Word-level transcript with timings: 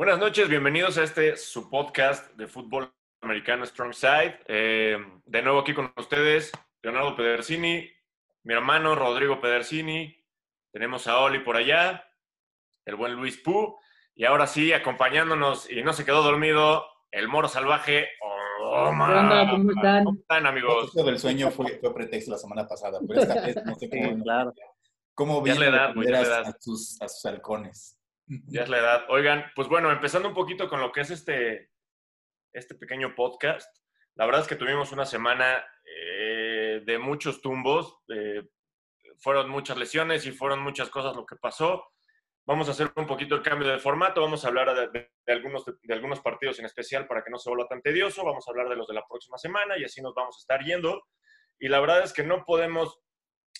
Buenas 0.00 0.18
noches, 0.18 0.48
bienvenidos 0.48 0.96
a 0.96 1.02
este 1.02 1.36
su 1.36 1.68
podcast 1.68 2.34
de 2.34 2.46
fútbol 2.46 2.90
americano 3.20 3.66
Strong 3.66 3.92
Side. 3.92 4.40
Eh, 4.46 4.96
de 5.26 5.42
nuevo 5.42 5.58
aquí 5.58 5.74
con 5.74 5.92
ustedes, 5.94 6.52
Leonardo 6.80 7.14
Pedersini, 7.14 7.86
mi 8.44 8.54
hermano 8.54 8.94
Rodrigo 8.94 9.42
Pedersini, 9.42 10.16
tenemos 10.72 11.06
a 11.06 11.18
Oli 11.18 11.40
por 11.40 11.58
allá, 11.58 12.02
el 12.86 12.96
buen 12.96 13.12
Luis 13.12 13.36
Pu, 13.36 13.78
y 14.14 14.24
ahora 14.24 14.46
sí, 14.46 14.72
acompañándonos 14.72 15.70
y 15.70 15.82
no 15.82 15.92
se 15.92 16.06
quedó 16.06 16.22
dormido, 16.22 16.86
el 17.10 17.28
moro 17.28 17.48
salvaje. 17.48 18.08
Omar. 18.62 19.50
¿Cómo 19.50 19.70
están? 19.70 20.04
¿Cómo 20.04 20.18
están, 20.18 20.46
amigos? 20.46 20.86
Esto 20.86 21.04
del 21.04 21.18
sueño 21.18 21.50
fue, 21.50 21.78
fue, 21.78 21.92
pretexto 21.92 22.30
la 22.30 22.38
semana 22.38 22.66
pasada, 22.66 23.00
pero 23.06 23.20
esta 23.20 23.34
vez 23.42 23.56
no 23.66 23.74
sé 23.74 23.90
cómo. 23.90 24.22
claro. 24.22 24.54
¿Cómo 25.12 25.44
ya 25.44 25.52
edad, 25.56 25.92
a, 25.94 26.48
a, 26.48 26.56
sus, 26.58 26.96
a 27.02 27.06
sus 27.06 27.26
halcones? 27.26 27.99
Ya 28.30 28.62
es 28.62 28.68
la 28.68 28.78
edad. 28.78 29.06
Oigan, 29.08 29.50
pues 29.56 29.66
bueno, 29.66 29.90
empezando 29.90 30.28
un 30.28 30.34
poquito 30.34 30.68
con 30.68 30.80
lo 30.80 30.92
que 30.92 31.00
es 31.00 31.10
este, 31.10 31.72
este 32.52 32.76
pequeño 32.76 33.12
podcast. 33.16 33.68
La 34.14 34.24
verdad 34.24 34.42
es 34.42 34.46
que 34.46 34.54
tuvimos 34.54 34.92
una 34.92 35.04
semana 35.04 35.64
eh, 35.84 36.80
de 36.84 36.98
muchos 36.98 37.42
tumbos. 37.42 37.98
Eh, 38.08 38.48
fueron 39.18 39.50
muchas 39.50 39.76
lesiones 39.76 40.26
y 40.26 40.30
fueron 40.30 40.60
muchas 40.60 40.90
cosas 40.90 41.16
lo 41.16 41.26
que 41.26 41.34
pasó. 41.36 41.84
Vamos 42.46 42.68
a 42.68 42.70
hacer 42.70 42.92
un 42.94 43.06
poquito 43.06 43.34
el 43.34 43.42
cambio 43.42 43.66
de 43.66 43.80
formato. 43.80 44.20
Vamos 44.20 44.44
a 44.44 44.48
hablar 44.48 44.92
de, 44.92 45.10
algunos, 45.26 45.64
de, 45.64 45.94
algunos 45.94 46.20
partidos 46.20 46.60
en 46.60 46.66
especial 46.66 47.08
para 47.08 47.24
que 47.24 47.30
no 47.30 47.38
se 47.38 47.50
vuelva 47.50 47.66
tan 47.66 47.82
tedioso. 47.82 48.24
Vamos 48.24 48.46
a 48.46 48.52
hablar 48.52 48.68
de 48.68 48.76
los 48.76 48.86
de 48.86 48.94
la 48.94 49.04
próxima 49.08 49.38
semana 49.38 49.76
y 49.76 49.82
así 49.82 50.00
nos 50.00 50.14
vamos 50.14 50.36
a 50.36 50.40
estar 50.40 50.64
yendo. 50.64 51.02
Y 51.58 51.66
la 51.66 51.80
verdad 51.80 52.04
es 52.04 52.12
que 52.12 52.22
no 52.22 52.44
podemos 52.44 53.00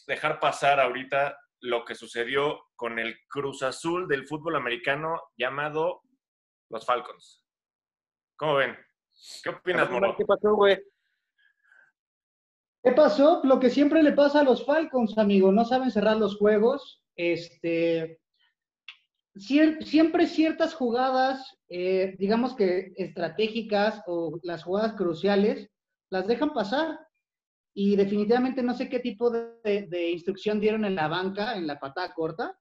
dejar 0.06 0.38
pasar 0.38 0.78
ahorita 0.78 1.36
lo 1.60 1.84
que 1.84 1.94
sucedió 1.94 2.60
con 2.76 2.98
el 2.98 3.16
Cruz 3.28 3.62
Azul 3.62 4.08
del 4.08 4.26
fútbol 4.26 4.56
americano 4.56 5.20
llamado 5.36 6.02
los 6.70 6.84
Falcons. 6.84 7.44
¿Cómo 8.36 8.54
ven? 8.54 8.76
¿Qué 9.42 9.50
opinas, 9.50 9.90
Moro? 9.90 10.14
¿Qué 10.16 10.24
pasó, 10.24 10.54
güey? 10.54 10.82
¿Qué 12.82 12.92
pasó? 12.92 13.42
Lo 13.44 13.60
que 13.60 13.68
siempre 13.68 14.02
le 14.02 14.12
pasa 14.12 14.40
a 14.40 14.44
los 14.44 14.64
Falcons, 14.64 15.18
amigo. 15.18 15.52
No 15.52 15.64
saben 15.64 15.90
cerrar 15.90 16.16
los 16.16 16.38
juegos. 16.38 17.04
Este, 17.16 18.20
siempre 19.36 20.26
ciertas 20.26 20.74
jugadas, 20.74 21.58
eh, 21.68 22.16
digamos 22.18 22.56
que 22.56 22.92
estratégicas 22.96 24.02
o 24.06 24.38
las 24.42 24.64
jugadas 24.64 24.94
cruciales, 24.94 25.68
las 26.10 26.26
dejan 26.26 26.54
pasar 26.54 26.98
y 27.74 27.96
definitivamente 27.96 28.62
no 28.62 28.74
sé 28.74 28.88
qué 28.88 29.00
tipo 29.00 29.30
de, 29.30 30.10
instrucción 30.12 30.60
dieron 30.60 30.84
en 30.84 30.94
la 30.94 31.08
banca, 31.08 31.56
en 31.56 31.66
la 31.66 31.78
patada 31.78 32.12
corta, 32.12 32.58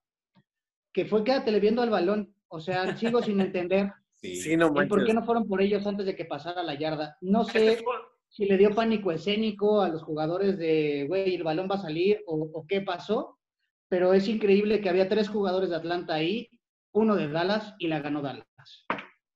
que 0.93 1.05
fue 1.05 1.23
quédate 1.23 1.57
viendo 1.59 1.81
al 1.81 1.89
balón. 1.89 2.33
O 2.47 2.59
sea, 2.59 2.95
sigo 2.97 3.21
sin 3.21 3.41
entender. 3.41 3.91
Sí, 4.21 4.57
no 4.57 4.71
¿Y 4.81 4.87
por 4.87 5.05
qué 5.05 5.13
no 5.13 5.23
fueron 5.23 5.47
por 5.47 5.61
ellos 5.61 5.87
antes 5.87 6.05
de 6.05 6.15
que 6.15 6.25
pasara 6.25 6.61
la 6.61 6.75
yarda? 6.75 7.17
No 7.21 7.45
sé 7.45 7.81
si 8.27 8.45
le 8.45 8.57
dio 8.57 8.75
pánico 8.75 9.11
escénico 9.11 9.81
a 9.81 9.89
los 9.89 10.03
jugadores 10.03 10.57
de, 10.57 11.05
güey, 11.07 11.35
el 11.35 11.43
balón 11.43 11.69
va 11.71 11.75
a 11.75 11.81
salir 11.81 12.21
o, 12.27 12.49
o 12.53 12.65
qué 12.67 12.81
pasó, 12.81 13.39
pero 13.87 14.13
es 14.13 14.27
increíble 14.27 14.81
que 14.81 14.89
había 14.89 15.09
tres 15.09 15.29
jugadores 15.29 15.69
de 15.69 15.77
Atlanta 15.77 16.15
ahí, 16.15 16.49
uno 16.91 17.15
de 17.15 17.29
Dallas 17.29 17.73
y 17.79 17.87
la 17.87 18.01
ganó 18.01 18.21
Dallas. 18.21 18.45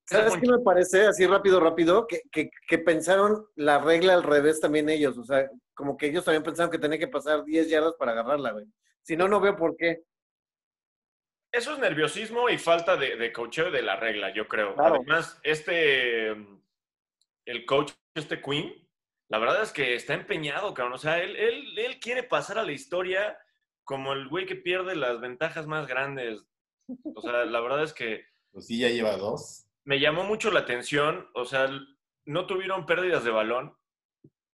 ¿Sabes 0.06 0.36
qué 0.38 0.48
me 0.48 0.59
parece? 0.59 1.08
Así 1.08 1.26
rápido, 1.26 1.59
rápido, 1.59 2.08
que, 2.08 2.22
que, 2.32 2.50
que, 2.68 2.78
pensaron 2.78 3.48
la 3.56 3.80
regla 3.80 4.14
al 4.14 4.23
revés 4.23 4.59
también 4.59 4.90
ellos. 4.90 5.18
O 5.18 5.23
sea, 5.23 5.50
como 5.73 5.96
que 5.98 6.08
ellos 6.08 6.26
también 6.26 6.44
pensaron 6.44 6.72
que 6.72 6.78
tenía 6.78 7.00
que 7.00 7.08
pasar 7.08 7.44
10 7.44 7.70
yardas 7.70 7.94
para 7.98 8.12
agarrarla, 8.12 8.52
güey. 8.52 8.66
Si 9.02 9.16
no, 9.16 9.28
no 9.28 9.40
veo 9.40 9.56
por 9.56 9.76
qué. 9.78 10.04
Eso 11.52 11.74
es 11.74 11.80
nerviosismo 11.80 12.50
y 12.50 12.58
falta 12.58 12.98
de, 12.98 13.16
de 13.16 13.31
coacheo 13.31 13.72
de 13.72 13.81
la 13.81 13.96
regla, 13.96 14.34
yo 14.34 14.48
creo. 14.48 14.76
Además, 14.78 15.40
este, 15.44 16.30
el 17.46 17.66
coach, 17.66 17.94
este 18.16 18.42
Queen, 18.42 18.74
la 19.30 19.38
verdad 19.38 19.62
es 19.62 19.72
que 19.72 19.96
está 19.96 20.16
empeñado, 20.16 20.74
cabrón. 20.74 20.94
O 20.94 20.97
sea, 20.97 21.22
él, 21.22 21.35
él, 21.35 21.78
él 21.78 22.00
quiere 22.00 22.24
pasar 22.24 22.58
a 22.58 22.64
la 22.64 22.72
historia 22.72 23.38
como 23.84 24.14
el 24.14 24.28
güey 24.28 24.46
que 24.46 24.56
pierde 24.56 24.96
las 24.96 25.22
ventajas 25.22 25.68
más 25.68 25.88
grandes. 25.88 26.44
O 27.16 27.22
sea, 27.22 27.46
la 27.46 27.62
verdad 27.62 27.84
es 27.84 27.94
que... 27.94 28.25
Pues 28.52 28.68
sí, 28.68 28.80
ya 28.80 28.90
lleva 28.90 29.16
dos 29.16 29.66
me 29.86 30.00
llamó 30.00 30.24
mucho 30.24 30.52
la 30.52 30.62
atención, 30.62 31.30
o 31.34 31.46
sea, 31.46 31.70
no 32.26 32.46
tuvieron 32.46 32.86
pérdidas 32.86 33.24
de 33.24 33.32
balón. 33.32 33.76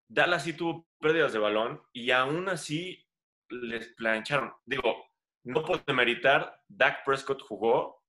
Dallas 0.07 0.43
sí 0.43 0.53
tuvo 0.53 0.87
pérdidas 0.99 1.33
de 1.33 1.39
balón 1.39 1.81
y 1.93 2.11
aún 2.11 2.49
así 2.49 3.07
les 3.49 3.93
plancharon. 3.93 4.53
Digo, 4.65 5.05
no 5.43 5.63
puedo 5.63 5.81
demeritar, 5.85 6.61
Dak 6.67 7.03
Prescott 7.05 7.41
jugó 7.41 7.99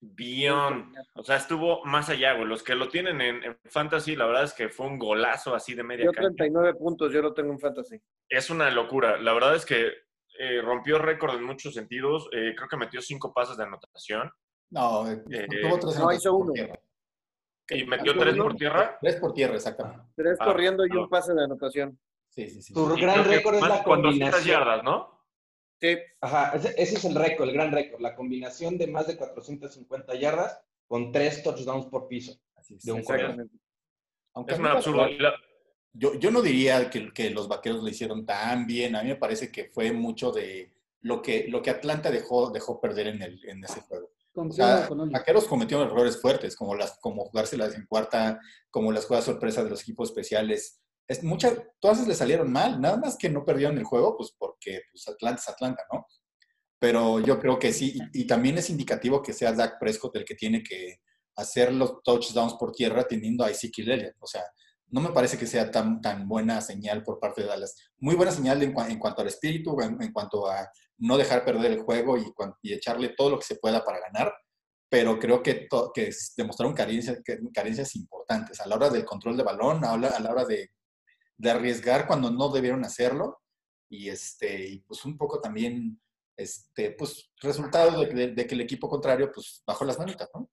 bien, 0.00 0.92
o 1.14 1.24
sea, 1.24 1.36
estuvo 1.36 1.84
más 1.84 2.08
allá, 2.08 2.34
güey. 2.34 2.46
Los 2.46 2.62
que 2.62 2.76
lo 2.76 2.88
tienen 2.88 3.20
en, 3.20 3.58
Fantasy, 3.64 4.14
la 4.14 4.26
verdad 4.26 4.44
es 4.44 4.54
que 4.54 4.68
fue 4.68 4.86
un 4.86 4.98
golazo 4.98 5.54
así 5.54 5.74
de 5.74 5.82
media 5.82 6.04
Yo 6.04 6.12
39 6.12 6.74
puntos, 6.74 7.12
yo 7.12 7.20
lo 7.20 7.34
tengo 7.34 7.52
en 7.52 7.58
Fantasy. 7.58 8.00
Es 8.28 8.48
una 8.50 8.70
locura. 8.70 9.18
La 9.18 9.32
verdad 9.32 9.56
es 9.56 9.66
que 9.66 9.92
eh, 10.38 10.62
rompió 10.62 10.98
récord 10.98 11.34
en 11.34 11.42
muchos 11.42 11.74
sentidos. 11.74 12.28
Eh, 12.32 12.54
creo 12.56 12.68
que 12.68 12.76
metió 12.76 13.02
cinco 13.02 13.32
pases 13.34 13.56
de 13.56 13.64
anotación. 13.64 14.30
No, 14.70 15.10
eh, 15.10 15.16
tuvo 15.62 15.78
tres 15.78 15.98
no, 15.98 16.12
hizo 16.12 16.36
uno. 16.36 16.52
¿Y 17.70 17.84
metió 17.84 18.16
tres 18.16 18.36
por 18.36 18.54
tierra? 18.54 18.98
Tres 19.00 19.16
por 19.16 19.32
tierra, 19.32 19.54
exactamente. 19.54 20.04
Tres 20.14 20.36
ah, 20.40 20.44
corriendo 20.44 20.86
y 20.86 20.90
un 20.90 21.08
pase 21.08 21.34
de 21.34 21.44
anotación. 21.44 21.98
Sí, 22.30 22.48
sí, 22.48 22.62
sí. 22.62 22.74
Tu 22.74 22.96
gran 22.96 23.24
récord 23.24 23.56
es 23.56 23.62
la 23.62 23.82
combinación. 23.82 24.44
yardas, 24.44 24.82
¿no? 24.82 25.18
Sí. 25.80 25.96
Ajá, 26.20 26.52
ese, 26.56 26.74
es 26.76 27.04
el 27.04 27.14
récord, 27.14 27.48
el 27.48 27.54
gran 27.54 27.72
récord. 27.72 28.00
La 28.00 28.14
combinación 28.14 28.78
de 28.78 28.86
más 28.86 29.06
de 29.06 29.16
450 29.16 30.14
yardas 30.16 30.60
con 30.86 31.12
tres 31.12 31.42
touchdowns 31.42 31.86
por 31.86 32.08
piso. 32.08 32.38
Así 32.56 32.74
es, 32.74 32.84
de 32.84 32.92
un 32.92 33.50
Aunque 34.34 34.52
es 34.54 34.58
un 34.58 34.66
absurdo. 34.66 35.06
Yo, 35.92 36.14
yo 36.14 36.30
no 36.30 36.42
diría 36.42 36.90
que, 36.90 37.12
que 37.12 37.30
los 37.30 37.48
vaqueros 37.48 37.82
lo 37.82 37.88
hicieron 37.88 38.24
tan 38.24 38.66
bien. 38.66 38.94
A 38.94 39.02
mí 39.02 39.08
me 39.08 39.16
parece 39.16 39.50
que 39.50 39.64
fue 39.64 39.92
mucho 39.92 40.30
de 40.30 40.72
lo 41.00 41.22
que, 41.22 41.46
lo 41.48 41.62
que 41.62 41.70
Atlanta 41.70 42.10
dejó, 42.10 42.50
dejó 42.50 42.80
perder 42.80 43.08
en, 43.08 43.22
el, 43.22 43.48
en 43.48 43.64
ese 43.64 43.80
juego. 43.82 44.10
O 44.34 44.52
sea, 44.52 44.88
Vaqueros 44.88 45.46
cometieron 45.46 45.88
errores 45.88 46.20
fuertes, 46.20 46.54
como, 46.54 46.74
las, 46.74 46.98
como 47.00 47.24
jugárselas 47.24 47.74
en 47.74 47.86
cuarta, 47.86 48.38
como 48.70 48.92
las 48.92 49.06
jugadas 49.06 49.24
sorpresas 49.24 49.64
de 49.64 49.70
los 49.70 49.82
equipos 49.82 50.10
especiales. 50.10 50.80
Es, 51.08 51.24
muchas, 51.24 51.54
todas 51.80 52.06
le 52.06 52.14
salieron 52.14 52.52
mal, 52.52 52.80
nada 52.80 52.98
más 52.98 53.16
que 53.16 53.30
no 53.30 53.44
perdieron 53.44 53.78
el 53.78 53.84
juego, 53.84 54.16
pues 54.16 54.34
porque 54.38 54.82
pues, 54.92 55.08
Atlanta 55.08 55.40
es 55.40 55.48
Atlanta, 55.48 55.82
¿no? 55.92 56.06
Pero 56.78 57.18
yo 57.18 57.40
creo 57.40 57.58
que 57.58 57.72
sí, 57.72 57.98
y, 58.12 58.26
también 58.26 58.58
es 58.58 58.70
indicativo 58.70 59.22
que 59.22 59.32
sea 59.32 59.52
Dak 59.52 59.80
Prescott 59.80 60.14
el 60.16 60.24
que 60.24 60.36
tiene 60.36 60.62
que 60.62 61.00
hacer 61.36 61.72
los 61.72 62.02
touchdowns 62.02 62.54
por 62.54 62.72
tierra 62.72 63.06
teniendo 63.06 63.44
a 63.44 63.50
Ezekiel 63.50 63.90
Elliott. 63.90 64.16
O 64.20 64.26
sea, 64.26 64.44
no 64.90 65.00
me 65.00 65.10
parece 65.10 65.36
que 65.36 65.46
sea 65.46 65.70
tan, 65.70 66.00
tan 66.00 66.28
buena 66.28 66.60
señal 66.60 67.02
por 67.02 67.18
parte 67.18 67.42
de 67.42 67.48
Dallas. 67.48 67.74
Muy 67.98 68.14
buena 68.14 68.32
señal 68.32 68.62
en, 68.62 68.72
cuanto 68.72 69.22
al 69.22 69.28
espíritu, 69.28 69.76
en, 69.80 70.12
cuanto 70.12 70.48
a 70.48 70.70
no 70.98 71.16
dejar 71.16 71.44
perder 71.44 71.72
el 71.72 71.80
juego 71.80 72.16
y, 72.16 72.26
y, 72.62 72.72
echarle 72.72 73.10
todo 73.10 73.30
lo 73.30 73.38
que 73.38 73.46
se 73.46 73.56
pueda 73.56 73.84
para 73.84 74.00
ganar, 74.00 74.34
pero 74.90 75.18
creo 75.18 75.42
que, 75.42 75.68
que 75.94 76.10
demostraron 76.36 76.74
carencias, 76.74 77.20
carencias 77.54 77.94
importantes 77.96 78.60
a 78.60 78.66
la 78.66 78.76
hora 78.76 78.90
del 78.90 79.04
control 79.04 79.36
de 79.36 79.44
balón, 79.44 79.84
a 79.84 79.96
la, 79.96 80.08
a 80.08 80.20
la 80.20 80.30
hora 80.30 80.44
de, 80.44 80.70
de, 81.36 81.50
arriesgar 81.50 82.06
cuando 82.06 82.30
no 82.30 82.48
debieron 82.50 82.84
hacerlo 82.84 83.40
y, 83.88 84.08
este, 84.08 84.68
y 84.68 84.78
pues 84.80 85.04
un 85.04 85.16
poco 85.16 85.40
también 85.40 86.00
este, 86.36 86.92
pues, 86.92 87.30
resultado 87.40 88.04
de, 88.04 88.28
de, 88.28 88.46
que 88.46 88.54
el 88.54 88.60
equipo 88.60 88.88
contrario 88.88 89.30
pues, 89.32 89.62
bajó 89.66 89.84
las 89.84 89.98
manitas, 89.98 90.28
¿no? 90.34 90.50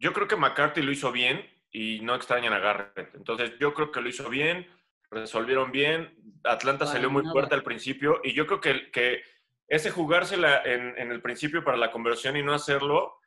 Yo 0.00 0.12
creo 0.12 0.28
que 0.28 0.36
McCarthy 0.36 0.82
lo 0.82 0.92
hizo 0.92 1.10
bien 1.10 1.40
y 1.72 2.00
no 2.00 2.14
extrañan 2.14 2.52
a 2.52 2.60
Garrett. 2.60 3.14
Entonces 3.14 3.52
yo 3.58 3.74
creo 3.74 3.90
que 3.90 4.00
lo 4.00 4.08
hizo 4.08 4.28
bien, 4.28 4.66
resolvieron 5.10 5.72
bien. 5.72 6.16
Atlanta 6.44 6.86
salió 6.86 7.10
muy 7.10 7.24
fuerte 7.24 7.54
al 7.54 7.64
principio 7.64 8.20
y 8.22 8.32
yo 8.32 8.46
creo 8.46 8.60
que, 8.60 8.90
que 8.92 9.22
ese 9.68 9.90
jugársela 9.90 10.62
en, 10.64 10.98
en, 10.98 11.12
el 11.12 11.20
principio 11.20 11.62
para 11.62 11.76
la 11.76 11.90
conversión 11.90 12.36
y 12.36 12.42
no 12.42 12.54
hacerlo, 12.54 13.18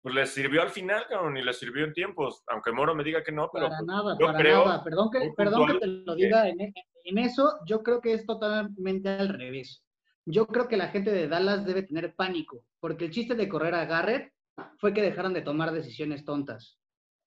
pues 0.00 0.14
les 0.14 0.30
sirvió 0.30 0.62
al 0.62 0.70
final, 0.70 1.06
cabrón, 1.08 1.36
y 1.36 1.42
les 1.42 1.58
sirvió 1.58 1.84
en 1.84 1.92
tiempos. 1.92 2.42
Aunque 2.48 2.72
Moro 2.72 2.94
me 2.94 3.04
diga 3.04 3.22
que 3.22 3.30
no, 3.30 3.48
pero. 3.52 3.68
Para 3.68 3.82
nada, 3.82 4.18
para 4.18 4.42
nada. 4.42 4.82
Perdón 4.82 5.10
que, 5.10 5.32
perdón 5.36 5.66
que 5.68 5.78
te 5.78 5.86
lo 5.86 6.14
diga. 6.14 6.48
En, 6.48 6.60
en, 6.60 7.18
eso, 7.18 7.58
yo 7.66 7.82
creo 7.82 8.00
que 8.00 8.14
es 8.14 8.26
totalmente 8.26 9.10
al 9.10 9.28
revés. 9.28 9.84
Yo 10.24 10.46
creo 10.46 10.66
que 10.66 10.76
la 10.76 10.88
gente 10.88 11.12
de 11.12 11.28
Dallas 11.28 11.64
debe 11.64 11.82
tener 11.82 12.14
pánico, 12.14 12.64
porque 12.80 13.06
el 13.06 13.10
chiste 13.10 13.34
de 13.34 13.48
correr 13.48 13.74
a 13.74 13.84
Garrett 13.84 14.32
fue 14.78 14.92
que 14.92 15.02
dejaran 15.02 15.34
de 15.34 15.42
tomar 15.42 15.72
decisiones 15.72 16.24
tontas. 16.24 16.78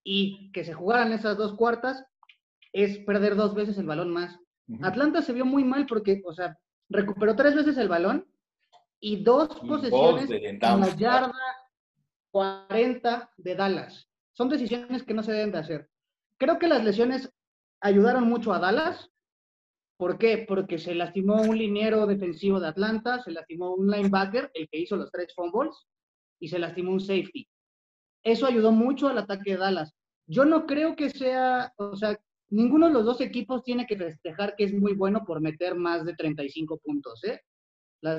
Y 0.03 0.51
que 0.51 0.63
se 0.63 0.73
jugaran 0.73 1.13
esas 1.13 1.37
dos 1.37 1.55
cuartas 1.55 2.05
es 2.73 2.99
perder 2.99 3.35
dos 3.35 3.55
veces 3.55 3.77
el 3.77 3.85
balón 3.85 4.11
más. 4.11 4.37
Atlanta 4.81 5.21
se 5.21 5.33
vio 5.33 5.45
muy 5.45 5.63
mal 5.63 5.85
porque, 5.85 6.21
o 6.25 6.33
sea, 6.33 6.57
recuperó 6.89 7.35
tres 7.35 7.55
veces 7.55 7.77
el 7.77 7.87
balón 7.87 8.25
y 8.99 9.23
dos 9.23 9.49
posesiones 9.59 10.29
en 10.29 10.59
la 10.59 10.95
yarda 10.95 11.33
40 12.31 13.31
de 13.37 13.55
Dallas. 13.55 14.09
Son 14.33 14.49
decisiones 14.49 15.03
que 15.03 15.13
no 15.13 15.23
se 15.23 15.31
deben 15.31 15.51
de 15.51 15.59
hacer. 15.59 15.89
Creo 16.37 16.59
que 16.59 16.67
las 16.67 16.83
lesiones 16.83 17.31
ayudaron 17.79 18.27
mucho 18.27 18.51
a 18.53 18.59
Dallas. 18.59 19.09
¿Por 19.97 20.17
qué? 20.17 20.43
Porque 20.45 20.77
se 20.77 20.93
lastimó 20.93 21.41
un 21.41 21.57
liniero 21.57 22.05
defensivo 22.05 22.59
de 22.59 22.67
Atlanta, 22.67 23.23
se 23.23 23.31
lastimó 23.31 23.73
un 23.73 23.89
linebacker, 23.89 24.51
el 24.53 24.67
que 24.69 24.79
hizo 24.79 24.97
los 24.97 25.09
tres 25.11 25.33
fumbles, 25.33 25.87
y 26.39 26.49
se 26.49 26.59
lastimó 26.59 26.91
un 26.91 26.99
safety. 26.99 27.47
eso 28.23 28.45
ayudó 28.45 28.71
mucho 28.71 29.07
al 29.07 29.19
ataque 29.19 29.51
de 29.51 29.57
Dallas. 29.57 29.93
Yo 30.27 30.43
no 30.43 30.65
creo 30.65 30.95
que 30.95 31.09
sea, 31.11 31.71
o 31.77 31.95
sea, 31.95 32.19
ninguno 32.49 32.87
de 32.87 32.93
los 32.93 33.05
dos 33.05 33.21
equipos 33.21 33.63
tiene 33.63 33.85
que 33.87 33.95
festejar 33.95 34.55
que 34.55 34.65
es 34.65 34.73
muy 34.73 34.93
bueno 34.93 35.23
por 35.23 35.39
meter 35.39 35.75
más 35.75 36.03
de 36.05 36.15
35 36.15 36.79
puntos, 36.79 37.23
¿eh? 37.23 37.39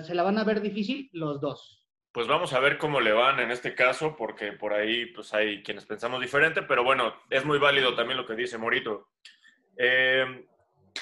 Se 0.05 0.15
la 0.15 0.23
van 0.23 0.39
a 0.39 0.45
ver 0.45 0.61
difícil 0.61 1.09
los 1.13 1.41
dos. 1.41 1.87
Pues 2.13 2.27
vamos 2.27 2.53
a 2.53 2.61
ver 2.61 2.79
cómo 2.79 3.01
le 3.01 3.13
van 3.13 3.41
en 3.41 3.51
este 3.51 3.75
caso, 3.75 4.17
porque 4.17 4.53
por 4.53 4.73
ahí 4.73 5.07
pues 5.07 5.35
hay 5.35 5.63
quienes 5.63 5.85
pensamos 5.85 6.21
diferente, 6.21 6.63
pero 6.63 6.83
bueno, 6.83 7.15
es 7.29 7.45
muy 7.45 7.59
válido 7.59 7.95
también 7.95 8.17
lo 8.17 8.27
que 8.27 8.35
dice 8.35 8.57
Morito. 8.57 9.11
Eh, 9.77 10.47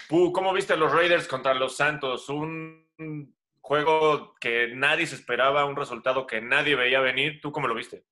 ¿Cómo 0.09 0.53
viste 0.53 0.77
los 0.77 0.93
Raiders 0.93 1.29
contra 1.29 1.55
los 1.55 1.77
Santos? 1.77 2.29
Un 2.29 2.85
juego 3.61 4.35
que 4.41 4.73
nadie 4.75 5.07
se 5.07 5.15
esperaba, 5.15 5.65
un 5.65 5.77
resultado 5.77 6.27
que 6.27 6.41
nadie 6.41 6.75
veía 6.75 7.01
venir. 7.01 7.41
¿Tú 7.41 7.53
cómo 7.53 7.69
lo 7.69 7.75
viste? 7.75 8.05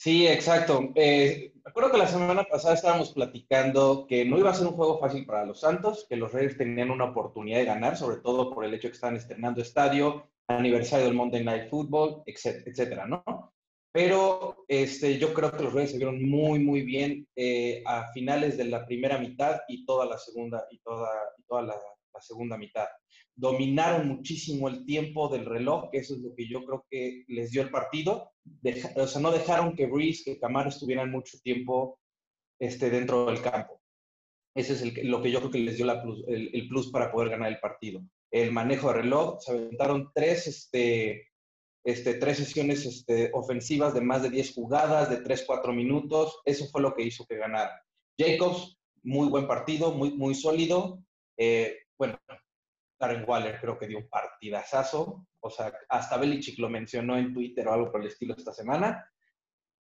Sí, 0.00 0.26
exacto. 0.26 0.92
Eh, 0.94 1.52
recuerdo 1.62 1.90
que 1.90 1.98
la 1.98 2.06
semana 2.06 2.44
pasada 2.44 2.72
estábamos 2.72 3.12
platicando 3.12 4.06
que 4.08 4.24
no 4.24 4.38
iba 4.38 4.48
a 4.48 4.54
ser 4.54 4.66
un 4.66 4.72
juego 4.72 4.98
fácil 4.98 5.26
para 5.26 5.44
los 5.44 5.60
Santos, 5.60 6.06
que 6.08 6.16
los 6.16 6.32
Raiders 6.32 6.56
tenían 6.56 6.90
una 6.90 7.04
oportunidad 7.04 7.58
de 7.58 7.66
ganar, 7.66 7.98
sobre 7.98 8.16
todo 8.16 8.50
por 8.50 8.64
el 8.64 8.72
hecho 8.72 8.88
de 8.88 8.92
que 8.92 8.94
estaban 8.94 9.16
estrenando 9.16 9.60
estadio, 9.60 10.30
aniversario 10.48 11.04
del 11.04 11.14
Monday 11.14 11.44
Night 11.44 11.68
Football, 11.68 12.22
etcétera, 12.24 13.06
¿no? 13.06 13.52
Pero 13.92 14.64
este, 14.68 15.18
yo 15.18 15.34
creo 15.34 15.52
que 15.52 15.64
los 15.64 15.74
Raiders 15.74 15.90
se 15.90 15.98
vieron 15.98 16.26
muy, 16.26 16.60
muy 16.60 16.80
bien 16.80 17.28
eh, 17.36 17.82
a 17.84 18.10
finales 18.14 18.56
de 18.56 18.64
la 18.64 18.86
primera 18.86 19.18
mitad 19.18 19.60
y 19.68 19.84
toda 19.84 20.06
la 20.06 20.16
segunda, 20.16 20.66
y 20.70 20.78
toda, 20.78 21.10
y 21.36 21.42
toda 21.42 21.60
la, 21.60 21.76
segunda 22.20 22.56
mitad. 22.56 22.86
Dominaron 23.40 24.06
muchísimo 24.06 24.68
el 24.68 24.84
tiempo 24.84 25.28
del 25.28 25.46
reloj, 25.46 25.90
que 25.90 25.98
eso 25.98 26.14
es 26.14 26.20
lo 26.20 26.34
que 26.34 26.46
yo 26.46 26.62
creo 26.64 26.84
que 26.90 27.24
les 27.28 27.50
dio 27.50 27.62
el 27.62 27.70
partido. 27.70 28.32
o 28.96 29.06
sea, 29.06 29.22
no 29.22 29.32
dejaron 29.32 29.74
que 29.74 29.86
Breeze, 29.86 30.24
que 30.24 30.38
Camaro 30.38 30.68
estuvieran 30.68 31.10
mucho 31.10 31.38
tiempo 31.42 31.98
este, 32.58 32.90
dentro 32.90 33.26
del 33.26 33.40
campo. 33.40 33.80
Ese 34.54 34.74
es 34.74 34.82
el, 34.82 35.08
lo 35.08 35.22
que 35.22 35.30
yo 35.30 35.38
creo 35.38 35.50
que 35.50 35.58
les 35.58 35.76
dio 35.76 35.86
la 35.86 36.02
el, 36.28 36.50
el, 36.52 36.68
plus 36.68 36.90
para 36.90 37.10
poder 37.10 37.30
ganar 37.30 37.50
el 37.50 37.60
partido. 37.60 38.02
El 38.30 38.52
manejo 38.52 38.88
de 38.88 39.00
reloj, 39.00 39.40
se 39.40 39.52
aventaron 39.52 40.10
tres, 40.14 40.46
este, 40.46 41.28
este, 41.82 42.14
tres 42.14 42.36
sesiones 42.36 42.84
este, 42.84 43.30
ofensivas 43.32 43.94
de 43.94 44.02
más 44.02 44.22
de 44.22 44.30
10 44.30 44.54
jugadas, 44.54 45.08
de 45.08 45.24
3-4 45.24 45.74
minutos. 45.74 46.40
Eso 46.44 46.66
fue 46.66 46.82
lo 46.82 46.94
que 46.94 47.04
hizo 47.04 47.24
que 47.26 47.36
ganara. 47.36 47.82
Jacobs, 48.18 48.76
muy 49.02 49.28
buen 49.28 49.46
partido, 49.46 49.92
muy, 49.92 50.12
muy 50.12 50.34
sólido. 50.34 51.02
Eh, 51.38 51.78
Darren 53.00 53.24
Waller 53.26 53.58
creo 53.58 53.78
que 53.78 53.86
dio 53.86 53.98
un 53.98 54.08
partidazazo. 54.08 55.26
O 55.40 55.50
sea, 55.50 55.72
hasta 55.88 56.18
Belichick 56.18 56.58
lo 56.58 56.68
mencionó 56.68 57.16
en 57.16 57.32
Twitter 57.32 57.66
o 57.66 57.72
algo 57.72 57.90
por 57.90 58.02
el 58.02 58.08
estilo 58.08 58.34
esta 58.36 58.52
semana. 58.52 59.10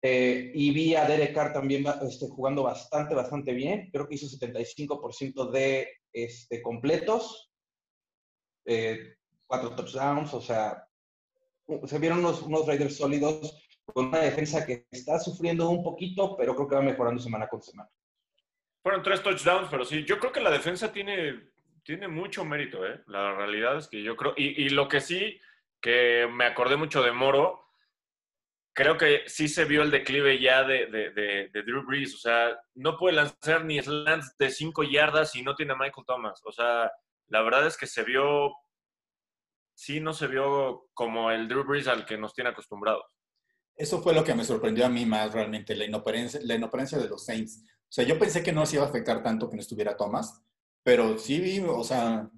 Eh, 0.02 0.52
y 0.54 0.72
vi 0.72 0.94
a 0.96 1.08
Derek 1.08 1.34
Carr 1.34 1.54
también 1.54 1.86
este, 2.02 2.28
jugando 2.28 2.64
bastante, 2.64 3.16
bastante 3.16 3.54
bien. 3.54 3.90
Creo 3.92 4.08
que 4.08 4.16
hizo 4.16 4.28
75% 4.28 5.50
de 5.50 5.88
este, 6.12 6.62
completos. 6.62 7.52
Eh, 8.66 9.16
cuatro 9.48 9.76
touchdowns, 9.76 10.34
o 10.34 10.42
sea, 10.42 10.88
se 11.86 12.00
vieron 12.00 12.20
unos, 12.20 12.42
unos 12.42 12.66
Raiders 12.66 12.98
sólidos 12.98 13.62
con 13.86 14.08
una 14.08 14.20
defensa 14.20 14.66
que 14.66 14.88
está 14.92 15.20
sufriendo 15.20 15.70
un 15.70 15.84
poquito, 15.84 16.36
pero 16.36 16.56
creo 16.56 16.68
que 16.68 16.76
va 16.76 16.82
mejorando 16.82 17.22
semana 17.22 17.48
con 17.48 17.62
semana. 17.62 17.90
Fueron 18.82 19.04
tres 19.04 19.22
touchdowns, 19.22 19.68
pero 19.70 19.86
sí, 19.86 20.04
yo 20.04 20.20
creo 20.20 20.32
que 20.32 20.40
la 20.40 20.52
defensa 20.52 20.92
tiene, 20.92 21.52
tiene 21.86 22.08
mucho 22.08 22.44
mérito, 22.44 22.86
¿eh? 22.86 23.04
La 23.08 23.36
realidad 23.36 23.78
es 23.78 23.88
que 23.88 24.02
yo 24.04 24.18
creo, 24.18 24.34
y, 24.36 24.70
lo 24.70 24.90
que 24.90 25.00
sí, 25.00 25.40
que 25.80 26.28
me 26.32 26.46
acordé 26.46 26.76
mucho 26.76 27.04
de 27.04 27.12
Moro, 27.12 27.64
creo 28.74 28.98
que 28.98 29.22
sí 29.28 29.48
se 29.48 29.66
vio 29.66 29.84
el 29.84 29.92
declive 29.92 30.42
ya 30.42 30.64
de, 30.64 30.88
de, 30.88 31.12
de, 31.12 31.64
Drew 31.64 31.86
Brees. 31.86 32.16
O 32.16 32.18
sea, 32.18 32.60
no 32.74 32.98
puede 32.98 33.16
lanzar 33.16 33.64
ni 33.64 33.80
slants 33.80 34.36
de 34.38 34.50
cinco 34.50 34.84
yardas 34.84 35.36
y 35.36 35.44
no 35.44 35.56
tiene 35.56 35.74
a 35.74 35.78
Michael 35.78 36.06
Thomas. 36.08 36.42
O 36.44 36.52
sea, 36.52 36.92
la 37.28 37.42
verdad 37.44 37.68
es 37.68 37.78
que 37.78 37.88
se 37.88 38.04
vio 38.04 38.52
sí 39.76 40.00
no 40.00 40.14
se 40.14 40.28
vio 40.28 40.88
como 40.94 41.30
el 41.30 41.48
Drew 41.48 41.66
Brees 41.66 41.88
al 41.88 42.06
que 42.06 42.18
nos 42.18 42.34
tiene 42.34 42.50
acostumbrados. 42.50 43.04
Eso 43.76 44.02
fue 44.02 44.14
lo 44.14 44.24
que 44.24 44.34
me 44.34 44.46
sorprendió 44.46 44.86
a 44.86 44.90
mí 44.90 45.06
más 45.06 45.34
realmente, 45.34 45.76
la 45.76 45.86
inoperancia, 45.86 46.40
la 46.44 46.56
inoperancia 46.56 46.98
de 46.98 47.10
los 47.10 47.26
Saints. 47.26 47.62
O 47.62 47.92
sea, 47.96 48.06
yo 48.06 48.18
pensé 48.18 48.42
que 48.42 48.54
no 48.54 48.66
se 48.66 48.78
iba 48.78 48.86
a 48.86 48.90
afectar 48.90 49.22
tanto 49.22 49.50
que 49.50 49.58
no 49.58 49.62
estuviera 49.62 49.98
Thomas, 49.98 50.42
pero 50.86 51.18
sí 51.18 51.40
vi, 51.40 51.60
o 51.60 51.84
sea, 51.84 52.30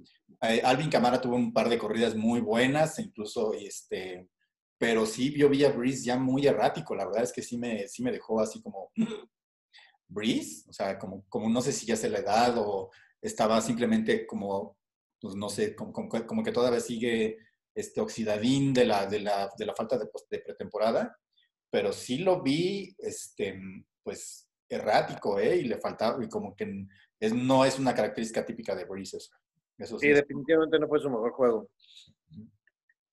eh, 0.41 0.61
Alvin 0.63 0.89
Camara 0.89 1.19
tuvo 1.19 1.35
un 1.35 1.51
par 1.51 1.67
de 1.67 1.77
corridas 1.77 2.15
muy 2.15 2.39
buenas, 2.39 2.97
incluso, 2.99 3.53
este, 3.53 4.29
pero 4.77 5.05
sí 5.05 5.37
yo 5.37 5.49
vi 5.49 5.65
a 5.65 5.71
Breeze 5.71 6.05
ya 6.05 6.17
muy 6.17 6.47
errático, 6.47 6.95
la 6.95 7.05
verdad 7.05 7.23
es 7.23 7.33
que 7.33 7.41
sí 7.41 7.57
me, 7.57 7.87
sí 7.89 8.01
me 8.01 8.11
dejó 8.11 8.39
así 8.39 8.61
como, 8.61 8.91
¿Breeze? 10.07 10.63
O 10.69 10.71
sea, 10.71 10.97
como, 10.97 11.25
como 11.27 11.49
no 11.49 11.61
sé 11.61 11.73
si 11.73 11.85
ya 11.85 11.97
se 11.97 12.09
la 12.09 12.19
edad 12.19 12.57
o 12.57 12.89
estaba 13.21 13.59
simplemente 13.59 14.25
como 14.25 14.77
pues 15.19 15.35
no 15.35 15.49
sé, 15.49 15.75
como, 15.75 16.43
que 16.43 16.51
todavía 16.51 16.79
sigue 16.79 17.37
este 17.75 18.01
oxidadín 18.01 18.73
de 18.73 18.85
la, 18.85 19.05
de 19.07 19.19
la, 19.19 19.49
de 19.57 19.65
la 19.65 19.75
falta 19.75 19.97
de, 19.97 20.07
de, 20.29 20.39
pretemporada, 20.39 21.17
pero 21.69 21.91
sí 21.91 22.19
lo 22.19 22.41
vi, 22.41 22.95
este, 22.99 23.59
pues, 24.03 24.47
errático, 24.69 25.39
¿eh? 25.39 25.57
Y 25.57 25.63
le 25.63 25.79
faltaba, 25.79 26.23
y 26.23 26.29
como 26.29 26.55
que 26.55 26.85
es, 27.19 27.33
no 27.33 27.65
es 27.65 27.79
una 27.79 27.93
característica 27.93 28.45
típica 28.45 28.75
de 28.75 28.85
Breeze 28.85 29.17
eso. 29.77 29.99
sí, 29.99 30.09
definitivamente 30.09 30.79
no 30.79 30.87
fue 30.87 30.99
su 30.99 31.09
mejor 31.09 31.31
juego. 31.31 31.69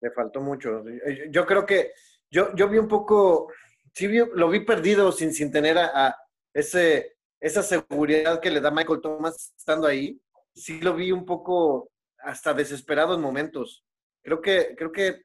Le 0.00 0.10
faltó 0.10 0.40
mucho. 0.40 0.84
Yo 1.30 1.46
creo 1.46 1.64
que, 1.64 1.92
yo, 2.30 2.54
yo 2.54 2.68
vi 2.68 2.78
un 2.78 2.88
poco, 2.88 3.52
sí 3.94 4.08
lo 4.08 4.48
vi 4.50 4.60
perdido 4.60 5.12
sin, 5.12 5.32
sin 5.32 5.50
tener 5.50 5.78
a, 5.78 6.08
a 6.08 6.16
ese, 6.52 7.16
esa 7.40 7.62
seguridad 7.62 8.40
que 8.40 8.50
le 8.50 8.60
da 8.60 8.70
Michael 8.70 9.00
Thomas 9.00 9.52
estando 9.56 9.86
ahí. 9.86 10.20
Sí 10.54 10.80
lo 10.80 10.94
vi 10.94 11.10
un 11.10 11.24
poco 11.24 11.90
hasta 12.18 12.54
desesperado 12.54 13.14
en 13.14 13.20
momentos. 13.20 13.84
Creo 14.22 14.40
que, 14.40 14.74
creo 14.76 14.92
que, 14.92 15.22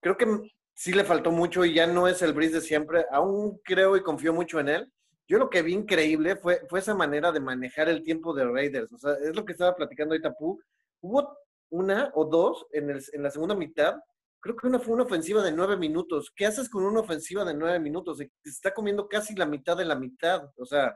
creo 0.00 0.16
que 0.16 0.26
sí 0.74 0.92
le 0.92 1.04
faltó 1.04 1.30
mucho 1.30 1.64
y 1.64 1.74
ya 1.74 1.86
no 1.86 2.08
es 2.08 2.22
el 2.22 2.32
Brice 2.32 2.54
de 2.54 2.60
siempre. 2.60 3.04
Aún 3.10 3.60
creo 3.64 3.96
y 3.96 4.02
confío 4.02 4.32
mucho 4.32 4.60
en 4.60 4.68
él. 4.68 4.92
Yo 5.28 5.38
lo 5.38 5.48
que 5.48 5.62
vi 5.62 5.72
increíble 5.72 6.36
fue, 6.36 6.60
fue 6.68 6.80
esa 6.80 6.94
manera 6.94 7.32
de 7.32 7.40
manejar 7.40 7.88
el 7.88 8.02
tiempo 8.02 8.34
de 8.34 8.44
Raiders. 8.44 8.92
O 8.92 8.98
sea, 8.98 9.12
es 9.14 9.34
lo 9.34 9.44
que 9.44 9.52
estaba 9.52 9.74
platicando 9.74 10.14
ahorita 10.14 10.34
Pu. 10.34 10.60
Hubo 11.00 11.38
una 11.70 12.10
o 12.14 12.24
dos 12.24 12.66
en, 12.72 12.90
el, 12.90 13.02
en 13.12 13.22
la 13.22 13.30
segunda 13.30 13.54
mitad. 13.54 13.96
Creo 14.40 14.56
que 14.56 14.66
una 14.66 14.78
fue 14.78 14.94
una 14.94 15.04
ofensiva 15.04 15.42
de 15.42 15.52
nueve 15.52 15.76
minutos. 15.76 16.32
¿Qué 16.34 16.46
haces 16.46 16.68
con 16.68 16.84
una 16.84 17.00
ofensiva 17.00 17.44
de 17.44 17.54
nueve 17.54 17.78
minutos? 17.78 18.18
Se 18.18 18.30
está 18.44 18.74
comiendo 18.74 19.08
casi 19.08 19.34
la 19.34 19.46
mitad 19.46 19.76
de 19.76 19.84
la 19.84 19.94
mitad. 19.94 20.50
O 20.56 20.66
sea, 20.66 20.94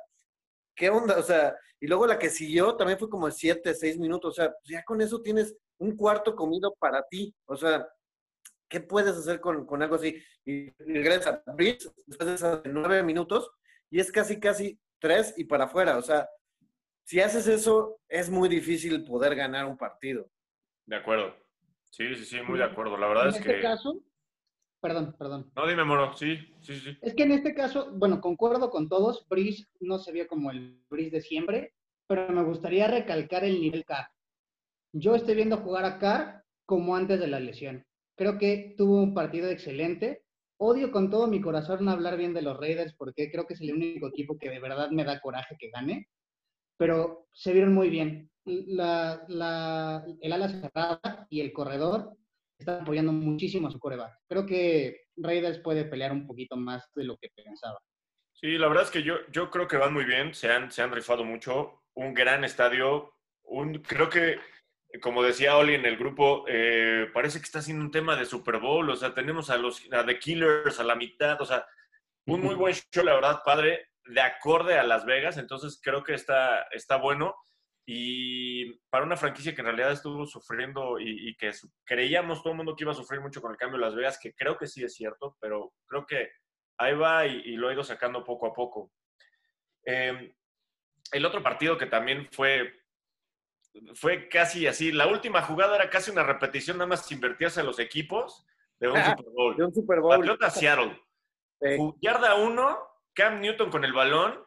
¿qué 0.75 0.91
onda? 0.91 1.19
O 1.19 1.23
sea, 1.23 1.57
y 1.81 1.87
luego 1.87 2.07
la 2.07 2.19
que 2.19 2.29
siguió 2.29 2.77
también 2.77 2.99
fue 2.99 3.09
como 3.09 3.31
siete, 3.31 3.75
seis 3.75 3.99
minutos. 3.99 4.33
O 4.33 4.35
sea, 4.35 4.51
pues 4.51 4.69
ya 4.69 4.83
con 4.85 5.01
eso 5.01 5.23
tienes 5.23 5.57
un 5.79 5.97
cuarto 5.97 6.35
comido 6.35 6.75
para 6.79 7.03
ti. 7.09 7.35
O 7.47 7.57
sea, 7.57 7.89
¿qué 8.69 8.81
puedes 8.81 9.17
hacer 9.17 9.41
con, 9.41 9.83
algo 9.83 9.95
así? 9.95 10.21
Y 10.45 10.71
regresa 10.83 11.43
después 11.57 12.29
de 12.29 12.35
esos 12.35 12.63
nueve 12.65 13.03
minutos 13.03 13.51
y 13.91 14.01
es 14.01 14.11
casi, 14.11 14.39
casi 14.41 14.79
tres 14.99 15.35
y 15.37 15.45
para 15.45 15.65
afuera. 15.65 15.99
O 15.99 16.03
sea, 16.03 16.29
si 17.05 17.21
haces 17.21 17.47
eso, 17.47 18.01
es 18.09 18.31
muy 18.31 18.49
difícil 18.49 19.05
poder 19.05 19.35
ganar 19.35 19.67
un 19.67 19.77
partido. 19.77 20.31
De 20.87 20.97
acuerdo. 20.97 21.35
Sí, 21.91 22.15
sí, 22.15 22.25
sí, 22.25 22.41
muy 22.43 22.59
de 22.59 22.65
acuerdo. 22.65 22.97
La 22.97 23.09
verdad 23.09 23.29
es 23.29 23.37
este 23.37 23.55
que. 23.55 23.61
Caso, 23.63 24.03
Perdón, 24.81 25.17
perdón. 25.19 25.51
No, 25.57 25.67
dime, 25.67 25.85
Moro, 25.85 26.15
sí, 26.15 26.37
sí, 26.61 26.79
sí. 26.79 26.97
Es 27.01 27.15
que 27.15 27.25
en 27.25 27.33
este 27.33 27.55
caso, 27.55 27.91
bueno, 27.95 28.21
concuerdo 28.21 28.71
con 28.71 28.89
todos, 28.89 29.27
Brice 29.29 29.67
no 29.81 29.99
se 29.99 30.13
vio 30.13 30.29
como 30.29 30.51
el 30.51 30.81
Brice 30.89 31.11
de 31.11 31.21
siempre, 31.23 31.75
pero 32.07 32.29
me 32.29 32.45
gustaría 32.45 32.87
recalcar 32.87 33.45
el 33.45 33.61
nivel 33.61 33.85
Carr. 33.85 34.09
Yo 34.93 35.15
estoy 35.15 35.35
viendo 35.35 35.57
jugar 35.57 35.85
a 35.85 35.99
Carr 35.99 36.45
como 36.67 36.95
antes 36.95 37.19
de 37.19 37.27
la 37.27 37.41
lesión. 37.41 37.85
Creo 38.17 38.39
que 38.39 38.75
tuvo 38.77 39.03
un 39.03 39.15
partido 39.15 39.51
excelente. 39.51 40.25
Odio 40.59 40.91
con 40.91 41.11
todo 41.11 41.27
mi 41.27 41.41
corazón 41.41 41.89
hablar 41.89 42.17
bien 42.17 42.33
de 42.33 42.43
los 42.43 42.57
Raiders 42.57 42.95
porque 42.95 43.31
creo 43.31 43.47
que 43.47 43.55
es 43.55 43.61
el 43.61 43.75
único 43.75 44.09
equipo 44.09 44.39
que 44.39 44.49
de 44.49 44.61
verdad 44.61 44.91
me 44.91 45.05
da 45.05 45.21
coraje 45.21 45.57
que 45.59 45.71
gane, 45.71 46.09
pero 46.77 47.29
se 47.33 47.53
vieron 47.53 47.75
muy 47.75 47.91
bien. 47.91 48.31
El 48.45 48.81
ala 48.81 50.49
cerrada 50.49 51.27
y 51.29 51.41
el 51.41 51.53
corredor 51.53 52.17
está 52.59 52.81
apoyando 52.81 53.13
muchísimo 53.13 53.69
a 53.69 53.71
su 53.71 53.79
coreback. 53.79 54.19
Creo 54.29 54.47
que 54.47 55.07
Raiders 55.17 55.59
puede 55.59 55.85
pelear 55.85 56.13
un 56.13 56.27
poquito 56.27 56.57
más 56.57 56.91
de 56.95 57.05
lo 57.05 57.17
que 57.19 57.29
pensaba. 57.35 57.79
Sí, 58.33 58.59
la 58.59 58.69
verdad 58.69 58.85
es 58.85 58.91
que 58.91 59.03
yo, 59.03 59.51
creo 59.51 59.67
que 59.67 59.79
van 59.79 59.95
muy 59.95 60.05
bien, 60.05 60.35
se 60.35 60.51
han, 60.51 60.71
se 60.71 60.87
rifado 60.87 61.25
mucho, 61.25 61.83
un 61.95 62.13
gran 62.13 62.45
estadio, 62.45 63.15
creo 63.83 64.11
que, 64.11 64.39
como 65.01 65.23
decía 65.23 65.57
Oli 65.57 65.75
en 65.75 65.87
el 65.87 65.97
grupo, 65.97 66.45
eh, 66.49 67.09
parece 67.13 67.39
que 67.39 67.45
está 67.45 67.61
haciendo 67.61 67.85
un 67.85 67.91
tema 67.91 68.17
de 68.17 68.27
Super 68.27 68.59
Bowl, 68.59 68.89
o 68.91 68.97
sea, 68.97 69.15
tenemos 69.15 69.51
a 69.51 69.57
los 69.57 69.83
a 69.93 70.05
The 70.05 70.19
Killers 70.19 70.79
a 70.81 70.85
la 70.85 70.95
mitad, 70.95 71.41
o 71.41 71.47
sea, 71.47 71.67
un 72.27 72.43
muy 72.43 72.55
buen 72.55 72.75
show, 72.75 73.05
la 73.05 73.15
verdad, 73.15 73.43
padre, 73.45 73.91
de 74.05 74.21
acorde 74.21 74.79
a 74.79 74.85
Las 74.85 75.05
Vegas, 75.05 75.37
entonces 75.39 75.81
creo 75.83 76.03
que 76.03 76.15
está, 76.15 76.63
está 76.73 76.97
bueno. 76.97 77.35
Y 77.89 78.81
para 78.91 79.05
una 79.05 79.17
franquicia 79.17 79.55
que 79.55 79.61
en 79.61 79.67
realidad 79.67 79.93
estuvo 79.93 80.27
sufriendo 80.27 80.99
y, 80.99 81.37
que 81.37 81.53
creíamos 81.85 82.43
todo 82.43 82.53
el 82.53 82.57
mundo 82.57 82.75
que 82.75 82.83
iba 82.83 82.91
a 82.91 82.97
sufrir 82.97 83.21
mucho 83.21 83.41
con 83.41 83.53
el 83.53 83.57
cambio 83.57 83.79
de 83.79 83.85
Las 83.87 83.95
Vegas, 83.95 84.19
que 84.21 84.35
creo 84.35 84.59
que 84.59 84.67
sí 84.67 84.83
es 84.83 84.95
cierto, 84.95 85.37
pero 85.41 85.73
creo 85.87 86.05
que 86.05 86.33
ahí 86.79 86.95
va 86.95 87.27
y, 87.27 87.55
lo 87.57 87.69
ha 87.69 87.73
ido 87.73 87.85
sacando 87.85 88.25
poco 88.25 88.49
a 88.49 88.53
poco. 88.53 88.91
Em, 89.85 90.35
el 91.13 91.25
otro 91.25 91.43
partido 91.45 91.79
que 91.79 91.87
también 91.87 92.29
fue, 92.33 92.75
fue 93.95 94.29
casi 94.29 94.67
así, 94.67 94.93
la 94.93 95.07
última 95.07 95.43
jugada 95.43 95.77
era 95.77 95.91
casi 95.91 96.11
una 96.11 96.23
repetición, 96.23 96.79
nada 96.79 96.89
más 96.89 97.11
invertirse 97.11 97.61
a 97.61 97.65
los 97.65 97.79
equipos 97.79 98.47
de 98.79 98.89
un 98.89 99.05
Super 99.05 99.27
Bowl. 99.35 99.57
De 99.57 99.65
un 99.65 99.75
Super 99.75 100.01
Bowl. 100.01 100.17
Patriota 100.17 100.51
Seattle. 100.51 101.01
Yarda 102.01 102.35
uno, 102.37 102.79
Cam 103.15 103.41
Newton 103.41 103.71
con 103.71 103.85
el 103.85 103.93
balón 103.93 104.45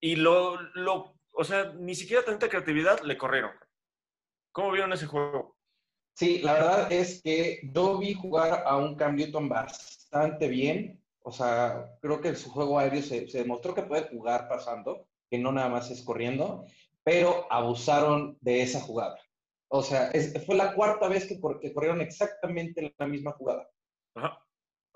y 0.00 0.16
lo, 0.16 0.60
lo, 0.74 1.14
o 1.32 1.44
sea, 1.44 1.72
ni 1.78 1.94
siquiera 1.94 2.24
tanta 2.24 2.48
creatividad 2.48 3.00
le 3.00 3.16
corrieron. 3.16 3.52
¿Cómo 4.52 4.70
vieron 4.70 4.92
ese 4.92 5.06
juego? 5.06 5.56
Sí, 6.14 6.38
la 6.38 6.52
verdad 6.54 6.92
es 6.92 7.22
que 7.22 7.60
yo 7.72 7.98
vi 7.98 8.14
jugar 8.14 8.62
a 8.64 8.76
un 8.76 8.94
Cam 8.94 9.16
Newton 9.16 9.48
bastante 9.48 10.48
bien. 10.48 11.02
O 11.20 11.32
sea, 11.32 11.96
creo 12.00 12.20
que 12.20 12.36
su 12.36 12.50
juego 12.50 12.78
aéreo 12.78 13.02
se, 13.02 13.26
demostró 13.26 13.74
que 13.74 13.82
puede 13.82 14.08
jugar 14.08 14.48
pasando, 14.48 15.08
que 15.28 15.38
no 15.38 15.50
nada 15.50 15.68
más 15.68 15.90
es 15.90 16.02
corriendo, 16.02 16.66
pero 17.04 17.46
abusaron 17.52 18.36
de 18.40 18.62
esa 18.62 18.80
jugada. 18.80 19.18
O 19.68 19.82
sea, 19.82 20.10
fue 20.46 20.56
la 20.56 20.74
cuarta 20.74 21.08
vez 21.08 21.26
que, 21.26 21.40
que, 21.60 21.72
corrieron 21.72 22.00
exactamente 22.00 22.94
la 22.98 23.06
misma 23.06 23.32
jugada. 23.32 23.68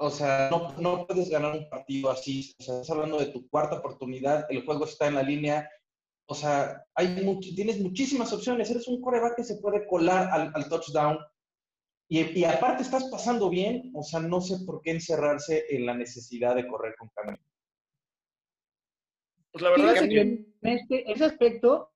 O 0.01 0.11
sea, 0.11 0.49
no, 0.51 0.73
no, 0.79 1.07
puedes 1.07 1.29
ganar 1.29 1.55
un 1.55 1.69
partido 1.69 2.11
así. 2.11 2.55
O 2.61 2.63
sea, 2.63 2.75
estás 2.75 2.91
hablando 2.91 3.19
de 3.19 3.27
tu 3.27 3.49
cuarta 3.49 3.77
oportunidad, 3.77 4.47
el 4.49 4.65
juego 4.65 4.85
está 4.85 5.09
en 5.09 5.17
la 5.17 5.23
línea, 5.23 5.69
o 6.31 6.35
sea, 6.35 6.85
hay 6.95 7.41
tienes 7.57 7.81
muchísimas 7.81 8.33
opciones. 8.35 8.71
Eres 8.71 8.87
un 8.87 9.01
coreback 9.01 9.37
que 9.37 9.45
se 9.45 9.57
puede 9.57 9.87
colar 9.87 10.29
al, 10.31 10.69
touchdown. 10.69 11.19
Y, 12.11 12.45
aparte 12.45 12.83
estás 12.83 13.05
pasando 13.05 13.49
bien. 13.49 13.91
O 13.95 14.03
sea, 14.03 14.21
no 14.21 14.43
sé 14.43 14.59
por 14.67 14.83
qué 14.83 14.91
encerrarse 14.91 15.65
en 15.71 15.87
la 15.87 15.95
necesidad 15.95 16.55
de 16.55 16.69
correr 16.69 16.95
con 16.99 17.09
camino. 17.15 17.39
Pues 19.53 19.63
la 19.63 19.71
verdad 19.71 19.97
es 19.97 20.03
que 20.03 20.21
en 20.21 20.55
este, 20.61 21.11
ese 21.11 21.25
aspecto, 21.25 21.91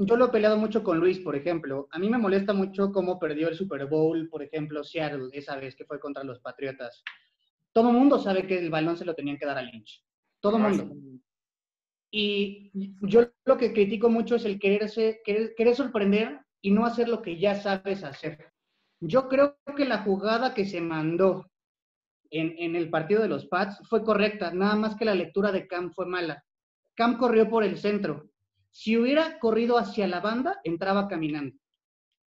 yo 0.00 0.16
lo 0.16 0.26
he 0.26 0.30
peleado 0.30 0.56
mucho 0.56 0.84
con 0.84 0.98
Luis, 0.98 1.18
por 1.18 1.34
ejemplo. 1.34 1.88
A 1.90 1.98
mí 1.98 2.08
me 2.08 2.18
molesta 2.18 2.52
mucho 2.52 2.92
cómo 2.92 3.18
perdió 3.18 3.48
el 3.48 3.56
Super 3.56 3.86
Bowl, 3.86 4.28
por 4.28 4.44
ejemplo, 4.44 4.84
Seattle, 4.84 5.28
esa 5.32 5.56
vez 5.56 5.74
que 5.74 5.84
fue 5.84 5.98
contra 5.98 6.22
los 6.22 6.38
Patriotas. 6.38 7.02
Todo 7.72 7.90
el 7.90 7.96
mundo 7.96 8.18
sabe 8.20 8.46
que 8.46 8.58
el 8.58 8.70
balón 8.70 8.96
se 8.96 9.04
lo 9.04 9.14
tenían 9.14 9.38
que 9.38 9.46
dar 9.46 9.58
a 9.58 9.62
Lynch. 9.62 10.04
Todo 10.40 10.56
el 10.56 10.62
mundo. 10.62 10.96
Y 12.12 12.70
yo 13.02 13.28
lo 13.44 13.58
que 13.58 13.72
critico 13.72 14.08
mucho 14.08 14.36
es 14.36 14.44
el 14.44 14.60
quererse, 14.60 15.20
querer, 15.24 15.74
sorprender 15.74 16.40
y 16.62 16.70
no 16.70 16.86
hacer 16.86 17.08
lo 17.08 17.20
que 17.20 17.38
ya 17.38 17.56
sabes 17.56 18.04
hacer. 18.04 18.52
Yo 19.00 19.28
creo 19.28 19.58
que 19.76 19.84
la 19.84 19.98
jugada 19.98 20.54
que 20.54 20.64
se 20.64 20.80
mandó 20.80 21.50
en, 22.30 22.54
en, 22.58 22.76
el 22.76 22.88
partido 22.88 23.20
de 23.20 23.28
los 23.28 23.46
Pats 23.46 23.80
fue 23.88 24.04
correcta, 24.04 24.52
nada 24.52 24.76
más 24.76 24.96
que 24.96 25.04
la 25.04 25.14
lectura 25.14 25.50
de 25.50 25.66
Cam 25.66 25.92
fue 25.92 26.06
mala. 26.06 26.44
Cam 26.94 27.18
corrió 27.18 27.48
por 27.48 27.64
el 27.64 27.78
centro. 27.78 28.30
Si 28.78 28.96
hubiera 28.96 29.40
corrido 29.40 29.76
hacia 29.76 30.06
la 30.06 30.20
banda, 30.20 30.60
entraba 30.62 31.08
caminando. 31.08 31.56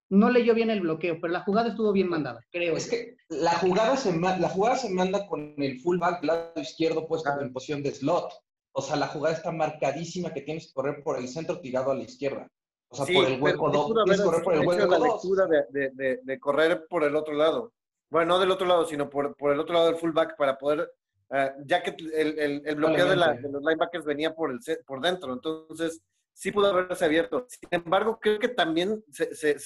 No 0.10 0.30
leyó 0.30 0.54
bien 0.54 0.70
el 0.70 0.82
bloqueo, 0.82 1.18
pero 1.22 1.32
la 1.32 1.46
jugada 1.46 1.70
estuvo 1.70 1.94
bien 1.94 2.10
mandada, 2.10 2.42
creo. 2.52 2.76
Es 2.76 2.90
que 2.90 3.16
la 3.30 3.54
jugada 3.54 3.96
se, 3.96 4.12
la 4.20 4.50
jugada 4.50 4.76
se 4.76 4.90
manda 4.90 5.26
con 5.28 5.54
el 5.56 5.80
fullback 5.80 6.22
lado 6.26 6.52
izquierdo 6.58 7.08
puesto 7.08 7.30
en 7.40 7.54
posición 7.54 7.82
de 7.82 7.92
slot. 7.92 8.34
O 8.74 8.82
sea, 8.82 8.98
la 8.98 9.08
jugada 9.08 9.38
está 9.38 9.54
marcadísima 9.54 10.34
que 10.34 10.42
tienes 10.42 10.68
que 10.68 10.74
correr 10.74 11.02
por 11.02 11.18
el 11.18 11.30
centro 11.30 11.62
tirado 11.62 11.92
a 11.92 11.96
la 11.96 12.04
izquierda. 12.04 12.50
O 12.90 12.98
sea, 12.98 13.06
por 13.06 13.32
el 13.32 13.42
hueco 13.42 13.70
2. 13.70 13.94
Tienes 14.04 14.20
que 14.20 14.26
correr 14.26 14.44
por 14.44 14.54
el 14.54 14.68
hueco 14.68 14.88
la 14.88 15.00
lectura 15.00 15.48
de, 15.48 16.40
correr 16.42 16.86
por 16.90 17.06
el 17.06 17.16
otro 17.16 17.34
lado. 17.34 17.72
Bueno, 18.10 18.34
no 18.34 18.40
del 18.40 18.52
otro 18.52 18.68
lado, 18.68 18.86
sino 18.86 19.10
por, 19.10 19.38
el 19.40 19.60
otro 19.62 19.74
lado 19.74 19.86
del 19.86 19.96
fullback 19.96 20.36
para 20.36 20.58
poder, 20.58 20.92
eh, 21.30 21.54
ya 21.66 21.82
que 21.82 21.96
el, 22.14 22.62
el, 22.66 22.76
bloqueo 22.76 23.08
de, 23.08 23.16
los 23.16 23.64
linebackers 23.64 24.04
venía 24.04 24.36
por, 24.36 24.52
el, 24.52 24.60
por 24.86 25.00
dentro. 25.00 25.32
Entonces, 25.32 26.02
sí 26.34 26.52
pudo 26.52 26.68
haberse 26.68 27.06
abierto. 27.06 27.46
Sin 27.48 27.70
embargo, 27.72 28.20
creo 28.20 28.40
que 28.40 28.50
también 28.50 29.04
se, 29.12 29.36
se, 29.36 29.60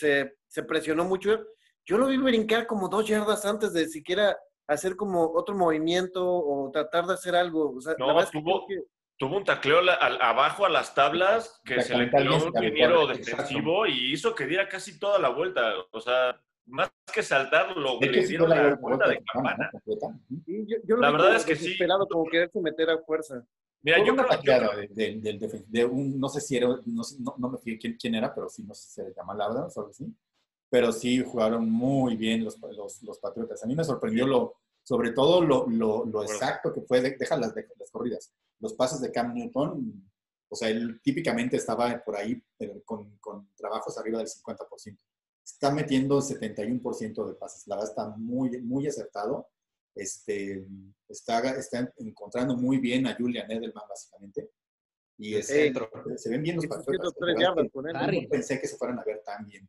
se, 0.47 0.63
presionó 0.63 1.05
mucho. 1.05 1.45
Yo 1.85 1.97
lo 1.97 2.07
vi 2.07 2.17
brincar 2.17 2.67
como 2.67 2.89
dos 2.89 3.07
yardas 3.07 3.45
antes 3.45 3.73
de 3.73 3.87
siquiera 3.87 4.37
hacer 4.67 4.95
como 4.95 5.31
otro 5.33 5.55
movimiento 5.55 6.25
o 6.25 6.71
tratar 6.71 7.05
de 7.05 7.13
hacer 7.13 7.35
algo. 7.35 7.75
O 7.75 7.81
sea, 7.81 7.95
no, 7.99 8.25
tuvo, 8.31 8.65
tuvo 9.17 9.37
un 9.37 9.43
tacleo 9.43 9.79
abajo 10.21 10.65
a 10.65 10.69
las 10.69 10.95
tablas 10.95 11.61
que 11.63 11.81
se 11.81 11.95
le 11.95 12.09
quedó 12.09 12.47
un 12.47 12.53
liniero 12.59 13.07
defensivo 13.07 13.85
y 13.85 14.13
hizo 14.13 14.33
que 14.33 14.45
diera 14.45 14.67
casi 14.67 14.99
toda 14.99 15.19
la 15.19 15.29
vuelta. 15.29 15.73
O 15.91 16.01
sea, 16.01 16.41
más 16.65 16.91
que 17.13 17.21
saltar, 17.21 17.77
lo 17.77 17.99
le 17.99 18.25
dieron 18.25 18.49
la 18.49 18.75
vuelta 18.75 19.07
de 19.07 19.23
campana. 19.23 19.69
la 20.87 21.11
verdad 21.11 21.35
es 21.35 21.45
que 21.45 21.55
sí. 21.55 21.71
Esperado 21.73 22.07
como 22.07 22.25
quererse 22.29 22.59
meter 22.59 22.89
a 22.89 22.97
fuerza. 22.99 23.45
Mira, 23.85 24.03
yo 24.03 24.15
creo, 24.15 24.27
que 24.41 24.95
de, 24.95 25.63
de, 25.67 25.85
un, 25.85 26.19
no 26.19 26.27
sé 26.27 26.41
si 26.41 26.57
era, 26.57 26.67
no, 26.87 27.03
no, 27.37 27.49
me 27.49 27.59
fijé 27.59 27.77
quién, 27.77 27.97
quién, 28.01 28.15
era, 28.15 28.33
pero 28.33 28.49
sí, 28.49 28.63
no 28.63 28.73
sé 28.73 28.87
si 28.87 28.93
se 28.95 29.03
le 29.03 29.13
llama 29.13 29.35
Labra, 29.35 29.67
o 29.67 29.79
algo 29.79 29.91
así. 29.91 30.11
Pero 30.71 30.91
sí 30.91 31.23
jugaron 31.23 31.69
muy 31.69 32.15
bien 32.15 32.43
los, 32.43 32.59
los, 32.75 33.03
los 33.03 33.19
Patriotas. 33.19 33.63
A 33.63 33.67
mí 33.67 33.75
me 33.75 33.83
sorprendió 33.83 34.25
lo, 34.25 34.55
sobre 34.81 35.11
todo 35.11 35.39
lo, 35.39 35.67
lo, 35.67 36.03
lo 36.03 36.23
exacto 36.23 36.73
que 36.73 36.81
fue, 36.81 36.99
deja 36.99 37.37
las, 37.37 37.53
las 37.55 37.91
corridas, 37.91 38.33
los 38.59 38.73
pases 38.73 39.01
de 39.01 39.11
Cam 39.11 39.35
Newton, 39.35 40.09
o 40.49 40.55
sea, 40.55 40.69
él 40.69 40.99
típicamente 41.03 41.57
estaba 41.57 42.03
por 42.03 42.15
ahí 42.15 42.41
con, 42.85 43.17
con 43.19 43.51
trabajos 43.55 43.99
arriba 43.99 44.17
del 44.17 44.27
50%. 44.27 44.97
Está 45.43 45.69
metiendo 45.69 46.17
el 46.17 46.23
71% 46.23 47.27
de 47.27 47.33
pases, 47.35 47.67
la 47.67 47.75
verdad 47.75 47.91
está 47.91 48.09
muy, 48.17 48.59
muy 48.63 48.87
acertado. 48.87 49.47
Este, 49.95 50.67
está, 51.07 51.39
está 51.51 51.91
encontrando 51.97 52.55
muy 52.55 52.77
bien 52.77 53.07
a 53.07 53.15
Julian 53.15 53.49
Edelman, 53.49 53.87
básicamente. 53.87 54.49
Y 55.17 55.35
es, 55.35 55.47
se 55.47 56.29
ven 56.29 56.43
bien 56.43 56.57
los 56.57 56.67
pases. 56.67 56.85
Pensé 58.29 58.59
que 58.59 58.67
se 58.67 58.77
fueran 58.77 58.99
a 58.99 59.03
ver 59.03 59.21
tan 59.25 59.45
bien 59.45 59.67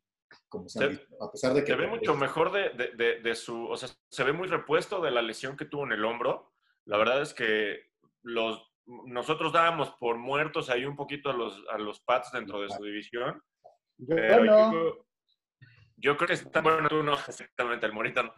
como 0.48 0.68
se, 0.68 0.84
a 1.20 1.30
pesar 1.30 1.54
de 1.54 1.64
que... 1.64 1.72
Se 1.72 1.76
ve 1.76 1.86
mucho 1.86 2.14
mejor 2.14 2.52
de, 2.52 2.70
de, 2.96 3.20
de, 3.20 3.34
su, 3.34 3.66
o 3.66 3.76
sea, 3.76 3.88
se 4.08 4.24
ve 4.24 4.32
muy 4.32 4.48
repuesto 4.48 5.00
de 5.00 5.10
la 5.10 5.22
lesión 5.22 5.56
que 5.56 5.64
tuvo 5.64 5.84
en 5.84 5.92
el 5.92 6.04
hombro. 6.04 6.52
La 6.84 6.96
verdad 6.96 7.22
es 7.22 7.34
que 7.34 7.90
los, 8.22 8.72
nosotros 8.86 9.52
dábamos 9.52 9.90
por 9.98 10.16
muertos 10.16 10.70
ahí 10.70 10.84
un 10.84 10.96
poquito 10.96 11.30
a 11.30 11.32
los, 11.32 11.62
a 11.70 11.78
los 11.78 12.00
Pats 12.00 12.32
dentro 12.32 12.60
de 12.60 12.70
su 12.70 12.82
división. 12.82 13.42
Yo, 13.98 15.06
yo, 15.96 16.16
creo 16.16 16.28
que 16.28 16.34
está 16.34 16.60
bueno, 16.60 16.88
tú 16.88 17.02
no, 17.02 17.14
exactamente, 17.28 17.86
el 17.86 17.92
Morita 17.92 18.22
no. 18.22 18.32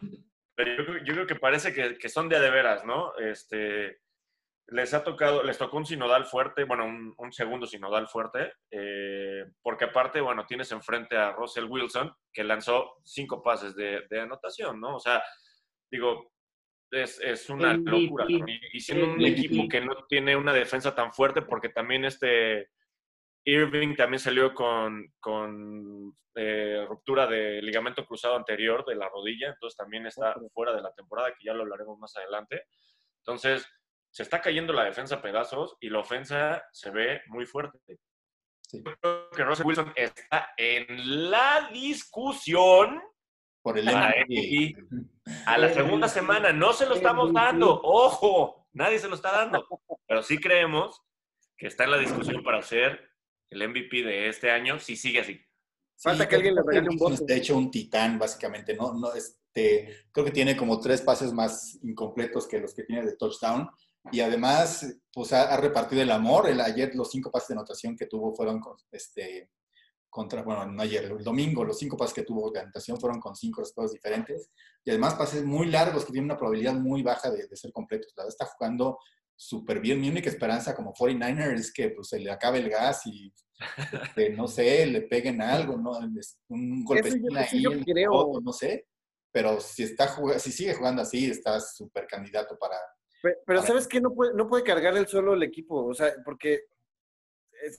Pero 0.59 0.83
yo, 0.83 1.05
yo 1.05 1.13
creo 1.13 1.25
que 1.25 1.35
parece 1.35 1.73
que, 1.73 1.97
que, 1.97 2.09
son 2.09 2.27
de 2.27 2.35
a 2.35 2.41
de 2.41 2.49
veras, 2.49 2.83
¿no? 2.83 3.15
Este, 3.15 4.01
les 4.67 4.93
ha 4.93 5.05
tocado, 5.05 5.41
les 5.41 5.57
tocó 5.57 5.77
un 5.77 5.85
sinodal 5.85 6.25
fuerte, 6.25 6.65
bueno, 6.65 6.85
un, 6.85 7.31
segundo 7.31 7.65
sinodal 7.65 8.09
fuerte, 8.09 8.51
eh, 8.69 9.45
porque 9.61 9.85
aparte, 9.85 10.19
bueno, 10.19 10.45
tienes 10.45 10.69
enfrente 10.73 11.15
a 11.15 11.31
Russell 11.31 11.63
Wilson, 11.63 12.13
que 12.33 12.43
lanzó 12.43 12.97
cinco 13.05 13.41
pases 13.41 13.73
de, 13.73 14.03
anotación, 14.19 14.81
¿no? 14.81 14.97
O 14.97 14.99
sea, 14.99 15.23
digo, 15.89 16.33
es, 16.91 17.21
es 17.21 17.49
una 17.49 17.75
locura. 17.75 18.25
Y, 18.27 18.81
siendo 18.81 19.13
un 19.13 19.23
equipo 19.23 19.69
que 19.69 19.79
no 19.79 20.05
tiene 20.09 20.35
una 20.35 20.51
defensa 20.51 20.93
tan 20.93 21.13
fuerte, 21.13 21.41
porque 21.41 21.69
también 21.69 22.03
este 22.03 22.67
Irving 23.49 23.95
también 23.95 24.19
salió 24.19 24.53
con, 24.53 25.13
con 25.19 26.15
eh, 26.35 26.85
ruptura 26.87 27.27
de 27.27 27.61
ligamento 27.61 28.05
cruzado 28.05 28.35
anterior 28.35 28.85
de 28.85 28.95
la 28.95 29.09
rodilla, 29.09 29.49
entonces 29.49 29.75
también 29.75 30.05
está 30.05 30.35
fuera 30.53 30.73
de 30.73 30.81
la 30.81 30.93
temporada, 30.93 31.31
que 31.31 31.45
ya 31.45 31.53
lo 31.53 31.63
hablaremos 31.63 31.97
más 31.99 32.15
adelante. 32.15 32.63
Entonces, 33.17 33.67
se 34.11 34.23
está 34.23 34.41
cayendo 34.41 34.73
la 34.73 34.85
defensa 34.85 35.15
a 35.15 35.21
pedazos 35.21 35.75
y 35.79 35.89
la 35.89 35.99
ofensa 35.99 36.63
se 36.71 36.91
ve 36.91 37.21
muy 37.27 37.45
fuerte. 37.45 37.77
creo 38.71 39.29
que 39.31 39.43
Russell 39.43 39.65
Wilson 39.65 39.93
está 39.95 40.53
en 40.57 41.29
la 41.29 41.69
discusión 41.73 43.01
por 43.61 43.77
el 43.77 43.85
MVP. 43.85 44.75
A 45.45 45.57
la 45.57 45.69
segunda 45.73 46.07
semana 46.07 46.51
no 46.51 46.73
se 46.73 46.87
lo 46.87 46.95
estamos 46.95 47.31
dando. 47.33 47.81
Ojo, 47.83 48.67
nadie 48.73 48.97
se 48.97 49.07
lo 49.07 49.15
está 49.15 49.31
dando. 49.31 49.67
Pero 50.07 50.23
sí 50.23 50.39
creemos 50.39 51.03
que 51.55 51.67
está 51.67 51.83
en 51.83 51.91
la 51.91 51.97
discusión 51.97 52.43
para 52.43 52.61
ser 52.61 53.08
el 53.49 53.67
MVP 53.67 54.03
de 54.03 54.29
este 54.29 54.51
año 54.51 54.79
si 54.79 54.95
sigue 54.95 55.19
así. 55.19 55.39
Falta 55.97 56.27
que 56.27 56.35
alguien 56.35 56.55
le 56.55 56.61
regale 56.65 56.89
un 56.89 56.97
voto. 56.97 57.25
De 57.25 57.35
hecho, 57.35 57.57
un 57.57 57.69
titán, 57.69 58.17
básicamente. 58.17 58.73
No, 58.73 58.93
no, 58.93 59.13
este, 59.13 60.05
creo 60.11 60.25
que 60.25 60.31
tiene 60.31 60.55
como 60.55 60.79
tres 60.79 61.01
pases 61.01 61.33
más 61.33 61.77
incompletos 61.83 62.47
que 62.47 62.59
los 62.59 62.73
que 62.73 62.83
tiene 62.83 63.05
de 63.05 63.17
touchdown 63.17 63.69
y 64.11 64.21
además, 64.21 64.85
pues 65.13 65.33
ha, 65.33 65.55
repartido 65.57 66.01
el 66.01 66.11
amor. 66.11 66.49
El, 66.49 66.61
ayer 66.61 66.95
los 66.95 67.11
cinco 67.11 67.31
pases 67.31 67.49
de 67.49 67.55
anotación 67.55 67.95
que 67.95 68.05
tuvo 68.07 68.33
fueron 68.33 68.61
este, 68.91 69.51
contra, 70.09 70.41
bueno, 70.41 70.65
no 70.65 70.81
ayer, 70.81 71.05
el 71.05 71.23
domingo, 71.23 71.63
los 71.63 71.77
cinco 71.77 71.97
pases 71.97 72.13
que 72.13 72.23
tuvo 72.23 72.49
de 72.51 72.61
anotación 72.61 72.99
fueron 72.99 73.19
con 73.19 73.35
cinco 73.35 73.61
resultados 73.61 73.91
diferentes. 73.91 74.51
Y 74.83 74.89
además 74.89 75.15
pases 75.15 75.43
muy 75.43 75.67
largos 75.67 76.05
que 76.05 76.11
tienen 76.11 76.31
una 76.31 76.37
probabilidad 76.37 76.73
muy 76.73 77.03
baja 77.03 77.29
de, 77.29 77.47
ser 77.55 77.71
completos. 77.71 78.13
La 78.15 78.23
verdad 78.23 78.35
está 78.39 78.45
jugando 78.57 78.99
súper 79.39 79.79
bien. 79.79 80.01
Mi 80.01 80.09
única 80.09 80.29
esperanza 80.29 80.75
como 80.75 80.93
49er 80.93 81.53
es 81.53 81.71
que 81.71 81.89
pues, 81.91 82.09
se 82.09 82.19
le 82.19 82.29
acabe 82.29 82.59
el 82.59 82.69
gas 82.69 83.05
y, 83.05 83.33
este, 84.03 84.31
no 84.31 84.47
sé, 84.47 84.85
le 84.85 85.01
peguen 85.03 85.41
algo, 85.41 85.77
¿no? 85.77 85.97
Un 86.49 86.83
golpecito 86.83 87.27
ahí, 87.35 87.63
no 88.43 88.51
sé. 88.51 88.85
Pero 89.31 89.61
si, 89.61 89.83
está, 89.83 90.13
si 90.39 90.51
sigue 90.51 90.73
jugando 90.73 91.03
así, 91.03 91.29
está 91.29 91.59
súper 91.61 92.05
candidato 92.05 92.57
para 92.57 92.75
Pero, 93.45 93.61
¿sabes 93.61 93.87
qué? 93.87 94.01
No 94.01 94.13
puede, 94.13 94.33
no 94.33 94.47
puede 94.49 94.63
cargar 94.63 94.97
él 94.97 95.07
solo 95.07 95.35
el 95.35 95.43
equipo, 95.43 95.85
o 95.85 95.93
sea, 95.93 96.13
porque 96.25 96.63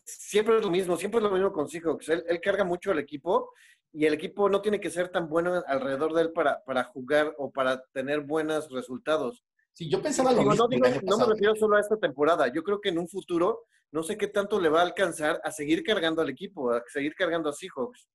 siempre 0.05 0.57
es 0.57 0.63
lo 0.63 0.71
mismo, 0.71 0.97
siempre 0.97 1.19
es 1.19 1.25
lo 1.25 1.31
mismo 1.31 1.53
con 1.53 1.69
Seahawks. 1.69 2.09
Él, 2.09 2.25
él 2.27 2.41
carga 2.41 2.65
mucho 2.65 2.93
el 2.93 3.01
equipo 3.01 3.53
y 3.93 4.07
el 4.07 4.15
equipo 4.15 4.49
no 4.49 4.63
tiene 4.63 4.81
que 4.81 4.91
ser 4.91 5.09
tan 5.09 5.29
bueno 5.29 5.63
alrededor 5.67 6.15
de 6.15 6.23
él 6.23 6.33
para, 6.33 6.65
para 6.65 6.85
jugar 6.85 7.35
o 7.37 7.51
para 7.51 7.83
tener 7.93 8.21
buenos 8.21 8.71
resultados. 8.71 9.45
Sí, 9.73 9.89
yo 9.89 10.03
pensaba 10.03 10.33
lo 10.33 10.43
mismo. 10.43 10.55
No, 10.55 11.19
me 11.19 11.27
refiero 11.27 11.55
solo 11.57 11.77
a 11.77 11.81
esta 11.81 11.97
temporada. 11.97 12.53
Yo 12.53 12.63
creo 12.63 12.81
que 12.81 12.91
en 12.91 12.99
un 12.99 13.09
futuro, 13.09 13.67
no 13.93 14.03
sé 14.03 14.17
qué 14.17 14.29
tanto 14.29 14.61
le 14.61 14.69
va 14.69 14.81
a 14.81 14.85
alcanzar 14.85 15.41
a 15.45 15.51
seguir 15.51 15.83
cargando 15.83 16.23
al 16.23 16.31
equipo, 16.31 16.73
a 16.73 16.83
seguir 16.87 17.15
cargando 17.15 17.49
a 17.49 17.53
Seahawks. 17.53 18.09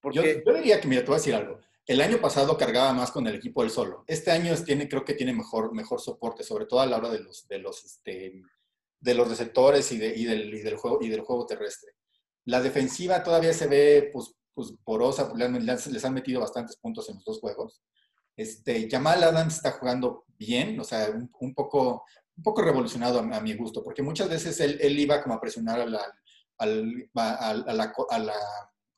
Porque... 0.00 0.42
Yo, 0.44 0.54
diría 0.54 0.80
que, 0.80 0.88
mira, 0.88 1.02
te 1.02 1.08
voy 1.08 1.16
a 1.16 1.18
decir 1.18 1.34
algo. 1.34 1.58
El 1.86 2.00
año 2.00 2.20
pasado 2.20 2.56
cargaba 2.58 2.92
más 2.92 3.12
con 3.12 3.26
el 3.26 3.36
equipo 3.36 3.62
él 3.62 3.70
solo. 3.70 4.04
Este 4.06 4.30
año 4.30 4.54
tiene, 4.64 4.88
creo 4.88 5.04
que 5.04 5.14
tiene 5.14 5.32
mejor, 5.32 5.72
mejor 5.72 6.00
soporte, 6.00 6.42
sobre 6.42 6.66
todo 6.66 6.80
a 6.80 6.86
la 6.86 6.96
hora 6.96 7.10
de 7.10 7.20
los, 7.20 7.46
de 7.46 7.58
los, 7.58 7.84
este, 7.84 8.42
de 9.00 9.14
los 9.14 9.28
receptores 9.28 9.90
y, 9.92 9.98
de, 9.98 10.08
y, 10.16 10.24
del, 10.24 10.52
y, 10.52 10.62
del, 10.62 10.76
juego, 10.76 10.98
y 11.00 11.08
del 11.08 11.20
juego 11.20 11.46
terrestre. 11.46 11.92
La 12.44 12.60
defensiva 12.60 13.22
todavía 13.22 13.52
se 13.52 13.68
ve 13.68 14.10
pues, 14.12 14.34
pues, 14.54 14.74
porosa, 14.84 15.32
les 15.36 16.04
han 16.04 16.14
metido 16.14 16.40
bastantes 16.40 16.76
puntos 16.76 17.08
en 17.08 17.16
los 17.16 17.24
dos 17.24 17.40
juegos. 17.40 17.82
Este, 18.36 18.88
Jamal 18.90 19.24
Adams 19.24 19.56
está 19.56 19.72
jugando 19.72 20.24
bien, 20.38 20.78
o 20.78 20.84
sea, 20.84 21.08
un, 21.10 21.54
poco, 21.54 22.04
un 22.36 22.42
poco 22.42 22.62
revolucionado 22.62 23.18
a, 23.18 23.40
mi 23.40 23.54
gusto, 23.54 23.82
porque 23.82 24.02
muchas 24.02 24.28
veces 24.28 24.60
él, 24.60 24.78
él 24.80 24.98
iba 24.98 25.22
como 25.22 25.34
a 25.34 25.40
presionar 25.40 25.80
a 25.80 25.86
la, 25.86 26.02
a, 26.58 26.66
la, 26.66 27.92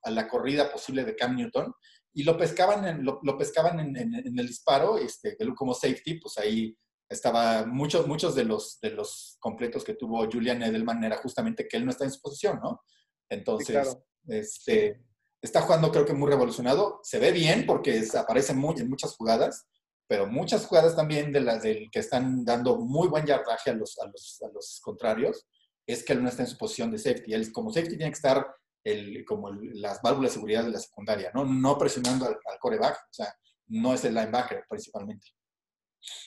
a, 0.02 0.10
la, 0.10 0.28
corrida 0.28 0.70
posible 0.70 1.04
de 1.04 1.14
Cam 1.14 1.36
Newton 1.36 1.72
y 2.12 2.24
lo 2.24 2.36
pescaban 2.36 2.84
en, 2.84 3.04
lo, 3.04 3.38
pescaban 3.38 3.78
en, 3.78 3.96
en, 3.96 4.38
el 4.38 4.46
disparo, 4.46 4.98
este, 4.98 5.36
como 5.54 5.74
safety, 5.74 6.14
pues 6.14 6.36
ahí 6.38 6.76
estaba, 7.08 7.64
muchos, 7.64 8.06
muchos 8.06 8.34
de 8.34 8.44
los, 8.44 8.80
de 8.80 8.90
los 8.90 9.36
completos 9.40 9.84
que 9.84 9.94
tuvo 9.94 10.28
Julian 10.30 10.62
Edelman 10.62 11.04
era 11.04 11.16
justamente 11.18 11.66
que 11.66 11.76
él 11.76 11.84
no 11.84 11.90
está 11.90 12.04
en 12.04 12.10
su 12.10 12.20
posición, 12.20 12.58
¿no? 12.62 12.82
Entonces, 13.30 13.96
este, 14.26 15.00
está 15.42 15.60
jugando 15.62 15.90
creo 15.90 16.04
que 16.04 16.12
muy 16.12 16.30
revolucionado. 16.30 17.00
Se 17.02 17.18
ve 17.18 17.32
bien 17.32 17.66
porque 17.66 18.02
aparece 18.14 18.54
muy, 18.54 18.76
en 18.76 18.88
muchas 18.88 19.16
jugadas, 19.16 19.66
pero 20.06 20.26
muchas 20.26 20.66
jugadas 20.66 20.96
también 20.96 21.32
de 21.32 21.40
las 21.40 21.62
del 21.62 21.90
que 21.90 22.00
están 22.00 22.44
dando 22.44 22.76
muy 22.76 23.08
buen 23.08 23.26
yardaje 23.26 23.70
a 23.70 23.74
los, 23.74 23.98
a 23.98 24.06
los, 24.06 24.42
a 24.42 24.48
los 24.48 24.80
contrarios, 24.82 25.46
es 25.86 26.04
que 26.04 26.12
él 26.12 26.22
no 26.22 26.28
está 26.28 26.42
en 26.42 26.48
su 26.48 26.58
posición 26.58 26.90
de 26.90 26.98
safety. 26.98 27.34
Él 27.34 27.52
como 27.52 27.72
safety 27.72 27.96
tiene 27.96 28.10
que 28.10 28.16
estar 28.16 28.46
el, 28.84 29.24
como 29.24 29.50
las 29.50 30.00
válvulas 30.02 30.32
de 30.32 30.34
seguridad 30.34 30.64
de 30.64 30.70
la 30.70 30.78
secundaria, 30.78 31.30
no, 31.34 31.44
no 31.44 31.76
presionando 31.76 32.26
al, 32.26 32.38
coreback, 32.58 32.96
o 32.96 33.12
sea, 33.12 33.34
no 33.66 33.92
es 33.94 34.04
el 34.04 34.14
linebacker 34.14 34.64
principalmente. 34.68 35.28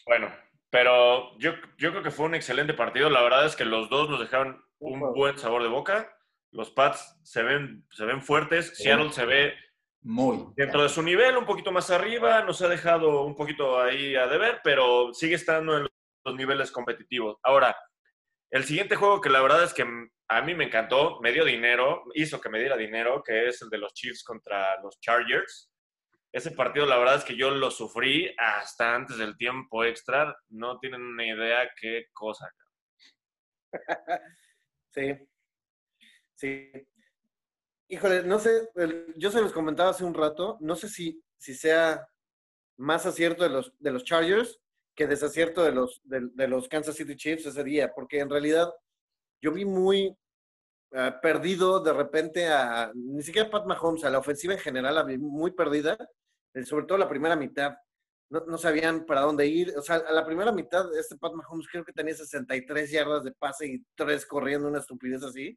Bueno, 0.05 0.31
pero 0.69 1.37
yo, 1.39 1.53
yo 1.77 1.91
creo 1.91 2.03
que 2.03 2.11
fue 2.11 2.25
un 2.25 2.35
excelente 2.35 2.73
partido. 2.73 3.09
La 3.09 3.21
verdad 3.21 3.45
es 3.45 3.55
que 3.55 3.65
los 3.65 3.89
dos 3.89 4.09
nos 4.09 4.19
dejaron 4.19 4.63
un 4.79 4.99
buen 5.13 5.37
sabor 5.37 5.63
de 5.63 5.69
boca 5.69 6.11
los 6.51 6.71
Pats 6.71 7.19
se 7.23 7.43
ven, 7.43 7.85
se 7.89 8.05
ven 8.05 8.21
fuertes, 8.21 8.77
Seattle 8.77 9.11
se 9.11 9.25
ve 9.25 9.53
muy 10.03 10.47
dentro 10.55 10.81
de 10.83 10.89
su 10.89 11.01
nivel, 11.01 11.37
un 11.37 11.45
poquito 11.45 11.71
más 11.71 11.89
arriba, 11.91 12.43
nos 12.43 12.61
ha 12.61 12.67
dejado 12.67 13.23
un 13.23 13.35
poquito 13.35 13.79
ahí 13.79 14.15
a 14.15 14.27
deber, 14.27 14.59
pero 14.63 15.13
sigue 15.13 15.35
estando 15.35 15.77
en 15.77 15.87
los 16.25 16.35
niveles 16.35 16.71
competitivos. 16.71 17.37
Ahora, 17.43 17.75
el 18.49 18.63
siguiente 18.63 18.95
juego 18.95 19.21
que 19.21 19.29
la 19.29 19.41
verdad 19.41 19.63
es 19.63 19.73
que 19.73 19.85
a 20.27 20.41
mí 20.41 20.55
me 20.55 20.65
encantó, 20.65 21.19
me 21.21 21.31
dio 21.31 21.45
dinero, 21.45 22.03
hizo 22.15 22.41
que 22.41 22.49
me 22.49 22.59
diera 22.59 22.75
dinero, 22.75 23.21
que 23.23 23.47
es 23.47 23.61
el 23.61 23.69
de 23.69 23.77
los 23.77 23.93
Chiefs 23.93 24.23
contra 24.23 24.81
los 24.81 24.99
Chargers. 24.99 25.71
Ese 26.33 26.51
partido, 26.51 26.85
la 26.85 26.97
verdad 26.97 27.15
es 27.15 27.23
que 27.23 27.35
yo 27.35 27.51
lo 27.51 27.69
sufrí 27.69 28.33
hasta 28.37 28.95
antes 28.95 29.17
del 29.17 29.37
tiempo 29.37 29.83
extra. 29.83 30.35
No 30.49 30.79
tienen 30.79 31.01
una 31.01 31.25
idea 31.25 31.69
qué 31.79 32.05
cosa. 32.13 32.49
Sí, 34.93 35.09
Sí. 36.41 36.71
Híjole, 37.87 38.23
no 38.23 38.39
sé, 38.39 38.67
yo 39.15 39.29
se 39.29 39.41
los 39.41 39.53
comentaba 39.53 39.91
hace 39.91 40.03
un 40.03 40.15
rato, 40.15 40.57
no 40.59 40.75
sé 40.75 40.89
si, 40.89 41.23
si 41.37 41.53
sea 41.53 42.07
más 42.77 43.05
acierto 43.05 43.43
de 43.43 43.51
los, 43.51 43.73
de 43.77 43.91
los 43.91 44.03
Chargers 44.03 44.59
que 44.95 45.05
desacierto 45.05 45.63
de 45.63 45.71
los, 45.71 46.01
de, 46.03 46.47
los 46.47 46.67
Kansas 46.67 46.95
City 46.95 47.15
Chiefs 47.15 47.45
ese 47.45 47.63
día, 47.63 47.93
porque 47.93 48.19
en 48.19 48.31
realidad 48.31 48.73
yo 49.39 49.51
vi 49.51 49.65
muy 49.65 50.17
ah, 50.95 51.19
perdido 51.21 51.79
de 51.79 51.93
repente 51.93 52.47
a, 52.47 52.91
ni 52.95 53.21
siquiera 53.21 53.47
a 53.47 53.51
Pat 53.51 53.67
Mahomes, 53.67 54.03
a 54.03 54.09
la 54.09 54.17
ofensiva 54.17 54.55
en 54.55 54.59
general, 54.59 55.05
vi 55.05 55.19
muy 55.19 55.51
perdida, 55.51 55.95
eh, 56.55 56.63
sobre 56.63 56.85
todo 56.87 56.97
la 56.97 57.09
primera 57.09 57.35
mitad. 57.35 57.75
No, 58.31 58.45
no, 58.47 58.57
sabían 58.57 59.05
para 59.05 59.21
dónde 59.21 59.45
ir. 59.45 59.77
O 59.77 59.81
sea, 59.81 59.97
a 59.97 60.11
la 60.11 60.25
primera 60.25 60.51
mitad, 60.51 60.85
este 60.97 61.17
Pat 61.17 61.33
Mahomes 61.33 61.67
creo 61.71 61.83
que 61.83 61.93
tenía 61.93 62.15
63 62.15 62.89
yardas 62.89 63.23
de 63.25 63.31
pase 63.33 63.67
y 63.67 63.85
tres 63.95 64.25
corriendo, 64.25 64.67
una 64.67 64.79
estupidez 64.79 65.21
así. 65.23 65.55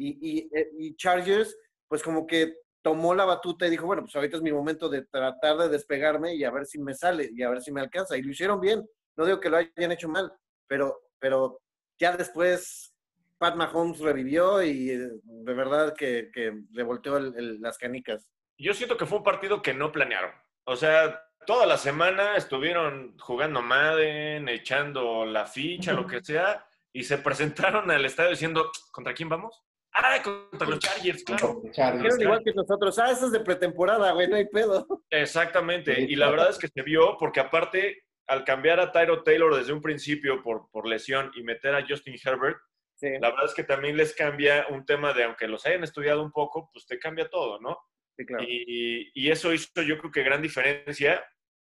Eh, 0.00 0.70
y, 0.78 0.96
Chargers, 0.96 1.56
pues 1.86 2.02
como 2.02 2.26
que 2.26 2.54
tomó 2.82 3.14
la 3.14 3.24
batuta 3.24 3.66
y 3.66 3.70
dijo, 3.70 3.86
bueno, 3.86 4.02
pues 4.02 4.14
ahorita 4.16 4.36
es 4.36 4.42
mi 4.42 4.52
momento 4.52 4.88
de 4.88 5.02
tratar 5.02 5.56
de 5.58 5.68
despegarme 5.68 6.34
y 6.34 6.44
a 6.44 6.50
ver 6.50 6.66
si 6.66 6.78
me 6.78 6.94
sale 6.94 7.30
y 7.32 7.42
a 7.42 7.50
ver 7.50 7.60
si 7.60 7.72
me 7.72 7.80
alcanza. 7.80 8.16
Y 8.16 8.22
lo 8.22 8.30
hicieron 8.30 8.60
bien. 8.60 8.86
No 9.16 9.24
digo 9.24 9.40
que 9.40 9.50
lo 9.50 9.56
hayan 9.56 9.92
hecho 9.92 10.08
mal, 10.08 10.32
pero, 10.66 11.00
pero 11.18 11.60
ya 11.98 12.16
después 12.16 12.94
Pat 13.38 13.56
Mahomes 13.56 13.98
revivió 13.98 14.62
y 14.62 14.90
eh, 14.90 15.10
de 15.22 15.54
verdad 15.54 15.94
que, 15.96 16.30
que 16.32 16.52
revolteó 16.72 17.18
las 17.18 17.78
canicas. 17.78 18.28
Yo 18.56 18.74
siento 18.74 18.96
que 18.96 19.06
fue 19.06 19.18
un 19.18 19.24
partido 19.24 19.62
que 19.62 19.74
no 19.74 19.92
planearon. 19.92 20.32
O 20.64 20.76
sea, 20.76 21.20
toda 21.46 21.64
la 21.64 21.78
semana 21.78 22.36
estuvieron 22.36 23.16
jugando 23.18 23.62
Madden, 23.62 24.48
echando 24.48 25.24
la 25.24 25.46
ficha, 25.46 25.92
lo 25.92 26.06
que 26.06 26.22
sea, 26.22 26.66
y 26.92 27.04
se 27.04 27.18
presentaron 27.18 27.90
al 27.90 28.04
estadio 28.04 28.30
diciendo, 28.30 28.70
¿contra 28.90 29.14
quién 29.14 29.28
vamos? 29.28 29.64
Ah, 30.00 30.22
contra 30.22 30.68
los 30.68 30.78
Chargers, 30.78 31.24
claro. 31.24 31.60
Chargers, 31.72 32.20
igual 32.20 32.42
que 32.44 32.52
nosotros. 32.52 32.98
Ah, 33.00 33.10
eso 33.10 33.26
es 33.26 33.32
de 33.32 33.40
pretemporada, 33.40 34.12
güey, 34.12 34.28
no 34.28 34.36
hay 34.36 34.46
pedo. 34.46 34.86
Exactamente. 35.10 36.00
Y 36.00 36.14
la 36.14 36.30
verdad 36.30 36.50
es 36.50 36.58
que 36.58 36.68
se 36.68 36.82
vio, 36.82 37.16
porque 37.18 37.40
aparte, 37.40 38.04
al 38.28 38.44
cambiar 38.44 38.78
a 38.78 38.92
Tyro 38.92 39.24
Taylor 39.24 39.56
desde 39.56 39.72
un 39.72 39.82
principio 39.82 40.40
por, 40.42 40.70
por 40.70 40.86
lesión 40.86 41.32
y 41.34 41.42
meter 41.42 41.74
a 41.74 41.84
Justin 41.86 42.16
Herbert, 42.22 42.58
la 43.00 43.30
verdad 43.30 43.46
es 43.46 43.54
que 43.54 43.64
también 43.64 43.96
les 43.96 44.14
cambia 44.14 44.66
un 44.70 44.84
tema 44.84 45.12
de, 45.12 45.24
aunque 45.24 45.48
los 45.48 45.66
hayan 45.66 45.82
estudiado 45.82 46.22
un 46.22 46.32
poco, 46.32 46.70
pues 46.72 46.86
te 46.86 46.98
cambia 46.98 47.28
todo, 47.28 47.60
¿no? 47.60 47.78
Sí, 48.16 48.24
claro. 48.24 48.44
Y, 48.44 49.10
y 49.14 49.30
eso 49.30 49.52
hizo 49.52 49.82
yo 49.82 49.98
creo 49.98 50.12
que 50.12 50.22
gran 50.22 50.42
diferencia. 50.42 51.24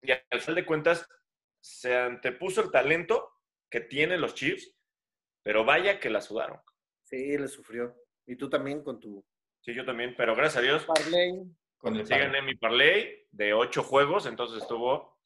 Y 0.01 0.11
al 0.11 0.41
final 0.41 0.55
de 0.55 0.65
cuentas, 0.65 1.07
se 1.61 1.95
antepuso 1.97 2.61
el 2.61 2.71
talento 2.71 3.31
que 3.69 3.79
tienen 3.81 4.21
los 4.21 4.33
Chiefs, 4.35 4.75
pero 5.43 5.65
vaya 5.65 5.99
que 5.99 6.09
la 6.09 6.21
sudaron. 6.21 6.59
Sí, 7.03 7.37
le 7.37 7.47
sufrió. 7.47 7.95
Y 8.25 8.35
tú 8.35 8.49
también 8.49 8.83
con 8.83 8.99
tu... 8.99 9.23
Sí, 9.61 9.73
yo 9.73 9.85
también, 9.85 10.13
pero 10.17 10.35
gracias 10.35 10.57
a 10.57 10.61
Dios. 10.61 10.85
Parlay. 10.85 11.43
Con 11.77 11.95
el 11.95 12.07
Síganme 12.07 12.41
mi 12.41 12.55
parlay 12.55 13.27
de 13.31 13.53
ocho 13.53 13.83
juegos, 13.83 14.25
entonces 14.25 14.61
estuvo 14.61 15.17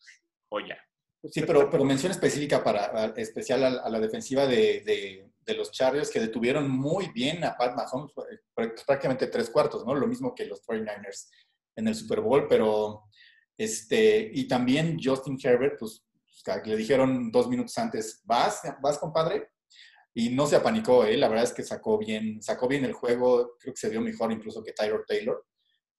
joya. 0.49 0.77
Sí, 1.23 1.41
pero, 1.41 1.69
pero 1.69 1.83
mención 1.83 2.11
específica 2.11 2.63
para, 2.63 3.05
especial 3.17 3.63
a, 3.63 3.89
la 3.89 3.99
defensiva 3.99 4.47
de, 4.47 4.81
de, 5.45 5.55
los 5.55 5.71
Chargers 5.71 6.09
que 6.09 6.19
detuvieron 6.19 6.69
muy 6.69 7.09
bien 7.13 7.43
a 7.43 7.55
Pat 7.55 7.75
Mahomes, 7.75 8.11
eh, 8.31 8.69
prácticamente 8.85 9.27
tres 9.27 9.49
cuartos, 9.49 9.85
¿no? 9.85 9.95
Lo 9.95 10.07
mismo 10.07 10.35
que 10.35 10.45
los 10.45 10.61
49ers 10.65 11.29
en 11.75 11.87
el 11.87 11.95
Super 11.95 12.21
Bowl, 12.21 12.47
pero 12.47 13.03
este, 13.57 14.29
y 14.33 14.47
también 14.47 14.97
Justin 15.01 15.37
Herbert, 15.41 15.79
pues, 15.79 16.03
le 16.65 16.77
dijeron 16.77 17.31
dos 17.31 17.49
minutos 17.49 17.77
antes, 17.77 18.21
¿vas, 18.25 18.61
vas 18.81 18.99
compadre? 18.99 19.49
Y 20.19 20.29
no 20.29 20.47
se 20.47 20.55
apanicó, 20.55 21.05
¿eh? 21.05 21.15
la 21.15 21.27
verdad 21.27 21.43
es 21.43 21.53
que 21.53 21.61
sacó 21.61 21.99
bien, 21.99 22.41
sacó 22.41 22.67
bien 22.67 22.83
el 22.83 22.93
juego, 22.93 23.55
creo 23.59 23.71
que 23.71 23.79
se 23.79 23.87
vio 23.87 24.01
mejor 24.01 24.31
incluso 24.31 24.63
que 24.63 24.73
Tyler 24.73 25.03
Taylor. 25.05 25.45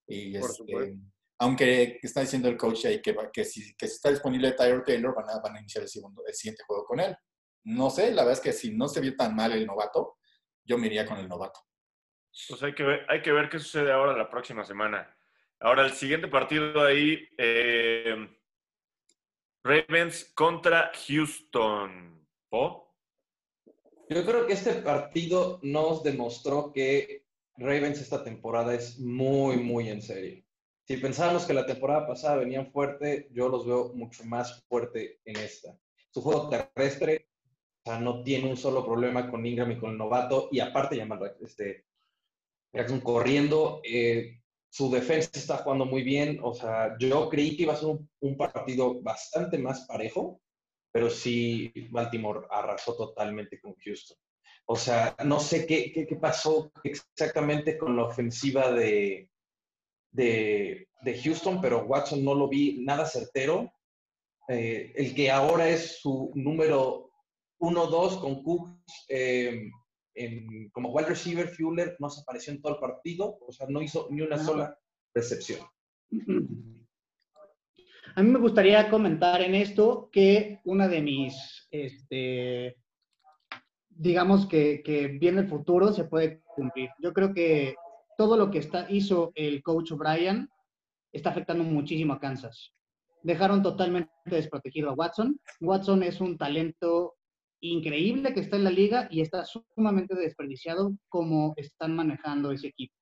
Y 0.09 0.37
este, 0.37 0.99
aunque 1.39 2.01
está 2.03 2.23
diciendo 2.23 2.49
el 2.49 2.57
coach 2.57 2.87
ahí 2.87 3.01
que, 3.01 3.17
que, 3.33 3.45
si, 3.45 3.77
que 3.77 3.87
está 3.87 4.11
disponible 4.11 4.51
Tyler 4.55 4.83
Taylor, 4.83 5.15
van 5.15 5.31
a, 5.31 5.39
van 5.39 5.55
a 5.55 5.61
iniciar 5.61 5.85
el, 5.85 5.89
segundo, 5.89 6.25
el 6.27 6.35
siguiente 6.35 6.65
juego 6.67 6.85
con 6.85 6.99
él. 6.99 7.15
No 7.63 7.91
sé, 7.91 8.11
la 8.11 8.25
verdad 8.25 8.33
es 8.33 8.41
que 8.41 8.53
si 8.53 8.75
no 8.75 8.89
se 8.89 9.01
vio 9.01 9.15
tan 9.15 9.37
mal 9.37 9.53
el 9.53 9.65
novato, 9.65 10.17
yo 10.65 10.79
me 10.79 10.89
iría 10.89 11.07
con 11.07 11.19
el 11.19 11.29
novato. 11.29 11.61
Pues 12.49 12.61
hay 12.65 12.75
que 12.75 12.83
ver, 12.83 13.07
hay 13.09 13.23
que 13.23 13.31
ver 13.31 13.49
qué 13.49 13.61
sucede 13.61 13.93
ahora 13.93 14.19
la 14.19 14.29
próxima 14.29 14.65
semana. 14.65 15.17
Ahora, 15.61 15.87
el 15.87 15.93
siguiente 15.93 16.27
partido 16.27 16.85
ahí, 16.85 17.25
eh, 17.39 18.37
Ravens 19.63 20.33
contra 20.35 20.91
Houston. 21.07 22.27
¿Po? 22.49 22.88
Yo 24.11 24.25
creo 24.25 24.47
que 24.47 24.55
este 24.55 24.73
partido 24.75 25.61
nos 25.63 26.03
demostró 26.03 26.73
que 26.73 27.27
Ravens 27.57 28.01
esta 28.01 28.25
temporada 28.25 28.75
es 28.75 28.99
muy, 28.99 29.59
muy 29.59 29.91
en 29.91 30.01
serio. 30.01 30.43
Si 30.87 30.97
pensábamos 30.97 31.45
que 31.45 31.53
la 31.53 31.67
temporada 31.67 32.07
pasada 32.07 32.37
venían 32.37 32.73
fuerte, 32.73 33.29
yo 33.33 33.51
los 33.51 33.67
veo 33.67 33.93
mucho 33.95 34.25
más 34.25 34.65
fuerte 34.67 35.21
en 35.27 35.37
esta. 35.37 35.77
Su 36.11 36.23
juego 36.23 36.49
terrestre 36.49 37.29
o 37.85 37.91
sea, 37.91 38.01
no 38.01 38.23
tiene 38.23 38.49
un 38.49 38.57
solo 38.57 38.85
problema 38.85 39.31
con 39.31 39.45
Ingram 39.45 39.73
y 39.73 39.79
con 39.79 39.91
el 39.91 39.99
novato, 39.99 40.49
y 40.51 40.61
aparte 40.61 40.97
llaman 40.97 41.21
este, 41.41 41.85
Jackson 42.73 43.01
corriendo. 43.01 43.83
Eh, 43.85 44.41
su 44.71 44.91
defensa 44.91 45.31
está 45.35 45.59
jugando 45.59 45.85
muy 45.85 46.03
bien. 46.03 46.41
O 46.43 46.55
sea, 46.55 46.97
yo 46.99 47.29
creí 47.29 47.57
que 47.57 47.65
iba 47.65 47.75
a 47.75 47.77
ser 47.77 47.89
un 48.21 48.37
partido 48.39 49.03
bastante 49.03 49.59
más 49.59 49.87
parejo, 49.87 50.41
pero 50.99 51.11
sí 51.11 51.73
Baltimore 51.91 52.49
arrasó 52.51 52.97
totalmente 52.97 53.61
con 53.61 53.73
Houston. 53.77 54.19
O 54.67 54.75
sea, 54.75 55.15
no 55.25 55.39
sé 55.39 55.65
qué, 55.65 55.93
qué, 55.93 56.17
pasó 56.17 56.73
exactamente 56.83 57.79
con 57.79 57.95
la 57.95 58.07
ofensiva 58.07 58.73
de, 58.73 59.31
de, 60.11 60.89
de, 61.03 61.23
Houston, 61.23 61.61
pero 61.61 61.85
Watson 61.85 62.25
no 62.25 62.35
lo 62.35 62.49
vi 62.49 62.81
nada 62.85 63.07
certero. 63.07 63.73
Eh, 64.49 64.93
el 64.97 65.15
que 65.15 65.31
ahora 65.31 65.69
es 65.69 66.01
su 66.01 66.33
número 66.35 67.13
1-2 67.61 68.21
con 68.21 68.43
Cook 68.43 68.81
eh, 69.09 69.71
como 70.73 70.91
wide 70.91 71.11
receiver, 71.11 71.47
Fuller 71.47 71.95
no 72.01 72.11
se 72.11 72.23
apareció 72.23 72.53
en 72.53 72.61
todo 72.61 72.75
el 72.75 72.81
partido, 72.81 73.39
o 73.41 73.53
sea, 73.53 73.69
no 73.71 73.81
hizo 73.81 74.09
ni 74.11 74.21
una 74.23 74.37
sola 74.37 74.77
recepción. 75.15 75.61
A 78.19 78.23
mí 78.25 78.31
me 78.33 78.41
gustaría 78.41 78.91
comentar 78.91 79.41
en 79.43 79.55
esto 79.55 80.11
que 80.11 80.59
una 80.65 80.89
de 80.89 81.01
mis, 81.01 81.69
este, 81.71 82.77
digamos 83.91 84.45
que, 84.49 84.83
viene 85.21 85.43
el 85.43 85.47
futuro 85.47 85.93
se 85.93 86.03
puede 86.03 86.43
cumplir. 86.57 86.91
Yo 86.99 87.13
creo 87.13 87.33
que 87.33 87.77
todo 88.17 88.37
lo 88.37 88.51
que 88.51 88.59
está, 88.59 88.91
hizo 88.91 89.31
el 89.37 89.63
coach 89.63 89.93
O'Brien 89.93 90.49
está 91.13 91.31
afectando 91.31 91.63
muchísimo 91.63 92.15
a 92.15 92.19
Kansas. 92.19 92.75
Dejaron 93.23 93.63
totalmente 93.63 94.11
desprotegido 94.25 94.91
a 94.91 94.95
Watson. 94.95 95.39
Watson 95.61 96.03
es 96.03 96.21
un 96.21 96.37
talento 96.37 97.15
increíble 97.61 98.35
que 98.35 98.41
está 98.41 98.57
en 98.57 98.65
la 98.65 98.71
liga 98.71 99.07
y 99.13 99.21
está 99.21 99.45
sumamente 99.45 100.17
desperdiciado 100.17 100.91
como 101.09 101.55
están 101.57 101.95
manejando 101.95 102.51
ese 102.51 102.67
equipo. 102.67 102.97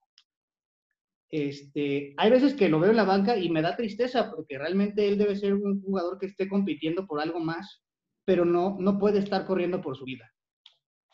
Este, 1.30 2.14
hay 2.16 2.30
veces 2.30 2.54
que 2.54 2.68
lo 2.68 2.78
veo 2.78 2.90
en 2.90 2.96
la 2.96 3.04
banca 3.04 3.36
y 3.36 3.50
me 3.50 3.62
da 3.62 3.76
tristeza 3.76 4.30
porque 4.30 4.58
realmente 4.58 5.08
él 5.08 5.18
debe 5.18 5.36
ser 5.36 5.54
un 5.54 5.82
jugador 5.82 6.18
que 6.18 6.26
esté 6.26 6.48
compitiendo 6.48 7.06
por 7.06 7.20
algo 7.20 7.40
más, 7.40 7.82
pero 8.24 8.44
no, 8.44 8.76
no 8.78 8.98
puede 8.98 9.18
estar 9.18 9.44
corriendo 9.46 9.80
por 9.80 9.96
su 9.96 10.04
vida. 10.04 10.32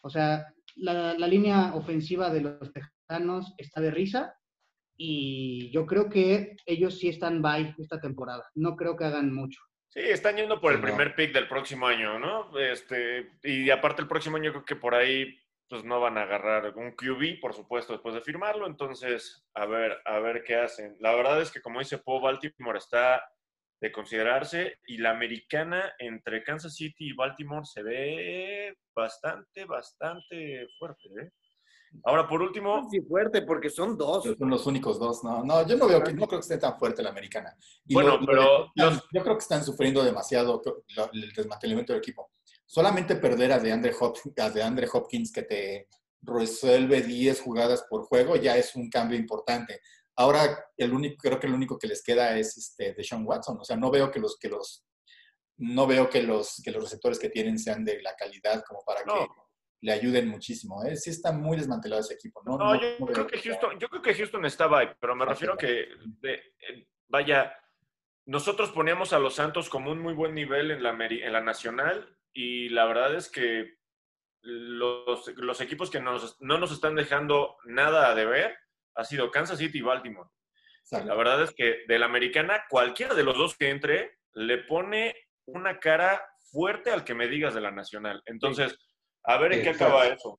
O 0.02 0.10
sea, 0.10 0.46
la, 0.76 1.14
la 1.14 1.26
línea 1.26 1.74
ofensiva 1.74 2.30
de 2.30 2.42
los 2.42 2.72
Tejanos 2.72 3.54
está 3.56 3.80
de 3.80 3.90
risa 3.90 4.34
y 4.96 5.70
yo 5.72 5.86
creo 5.86 6.08
que 6.08 6.56
ellos 6.66 6.98
sí 6.98 7.08
están 7.08 7.40
by 7.40 7.74
esta 7.78 8.00
temporada. 8.00 8.44
No 8.54 8.76
creo 8.76 8.96
que 8.96 9.04
hagan 9.04 9.32
mucho. 9.32 9.60
Sí, 9.88 10.00
están 10.00 10.36
yendo 10.36 10.58
por 10.58 10.72
el 10.72 10.80
primer 10.80 11.14
pick 11.14 11.34
del 11.34 11.48
próximo 11.48 11.86
año, 11.86 12.18
¿no? 12.18 12.58
Este, 12.58 13.32
y 13.42 13.68
aparte 13.68 14.00
el 14.00 14.08
próximo 14.08 14.38
año 14.38 14.50
creo 14.50 14.64
que 14.64 14.76
por 14.76 14.94
ahí 14.94 15.38
pues 15.72 15.84
no 15.84 16.00
van 16.00 16.18
a 16.18 16.24
agarrar 16.24 16.76
un 16.76 16.90
QB, 16.90 17.40
por 17.40 17.54
supuesto, 17.54 17.94
después 17.94 18.14
de 18.14 18.20
firmarlo. 18.20 18.66
Entonces, 18.66 19.42
a 19.54 19.64
ver, 19.64 19.96
a 20.04 20.18
ver 20.18 20.44
qué 20.44 20.56
hacen. 20.56 20.98
La 21.00 21.14
verdad 21.14 21.40
es 21.40 21.50
que, 21.50 21.62
como 21.62 21.78
dice 21.78 21.96
Poe, 21.96 22.20
Baltimore 22.20 22.76
está 22.76 23.24
de 23.80 23.90
considerarse 23.90 24.80
y 24.86 24.98
la 24.98 25.12
americana 25.12 25.94
entre 25.98 26.44
Kansas 26.44 26.74
City 26.74 27.08
y 27.08 27.14
Baltimore 27.14 27.64
se 27.64 27.82
ve 27.82 28.76
bastante, 28.94 29.64
bastante 29.64 30.66
fuerte, 30.78 31.08
¿eh? 31.18 31.30
Ahora, 32.04 32.28
por 32.28 32.42
último. 32.42 32.86
Sí, 32.90 33.00
fuerte, 33.00 33.40
porque 33.40 33.70
son 33.70 33.96
dos. 33.96 34.24
Son 34.24 34.50
los 34.50 34.66
únicos 34.66 34.98
dos. 34.98 35.24
No, 35.24 35.42
no 35.42 35.66
yo 35.66 35.78
no 35.78 35.88
veo 35.88 36.02
que, 36.02 36.12
no 36.12 36.26
creo 36.26 36.40
que 36.40 36.44
esté 36.44 36.58
tan 36.58 36.78
fuerte 36.78 37.02
la 37.02 37.10
americana. 37.10 37.56
bueno, 37.86 38.20
pero. 38.26 38.70
Yo 38.74 39.22
creo 39.22 39.36
que 39.36 39.42
están 39.42 39.64
sufriendo 39.64 40.04
demasiado 40.04 40.60
el 41.14 41.32
desmantelamiento 41.32 41.94
del 41.94 42.00
equipo. 42.00 42.30
Solamente 42.72 43.16
perder 43.16 43.52
a 43.52 43.58
DeAndre, 43.58 43.92
Hopkins, 44.00 44.38
a 44.38 44.48
DeAndre 44.48 44.88
Hopkins 44.90 45.30
que 45.30 45.42
te 45.42 45.88
resuelve 46.22 47.02
10 47.02 47.42
jugadas 47.42 47.84
por 47.86 48.04
juego 48.04 48.36
ya 48.36 48.56
es 48.56 48.74
un 48.74 48.88
cambio 48.88 49.18
importante. 49.18 49.82
Ahora, 50.16 50.58
el 50.78 50.94
único, 50.94 51.16
creo 51.18 51.38
que 51.38 51.48
el 51.48 51.52
único 51.52 51.78
que 51.78 51.86
les 51.86 52.02
queda 52.02 52.34
es 52.38 52.56
este, 52.56 52.94
de 52.94 53.04
Sean 53.04 53.26
Watson. 53.26 53.58
O 53.60 53.64
sea, 53.64 53.76
no 53.76 53.90
veo 53.90 54.10
que 54.10 54.20
los, 54.20 54.38
que 54.38 54.48
los, 54.48 54.86
no 55.58 55.86
veo 55.86 56.08
que 56.08 56.22
los, 56.22 56.62
que 56.64 56.70
los 56.70 56.84
receptores 56.84 57.18
que 57.18 57.28
tienen 57.28 57.58
sean 57.58 57.84
de 57.84 58.00
la 58.00 58.14
calidad 58.16 58.64
como 58.66 58.82
para 58.86 59.02
que 59.02 59.26
le 59.82 59.92
ayuden 59.92 60.28
muchísimo. 60.28 60.82
¿eh? 60.82 60.96
Sí 60.96 61.10
está 61.10 61.30
muy 61.30 61.58
desmantelado 61.58 62.00
ese 62.00 62.14
equipo. 62.14 62.40
No, 62.46 62.56
no, 62.56 62.80
yo, 62.80 63.06
creo 63.06 63.26
que 63.26 63.38
Houston, 63.38 63.78
yo 63.78 63.90
creo 63.90 64.00
que 64.00 64.14
Houston 64.14 64.46
estaba 64.46 64.78
ahí, 64.78 64.88
pero 64.98 65.14
me 65.14 65.26
refiero 65.26 65.52
a 65.52 65.58
que, 65.58 65.88
eh, 66.22 66.88
vaya, 67.06 67.54
nosotros 68.24 68.70
poníamos 68.70 69.12
a 69.12 69.18
los 69.18 69.34
Santos 69.34 69.68
como 69.68 69.90
un 69.90 69.98
muy 69.98 70.14
buen 70.14 70.34
nivel 70.34 70.70
en 70.70 70.82
la, 70.82 70.96
en 70.98 71.32
la 71.34 71.42
nacional 71.42 72.16
y 72.32 72.68
la 72.70 72.86
verdad 72.86 73.14
es 73.14 73.30
que 73.30 73.74
los, 74.42 75.28
los 75.36 75.60
equipos 75.60 75.90
que 75.90 76.00
nos, 76.00 76.40
no 76.40 76.58
nos 76.58 76.72
están 76.72 76.94
dejando 76.94 77.56
nada 77.64 78.14
de 78.14 78.26
ver 78.26 78.56
ha 78.94 79.04
sido 79.04 79.30
Kansas 79.30 79.58
City 79.58 79.78
y 79.78 79.82
Baltimore. 79.82 80.28
La 80.90 81.14
verdad 81.14 81.42
es 81.42 81.54
que 81.54 81.84
de 81.88 81.98
la 81.98 82.06
americana, 82.06 82.64
cualquiera 82.68 83.14
de 83.14 83.22
los 83.22 83.36
dos 83.38 83.56
que 83.56 83.70
entre 83.70 84.18
le 84.34 84.58
pone 84.58 85.14
una 85.46 85.78
cara 85.78 86.20
fuerte 86.50 86.90
al 86.90 87.04
que 87.04 87.14
me 87.14 87.28
digas 87.28 87.54
de 87.54 87.62
la 87.62 87.70
nacional. 87.70 88.22
Entonces, 88.26 88.78
a 89.24 89.38
ver 89.38 89.54
en 89.54 89.62
qué 89.62 89.70
acaba 89.70 90.06
eso. 90.06 90.38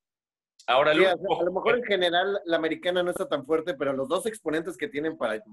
Ahora, 0.67 0.91
a 0.91 0.95
lo 0.95 1.51
mejor 1.51 1.77
en 1.77 1.83
general 1.83 2.39
la 2.45 2.57
americana 2.57 3.03
no 3.03 3.09
está 3.09 3.27
tan 3.27 3.45
fuerte, 3.45 3.73
pero 3.73 3.93
los 3.93 4.07
dos 4.07 4.25
exponentes 4.25 4.77
que 4.77 4.87
tienen 4.87 5.17
para 5.17 5.33
al 5.33 5.43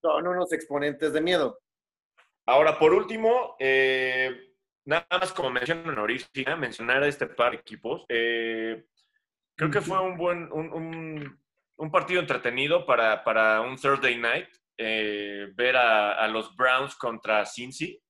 son 0.00 0.26
unos 0.26 0.52
exponentes 0.52 1.12
de 1.12 1.20
miedo. 1.20 1.58
Ahora, 2.46 2.78
por 2.78 2.94
último, 2.94 3.56
eh, 3.58 4.51
nada 4.84 5.06
más 5.10 5.32
como 5.32 5.50
menciono 5.50 5.90
honorífica, 5.90 6.56
mencionar 6.56 7.02
a 7.02 7.08
este 7.08 7.26
par 7.26 7.52
de 7.52 7.58
equipos. 7.58 8.04
Eh, 8.08 8.84
creo 9.56 9.70
que 9.70 9.80
fue 9.80 10.00
un 10.00 10.16
buen, 10.16 10.50
un, 10.52 11.90
partido 11.90 12.20
entretenido 12.20 12.86
para, 12.86 13.24
para, 13.24 13.60
un 13.60 13.76
Thursday 13.76 14.16
night. 14.16 14.48
Eh, 14.78 15.48
ver 15.54 15.76
a, 15.76 16.26
los 16.28 16.56
Browns 16.56 16.96
contra 16.96 17.44
Cincy. 17.46 18.02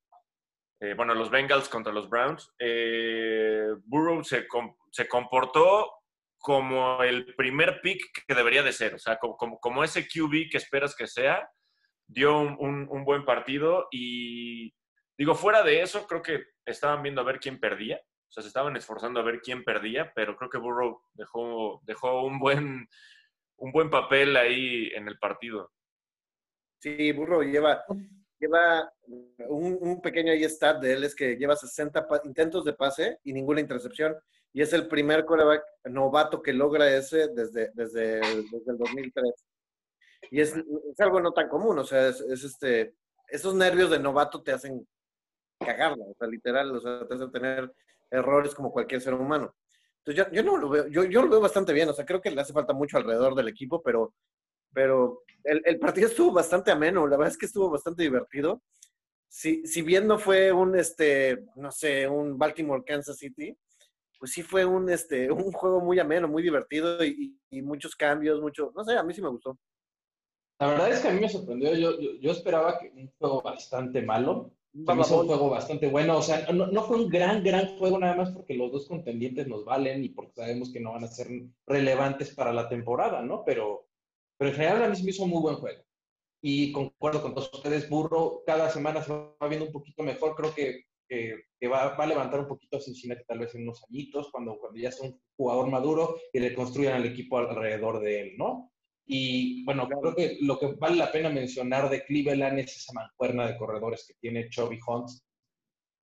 Eh, 0.81 0.95
bueno, 0.95 1.15
los 1.15 1.31
Bengals 1.31 1.69
contra 1.69 1.93
los 1.93 2.09
Browns, 2.09 2.53
eh, 2.59 3.69
Burrow 3.85 4.25
se, 4.25 4.49
se, 4.91 5.07
comportó 5.07 5.93
como 6.39 7.05
el 7.05 7.37
primer 7.37 7.81
pick 7.83 8.25
que 8.27 8.35
debería 8.35 8.65
de 8.65 8.73
ser, 8.73 8.95
o 8.95 8.99
sea, 8.99 9.17
como, 9.19 9.61
como, 9.61 9.85
ese 9.85 10.09
QB 10.09 10.51
que 10.51 10.57
esperas 10.57 10.97
que 10.97 11.07
sea, 11.07 11.49
dio 12.09 12.37
un, 12.37 12.89
un, 12.91 13.05
buen 13.05 13.25
partido 13.25 13.87
y 13.93 14.75
digo, 15.17 15.35
fuera 15.35 15.63
de 15.63 15.83
eso, 15.83 16.07
creo 16.07 16.23
que 16.23 16.45
estaban 16.65 17.03
viendo 17.03 17.21
a 17.21 17.25
ver 17.25 17.41
quién 17.41 17.61
perdía, 17.61 17.97
o 17.97 18.33
sea, 18.33 18.43
se 18.43 18.49
estaban 18.49 18.77
esforzando 18.77 19.21
a 19.21 19.25
ver 19.25 19.41
quién 19.41 19.63
perdía, 19.63 20.13
pero 20.15 20.37
creo 20.37 20.49
que 20.49 20.59
Burrow 20.59 21.03
dejó, 21.13 21.81
dejó 21.85 22.25
un, 22.25 22.39
buen, 22.39 22.89
un 23.57 23.73
buen 23.73 23.91
papel 23.91 24.37
ahí 24.37 24.91
en 24.95 25.07
el 25.07 25.19
partido. 25.19 25.71
Sí, 26.81 27.13
Burrow 27.13 27.43
lleva, 27.43 27.85
lleva 28.41 28.93
un, 29.49 30.01
pequeño 30.01 30.33
stat 30.49 30.81
de 30.81 30.95
él 30.95 31.05
es 31.05 31.15
que 31.15 31.37
lleva 31.37 31.55
60 31.55 32.09
intentos 32.25 32.65
de 32.65 32.73
pase 32.73 33.19
y 33.23 33.33
ninguna 33.33 33.61
intercepción. 33.61 34.17
Y 34.53 34.63
es 34.63 34.73
el 34.73 34.89
primer 34.89 35.25
coreback 35.25 35.63
novato 35.85 36.43
que 36.43 36.53
logra 36.53 36.95
ese 36.95 37.29
desde, 37.29 37.71
desde, 37.75 38.19
el, 38.19 38.51
desde 38.51 38.73
el 38.73 38.79
2003. 38.79 39.33
Y 40.31 40.41
es, 40.41 40.57
es, 40.57 41.01
algo 41.01 41.21
no 41.21 41.33
tan 41.33 41.49
común, 41.49 41.79
o 41.79 41.85
sea, 41.85 42.09
es, 42.09 42.21
este, 42.21 42.95
esos 43.29 43.55
nervios 43.55 43.91
de 43.91 43.99
novato 43.99 44.43
te 44.43 44.53
hacen 44.53 44.87
cagarla, 45.65 46.05
o 46.05 46.15
sea, 46.19 46.29
literal, 46.29 46.75
o 46.75 46.81
sea, 46.81 47.07
te 47.07 47.15
hacen 47.15 47.31
tener 47.31 47.73
errores 48.11 48.55
como 48.55 48.73
cualquier 48.73 49.01
ser 49.01 49.15
humano. 49.15 49.55
Entonces 50.05 50.27
yo, 50.27 50.33
yo 50.33 50.43
no 50.43 50.57
lo 50.57 50.69
veo, 50.69 50.87
yo, 50.89 51.05
yo 51.05 51.23
lo 51.23 51.29
veo 51.29 51.41
bastante 51.41 51.73
bien, 51.73 51.89
o 51.89 51.93
sea, 51.93 52.05
creo 52.05 52.21
que 52.21 52.31
le 52.31 52.41
hace 52.41 52.53
falta 52.53 52.73
mucho 52.73 52.97
alrededor 52.97 53.35
del 53.35 53.49
equipo, 53.49 53.83
pero 53.83 54.15
pero 54.73 55.23
el, 55.45 55.79
partido 55.79 56.09
estuvo 56.09 56.33
bastante 56.33 56.71
ameno, 56.71 57.07
la 57.07 57.17
verdad 57.17 57.33
es 57.33 57.39
que 57.39 57.47
estuvo 57.47 57.71
bastante 57.71 58.03
divertido. 58.03 58.63
Si, 59.29 59.67
si 59.67 59.83
bien 59.83 60.07
no 60.07 60.19
fue 60.19 60.53
un, 60.53 60.77
este, 60.77 61.45
no 61.57 61.71
sé, 61.71 62.07
un 62.07 62.39
Baltimore-Kansas 62.39 63.17
City, 63.17 63.57
pues 64.19 64.33
sí 64.33 64.43
fue 64.43 64.65
un, 64.65 64.89
este, 64.91 65.31
un 65.33 65.53
juego 65.53 65.81
muy 65.81 65.99
ameno, 65.99 66.29
muy 66.29 66.43
divertido 66.43 67.05
y, 67.05 67.37
y, 67.51 67.63
muchos 67.63 67.97
cambios, 67.97 68.41
mucho, 68.41 68.73
no 68.75 68.85
sé, 68.85 68.97
a 68.97 69.03
mí 69.03 69.13
sí 69.13 69.23
me 69.23 69.29
gustó. 69.29 69.59
La 70.59 70.69
verdad 70.69 70.93
es 70.93 71.01
que 71.01 71.09
a 71.09 71.13
mí 71.13 71.21
me 71.21 71.29
sorprendió, 71.29 71.75
yo, 71.75 71.99
yo, 71.99 72.31
esperaba 72.31 72.79
que 72.79 72.91
un 72.91 73.11
juego 73.19 73.43
bastante 73.43 74.01
malo, 74.01 74.53
Vamos, 74.75 75.11
un 75.11 75.27
juego 75.27 75.51
bastante 75.51 75.87
bueno, 75.89 76.17
o 76.17 76.23
sea, 76.23 76.51
no, 76.51 76.67
no, 76.67 76.83
fue 76.85 76.97
un 76.97 77.11
gran, 77.11 77.45
gran 77.45 77.77
juego 77.77 77.99
nada 77.99 78.15
más 78.15 78.31
porque 78.31 78.55
los 78.55 78.73
dos 78.73 78.89
contendientes 78.89 79.47
nos 79.47 79.67
valen 79.67 80.03
y 80.03 80.09
porque 80.09 80.33
sabemos 80.33 80.73
que 80.73 80.81
no 80.81 80.93
van 80.93 81.05
a 81.05 81.09
ser 81.09 81.29
relevantes 81.67 82.35
para 82.35 82.55
la 82.55 82.71
temporada, 82.71 83.21
¿no? 83.21 83.45
Pero, 83.45 83.87
pero 84.39 84.51
en 84.51 84.57
general 84.57 84.85
a 84.85 84.89
mí 84.89 84.97
se 84.97 85.05
me 85.05 85.11
hizo 85.11 85.25
un 85.25 85.31
muy 85.31 85.43
buen 85.43 85.57
juego. 85.57 85.83
Y 86.41 86.73
concuerdo 86.73 87.21
con 87.21 87.35
todos 87.35 87.53
ustedes, 87.53 87.89
Burro, 87.89 88.43
cada 88.47 88.71
semana 88.71 89.03
se 89.03 89.13
va 89.13 89.49
viendo 89.49 89.67
un 89.67 89.73
poquito 89.73 90.03
mejor. 90.03 90.35
Creo 90.35 90.55
que, 90.55 90.87
que, 91.07 91.69
va, 91.69 91.95
va, 91.95 92.05
a 92.05 92.07
levantar 92.07 92.41
un 92.41 92.49
poquito 92.49 92.79
a 92.79 92.81
Cincinnati 92.81 93.25
tal 93.27 93.41
vez 93.41 93.55
en 93.55 93.63
unos 93.65 93.85
añitos, 93.85 94.31
cuando, 94.33 94.59
cuando 94.59 94.81
ya 94.81 94.91
sea 94.91 95.09
un 95.09 95.21
jugador 95.37 95.71
maduro 95.71 96.17
y 96.33 96.41
le 96.41 96.55
construyan 96.55 96.95
al 96.95 97.05
equipo 97.05 97.37
alrededor 97.37 98.01
de 98.01 98.21
él, 98.21 98.33
¿no? 98.39 98.72
Y 99.07 99.65
bueno, 99.65 99.89
creo 99.89 100.15
que 100.15 100.39
lo 100.41 100.59
que 100.59 100.75
vale 100.79 100.97
la 100.97 101.11
pena 101.11 101.29
mencionar 101.29 101.91
de 101.91 102.05
Cleveland 102.05 102.59
es 102.61 102.77
esa 102.77 102.93
mancuerna 102.93 103.47
de 103.47 103.57
corredores 103.57 104.07
que 104.07 104.15
tiene 104.15 104.49
Chubby 104.49 104.79
Hunt. 104.87 105.11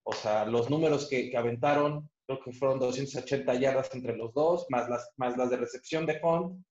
O 0.04 0.14
sea, 0.14 0.46
los 0.46 0.70
números 0.70 1.08
que, 1.08 1.30
que, 1.30 1.38
aventaron, 1.38 2.10
creo 2.26 2.40
que 2.40 2.52
fueron 2.52 2.80
280 2.80 3.54
yardas 3.56 3.94
entre 3.94 4.18
los 4.18 4.34
dos, 4.34 4.66
más 4.70 4.90
las, 4.90 5.12
más 5.18 5.38
las 5.38 5.50
de 5.50 5.58
recepción 5.58 6.06
de 6.06 6.20
Hunt, 6.22 6.64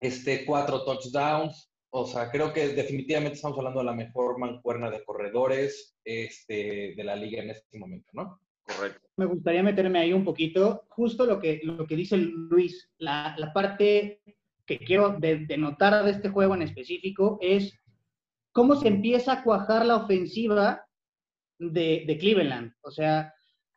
este, 0.00 0.44
cuatro 0.44 0.84
touchdowns. 0.84 1.70
O 1.90 2.06
sea, 2.06 2.30
creo 2.30 2.52
que 2.52 2.68
definitivamente 2.68 3.36
estamos 3.36 3.58
hablando 3.58 3.80
de 3.80 3.86
la 3.86 3.94
mejor 3.94 4.38
mancuerna 4.38 4.90
de 4.90 5.04
corredores 5.04 5.96
este, 6.04 6.94
de 6.96 7.04
la 7.04 7.16
liga 7.16 7.42
en 7.42 7.50
este 7.50 7.78
momento, 7.78 8.08
¿no? 8.12 8.40
Correcto. 8.62 9.08
Me 9.16 9.26
gustaría 9.26 9.62
meterme 9.62 9.98
ahí 9.98 10.12
un 10.12 10.24
poquito, 10.24 10.84
justo 10.88 11.26
lo 11.26 11.38
que, 11.38 11.60
lo 11.64 11.86
que 11.86 11.96
dice 11.96 12.16
Luis, 12.16 12.90
la, 12.98 13.34
la 13.36 13.52
parte 13.52 14.22
que 14.66 14.78
quiero 14.78 15.16
denotar 15.18 16.04
de, 16.04 16.10
este 16.10 16.28
juego 16.28 16.54
en 16.54 16.62
específico 16.62 17.38
es 17.40 17.78
cómo 18.52 18.76
se 18.76 18.88
empieza 18.88 19.32
a 19.32 19.42
cuajar 19.42 19.86
la 19.86 19.96
ofensiva 19.96 20.84
de, 21.58 22.04
de 22.06 22.18
Cleveland. 22.18 22.72
O 22.82 22.90
sea, 22.90 23.32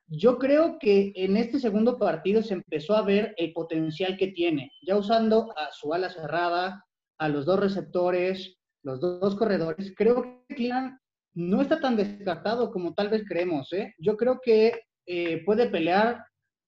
yo 0.08 0.38
creo 0.38 0.78
que 0.80 1.13
en 1.15 1.38
este 1.38 1.60
segundo 1.60 1.98
partido 1.98 2.43
se 2.43 2.54
empezó 2.54 2.95
a 2.95 3.02
ver 3.02 3.34
el 3.38 3.54
potencial 3.54 4.17
que 4.17 4.28
tiene, 4.28 4.71
ya 4.86 4.98
usando 4.98 5.52
a 5.58 5.71
su 5.71 5.93
ala 5.93 6.10
cerrada, 6.10 6.86
a 7.17 7.30
los 7.30 7.45
dos 7.45 7.60
receptores, 7.60 8.58
los 8.84 9.00
dos 9.00 9.36
corredores. 9.36 9.93
Creo 9.95 10.45
que 10.48 10.56
Cleveland 10.56 10.98
no 11.34 11.62
está 11.62 11.80
tan 11.80 11.95
descartado 11.95 12.71
como 12.71 12.93
tal 12.93 13.10
vez 13.10 13.24
creemos. 13.28 13.71
¿eh? 13.74 13.93
Yo 13.98 14.15
creo 14.15 14.39
que 14.43 14.82
eh, 15.06 15.43
puede 15.43 15.69
pelear 15.69 16.24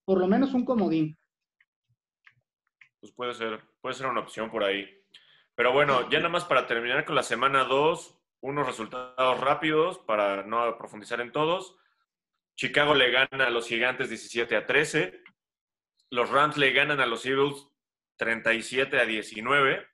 por 0.05 0.19
lo 0.19 0.27
menos 0.27 0.53
un 0.53 0.65
comodín. 0.65 1.17
Pues 2.99 3.11
puede 3.13 3.33
ser, 3.33 3.61
puede 3.81 3.95
ser 3.95 4.07
una 4.07 4.21
opción 4.21 4.49
por 4.49 4.63
ahí. 4.63 4.87
Pero 5.55 5.71
bueno, 5.71 6.09
ya 6.09 6.19
nada 6.19 6.29
más 6.29 6.45
para 6.45 6.67
terminar 6.67 7.05
con 7.05 7.15
la 7.15 7.23
semana 7.23 7.63
2, 7.63 8.17
unos 8.41 8.67
resultados 8.67 9.39
rápidos 9.39 9.99
para 9.99 10.43
no 10.43 10.77
profundizar 10.77 11.21
en 11.21 11.31
todos. 11.31 11.77
Chicago 12.55 12.95
le 12.95 13.11
gana 13.11 13.47
a 13.47 13.49
los 13.49 13.67
Gigantes 13.67 14.09
17 14.09 14.55
a 14.55 14.65
13. 14.65 15.21
Los 16.11 16.29
Rams 16.29 16.57
le 16.57 16.71
ganan 16.71 16.99
a 16.99 17.05
los 17.05 17.25
Eagles 17.25 17.67
37 18.17 18.99
a 18.99 19.05
19. 19.05 19.87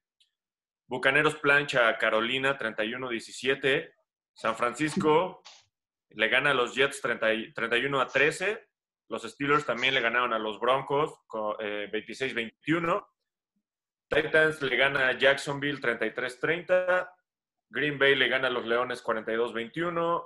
Bucaneros 0.88 1.36
plancha 1.36 1.88
a 1.88 1.98
Carolina 1.98 2.58
31 2.58 3.08
a 3.08 3.10
17. 3.10 3.94
San 4.34 4.56
Francisco 4.56 5.42
le 6.10 6.28
gana 6.28 6.52
a 6.52 6.54
los 6.54 6.76
Jets 6.76 7.02
31 7.02 8.02
a 8.02 8.08
13. 8.08 8.68
Los 9.14 9.24
Steelers 9.24 9.66
también 9.66 9.94
le 9.94 10.02
ganaron 10.02 10.34
a 10.34 10.40
los 10.40 10.60
Broncos 10.60 11.14
26-21. 11.30 12.98
Eh, 12.98 14.22
Titans 14.22 14.62
le 14.62 14.76
gana 14.76 15.08
a 15.08 15.18
Jacksonville 15.18 15.80
33-30. 15.80 17.10
Green 17.70 17.98
Bay 17.98 18.16
le 18.16 18.28
gana 18.28 18.48
a 18.48 18.52
los 18.52 18.66
Leones 18.66 19.04
42-21 19.04 20.24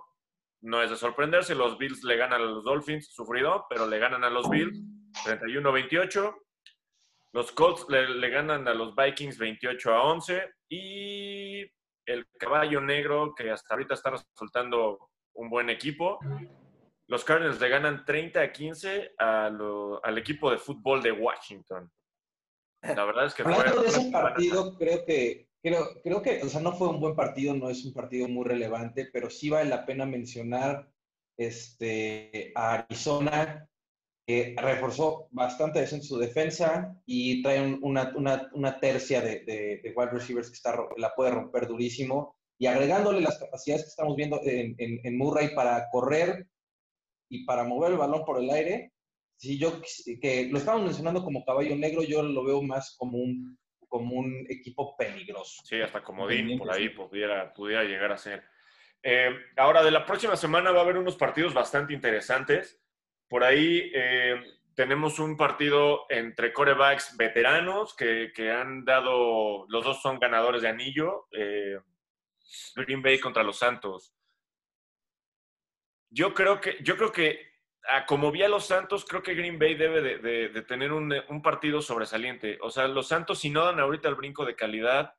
no 0.62 0.82
es 0.82 0.90
de 0.90 0.96
sorprenderse, 0.96 1.56
los 1.56 1.78
Bills 1.78 2.04
le 2.04 2.18
ganan 2.18 2.42
a 2.42 2.46
los 2.46 2.64
Dolphins, 2.64 3.14
sufrido, 3.14 3.66
pero 3.70 3.88
le 3.88 4.00
ganan 4.00 4.24
a 4.24 4.30
los 4.30 4.50
Bills 4.50 4.80
31-28. 5.26 6.36
Los 7.34 7.52
Colts 7.52 7.86
le, 7.90 8.30
ganan 8.30 8.68
a 8.68 8.74
los 8.74 8.96
Vikings 8.96 9.38
28 9.38 9.94
a 9.94 10.04
11 10.04 10.50
y 10.70 11.62
el 12.06 12.28
caballo 12.40 12.82
negro 12.82 13.36
que 13.36 13.52
hasta 13.52 13.76
ahorita 13.76 13.94
está 13.94 14.12
resultando 14.12 15.10
un 15.34 15.50
buen 15.50 15.70
equipo. 15.70 16.20
Los 17.08 17.24
Cardinals 17.24 17.60
le 17.60 17.70
ganan 17.70 18.06
30 18.06 18.42
a 18.42 18.52
15 18.52 19.16
al 19.18 20.18
equipo 20.18 20.52
de 20.52 20.58
fútbol 20.58 21.02
de 21.02 21.12
Washington. 21.12 21.92
La 22.82 23.06
verdad 23.06 23.26
es 23.26 23.34
que 23.34 23.44
fue 23.44 23.54
de 23.54 23.88
ese 23.88 24.12
partido, 24.12 24.78
creo 24.78 25.04
que 25.06 25.48
Creo, 25.62 26.02
creo 26.04 26.22
que, 26.22 26.42
o 26.44 26.50
sea, 26.50 26.62
no 26.62 26.74
fue 26.74 26.88
un 26.88 27.02
buen 27.02 27.16
partido, 27.16 27.54
no 27.54 27.70
es 27.70 27.84
un 27.84 27.94
partido 27.94 28.28
muy 28.28 28.46
relevante, 28.46 29.10
pero 29.12 29.30
sí 29.30 29.50
vale 29.50 29.70
la 29.70 29.86
pena 29.86 30.06
mencionar 30.06 30.90
este, 31.38 32.52
a 32.56 32.74
Arizona, 32.74 33.68
que 34.26 34.56
reforzó 34.58 35.28
bastante 35.32 35.80
en 35.80 36.04
su 36.04 36.18
defensa 36.18 36.96
y 37.06 37.42
trae 37.42 37.78
una, 37.82 38.14
una, 38.16 38.50
una 38.54 38.80
tercia 38.80 39.22
de, 39.22 39.40
de, 39.46 39.94
wide 39.96 40.12
receivers 40.12 40.50
que 40.50 40.56
está, 40.56 40.78
la 40.98 41.14
puede 41.16 41.32
romper 41.32 41.68
durísimo. 41.68 42.36
Y 42.60 42.68
agregándole 42.68 43.22
las 43.22 43.38
capacidades 43.38 43.84
que 43.84 43.90
estamos 43.90 44.16
viendo 44.16 44.40
en, 44.44 44.76
en, 44.78 45.00
en 45.04 45.18
Murray 45.18 45.56
para 45.56 45.90
correr 45.92 46.48
y 47.30 47.46
para 47.46 47.64
mover 47.64 47.92
el 47.92 47.98
balón 47.98 48.24
por 48.26 48.42
el 48.42 48.50
aire, 48.50 48.94
si 49.36 49.58
yo 49.58 49.82
que 50.22 50.48
lo 50.52 50.58
estamos 50.58 50.84
mencionando 50.84 51.24
como 51.24 51.46
caballo 51.46 51.76
negro, 51.76 52.04
yo 52.04 52.24
lo 52.24 52.44
veo 52.44 52.62
más 52.62 52.96
como 52.98 53.18
un 53.18 53.58
como 53.88 54.16
un 54.16 54.46
equipo 54.50 54.96
peligroso. 54.98 55.62
Sí, 55.64 55.80
hasta 55.82 56.04
como 56.04 56.28
Dean 56.28 56.58
por 56.58 56.72
ahí 56.72 56.90
pudiera, 56.90 57.54
pudiera 57.54 57.84
llegar 57.84 58.12
a 58.12 58.18
ser. 58.18 58.44
Eh, 59.02 59.34
ahora, 59.56 59.84
de 59.84 59.92
la 59.92 60.06
próxima 60.06 60.36
semana 60.36 60.72
va 60.72 60.80
a 60.80 60.84
haber 60.84 60.98
unos 60.98 61.16
partidos 61.16 61.54
bastante 61.54 61.94
interesantes. 61.94 62.82
Por 63.30 63.44
ahí 63.44 63.92
eh, 63.94 64.42
tenemos 64.76 65.20
un 65.20 65.38
partido 65.38 66.06
entre 66.10 66.52
corebacks 66.52 67.16
veteranos 67.18 67.96
que, 67.96 68.32
que, 68.34 68.52
han 68.52 68.84
dado, 68.86 69.66
los 69.70 69.84
dos 69.84 70.02
son 70.02 70.20
ganadores 70.20 70.62
de 70.62 70.70
anillo, 70.70 71.28
eh, 71.32 71.80
Green 72.76 73.02
Bay 73.02 73.20
contra 73.20 73.44
los 73.44 73.58
Santos. 73.58 74.17
Yo 76.10 76.34
creo 76.34 76.62
que, 76.62 76.78
yo 76.82 76.96
creo 76.96 77.12
que 77.12 77.48
como 78.06 78.32
vi 78.32 78.44
a 78.44 78.50
los 78.50 78.68
Santos, 78.68 79.06
creo 79.06 79.24
que 79.24 79.34
Green 79.34 79.58
Bay 79.58 79.76
debe 79.76 80.02
de, 80.02 80.62
tener 80.64 80.92
un, 80.92 81.42
partido 81.42 81.82
sobresaliente. 81.82 82.58
O 82.62 82.70
sea, 82.70 82.88
los 82.88 83.08
Santos, 83.08 83.40
si 83.40 83.50
no 83.50 83.64
dan 83.64 83.80
ahorita 83.80 84.10
el 84.10 84.16
brinco 84.16 84.46
de 84.46 84.56
calidad, 84.56 85.14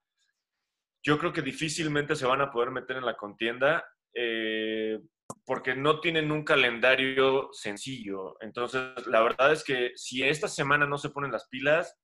yo 1.03 1.19
creo 1.19 1.33
que 1.33 1.43
difícilmente 1.43 2.15
se 2.15 2.27
van 2.27 2.41
a 2.41 2.51
poder 2.51 2.71
meter 2.71 2.97
en 2.97 3.07
la 3.07 3.17
contienda 3.17 3.89
eh, 4.15 4.99
porque 5.47 5.75
no 5.75 6.01
tienen 6.01 6.31
un 6.31 6.45
calendario 6.45 7.49
sencillo. 7.53 8.37
Entonces, 8.41 9.07
la 9.07 9.23
verdad 9.23 9.53
es 9.53 9.65
que 9.65 9.93
si 9.95 10.23
esta 10.23 10.49
semana 10.49 10.87
no 10.87 10.99
se 10.99 11.11
ponen 11.11 11.33
las 11.33 11.49
pilas, 11.49 11.97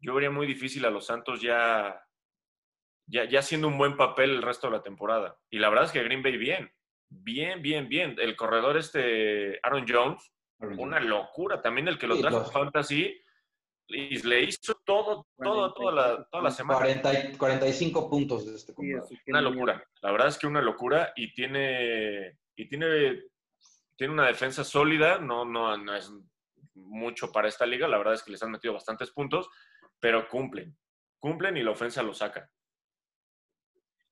yo 0.00 0.14
vería 0.14 0.30
muy 0.30 0.46
difícil 0.46 0.84
a 0.84 0.90
los 0.90 1.06
Santos 1.06 1.40
ya, 1.40 2.00
ya, 3.06 3.24
ya 3.24 3.38
haciendo 3.38 3.68
un 3.68 3.78
buen 3.78 3.96
papel 3.96 4.30
el 4.30 4.42
resto 4.42 4.66
de 4.66 4.76
la 4.78 4.82
temporada. 4.82 5.38
Y 5.48 5.58
la 5.58 5.68
verdad 5.68 5.84
es 5.84 5.92
que 5.92 6.02
Green 6.02 6.22
Bay 6.22 6.36
bien 6.36 6.73
bien, 7.22 7.62
bien, 7.62 7.88
bien. 7.88 8.16
El 8.18 8.36
corredor 8.36 8.76
este 8.76 9.58
Aaron 9.62 9.84
Jones, 9.88 10.32
una 10.58 11.00
locura. 11.00 11.60
También 11.60 11.88
el 11.88 11.98
que 11.98 12.06
lo 12.06 12.18
trajo 12.18 12.44
Fantasy, 12.44 13.20
y 13.86 14.22
le 14.22 14.44
hizo 14.44 14.74
todo, 14.84 15.26
todo, 15.36 15.72
toda 15.74 15.92
la, 15.92 16.24
toda 16.30 16.44
la 16.44 16.50
semana. 16.50 16.78
40, 16.78 17.38
45 17.38 18.08
puntos 18.08 18.46
de 18.46 18.56
este 18.56 18.74
Una 19.26 19.40
locura. 19.42 19.84
La 20.00 20.10
verdad 20.10 20.28
es 20.28 20.38
que 20.38 20.46
una 20.46 20.62
locura 20.62 21.12
y 21.16 21.34
tiene, 21.34 22.38
y 22.56 22.68
tiene, 22.68 23.24
tiene 23.96 24.12
una 24.12 24.26
defensa 24.26 24.64
sólida. 24.64 25.18
No, 25.18 25.44
no, 25.44 25.76
no 25.76 25.94
es 25.94 26.10
mucho 26.74 27.30
para 27.30 27.48
esta 27.48 27.66
liga. 27.66 27.86
La 27.86 27.98
verdad 27.98 28.14
es 28.14 28.22
que 28.22 28.32
les 28.32 28.42
han 28.42 28.50
metido 28.50 28.74
bastantes 28.74 29.10
puntos, 29.10 29.50
pero 30.00 30.28
cumplen. 30.28 30.76
Cumplen 31.18 31.56
y 31.56 31.62
la 31.62 31.72
ofensa 31.72 32.02
lo 32.02 32.14
saca. 32.14 32.50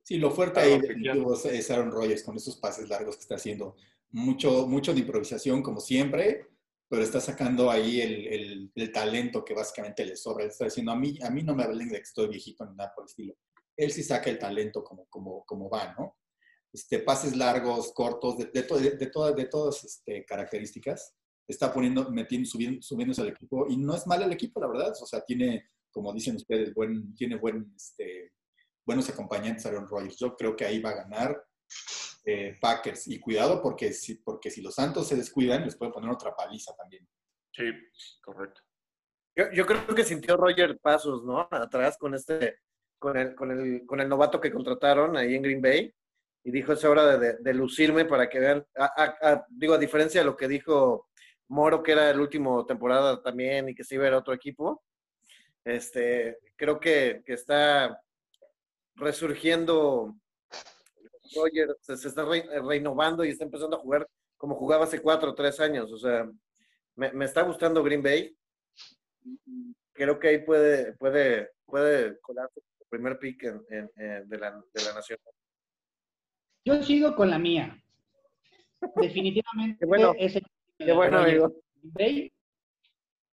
Sí, 0.03 0.19
lo 0.19 0.31
fuerte 0.31 0.61
ahí 0.61 0.81
es 1.53 1.71
Aaron 1.71 1.93
Rodgers 1.93 2.25
con 2.25 2.37
esos 2.37 2.57
pases 2.57 2.89
largos 2.89 3.17
que 3.17 3.23
está 3.23 3.37
haciendo. 3.37 3.77
Mucho, 4.11 4.67
mucho 4.67 4.93
de 4.93 5.01
improvisación, 5.01 5.63
como 5.63 5.81
siempre, 5.81 6.49
pero 6.89 7.05
está 7.05 7.21
sacando 7.21 7.71
ahí 7.71 8.01
el, 8.01 8.71
el, 8.75 8.93
talento 8.93 9.45
que 9.45 9.55
básicamente 9.55 10.05
le 10.05 10.17
sobra. 10.17 10.45
está 10.45 10.67
diciendo, 10.67 10.93
a 10.93 10.97
mí, 10.97 11.19
a 11.23 11.31
mí 11.31 11.43
no 11.43 11.55
me 11.55 11.63
hablen 11.63 11.89
de 11.89 11.97
que 11.97 12.03
estoy 12.03 12.29
viejito 12.29 12.67
ni 12.67 12.77
nada 12.77 12.93
por 12.95 13.05
el 13.05 13.09
estilo. 13.09 13.35
Él 13.77 13.91
sí 13.93 14.03
saca 14.03 14.29
el 14.29 14.39
talento 14.39 14.85
como, 14.85 15.07
como, 15.07 15.45
como 15.47 15.71
va, 15.71 15.95
¿no? 15.99 16.19
Este, 16.73 16.99
pases 16.99 17.37
largos, 17.37 17.93
cortos, 17.93 18.39
de, 18.39 18.47
de, 18.47 18.63
de, 18.63 18.91
de 18.97 19.07
todas, 19.07 19.37
de 19.37 19.47
todas 19.47 19.85
este, 19.85 20.25
características. 20.25 21.15
Está 21.47 21.73
poniendo, 21.73 22.11
metiendo, 22.11 22.49
subiendo, 22.49 22.83
subiéndose 22.83 23.23
al 23.23 23.29
equipo. 23.29 23.67
Y 23.69 23.77
no 23.77 23.95
es 23.95 24.07
mal 24.07 24.23
el 24.23 24.33
equipo, 24.33 24.61
la 24.61 24.69
verdad. 24.69 24.93
O 25.01 25.07
sea, 25.07 25.23
tiene, 25.23 25.71
como 25.91 26.13
dicen 26.13 26.37
ustedes, 26.37 26.75
buen, 26.75 27.15
tiene 27.15 27.37
buen, 27.37 27.73
este, 27.75 28.33
buenos 28.85 29.09
acompañantes 29.09 29.67
a 29.67 29.71
Aaron 29.71 29.87
Rodgers. 29.87 30.17
Yo 30.19 30.37
creo 30.37 30.57
que 30.57 30.65
ahí 30.65 30.81
va 30.81 30.91
a 30.91 30.97
ganar 30.97 31.45
eh, 32.25 32.57
Packers. 32.61 33.09
Y 33.09 33.19
cuidado 33.19 33.61
porque 33.61 33.93
si, 33.93 34.17
porque 34.17 34.51
si 34.51 34.63
los 34.63 34.75
Santos 34.75 35.09
se 35.09 35.17
descuidan, 35.17 35.65
les 35.65 35.77
pueden 35.77 35.93
poner 35.93 36.11
otra 36.11 36.35
paliza 36.35 36.75
también. 36.77 37.07
Sí, 37.53 37.65
correcto. 38.23 38.61
Yo, 39.35 39.67
creo 39.67 39.87
que 39.95 40.05
sintió 40.05 40.37
Roger 40.37 40.79
pasos, 40.79 41.25
¿no? 41.25 41.49
Atrás 41.51 41.97
con 41.99 42.15
este, 42.15 42.59
con 42.99 43.17
el, 43.17 43.35
con 43.35 43.51
el, 43.51 43.87
con 43.87 44.01
el 44.01 44.09
novato 44.09 44.41
que 44.41 44.53
contrataron 44.53 45.17
ahí 45.17 45.35
en 45.35 45.43
Green 45.43 45.63
Bay. 45.63 45.93
Y 46.45 46.51
dijo, 46.51 46.73
es 46.73 46.85
hora 46.85 47.17
de, 47.19 47.55
lucirme 47.55 48.05
para 48.05 48.29
que 48.29 48.41
vean, 48.41 48.67
digo, 49.49 49.75
a 49.75 49.79
diferencia 49.79 50.21
de 50.21 50.25
lo 50.25 50.37
que 50.37 50.49
dijo 50.49 51.09
Moro, 51.49 51.83
que 51.83 51.93
era 51.93 52.11
el 52.11 52.21
último 52.21 52.67
temporada 52.67 53.23
también 53.23 53.69
y 53.69 53.75
que 53.75 53.85
se 53.85 53.95
iba 53.95 54.05
a 54.05 54.09
ir 54.09 54.15
a 54.15 54.19
otro 54.19 54.35
equipo, 54.35 54.83
este, 55.65 56.39
creo 56.57 56.81
que, 56.81 57.23
que 57.25 57.35
está 57.35 58.03
resurgiendo 59.03 60.15
se, 61.81 62.09
está 62.09 62.25
renovando 62.25 63.25
y 63.25 63.31
está 63.31 63.45
empezando 63.45 63.77
a 63.77 63.81
jugar 63.81 64.09
como 64.37 64.55
jugaba 64.57 64.85
hace 64.85 65.01
cuatro 65.01 65.31
o 65.31 65.35
tres 65.35 65.61
años. 65.61 65.91
O 65.93 65.99
sea, 65.99 66.29
me, 66.97 67.25
está 67.25 67.43
gustando 67.43 67.83
Green 67.83 68.03
Bay. 68.03 68.37
Creo 69.93 70.19
que 70.19 70.29
ahí 70.29 70.39
puede, 70.39 70.95
puede, 70.95 71.51
puede 71.65 72.19
colarse 72.21 72.61
el 72.81 72.87
primer 72.89 73.19
pick 73.19 73.43
de, 73.43 74.39
la, 74.39 74.63
de 74.73 74.85
la 74.85 74.95
nación. 74.95 75.19
Yo 76.65 76.83
sigo 76.83 77.15
con 77.15 77.31
la 77.31 77.39
mía. 77.39 77.83
Definitivamente 78.97 79.87
bueno, 79.87 80.15
bueno, 80.79 81.19
amigo. 81.19 81.53
Bay. 81.83 82.33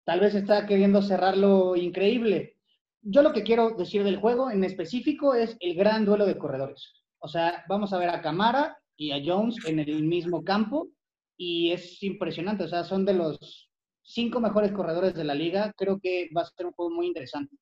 Tal 0.04 0.20
vez 0.20 0.34
está 0.34 0.66
queriendo 0.66 1.02
cerrar 1.02 1.36
lo 1.36 1.76
increíble, 1.76 2.57
yo 3.02 3.22
lo 3.22 3.32
que 3.32 3.42
quiero 3.42 3.70
decir 3.70 4.04
del 4.04 4.18
juego 4.18 4.50
en 4.50 4.64
específico 4.64 5.34
es 5.34 5.56
el 5.60 5.74
gran 5.74 6.04
duelo 6.04 6.26
de 6.26 6.38
corredores. 6.38 6.92
O 7.20 7.28
sea, 7.28 7.64
vamos 7.68 7.92
a 7.92 7.98
ver 7.98 8.10
a 8.10 8.22
Camara 8.22 8.78
y 8.96 9.12
a 9.12 9.22
Jones 9.24 9.56
en 9.66 9.78
el 9.78 10.02
mismo 10.02 10.44
campo 10.44 10.88
y 11.36 11.72
es 11.72 12.02
impresionante. 12.02 12.64
O 12.64 12.68
sea, 12.68 12.84
son 12.84 13.04
de 13.04 13.14
los 13.14 13.70
cinco 14.02 14.40
mejores 14.40 14.72
corredores 14.72 15.14
de 15.14 15.24
la 15.24 15.34
liga. 15.34 15.72
Creo 15.76 15.98
que 16.00 16.28
va 16.36 16.42
a 16.42 16.46
ser 16.46 16.66
un 16.66 16.72
juego 16.72 16.90
muy 16.90 17.06
interesante. 17.06 17.56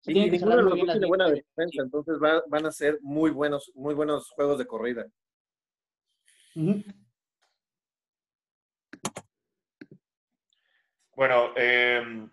Se 0.00 0.12
y 0.12 0.30
ninguno 0.30 0.56
de 0.56 0.62
los 0.62 0.78
dos 0.78 0.90
tiene 0.92 1.06
buena 1.06 1.28
defensa, 1.28 1.82
entonces 1.82 2.18
van 2.18 2.66
a 2.66 2.72
ser 2.72 2.98
muy 3.02 3.30
buenos, 3.30 3.70
muy 3.74 3.94
buenos 3.94 4.30
juegos 4.30 4.58
de 4.58 4.66
corrida. 4.66 5.06
Bueno, 11.14 11.50
eh, 11.54 12.30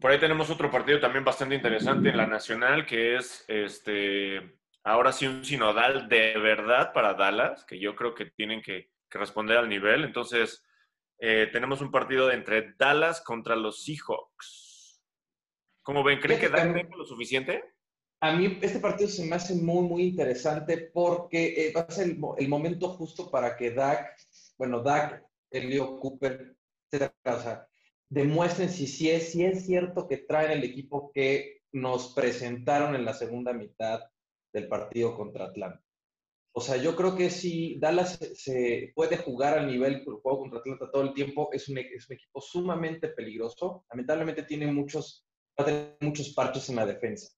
por 0.00 0.10
ahí 0.10 0.20
tenemos 0.20 0.50
otro 0.50 0.70
partido 0.70 1.00
también 1.00 1.24
bastante 1.24 1.54
interesante 1.54 2.10
en 2.10 2.16
la 2.16 2.26
Nacional, 2.26 2.86
que 2.86 3.16
es 3.16 3.44
este 3.48 4.58
ahora 4.84 5.12
sí 5.12 5.26
un 5.26 5.44
sinodal 5.44 6.08
de 6.08 6.38
verdad 6.38 6.92
para 6.92 7.14
Dallas, 7.14 7.64
que 7.64 7.78
yo 7.78 7.96
creo 7.96 8.14
que 8.14 8.26
tienen 8.26 8.62
que, 8.62 8.90
responder 9.10 9.56
al 9.56 9.68
nivel. 9.70 10.04
Entonces, 10.04 10.62
eh, 11.18 11.48
tenemos 11.50 11.80
un 11.80 11.90
partido 11.90 12.30
entre 12.30 12.74
Dallas 12.76 13.22
contra 13.22 13.56
los 13.56 13.82
Seahawks. 13.82 15.02
¿Cómo 15.82 16.04
ven? 16.04 16.20
¿Creen 16.20 16.38
que 16.38 16.50
Dallas 16.50 16.74
tenga 16.74 16.96
lo 16.96 17.06
suficiente? 17.06 17.64
A 18.20 18.34
mí 18.34 18.58
este 18.60 18.78
partido 18.78 19.08
se 19.08 19.24
me 19.24 19.36
hace 19.36 19.54
muy, 19.54 19.88
muy 19.88 20.02
interesante 20.02 20.90
porque 20.92 21.68
eh, 21.68 21.72
va 21.74 21.82
a 21.82 21.90
ser 21.90 22.08
el, 22.08 22.48
momento 22.48 22.90
justo 22.90 23.30
para 23.30 23.56
que 23.56 23.70
Dak, 23.70 24.18
bueno, 24.58 24.82
Dak, 24.82 25.24
Leo 25.50 25.98
Cooper, 25.98 26.54
etcétera, 26.90 27.66
demuestren 28.08 28.70
si, 28.70 28.86
si, 28.86 29.10
es, 29.10 29.32
si 29.32 29.44
es 29.44 29.66
cierto 29.66 30.06
que 30.06 30.18
traen 30.18 30.52
el 30.52 30.64
equipo 30.64 31.10
que 31.12 31.62
nos 31.72 32.14
presentaron 32.14 32.94
en 32.94 33.04
la 33.04 33.14
segunda 33.14 33.52
mitad 33.52 34.00
del 34.52 34.68
partido 34.68 35.16
contra 35.16 35.46
Atlanta. 35.46 35.82
O 36.58 36.60
sea, 36.62 36.78
yo 36.78 36.96
creo 36.96 37.14
que 37.14 37.28
si 37.28 37.78
Dallas 37.78 38.18
se, 38.34 38.92
puede 38.94 39.18
jugar 39.18 39.58
al 39.58 39.66
nivel 39.66 40.04
del 40.04 40.14
juego 40.14 40.38
contra 40.38 40.60
Atlanta 40.60 40.90
todo 40.90 41.02
el 41.02 41.12
tiempo, 41.12 41.50
es 41.52 41.68
un, 41.68 41.76
es 41.76 42.08
un 42.08 42.14
equipo 42.14 42.40
sumamente 42.40 43.08
peligroso. 43.08 43.84
Lamentablemente 43.90 44.42
tiene 44.44 44.66
muchos, 44.72 45.26
muchos 46.00 46.30
parches 46.30 46.70
en 46.70 46.76
la 46.76 46.86
defensa. 46.86 47.28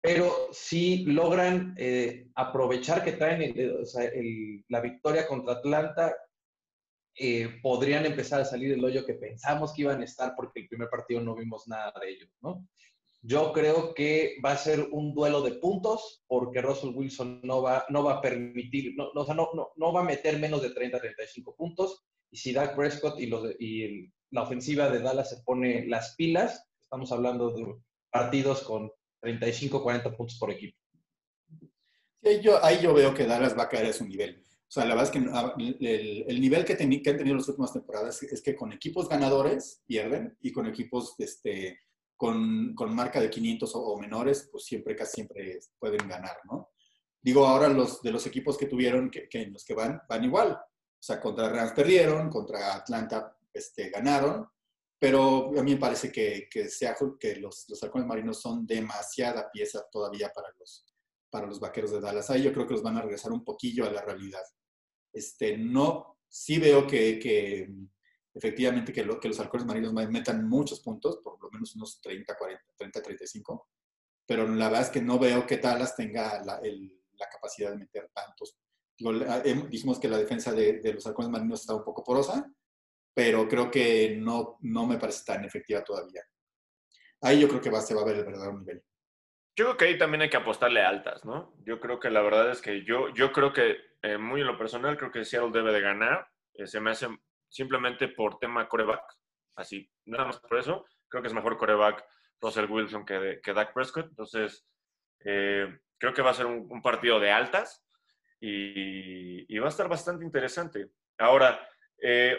Pero 0.00 0.50
si 0.52 1.04
logran 1.06 1.74
eh, 1.78 2.28
aprovechar 2.36 3.02
que 3.02 3.12
traen 3.12 3.54
la 4.68 4.80
victoria 4.80 5.26
contra 5.26 5.54
Atlanta, 5.54 6.14
eh, 7.16 7.60
podrían 7.62 8.06
empezar 8.06 8.40
a 8.40 8.44
salir 8.44 8.70
del 8.70 8.84
hoyo 8.84 9.06
que 9.06 9.14
pensamos 9.14 9.72
que 9.72 9.82
iban 9.82 10.00
a 10.00 10.04
estar 10.04 10.34
porque 10.34 10.60
el 10.60 10.68
primer 10.68 10.88
partido 10.88 11.20
no 11.20 11.36
vimos 11.36 11.68
nada 11.68 11.92
de 12.00 12.10
ellos, 12.10 12.30
¿no? 12.40 12.66
Yo 13.22 13.52
creo 13.52 13.94
que 13.94 14.36
va 14.44 14.52
a 14.52 14.58
ser 14.58 14.88
un 14.90 15.14
duelo 15.14 15.40
de 15.40 15.52
puntos 15.52 16.22
porque 16.26 16.60
Russell 16.60 16.94
Wilson 16.94 17.40
no 17.42 17.62
va, 17.62 17.86
no 17.88 18.04
va 18.04 18.14
a 18.14 18.20
permitir, 18.20 18.94
no, 18.96 19.12
no, 19.14 19.24
no, 19.32 19.72
no 19.74 19.92
va 19.92 20.00
a 20.00 20.04
meter 20.04 20.38
menos 20.38 20.60
de 20.60 20.70
30, 20.70 21.00
35 21.00 21.56
puntos. 21.56 22.04
Y 22.30 22.36
si 22.36 22.52
Dak 22.52 22.76
Prescott 22.76 23.18
y, 23.18 23.26
los, 23.26 23.48
y 23.58 24.12
la 24.30 24.42
ofensiva 24.42 24.90
de 24.90 24.98
Dallas 24.98 25.30
se 25.30 25.42
pone 25.42 25.86
las 25.86 26.14
pilas, 26.16 26.66
estamos 26.82 27.12
hablando 27.12 27.50
de 27.50 27.64
partidos 28.10 28.62
con 28.62 28.90
35, 29.20 29.82
40 29.82 30.14
puntos 30.14 30.36
por 30.38 30.50
equipo. 30.50 30.76
Sí, 32.22 32.40
yo, 32.42 32.62
ahí 32.62 32.82
yo 32.82 32.92
veo 32.92 33.14
que 33.14 33.26
Dallas 33.26 33.56
va 33.56 33.62
a 33.62 33.68
caer 33.68 33.86
a 33.86 33.92
su 33.92 34.04
nivel. 34.04 34.44
O 34.74 34.80
sea, 34.80 34.86
la 34.86 34.96
verdad 34.96 35.14
es 35.14 35.22
que 35.22 35.30
ah, 35.32 35.54
el, 35.56 36.40
nivel 36.40 36.64
que, 36.64 36.72
han 36.72 36.78
tenido 37.16 37.36
las 37.36 37.48
últimas 37.48 37.72
temporadas 37.72 38.20
es 38.24 38.42
que 38.42 38.56
con 38.56 38.72
equipos 38.72 39.08
ganadores 39.08 39.84
pierden 39.86 40.36
y 40.40 40.50
con 40.50 40.66
equipos 40.66 41.14
este, 41.18 41.78
con, 42.16 42.74
con 42.74 42.92
marca 42.92 43.20
de 43.20 43.30
500 43.30 43.70
o, 43.72 43.96
menores, 44.00 44.48
pues 44.50 44.64
siempre, 44.64 44.96
casi 44.96 45.12
siempre 45.12 45.60
pueden 45.78 46.08
ganar, 46.08 46.38
¿no? 46.50 46.72
Digo, 47.22 47.46
ahora 47.46 47.68
los 47.68 48.02
de 48.02 48.10
los 48.10 48.26
equipos 48.26 48.58
que 48.58 48.66
tuvieron, 48.66 49.12
que, 49.12 49.28
que 49.28 49.46
los 49.46 49.64
que 49.64 49.74
van, 49.74 50.02
van 50.08 50.24
igual. 50.24 50.50
O 50.50 50.98
sea, 50.98 51.20
contra 51.20 51.48
Rams 51.48 51.70
perdieron, 51.70 52.28
contra 52.28 52.74
Atlanta 52.74 53.38
este, 53.52 53.90
ganaron, 53.90 54.48
pero 54.98 55.56
a 55.56 55.62
mí 55.62 55.74
me 55.74 55.80
parece 55.80 56.10
que, 56.10 56.48
que, 56.50 56.68
sea, 56.68 56.96
que 57.20 57.36
los, 57.36 57.66
los 57.68 57.80
halcones 57.80 58.08
marinos 58.08 58.40
son 58.40 58.66
demasiada 58.66 59.48
pieza 59.52 59.86
todavía 59.88 60.32
para 60.34 60.48
los, 60.58 60.84
para 61.30 61.46
los 61.46 61.60
vaqueros 61.60 61.92
de 61.92 62.00
Dallas. 62.00 62.28
Ahí 62.30 62.42
yo 62.42 62.52
creo 62.52 62.66
que 62.66 62.74
los 62.74 62.82
van 62.82 62.96
a 62.96 63.02
regresar 63.02 63.30
un 63.30 63.44
poquillo 63.44 63.86
a 63.86 63.92
la 63.92 64.02
realidad. 64.02 64.42
Este, 65.14 65.56
no, 65.56 66.18
sí 66.28 66.58
veo 66.58 66.86
que, 66.86 67.70
efectivamente 68.34 68.92
que, 68.92 69.04
lo, 69.04 69.20
que 69.20 69.28
los 69.28 69.38
halcones 69.38 69.64
marinos 69.64 69.92
metan 69.92 70.48
muchos 70.48 70.80
puntos, 70.80 71.18
por 71.22 71.40
lo 71.40 71.50
menos 71.50 71.76
unos 71.76 72.00
30, 72.02 72.36
40, 72.36 72.64
30, 72.76 73.02
35, 73.02 73.70
pero 74.26 74.48
la 74.48 74.66
verdad 74.66 74.82
es 74.82 74.90
que 74.90 75.00
no 75.00 75.18
veo 75.18 75.46
que 75.46 75.58
Dallas 75.58 75.94
tenga 75.94 76.42
la, 76.44 76.60
capacidad 77.30 77.70
de 77.70 77.78
meter 77.78 78.10
tantos. 78.12 78.58
dijimos 79.70 80.00
que 80.00 80.08
la 80.08 80.18
defensa 80.18 80.52
de, 80.52 80.80
los 80.92 81.06
halcones 81.06 81.30
marinos 81.30 81.60
está 81.60 81.74
un 81.74 81.84
poco 81.84 82.02
porosa, 82.02 82.52
pero 83.14 83.46
creo 83.48 83.70
que 83.70 84.16
no, 84.18 84.58
no 84.62 84.86
me 84.86 84.98
parece 84.98 85.24
tan 85.24 85.44
efectiva 85.44 85.84
todavía. 85.84 86.22
Ahí 87.20 87.40
yo 87.40 87.48
creo 87.48 87.60
que 87.60 87.70
va, 87.70 87.80
se 87.80 87.94
va 87.94 88.02
a 88.02 88.04
ver 88.04 88.16
el 88.16 88.24
verdadero 88.24 88.58
nivel. 88.58 88.82
Yo 89.56 89.66
creo 89.66 89.76
que 89.76 89.84
ahí 89.84 89.98
también 89.98 90.22
hay 90.22 90.30
que 90.30 90.36
apostarle 90.36 90.82
altas, 90.82 91.24
¿no? 91.24 91.54
Yo 91.64 91.78
creo 91.78 92.00
que 92.00 92.10
la 92.10 92.22
verdad 92.22 92.50
es 92.50 92.60
que 92.60 92.84
yo, 92.84 93.08
yo 93.14 93.32
creo 93.32 93.52
que, 93.52 93.76
eh, 94.04 94.18
muy 94.18 94.42
en 94.42 94.46
lo 94.46 94.58
personal, 94.58 94.98
creo 94.98 95.10
que 95.10 95.24
Seattle 95.24 95.50
debe 95.50 95.72
de 95.72 95.80
ganar. 95.80 96.28
Eh, 96.52 96.66
se 96.66 96.78
me 96.78 96.90
hace 96.90 97.08
simplemente 97.48 98.08
por 98.08 98.38
tema 98.38 98.68
coreback, 98.68 99.02
así, 99.56 99.90
nada 100.04 100.26
más 100.26 100.38
por 100.40 100.58
eso. 100.58 100.84
Creo 101.08 101.22
que 101.22 101.28
es 101.28 101.34
mejor 101.34 101.56
coreback 101.56 102.04
Russell 102.38 102.70
Wilson 102.70 103.06
que, 103.06 103.40
que 103.42 103.54
Dak 103.54 103.72
Prescott. 103.72 104.08
Entonces, 104.10 104.66
eh, 105.20 105.74
creo 105.96 106.12
que 106.12 106.20
va 106.20 106.32
a 106.32 106.34
ser 106.34 106.44
un, 106.44 106.82
partido 106.82 107.18
de 107.18 107.32
altas 107.32 107.82
y, 108.40 109.58
va 109.58 109.66
a 109.66 109.70
estar 109.70 109.88
bastante 109.88 110.22
interesante. 110.22 110.90
Ahora, 111.16 111.66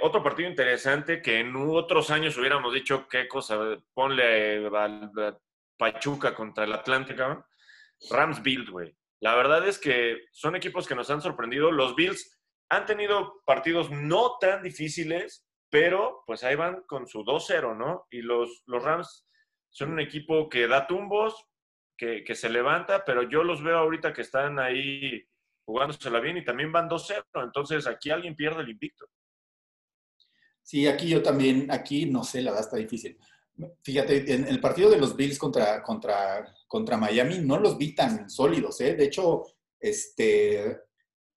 otro 0.01 0.21
partido 0.21 0.47
interesante 0.47 1.19
que 1.19 1.39
en 1.39 1.55
otros 1.55 2.11
años 2.11 2.37
hubiéramos 2.37 2.75
dicho 2.75 3.07
qué 3.07 3.27
cosa, 3.27 3.57
ponle 3.91 4.69
Pachuca 5.77 6.35
contra 6.35 6.65
el 6.65 6.73
Atlántico, 6.73 7.47
Rams 8.11 8.43
Bills, 8.43 8.69
güey. 8.69 8.95
La 9.21 9.35
verdad 9.35 9.67
es 9.67 9.79
que 9.79 10.17
son 10.31 10.55
equipos 10.55 10.87
que 10.87 10.95
nos 10.95 11.09
han 11.09 11.21
sorprendido. 11.21 11.71
Los 11.71 11.95
Bills 11.95 12.39
han 12.69 12.85
tenido 12.85 13.41
partidos 13.45 13.91
no 13.91 14.37
tan 14.39 14.63
difíciles, 14.63 15.45
pero 15.69 16.23
pues 16.25 16.43
ahí 16.43 16.55
van 16.55 16.83
con 16.87 17.07
su 17.07 17.23
2-0, 17.23 17.77
¿no? 17.77 18.07
Y 18.09 18.21
los, 18.21 18.63
los 18.65 18.83
Rams 18.83 19.27
son 19.69 19.91
un 19.91 19.99
equipo 19.99 20.49
que 20.49 20.67
da 20.67 20.87
tumbos, 20.87 21.45
que, 21.97 22.23
que, 22.23 22.35
se 22.35 22.49
levanta, 22.49 23.05
pero 23.05 23.23
yo 23.23 23.43
los 23.43 23.63
veo 23.63 23.77
ahorita 23.77 24.13
que 24.13 24.21
están 24.21 24.59
ahí 24.59 25.25
jugándosela 25.65 26.19
bien 26.19 26.37
y 26.37 26.45
también 26.45 26.71
van 26.71 26.89
2-0. 26.89 27.23
Entonces 27.43 27.87
aquí 27.87 28.09
alguien 28.09 28.35
pierde 28.35 28.61
el 28.61 28.69
invicto. 28.69 29.05
Sí, 30.61 30.87
aquí 30.87 31.09
yo 31.09 31.21
también, 31.21 31.67
aquí 31.71 32.05
no 32.05 32.23
sé, 32.23 32.41
la 32.41 32.51
verdad 32.51 32.65
está 32.65 32.77
difícil. 32.77 33.17
Fíjate, 33.81 34.33
en 34.33 34.47
el 34.47 34.59
partido 34.59 34.89
de 34.89 34.97
los 34.97 35.15
Bills 35.15 35.37
contra, 35.37 35.81
contra, 35.81 36.53
contra 36.67 36.97
Miami 36.97 37.39
no 37.39 37.57
los 37.57 37.77
vi 37.77 37.95
tan 37.95 38.29
sólidos, 38.29 38.81
¿eh? 38.81 38.95
De 38.95 39.05
hecho, 39.05 39.43
este, 39.79 40.81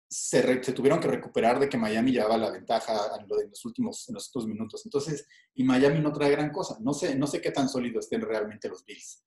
se, 0.09 0.57
tuvieron 0.73 0.99
que 0.99 1.07
recuperar 1.07 1.59
de 1.59 1.69
que 1.69 1.77
Miami 1.77 2.11
llevaba 2.11 2.37
la 2.37 2.49
ventaja 2.49 2.93
en, 3.19 3.27
los 3.27 3.63
últimos, 3.63 4.09
en 4.09 4.15
los 4.15 4.27
últimos 4.27 4.47
minutos. 4.47 4.81
Entonces, 4.85 5.27
y 5.53 5.63
Miami 5.63 5.99
no 5.99 6.11
trae 6.11 6.31
gran 6.31 6.51
cosa. 6.51 6.77
No 6.81 6.93
sé, 6.93 7.15
no 7.15 7.27
sé 7.27 7.39
qué 7.39 7.51
tan 7.51 7.69
sólidos 7.69 8.05
estén 8.05 8.21
realmente 8.21 8.69
los 8.69 8.83
Bills. 8.83 9.23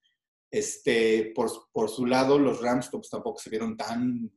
Este, 0.51 1.33
por, 1.35 1.51
por 1.73 1.89
su 1.89 2.05
lado, 2.05 2.39
los 2.39 2.61
Rams 2.61 2.89
pues, 2.91 3.09
tampoco 3.09 3.39
se 3.39 3.49
vieron 3.49 3.77
tan, 3.77 4.31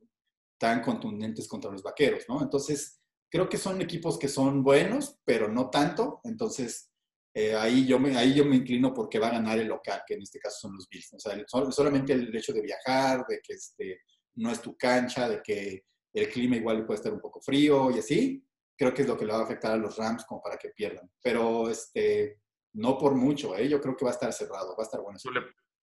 tan 0.56 0.82
contundentes 0.82 1.48
contra 1.48 1.70
los 1.70 1.82
Vaqueros, 1.82 2.24
¿no? 2.28 2.40
Entonces, 2.40 3.00
creo 3.28 3.48
que 3.48 3.58
son 3.58 3.82
equipos 3.82 4.18
que 4.18 4.28
son 4.28 4.62
buenos, 4.62 5.18
pero 5.24 5.48
no 5.48 5.68
tanto. 5.68 6.20
Entonces, 6.22 6.92
eh, 7.38 7.54
ahí, 7.54 7.86
yo 7.86 7.98
me, 7.98 8.16
ahí 8.16 8.32
yo 8.32 8.46
me 8.46 8.56
inclino 8.56 8.94
porque 8.94 9.18
va 9.18 9.28
a 9.28 9.32
ganar 9.32 9.58
el 9.58 9.68
local, 9.68 10.00
que 10.06 10.14
en 10.14 10.22
este 10.22 10.38
caso 10.38 10.56
son 10.58 10.74
los 10.74 10.88
Bills. 10.88 11.12
O 11.12 11.20
sea, 11.20 11.36
solamente 11.70 12.14
el 12.14 12.34
hecho 12.34 12.54
de 12.54 12.62
viajar, 12.62 13.26
de 13.28 13.40
que 13.42 13.52
este, 13.52 14.00
no 14.36 14.50
es 14.50 14.62
tu 14.62 14.74
cancha, 14.74 15.28
de 15.28 15.42
que 15.42 15.84
el 16.14 16.30
clima 16.30 16.56
igual 16.56 16.86
puede 16.86 16.96
estar 16.96 17.12
un 17.12 17.20
poco 17.20 17.42
frío 17.42 17.90
y 17.90 17.98
así, 17.98 18.42
creo 18.74 18.94
que 18.94 19.02
es 19.02 19.08
lo 19.08 19.18
que 19.18 19.26
le 19.26 19.34
va 19.34 19.40
a 19.40 19.42
afectar 19.42 19.72
a 19.72 19.76
los 19.76 19.98
Rams 19.98 20.24
como 20.24 20.40
para 20.40 20.56
que 20.56 20.70
pierdan. 20.70 21.10
Pero 21.22 21.68
este, 21.68 22.40
no 22.72 22.96
por 22.96 23.14
mucho, 23.14 23.54
¿eh? 23.54 23.68
yo 23.68 23.82
creo 23.82 23.94
que 23.94 24.06
va 24.06 24.12
a 24.12 24.14
estar 24.14 24.32
cerrado, 24.32 24.74
va 24.74 24.82
a 24.82 24.86
estar 24.86 25.02
bueno. 25.02 25.18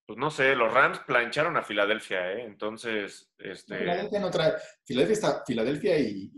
Pues 0.08 0.18
no 0.18 0.32
sé, 0.32 0.56
los 0.56 0.74
Rams 0.74 1.02
plancharon 1.06 1.56
a 1.56 1.62
Filadelfia, 1.62 2.32
¿eh? 2.32 2.46
entonces... 2.46 3.32
Este... 3.38 3.78
Filadelfia 3.78 4.20
no 4.20 4.32
trae... 4.32 4.54
Filadelfia, 4.84 5.14
está, 5.14 5.44
Filadelfia 5.46 6.00
y, 6.00 6.32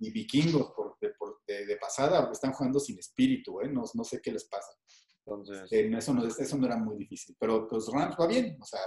y, 0.00 0.10
Vikingos 0.10 0.72
por, 0.72 0.96
de, 1.46 1.76
pasada 1.76 2.28
están 2.32 2.52
jugando 2.52 2.80
sin 2.80 2.98
espíritu, 2.98 3.60
¿eh? 3.60 3.68
no, 3.68 3.84
no 3.94 4.04
sé 4.04 4.20
qué 4.22 4.32
les 4.32 4.44
pasa. 4.46 4.72
Entonces, 5.24 5.70
eso, 5.70 6.14
no, 6.14 6.24
eso 6.24 6.56
no 6.56 6.66
era 6.66 6.76
muy 6.76 6.96
difícil, 6.96 7.36
pero 7.38 7.66
pues 7.66 7.88
Rams 7.92 8.16
va 8.18 8.26
bien, 8.26 8.56
o 8.60 8.64
sea, 8.64 8.80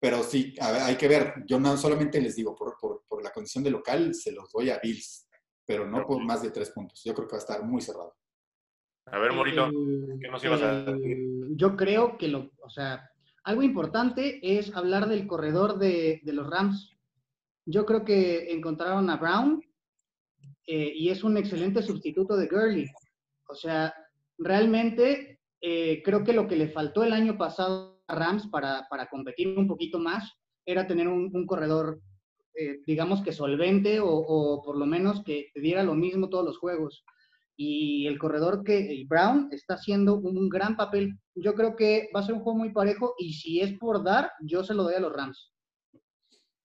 pero 0.00 0.22
sí, 0.22 0.54
hay 0.60 0.96
que 0.96 1.08
ver, 1.08 1.34
yo 1.46 1.58
no 1.58 1.76
solamente 1.76 2.20
les 2.20 2.36
digo, 2.36 2.54
por, 2.54 2.76
por, 2.80 3.04
por, 3.08 3.22
la 3.22 3.32
condición 3.32 3.64
de 3.64 3.70
local, 3.70 4.14
se 4.14 4.32
los 4.32 4.52
doy 4.52 4.70
a 4.70 4.78
Bills, 4.80 5.28
pero 5.66 5.88
no 5.88 6.06
por 6.06 6.22
más 6.22 6.42
de 6.42 6.50
tres 6.50 6.70
puntos, 6.70 7.02
yo 7.04 7.14
creo 7.14 7.26
que 7.26 7.32
va 7.32 7.38
a 7.38 7.40
estar 7.40 7.64
muy 7.64 7.80
cerrado. 7.80 8.14
A 9.06 9.18
ver, 9.18 9.32
Morito, 9.32 9.68
¿qué 10.20 10.28
nos 10.28 10.42
ibas 10.44 10.62
a 10.62 10.84
decir? 10.84 11.18
Yo 11.56 11.76
creo 11.76 12.16
que 12.16 12.28
lo, 12.28 12.50
o 12.62 12.70
sea, 12.70 13.10
Algo 13.44 13.62
importante 13.62 14.40
es 14.58 14.74
hablar 14.74 15.08
del 15.08 15.26
corredor 15.26 15.78
de, 15.78 16.20
los 16.24 16.48
Rams. 16.48 16.96
Yo 17.66 17.84
creo 17.84 18.04
que 18.04 18.52
encontraron 18.52 19.10
a 19.10 19.16
Brown 19.16 19.62
eh, 20.66 20.92
y 20.94 21.10
es 21.10 21.24
un 21.24 21.36
excelente 21.36 21.82
sustituto 21.82 22.36
de 22.36 22.48
Gurley. 22.48 22.86
O 23.48 23.54
sea, 23.54 23.94
realmente 24.38 25.40
eh, 25.60 26.02
creo 26.04 26.24
que 26.24 26.32
lo 26.32 26.48
que 26.48 26.56
le 26.56 26.68
faltó 26.68 27.04
el 27.04 27.12
año 27.12 27.36
pasado 27.36 28.02
a 28.06 28.14
Rams 28.14 28.48
para, 28.48 28.86
competir 29.10 29.58
un 29.58 29.66
poquito 29.66 29.98
más 29.98 30.32
era 30.66 30.86
tener 30.86 31.08
un, 31.08 31.46
corredor, 31.46 32.00
eh, 32.54 32.80
digamos 32.86 33.22
que 33.22 33.32
solvente 33.32 34.00
o, 34.00 34.08
o, 34.08 34.62
por 34.62 34.78
lo 34.78 34.86
menos 34.86 35.22
que 35.24 35.50
te 35.52 35.60
diera 35.60 35.82
lo 35.82 35.94
mismo 35.94 36.28
todos 36.28 36.44
los 36.44 36.58
juegos 36.58 37.04
y 37.56 38.06
el 38.06 38.18
corredor 38.18 38.64
que 38.64 39.04
Brown 39.08 39.48
está 39.52 39.74
haciendo 39.74 40.16
un 40.16 40.48
gran 40.48 40.76
papel. 40.76 41.18
Yo 41.34 41.54
creo 41.54 41.76
que 41.76 42.08
va 42.14 42.20
a 42.20 42.24
ser 42.24 42.34
un 42.34 42.40
juego 42.40 42.58
muy 42.58 42.72
parejo 42.72 43.14
y 43.18 43.34
si 43.34 43.60
es 43.60 43.78
por 43.78 44.02
dar, 44.02 44.32
yo 44.40 44.64
se 44.64 44.74
lo 44.74 44.84
doy 44.84 44.94
a 44.94 45.00
los 45.00 45.12
Rams. 45.12 45.52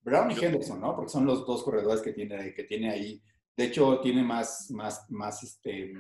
Brown 0.02 0.32
y 0.32 0.44
Henderson, 0.44 0.82
¿no? 0.82 0.96
Porque 0.96 1.12
son 1.12 1.26
los 1.26 1.46
dos 1.46 1.64
corredores 1.64 2.02
que 2.02 2.14
tiene, 2.14 2.54
que 2.54 2.64
tiene 2.64 2.90
ahí. 2.90 3.22
De 3.56 3.66
hecho, 3.66 4.00
tiene 4.00 4.24
más, 4.24 4.72
más, 4.72 5.06
más, 5.10 5.44
este, 5.44 5.94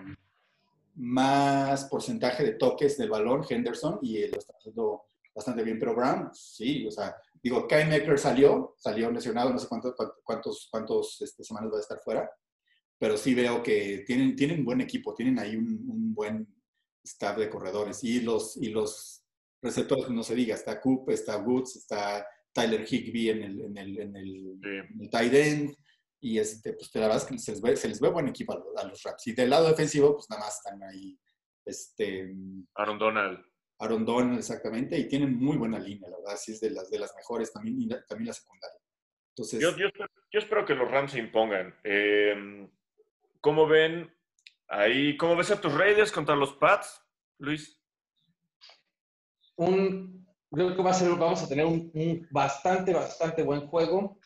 más 0.95 1.85
porcentaje 1.85 2.43
de 2.43 2.53
toques 2.53 2.97
del 2.97 3.09
balón 3.09 3.45
Henderson 3.47 3.99
y 4.01 4.27
lo 4.27 4.37
está 4.37 4.53
haciendo 4.57 5.03
bastante 5.35 5.63
bien. 5.63 5.79
Pero 5.79 5.95
Brown, 5.95 6.29
sí, 6.33 6.87
o 6.87 6.91
sea, 6.91 7.15
digo, 7.43 7.67
Kai 7.67 7.87
Mecker 7.87 8.17
salió, 8.17 8.75
salió 8.77 9.11
lesionado, 9.11 9.51
no 9.51 9.59
sé 9.59 9.67
cuántos, 9.67 9.93
cuántos, 10.23 10.67
cuántos 10.71 11.21
este, 11.21 11.43
semanas 11.43 11.71
va 11.73 11.77
a 11.77 11.81
estar 11.81 11.99
fuera 11.99 12.29
pero 12.99 13.17
sí 13.17 13.33
veo 13.33 13.63
que 13.63 14.03
tienen, 14.05 14.35
tienen 14.35 14.65
buen 14.65 14.81
equipo, 14.81 15.15
tienen 15.15 15.39
ahí 15.39 15.55
un, 15.55 16.13
buen 16.13 16.45
staff 17.01 17.37
de 17.37 17.49
corredores. 17.49 18.03
Y 18.03 18.19
los, 18.19 18.57
y 18.57 18.69
los 18.69 19.23
receptores, 19.61 20.09
no 20.09 20.21
se 20.21 20.35
diga, 20.35 20.53
está 20.53 20.81
Coop, 20.81 21.09
está 21.09 21.37
Woods, 21.37 21.77
está 21.77 22.27
Tyler 22.51 22.85
Higby 22.85 23.29
en 23.29 23.43
el, 23.43 23.61
en 23.61 23.77
el, 23.77 23.99
en 23.99 24.15
el, 24.17 25.09
tight 25.09 25.33
end. 25.33 25.75
Y 26.21 26.37
este, 26.37 26.73
pues 26.73 26.93
la 26.95 27.01
verdad 27.01 27.17
es 27.17 27.25
que 27.25 27.39
se 27.39 27.51
les 27.51 27.61
ve, 27.61 27.75
se 27.75 27.87
les 27.87 27.99
ve 27.99 28.09
buen 28.09 28.27
equipo 28.27 28.53
a, 28.53 28.83
los 28.83 29.03
Raps. 29.03 29.27
Y 29.27 29.33
del 29.33 29.49
lado 29.49 29.67
defensivo, 29.67 30.15
pues 30.15 30.29
nada 30.29 30.43
más 30.43 30.57
están 30.57 30.81
ahí. 30.83 31.17
Este, 31.65 32.35
Aaron 32.75 32.99
Donald. 32.99 33.39
Aaron 33.79 34.05
Donald, 34.05 34.37
exactamente. 34.37 34.97
Y 34.97 35.07
tienen 35.07 35.37
muy 35.37 35.57
buena 35.57 35.79
línea, 35.79 36.09
la 36.09 36.17
verdad. 36.17 36.37
Sí 36.37 36.51
es 36.51 36.59
de 36.59 36.71
las, 36.71 36.89
de 36.89 36.99
las 36.99 37.15
mejores 37.15 37.53
también, 37.53 37.79
y 37.79 37.87
también 38.07 38.27
la 38.27 38.33
secundaria. 38.33 38.79
Entonces, 39.29 39.61
yo, 39.61 39.71
yo, 39.77 40.39
espero 40.39 40.65
que 40.65 40.75
los 40.75 40.91
Rams 40.91 41.13
se 41.13 41.19
impongan. 41.19 41.73
Eh, 41.85 42.67
¿Cómo 43.39 43.67
ven 43.67 44.13
ahí? 44.67 45.15
¿Cómo 45.15 45.37
ves 45.37 45.51
a 45.51 45.61
tus 45.61 45.73
Raiders 45.73 46.11
contra 46.11 46.35
los 46.35 46.53
Pats, 46.55 47.01
Luis? 47.37 47.81
Un, 49.55 50.27
creo 50.51 50.75
que 50.75 50.81
va 50.81 50.91
a 50.91 50.93
ser, 50.93 51.09
vamos 51.11 51.41
a 51.41 51.47
tener 51.47 51.65
un, 51.65 52.27
bastante, 52.31 52.93
bastante 52.93 53.43
buen 53.43 53.67
juego. 53.67 54.19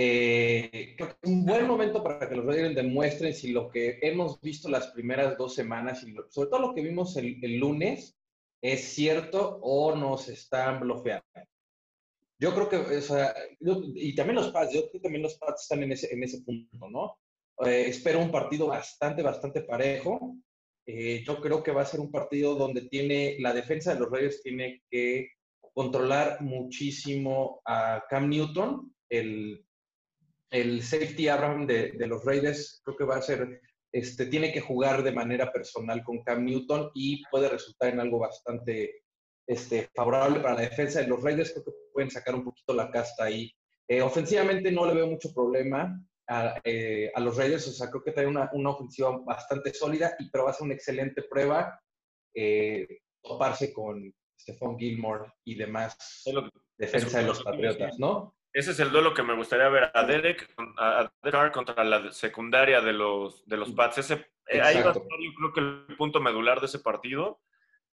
Eh, 0.00 0.94
creo 0.96 1.08
que 1.08 1.16
es 1.20 1.28
un 1.28 1.44
buen 1.44 1.66
momento 1.66 2.04
para 2.04 2.28
que 2.28 2.36
los 2.36 2.46
Raiders 2.46 2.76
demuestren 2.76 3.34
si 3.34 3.50
lo 3.50 3.68
que 3.68 3.98
hemos 4.00 4.40
visto 4.40 4.68
las 4.68 4.86
primeras 4.92 5.36
dos 5.36 5.56
semanas, 5.56 6.04
y 6.04 6.14
sobre 6.30 6.50
todo 6.50 6.60
lo 6.60 6.72
que 6.72 6.82
vimos 6.82 7.16
el, 7.16 7.40
lunes, 7.58 8.16
es 8.62 8.80
cierto 8.94 9.58
o 9.60 9.96
nos 9.96 10.28
están 10.28 10.78
bloqueando. 10.78 11.26
Yo 12.40 12.54
creo 12.54 12.68
que, 12.68 12.76
o 12.76 13.00
sea, 13.00 13.34
y 13.60 14.14
también 14.14 14.36
los 14.36 14.52
Pats, 14.52 14.72
yo 14.72 14.82
creo 14.82 14.92
que 14.92 15.00
también 15.00 15.22
los 15.22 15.34
Pats 15.34 15.62
están 15.62 15.82
en 15.82 15.90
ese, 15.90 16.14
en 16.14 16.22
ese 16.22 16.42
punto, 16.42 16.88
¿no? 16.88 17.18
Eh, 17.66 17.86
espero 17.88 18.20
un 18.20 18.30
partido 18.30 18.68
bastante, 18.68 19.20
bastante 19.24 19.62
parejo. 19.62 20.36
Eh, 20.86 21.24
yo 21.26 21.40
creo 21.40 21.60
que 21.60 21.72
va 21.72 21.82
a 21.82 21.86
ser 21.86 21.98
un 21.98 22.12
partido 22.12 22.54
donde 22.54 22.82
tiene 22.82 23.36
la 23.40 23.52
defensa 23.52 23.94
de 23.94 24.00
los 24.00 24.10
Raiders 24.12 24.42
tiene 24.44 24.80
que 24.88 25.30
controlar 25.74 26.40
muchísimo 26.40 27.60
a 27.64 28.04
Cam 28.08 28.28
Newton, 28.28 28.94
el, 29.08 29.64
el 30.50 30.82
safety 30.82 31.28
Abraham 31.28 31.66
de, 31.66 31.92
de, 31.92 32.06
los 32.06 32.24
Raiders. 32.24 32.80
Creo 32.84 32.96
que 32.96 33.04
va 33.04 33.16
a 33.16 33.22
ser, 33.22 33.60
este, 33.92 34.26
tiene 34.26 34.52
que 34.52 34.60
jugar 34.60 35.02
de 35.02 35.12
manera 35.12 35.52
personal 35.52 36.02
con 36.02 36.22
Cam 36.22 36.44
Newton 36.44 36.90
y 36.94 37.22
puede 37.30 37.48
resultar 37.48 37.92
en 37.92 38.00
algo 38.00 38.18
bastante 38.18 39.02
este, 39.46 39.88
favorable 39.94 40.40
para 40.40 40.54
la 40.54 40.62
defensa 40.62 41.00
de 41.00 41.08
los 41.08 41.22
Raiders. 41.22 41.52
Creo 41.52 41.64
que 41.64 41.72
pueden 41.92 42.10
sacar 42.10 42.34
un 42.34 42.44
poquito 42.44 42.74
la 42.74 42.90
casta 42.90 43.24
ahí. 43.24 43.52
Eh, 43.88 44.02
ofensivamente 44.02 44.70
no 44.70 44.86
le 44.86 44.94
veo 44.94 45.06
mucho 45.06 45.32
problema 45.32 45.98
a, 46.28 46.60
los 47.20 47.36
Raiders. 47.36 47.68
O 47.68 47.72
sea, 47.72 47.90
creo 47.90 48.02
que 48.02 48.12
trae 48.12 48.26
una, 48.26 48.50
una, 48.52 48.70
ofensiva 48.70 49.18
bastante 49.24 49.72
sólida, 49.72 50.14
y, 50.18 50.30
pero 50.30 50.44
va 50.44 50.50
a 50.50 50.54
ser 50.54 50.64
una 50.64 50.74
excelente 50.74 51.22
prueba 51.22 51.80
eh, 52.34 52.86
toparse 53.22 53.72
con 53.72 54.14
Stephon 54.38 54.78
Gilmore 54.78 55.32
y 55.44 55.56
demás 55.56 55.96
defensa 56.76 57.18
de 57.18 57.26
los 57.26 57.42
Patriotas, 57.42 57.98
¿no? 57.98 58.34
Ese 58.52 58.70
es 58.70 58.80
el 58.80 58.90
duelo 58.90 59.14
que 59.14 59.22
me 59.22 59.34
gustaría 59.34 59.68
ver 59.68 59.90
a 59.94 60.04
Derek, 60.04 60.52
a 60.78 61.10
Derek 61.22 61.52
contra 61.52 61.84
la 61.84 62.10
secundaria 62.12 62.80
de 62.80 62.92
los, 62.92 63.46
de 63.46 63.56
los 63.56 63.72
Pats. 63.72 63.98
Ese, 63.98 64.30
eh, 64.46 64.60
ahí 64.60 64.82
va 64.82 64.90
a 64.90 64.94
ser, 64.94 65.02
yo 65.02 65.34
creo 65.36 65.52
que 65.52 65.60
el 65.60 65.96
punto 65.96 66.20
medular 66.20 66.60
de 66.60 66.66
ese 66.66 66.78
partido. 66.78 67.40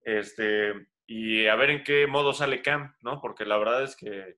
Este, 0.01 0.88
y 1.06 1.47
a 1.47 1.56
ver 1.56 1.70
en 1.72 1.84
qué 1.84 2.08
modo 2.08 2.34
sale 2.34 2.62
Cam, 2.62 2.95
¿no? 3.01 3.22
Porque 3.22 3.45
la 3.45 3.58
verdad 3.58 3.84
es 3.84 3.95
que 3.95 4.38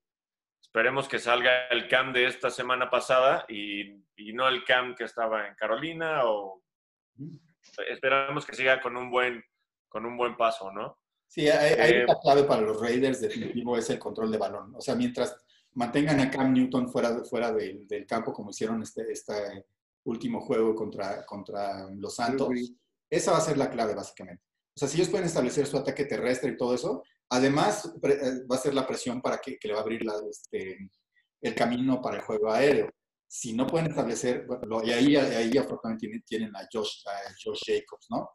Esperemos 0.67 1.07
que 1.07 1.17
salga 1.17 1.67
el 1.69 1.87
CAM 1.87 2.13
de 2.13 2.27
esta 2.27 2.51
semana 2.51 2.89
pasada 2.89 3.45
y, 3.47 4.03
no 4.33 4.47
el 4.47 4.63
CAM 4.65 4.95
que 4.95 5.05
estaba 5.05 5.47
en 5.47 5.55
Carolina 5.55 6.25
o 6.25 6.61
esperamos 7.89 8.45
que 8.45 8.55
siga 8.55 8.81
con 8.81 8.97
un 8.97 9.09
buen, 9.09 9.43
con 9.87 10.05
un 10.05 10.17
buen 10.17 10.35
paso, 10.35 10.71
¿no? 10.71 10.99
Sí, 11.25 11.47
hay, 11.49 11.73
eh, 11.73 12.05
la 12.05 12.19
clave 12.19 12.43
para 12.43 12.61
los 12.61 12.81
Raiders 12.81 13.21
definitivo 13.21 13.77
es 13.77 13.89
el 13.89 13.97
control 13.97 14.31
de 14.31 14.37
balón. 14.37 14.75
O 14.75 14.81
sea, 14.81 14.93
mientras 14.93 15.35
mantengan 15.77 16.19
a 16.19 16.29
Cam 16.29 16.53
Newton 16.53 16.89
fuera, 16.89 17.23
fuera 17.23 17.51
del, 17.51 18.05
campo 18.07 18.33
como 18.33 18.51
hicieron 18.51 18.81
este, 18.81 19.11
este 19.11 19.65
último 20.05 20.41
juego 20.41 20.75
contra, 20.75 21.25
contra 21.25 21.89
los 21.91 22.15
Santos, 22.15 22.49
esa 23.09 23.31
va 23.31 23.37
a 23.37 23.41
ser 23.41 23.57
la 23.57 23.69
clave 23.69 23.95
básicamente. 23.95 24.43
O 24.75 24.79
sea, 24.79 24.87
si 24.87 24.97
ellos 24.97 25.09
pueden 25.09 25.25
establecer 25.25 25.65
su 25.65 25.77
ataque 25.77 26.05
terrestre 26.05 26.51
y 26.51 26.57
todo 26.57 26.75
eso, 26.75 27.03
Además, 27.29 27.91
eh, 28.03 28.45
va 28.49 28.55
a 28.55 28.59
ser 28.59 28.73
la 28.73 28.87
presión 28.87 29.21
para 29.21 29.39
que, 29.39 29.57
le 29.61 29.73
va 29.73 29.79
a 29.79 29.81
abrir 29.81 30.01
este, 30.29 30.89
el 31.41 31.55
camino 31.55 32.01
para 32.01 32.17
el 32.17 32.23
juego 32.23 32.51
aéreo. 32.51 32.89
Si 33.27 33.53
no 33.53 33.67
pueden 33.67 33.87
establecer, 33.87 34.47
y 34.85 34.91
ahí, 34.91 35.15
ahí 35.17 35.57
afortunadamente 35.57 36.23
tienen, 36.25 36.55
a, 36.55 36.65
Josh, 36.71 37.03
Josh 37.43 37.63
Jacobs, 37.65 38.07
¿no? 38.09 38.29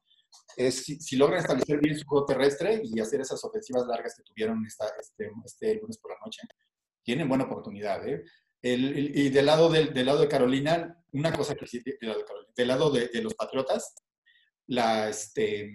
Es, 0.55 0.85
si, 0.85 1.17
logran 1.17 1.41
establecer 1.41 1.81
bien 1.81 1.97
su 1.99 2.07
juego 2.07 2.27
terrestre 2.27 2.83
y 2.85 3.01
hacer 3.01 3.23
esas 3.23 3.43
ofensivas 3.43 3.87
largas 3.87 4.15
que 4.15 4.23
tuvieron 4.23 4.65
esta, 4.67 4.87
este, 5.01 5.31
este 5.45 5.77
lunes 5.77 5.97
por 5.97 6.11
la 6.11 6.19
noche, 6.23 6.43
tienen 7.03 7.29
buena 7.29 7.45
oportunidad. 7.45 8.07
¿eh? 8.07 8.25
y 8.65 9.29
del 9.31 9.47
lado, 9.47 9.69
del, 9.69 10.07
lado 10.07 10.21
de 10.21 10.29
Carolina, 10.29 10.97
una 11.13 11.33
cosa 11.33 11.55
que 11.55 11.67
sí, 11.67 11.83
del 11.85 11.97
lado 12.01 12.19
de, 12.21 12.25
del 12.57 12.69
lado 12.69 12.91
de, 12.91 13.09
de 13.09 13.23
los 13.23 13.35
Patriotas, 13.35 13.95
la, 14.69 15.09
este, 15.09 15.69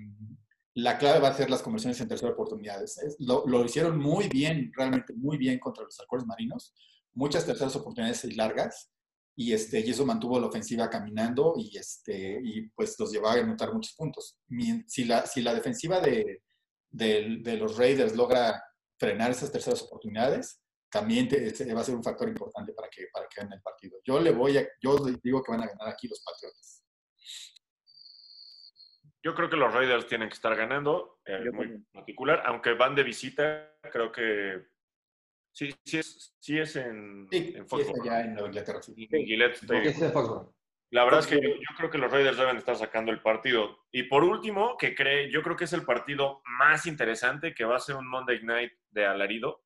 la 0.77 0.99
clave 0.99 1.19
va 1.19 1.29
a 1.29 1.33
ser 1.33 1.49
las 1.49 1.63
conversiones 1.63 1.99
en 2.01 2.07
terceras 2.07 2.33
oportunidades. 2.33 2.99
Lo, 3.17 3.65
hicieron 3.65 3.97
muy 3.97 4.27
bien, 4.29 4.71
realmente 4.75 5.11
muy 5.15 5.35
bien 5.35 5.57
contra 5.57 5.83
los 5.83 5.99
halcones 5.99 6.27
marinos. 6.27 6.75
Muchas 7.15 7.47
terceras 7.47 7.75
oportunidades 7.75 8.23
y 8.25 8.35
largas. 8.35 8.91
Y, 9.35 9.53
este, 9.53 9.79
y 9.79 9.89
eso 9.89 10.05
mantuvo 10.05 10.39
la 10.39 10.45
ofensiva 10.45 10.87
caminando 10.87 11.55
y, 11.57 11.75
este, 11.75 12.39
y 12.43 12.69
pues 12.69 12.95
los 12.99 13.11
llevaba 13.11 13.33
a 13.33 13.39
anotar 13.39 13.73
muchos 13.73 13.95
puntos. 13.95 14.37
Si 14.85 15.05
la, 15.05 15.25
si 15.25 15.41
la 15.41 15.55
defensiva 15.55 15.99
de, 15.99 16.43
de, 16.91 17.57
los 17.57 17.75
Raiders 17.77 18.15
logra 18.15 18.63
frenar 18.99 19.31
esas 19.31 19.51
terceras 19.51 19.81
oportunidades, 19.81 20.61
también 20.89 21.27
va 21.29 21.81
a 21.81 21.83
ser 21.83 21.95
un 21.95 22.03
factor 22.03 22.27
importante 22.29 22.73
para 22.73 22.89
que, 22.89 23.07
para 23.11 23.27
que 23.27 23.41
ganen 23.41 23.53
el 23.53 23.61
partido. 23.61 23.99
Yo 24.05 24.19
le 24.19 24.31
voy 24.31 24.57
a, 24.57 24.67
yo 24.81 24.97
digo 25.21 25.43
que 25.43 25.51
van 25.51 25.61
a 25.61 25.67
ganar 25.67 25.89
aquí 25.89 26.07
los 26.07 26.23
Patriotas. 26.23 26.83
Yo 29.23 29.35
creo 29.35 29.49
que 29.49 29.57
los 29.57 29.73
Raiders 29.73 30.07
tienen 30.07 30.29
que 30.29 30.35
estar 30.35 30.55
ganando, 30.55 31.19
eh, 31.25 31.51
muy 31.51 31.79
particular, 31.91 32.43
aunque 32.45 32.73
van 32.73 32.95
de 32.95 33.03
visita, 33.03 33.77
creo 33.91 34.11
que 34.11 34.67
sí, 35.51 35.75
sí 35.83 35.97
es, 35.97 36.35
sí 36.39 36.57
es 36.57 36.75
en, 36.77 37.27
sí, 37.29 37.53
en 37.57 37.67
Foxborough. 37.67 38.03
Sí, 38.03 38.09
en 38.09 38.39
Inglaterra. 38.39 38.79
La 40.89 41.03
verdad 41.03 41.19
es 41.19 41.27
que 41.27 41.41
yo, 41.41 41.75
creo 41.75 41.89
que 41.89 41.97
los 41.97 42.09
Raiders 42.09 42.37
deben 42.37 42.55
estar 42.55 42.77
sacando 42.77 43.11
el 43.11 43.21
partido. 43.21 43.79
Y 43.91 44.03
por 44.03 44.23
último, 44.23 44.77
que 44.77 44.95
cree, 44.95 45.29
yo 45.29 45.41
creo 45.43 45.57
que 45.57 45.65
es 45.65 45.73
el 45.73 45.83
partido 45.83 46.41
más 46.45 46.85
interesante, 46.85 47.53
que 47.53 47.65
va 47.65 47.75
a 47.75 47.79
ser 47.79 47.95
un 47.95 48.07
Monday 48.07 48.41
Night 48.43 48.71
de 48.91 49.05
alarido. 49.05 49.63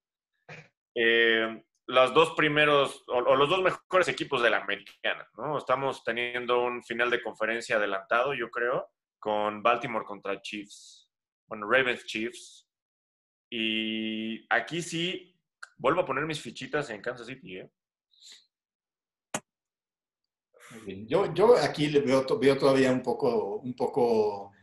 Eh, 0.96 1.64
los 1.88 2.14
dos 2.14 2.32
primeros, 2.36 3.04
o, 3.08 3.36
los 3.36 3.50
dos 3.50 3.62
mejores 3.62 4.08
equipos 4.08 4.42
de 4.42 4.50
la 4.50 4.58
americana, 4.58 5.28
¿no? 5.38 5.58
Estamos 5.58 6.04
teniendo 6.04 6.64
un 6.64 6.84
final 6.84 7.10
de 7.10 7.22
conferencia 7.22 7.76
adelantado, 7.76 8.34
yo 8.34 8.50
creo 8.50 8.89
con 9.20 9.62
Baltimore 9.62 10.06
contra 10.06 10.42
Chiefs, 10.42 11.08
bueno, 11.48 11.70
Ravens 11.70 12.06
Chiefs. 12.06 12.68
Y 13.50 14.46
aquí 14.50 14.82
sí, 14.82 15.38
vuelvo 15.78 16.02
a 16.02 16.06
poner 16.06 16.26
mis 16.26 16.42
fichitas 16.42 16.89
en 16.89 17.02
Kansas 17.02 17.28
City. 17.28 17.58
¿eh? 17.60 17.70
Yo, 21.08 21.34
yo 21.34 21.56
aquí 21.58 21.88
le 21.88 22.00
veo, 22.00 22.26
veo 22.39 22.58
todavía 22.58 22.92
un 22.92 23.04
poco, 23.04 23.58
un 23.58 23.76
poco 23.76 24.54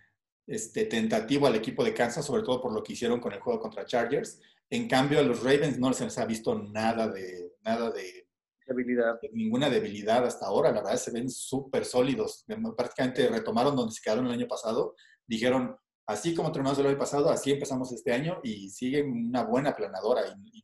este, 0.47 0.87
tentativo 0.87 1.47
al 1.47 1.55
equipo 1.55 1.85
de 1.85 1.95
Kansas, 1.95 2.25
sobre 2.25 2.43
todo 2.43 2.61
por 2.61 2.73
lo 2.73 2.83
que 2.83 2.95
hicieron 2.95 3.21
con 3.21 3.33
el 3.33 3.41
juego 3.41 3.61
contra 3.61 3.85
Chargers. 3.85 4.41
En 4.71 4.89
cambio, 4.89 5.19
a 5.19 5.23
los 5.23 5.43
Ravens 5.43 5.79
no 5.79 5.93
se 5.93 6.05
les 6.05 6.19
ha 6.19 6.27
visto 6.27 6.55
nada 6.55 7.09
de, 7.09 7.53
nada 7.63 7.91
de 7.91 8.29
debilidad. 8.67 9.19
ninguna 9.33 9.71
debilidad 9.71 10.25
hasta 10.25 10.47
ahora. 10.47 10.71
La 10.71 10.83
verdad, 10.83 10.97
se 10.97 11.11
ven 11.11 11.31
súper 11.31 11.85
sólidos. 11.85 12.45
Prácticamente 12.77 13.29
retomaron 13.29 13.75
donde 13.75 13.95
se 13.95 14.03
quedaron 14.03 14.27
el 14.27 14.33
año 14.33 14.47
pasado. 14.47 14.95
Dijeron, 15.27 15.77
así 16.07 16.35
como 16.35 16.53
terminamos 16.53 16.79
el 16.79 16.87
año 16.87 16.99
pasado, 16.99 17.31
así 17.31 17.53
empezamos 17.53 17.93
este 17.93 18.13
año 18.13 18.41
y 18.43 18.69
siguen 18.71 19.11
una 19.11 19.45
buena 19.45 19.75
planadora. 19.75 20.23
Y, 20.55 20.63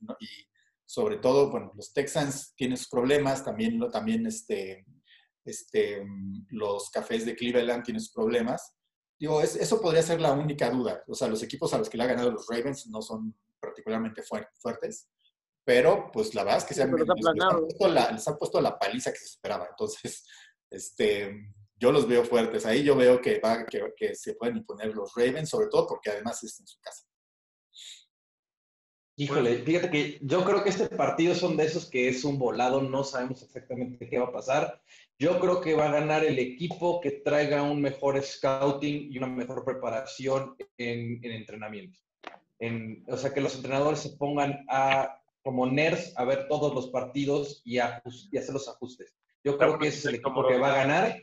sobre 0.87 1.17
todo, 1.17 1.51
bueno, 1.51 1.73
los 1.75 1.93
Texans 1.93 2.55
tienen 2.55 2.77
sus 2.77 2.89
problemas, 2.89 3.43
también, 3.43 3.81
también 3.91 4.27
este, 4.27 4.85
este, 5.45 6.05
los 6.51 6.91
cafés 6.91 7.25
de 7.25 7.35
Cleveland 7.35 7.83
tienen 7.85 8.01
sus 8.01 8.13
problemas. 8.13 8.75
Digo, 9.19 9.41
eso 9.41 9.81
podría 9.81 10.03
ser 10.03 10.21
la 10.21 10.33
única 10.33 10.71
duda. 10.71 11.03
O 11.07 11.15
sea, 11.15 11.29
los 11.29 11.43
equipos 11.43 11.73
a 11.73 11.79
los 11.79 11.89
que 11.89 11.97
le 11.97 12.05
ha 12.05 12.09
ganado 12.09 12.31
los 12.31 12.47
Ravens 12.49 12.87
no 12.89 13.01
son 13.01 13.35
particularmente 13.61 14.23
fuertes, 14.23 15.09
pero 15.65 16.11
pues 16.12 16.35
la 16.35 16.45
verdad 16.45 16.59
es 16.59 16.65
que 16.65 16.75
se 16.75 16.83
han, 16.83 16.95
les, 16.95 18.29
han 18.29 18.37
puesto 18.39 18.61
la, 18.61 18.79
paliza 18.79 19.12
que 19.12 19.19
se 19.19 19.25
esperaba. 19.25 19.69
Entonces, 19.71 20.27
este, 20.71 21.53
yo 21.77 21.91
los 21.91 22.07
veo 22.07 22.25
fuertes. 22.25 22.67
Ahí 22.67 22.83
yo 22.83 22.95
veo 22.97 23.21
que, 23.21 23.41
va, 23.41 23.65
que, 23.65 24.15
se 24.15 24.35
pueden 24.35 24.59
imponer 24.59 24.95
los 24.95 25.12
Ravens, 25.15 25.49
sobre 25.49 25.69
todo 25.69 25.87
porque 25.87 26.11
además 26.11 26.43
es 26.45 26.61
en 26.61 26.67
su 26.67 26.79
casa. 26.81 27.05
Híjole, 29.17 29.62
fíjate 29.62 29.91
que 29.91 30.19
yo 30.23 30.45
creo 30.45 30.65
que 30.65 30.71
este 30.71 30.89
partido 30.89 31.37
son 31.37 31.57
de 31.57 31.65
esos 31.65 31.89
que 31.89 32.09
es 32.09 32.25
un 32.25 32.37
volado, 32.37 32.83
no 32.83 33.05
sabemos 33.05 33.43
exactamente 33.43 34.09
qué 34.09 34.19
va 34.19 34.27
a 34.27 34.33
pasar. 34.33 34.83
Yo 35.19 35.39
creo 35.39 35.61
que 35.61 35.75
va 35.75 35.89
a 35.89 35.93
ganar 35.93 36.25
el 36.25 36.39
equipo 36.39 37.01
que 37.01 37.12
traiga 37.12 37.62
un 37.62 37.81
mejor 37.81 38.21
scouting 38.21 39.12
y 39.12 39.19
una 39.19 39.29
mejor 39.29 39.65
preparación 39.65 40.57
en, 40.77 41.25
entrenamiento. 41.25 41.99
o 43.07 43.17
sea, 43.17 43.33
que 43.33 43.41
los 43.41 43.55
entrenadores 43.55 44.01
se 44.01 44.17
pongan 44.17 44.65
a, 44.69 45.21
como 45.43 45.67
nerds 45.67 46.12
a 46.17 46.25
ver 46.25 46.49
todos 46.49 46.75
los 46.75 46.89
partidos 46.89 47.62
y, 47.65 47.79
a, 47.79 48.03
y 48.33 48.39
hacer 48.39 48.55
los 48.55 48.69
ajustes. 48.69 49.15
Yo 49.45 49.57
creo 49.57 49.79
que 49.79 49.89
ese 49.89 49.99
es 49.99 50.05
el 50.07 50.15
equipo 50.17 50.47
que 50.49 50.59
va 50.59 50.73
a 50.73 50.77
ganar 50.77 51.23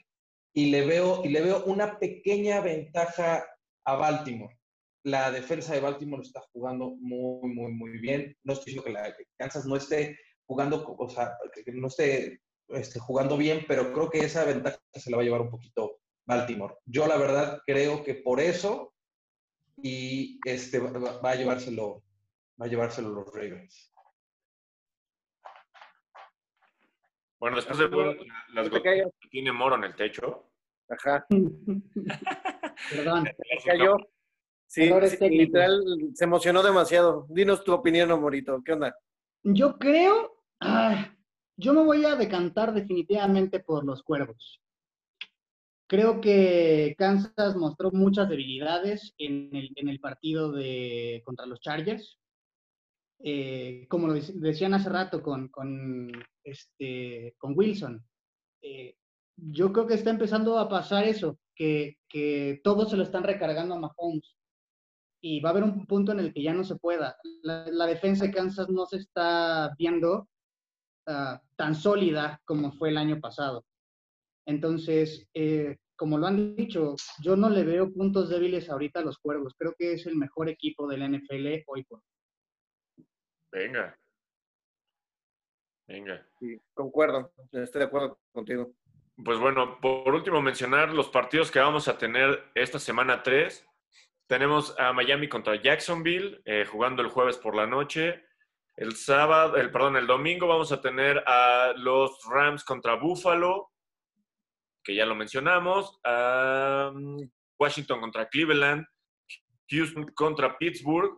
y 0.54 0.70
le 0.72 0.86
veo, 0.86 1.22
y 1.26 1.30
le 1.30 1.42
veo 1.42 1.64
una 1.66 2.00
pequeña 2.00 2.62
ventaja 2.62 3.46
a 3.86 3.96
Baltimore. 3.96 4.58
La 5.04 5.32
defensa 5.32 5.74
de 5.74 5.80
Baltimore 5.82 6.22
está 6.22 6.42
jugando 6.54 6.92
muy, 7.00 7.50
muy, 7.50 7.74
muy 7.74 7.98
bien. 7.98 8.38
No 8.44 8.54
estoy 8.54 8.74
diciendo 8.74 8.84
que, 8.86 8.94
la, 8.94 9.16
Kansas 9.38 9.66
no 9.66 9.76
esté 9.76 10.18
jugando, 10.46 10.86
o 10.98 11.10
sea, 11.10 11.36
que 11.54 11.72
no 11.72 11.88
esté 11.88 12.40
este, 12.74 13.00
jugando 13.00 13.38
bien, 13.38 13.66
pero 13.68 13.92
creo 13.94 14.10
que 14.10 14.20
esa 14.20 14.46
ventaja 14.46 14.80
se 14.94 15.10
la 15.10 15.18
va 15.18 15.24
a 15.24 15.26
llevar 15.26 15.42
un 15.42 15.50
poquito 15.50 16.00
Baltimore. 16.26 16.76
Yo 16.86 17.08
la 17.08 17.18
verdad 17.18 17.62
creo 17.66 18.04
que 18.04 18.16
por 18.16 18.40
eso 18.40 18.94
y 19.78 20.40
este 20.46 20.80
va, 20.80 21.30
a 21.30 21.36
llevárselo 21.36 22.04
va 22.62 22.66
a 22.66 22.70
llevárselo 22.70 23.10
los 23.10 23.34
Ravens. 23.34 23.94
Bueno, 27.40 27.56
después 27.56 27.80
de 27.80 27.90
las 28.54 28.70
gotitas 28.70 29.12
tiene 29.32 29.52
Moro 29.52 29.76
en 29.76 29.86
el 29.86 29.96
techo. 29.96 30.52
Ajá. 30.90 31.26
Perdón. 32.92 33.28
Se 33.60 33.70
cayó. 33.70 33.98
Sí, 34.68 34.90
literal, 35.30 35.84
se 36.14 36.24
emocionó 36.24 36.64
demasiado. 36.64 37.26
Dinos 37.30 37.62
tu 37.62 37.74
opinión, 37.74 38.10
Morito. 38.22 38.62
¿Qué 38.64 38.72
onda? 38.72 38.96
Yo 39.44 39.78
creo, 39.78 40.46
yo 41.62 41.74
me 41.74 41.84
voy 41.84 42.04
a 42.06 42.16
decantar 42.16 42.74
definitivamente 42.74 43.60
por 43.60 43.86
los 43.86 44.02
cuervos. 44.04 44.60
Creo 45.88 46.22
que 46.22 46.96
Kansas 46.98 47.56
mostró 47.56 47.92
muchas 47.92 48.28
debilidades 48.30 49.14
en 49.18 49.50
el, 49.76 50.00
partido 50.00 50.52
de, 50.52 51.22
contra 51.26 51.46
los 51.46 51.60
Chargers. 51.60 52.18
Eh, 53.24 53.86
como 53.90 54.08
lo 54.08 54.14
decían 54.14 54.74
hace 54.74 54.90
rato 54.90 55.22
con, 55.22 55.50
con, 55.50 56.12
este, 56.44 57.36
con 57.38 57.56
Wilson, 57.56 58.04
eh, 58.64 58.96
yo 59.36 59.72
creo 59.72 59.86
que 59.86 59.94
está 59.96 60.10
empezando 60.10 60.58
a 60.58 60.70
pasar 60.70 61.04
eso, 61.04 61.38
que, 61.56 61.98
que 62.10 62.62
todos 62.64 62.90
se 62.90 62.98
lo 62.98 63.04
están 63.04 63.24
recargando 63.24 63.76
a 63.76 63.80
Mahomes. 63.80 64.36
Y 65.24 65.40
va 65.40 65.50
a 65.50 65.52
haber 65.52 65.64
un 65.64 65.86
punto 65.86 66.12
en 66.12 66.20
el 66.20 66.34
que 66.34 66.42
ya 66.42 66.54
no 66.54 66.64
se 66.64 66.78
pueda. 66.78 67.16
La, 67.44 67.86
defensa 67.86 68.26
de 68.26 68.32
Kansas 68.32 68.70
no 68.70 68.88
se 68.88 68.98
está 68.98 69.76
viendo 69.78 70.28
ah, 71.08 71.42
tan 71.56 71.76
sólida 71.76 72.42
como 72.46 72.72
fue 72.72 72.90
el 72.90 72.98
año 72.98 73.20
pasado. 73.20 73.66
Entonces, 74.46 75.28
eh, 75.34 75.78
como 75.96 76.18
lo 76.18 76.28
han 76.28 76.56
dicho, 76.56 76.96
yo 77.22 77.36
no 77.36 77.50
le 77.50 77.64
veo 77.64 77.92
puntos 77.94 78.30
débiles 78.30 78.70
ahorita 78.70 79.02
a 79.02 79.04
los 79.04 79.20
cuervos. 79.20 79.54
Creo 79.58 79.76
que 79.78 79.94
es 79.94 80.06
el 80.08 80.16
mejor 80.16 80.50
equipo 80.50 80.88
del 80.88 81.04
NFL 81.04 81.64
hoy 81.68 81.84
por 81.84 82.00
hoy. 82.00 83.06
Venga. 83.52 83.98
Venga. 85.88 86.26
Sí, 86.40 86.58
concuerdo, 86.74 87.34
estoy 87.52 87.80
de 87.80 87.86
acuerdo 87.86 88.20
contigo. 88.32 88.74
Pues 89.24 89.38
bueno, 89.38 89.80
por 89.80 90.14
último 90.14 90.42
mencionar 90.42 90.94
los 90.94 91.10
partidos 91.10 91.52
que 91.52 91.60
vamos 91.60 91.88
a 91.88 91.98
tener 91.98 92.46
esta 92.56 92.80
semana 92.80 93.22
3. 93.22 93.68
Tenemos 94.26 94.74
a 94.80 94.94
Miami 94.94 95.28
contra 95.28 95.62
Jacksonville, 95.62 96.42
eh, 96.46 96.66
jugando 96.66 97.02
el 97.02 97.10
jueves 97.10 97.38
por 97.38 97.56
la 97.56 97.68
noche. 97.68 98.24
El 98.76 98.96
sábado, 98.96 99.58
el, 99.58 99.72
perdón, 99.72 99.98
el 99.98 100.08
domingo 100.08 100.48
vamos 100.48 100.72
a 100.72 100.82
tener 100.82 101.24
a 101.28 101.74
los 101.76 102.24
Rams 102.26 102.64
contra 102.64 102.96
Buffalo, 102.96 103.72
que 104.84 104.96
ya 104.96 105.06
lo 105.06 105.16
mencionamos. 105.16 106.00
Washington 107.60 108.00
contra 108.00 108.28
Cleveland. 108.28 108.86
Houston 109.70 110.12
contra 110.14 110.58
Pittsburgh. 110.58 111.18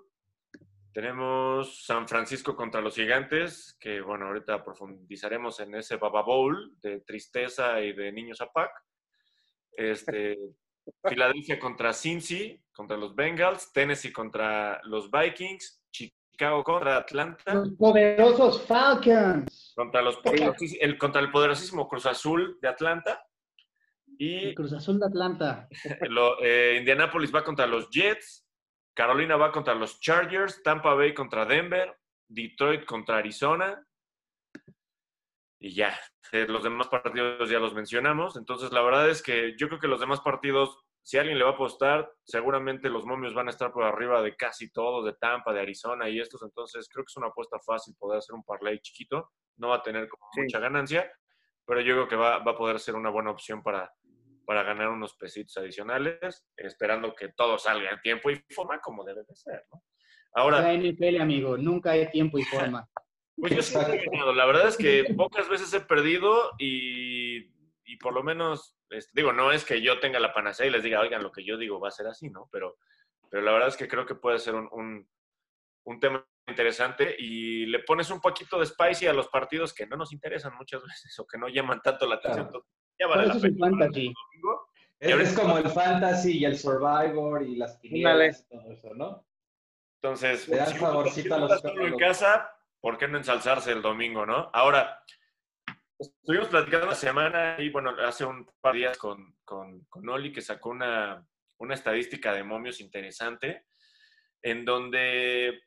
Tenemos 0.93 1.85
San 1.85 2.07
Francisco 2.07 2.55
contra 2.55 2.79
los 2.79 2.95
Gigantes, 2.95 3.75
que 3.79 3.99
bueno, 4.01 4.27
ahorita 4.27 4.63
profundizaremos 4.63 5.59
en 5.59 5.73
ese 5.73 5.95
Baba 5.95 6.21
Bowl 6.21 6.75
de 6.81 6.99
tristeza 6.99 7.81
y 7.81 7.93
de 7.93 8.11
niños 8.11 8.41
a 8.41 8.51
pack. 8.51 8.71
Este, 9.71 10.37
Filadelfia 11.03 11.57
contra 11.57 11.93
Cincy, 11.93 12.63
contra 12.71 12.95
los 12.95 13.15
Bengals, 13.15 13.73
Tennessee 13.73 14.13
contra 14.13 14.81
los 14.83 15.09
Vikings, 15.09 15.82
Chicago 16.33 16.63
contra 16.63 16.97
Atlanta. 16.97 17.53
Los 17.53 17.69
poderosos 17.71 18.65
Falcons. 18.65 19.73
Contra, 19.75 20.01
los, 20.01 20.19
el, 20.81 20.97
contra 20.97 21.21
el 21.21 21.29
poderosísimo 21.29 21.87
Cruz 21.87 22.07
Azul 22.07 22.57
de 22.59 22.67
Atlanta. 22.67 23.23
Y 24.17 24.47
el 24.47 24.55
Cruz 24.55 24.73
Azul 24.73 24.99
de 24.99 25.05
Atlanta. 25.05 25.67
Eh, 26.41 26.77
Indianapolis 26.79 27.33
va 27.33 27.43
contra 27.43 27.67
los 27.67 27.89
Jets. 27.89 28.47
Carolina 28.95 29.35
va 29.35 29.51
contra 29.51 29.73
los 29.75 29.99
Chargers, 29.99 30.61
Tampa 30.63 30.93
Bay 30.93 31.13
contra 31.13 31.45
Denver, 31.45 31.95
Detroit 32.27 32.85
contra 32.85 33.17
Arizona. 33.17 33.85
Y 35.59 35.73
ya, 35.73 35.97
eh, 36.31 36.45
los 36.47 36.63
demás 36.63 36.87
partidos 36.87 37.49
ya 37.49 37.59
los 37.59 37.73
mencionamos. 37.73 38.37
Entonces, 38.37 38.71
la 38.71 38.81
verdad 38.81 39.09
es 39.09 39.21
que 39.21 39.55
yo 39.57 39.67
creo 39.67 39.79
que 39.79 39.87
los 39.87 39.99
demás 39.99 40.21
partidos, 40.21 40.79
si 41.03 41.17
alguien 41.17 41.37
le 41.37 41.43
va 41.43 41.51
a 41.51 41.53
apostar, 41.53 42.09
seguramente 42.23 42.89
los 42.89 43.05
momios 43.05 43.33
van 43.33 43.47
a 43.47 43.51
estar 43.51 43.73
por 43.73 43.83
arriba 43.83 44.21
de 44.21 44.35
casi 44.37 44.71
todos, 44.71 45.05
de 45.05 45.13
Tampa, 45.13 45.51
de 45.51 45.59
Arizona 45.59 46.09
y 46.09 46.19
estos. 46.19 46.41
Entonces, 46.43 46.87
creo 46.89 47.03
que 47.03 47.11
es 47.11 47.17
una 47.17 47.27
apuesta 47.27 47.59
fácil 47.59 47.93
poder 47.99 48.19
hacer 48.19 48.33
un 48.33 48.43
parlay 48.43 48.79
chiquito. 48.79 49.31
No 49.57 49.69
va 49.69 49.75
a 49.75 49.81
tener 49.81 50.07
como 50.07 50.25
mucha 50.37 50.59
ganancia, 50.59 51.11
pero 51.65 51.81
yo 51.81 51.93
creo 51.93 52.07
que 52.07 52.15
va, 52.15 52.39
va 52.39 52.51
a 52.53 52.57
poder 52.57 52.79
ser 52.79 52.95
una 52.95 53.09
buena 53.09 53.31
opción 53.31 53.61
para, 53.61 53.91
para 54.45 54.63
ganar 54.63 54.89
unos 54.89 55.15
pesitos 55.15 55.57
adicionales, 55.57 56.45
esperando 56.55 57.13
que 57.13 57.29
todo 57.29 57.57
salga 57.57 57.91
en 57.91 58.01
tiempo 58.01 58.31
y 58.31 58.41
forma 58.49 58.79
como 58.79 59.03
debe 59.03 59.23
de 59.27 59.35
ser, 59.35 59.65
¿no? 59.73 59.83
Ahora... 60.35 60.61
La 60.61 60.73
NFL, 60.73 61.21
amigo, 61.21 61.57
nunca 61.57 61.91
hay 61.91 62.09
tiempo 62.09 62.39
y 62.39 62.43
forma. 62.43 62.87
Pues 63.35 63.55
yo 63.55 63.61
sí 63.61 63.77
he 63.77 64.05
ganado. 64.05 64.33
La 64.33 64.45
verdad 64.45 64.67
es 64.67 64.77
que 64.77 65.05
pocas 65.17 65.49
veces 65.49 65.73
he 65.73 65.81
perdido 65.81 66.51
y, 66.57 67.52
y 67.85 67.97
por 67.97 68.13
lo 68.13 68.23
menos, 68.23 68.77
este, 68.89 69.11
digo, 69.13 69.33
no 69.33 69.51
es 69.51 69.65
que 69.65 69.81
yo 69.81 69.99
tenga 69.99 70.19
la 70.19 70.33
panacea 70.33 70.65
y 70.65 70.71
les 70.71 70.83
diga, 70.83 71.01
oigan, 71.01 71.23
lo 71.23 71.31
que 71.31 71.43
yo 71.43 71.57
digo 71.57 71.79
va 71.79 71.89
a 71.89 71.91
ser 71.91 72.07
así, 72.07 72.29
¿no? 72.29 72.49
Pero, 72.51 72.77
pero 73.29 73.43
la 73.43 73.51
verdad 73.51 73.69
es 73.69 73.77
que 73.77 73.87
creo 73.87 74.05
que 74.05 74.15
puede 74.15 74.39
ser 74.39 74.55
un, 74.55 74.67
un, 74.71 75.07
un 75.85 75.99
tema 75.99 76.25
interesante 76.47 77.15
y 77.17 77.65
le 77.65 77.79
pones 77.79 78.09
un 78.09 78.19
poquito 78.19 78.59
de 78.59 78.65
spicy 78.65 79.07
a 79.07 79.13
los 79.13 79.27
partidos 79.29 79.73
que 79.73 79.87
no 79.87 79.95
nos 79.95 80.11
interesan 80.11 80.55
muchas 80.55 80.81
veces 80.87 81.17
o 81.19 81.27
que 81.27 81.37
no 81.37 81.47
llaman 81.47 81.81
tanto 81.81 82.07
la 82.07 82.15
atención. 82.15 82.49
Ya 82.99 83.07
vale 83.07 83.27
la 83.27 83.35
pena. 83.35 83.67
fantasy. 83.69 84.13
Es, 84.99 85.33
como 85.33 85.57
el 85.57 85.69
fantasy 85.69 86.39
y 86.39 86.45
el 86.45 86.57
survivor 86.57 87.43
y 87.43 87.57
las 87.57 87.77
quinielas 87.77 88.41
y 88.41 88.55
todo 88.55 88.71
eso, 88.71 88.93
¿no? 88.93 89.25
Entonces, 90.01 90.43
si 90.43 90.77
favorcito 90.77 91.35
a 91.35 91.39
los 91.39 91.63
en 91.65 91.97
casa, 91.97 92.49
¿por 92.79 92.97
qué 92.97 93.07
no 93.07 93.17
ensalzarse 93.17 93.71
el 93.71 93.81
domingo, 93.81 94.25
no? 94.25 94.49
Ahora, 94.53 95.01
estuvimos 96.07 96.47
platicando 96.47 96.87
la 96.87 96.95
semana 96.95 97.57
y, 97.59 97.69
bueno, 97.69 97.91
hace 98.05 98.25
un 98.25 98.49
par 98.61 98.73
de 98.73 98.79
días 98.79 98.97
con, 98.97 99.35
con, 99.43 99.81
con 99.85 100.07
Oli 100.09 100.31
que 100.31 100.41
sacó 100.41 100.69
una, 100.69 101.25
una 101.57 101.73
estadística 101.73 102.33
de 102.33 102.43
momios 102.43 102.79
interesante 102.79 103.65
en 104.41 104.65
donde 104.65 105.61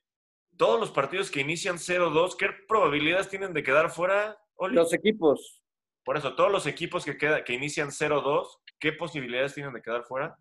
todos 0.56 0.78
los 0.78 0.90
partidos 0.90 1.30
que 1.30 1.40
inician 1.40 1.76
0-2, 1.76 2.36
¿qué 2.36 2.48
probabilidades 2.68 3.28
tienen 3.28 3.52
de 3.52 3.62
quedar 3.62 3.90
fuera? 3.90 4.38
Oli? 4.56 4.74
Los 4.74 4.92
equipos. 4.92 5.62
Por 6.04 6.16
eso, 6.16 6.34
todos 6.34 6.52
los 6.52 6.66
equipos 6.66 7.04
que, 7.04 7.18
queda, 7.18 7.42
que 7.42 7.52
inician 7.52 7.90
0-2, 7.90 8.46
¿qué 8.78 8.92
posibilidades 8.92 9.54
tienen 9.54 9.72
de 9.72 9.82
quedar 9.82 10.04
fuera? 10.04 10.38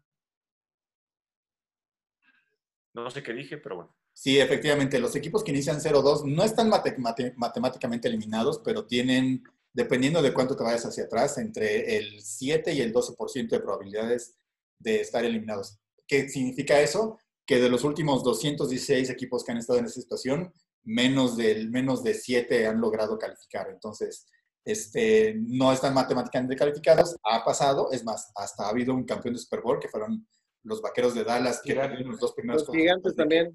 No 2.94 3.10
sé 3.10 3.24
qué 3.24 3.34
dije, 3.34 3.58
pero 3.58 3.76
bueno. 3.76 3.98
Sí, 4.14 4.40
efectivamente, 4.40 5.00
los 5.00 5.16
equipos 5.16 5.44
que 5.44 5.52
inician 5.52 5.78
0-2 5.78 6.24
no 6.24 6.44
están 6.44 6.70
matemáticamente 6.70 8.08
eliminados, 8.08 8.62
pero 8.64 8.86
tienen, 8.86 9.44
dependiendo 9.76 10.22
de 10.22 10.34
cuánto 10.34 10.56
te 10.56 10.64
vayas 10.64 10.86
hacia 10.86 11.04
atrás, 11.04 11.38
entre 11.38 11.98
el 11.98 12.22
7 12.22 12.74
y 12.74 12.80
el 12.80 12.94
12% 12.94 13.50
de 13.50 13.60
probabilidades 13.60 14.38
de 14.80 15.02
estar 15.02 15.26
eliminados. 15.26 15.78
¿Qué 16.08 16.30
significa 16.30 16.80
eso? 16.80 17.20
Que 17.46 17.60
de 17.60 17.70
los 17.70 17.84
últimos 17.84 18.24
216 18.24 19.10
equipos 19.10 19.44
que 19.44 19.52
han 19.52 19.58
estado 19.58 19.80
en 19.80 19.86
esa 19.86 20.00
situación, 20.00 20.54
menos, 20.84 21.36
del, 21.36 21.70
menos 21.70 22.04
de 22.04 22.14
7 22.14 22.68
han 22.68 22.80
logrado 22.80 23.20
calificar. 23.20 23.68
Entonces, 23.70 24.28
este, 24.64 25.36
no 25.36 25.74
están 25.74 25.94
matemáticamente 25.94 26.56
calificados. 26.56 27.18
Ha 27.24 27.44
pasado, 27.44 27.92
es 27.92 28.06
más, 28.06 28.32
hasta 28.36 28.64
ha 28.64 28.70
habido 28.70 28.94
un 28.94 29.04
campeón 29.04 29.34
de 29.34 29.42
Super 29.42 29.62
Bowl 29.62 29.80
que 29.80 29.90
fueron 29.90 30.26
los 30.64 30.82
vaqueros 30.82 31.14
de 31.14 31.26
Dallas, 31.26 31.62
que 31.62 31.74
eran 31.74 32.02
los 32.08 32.18
dos 32.18 32.34
primeros. 32.34 32.66
Los 32.66 32.76
gigantes 32.76 33.14
también 33.14 33.54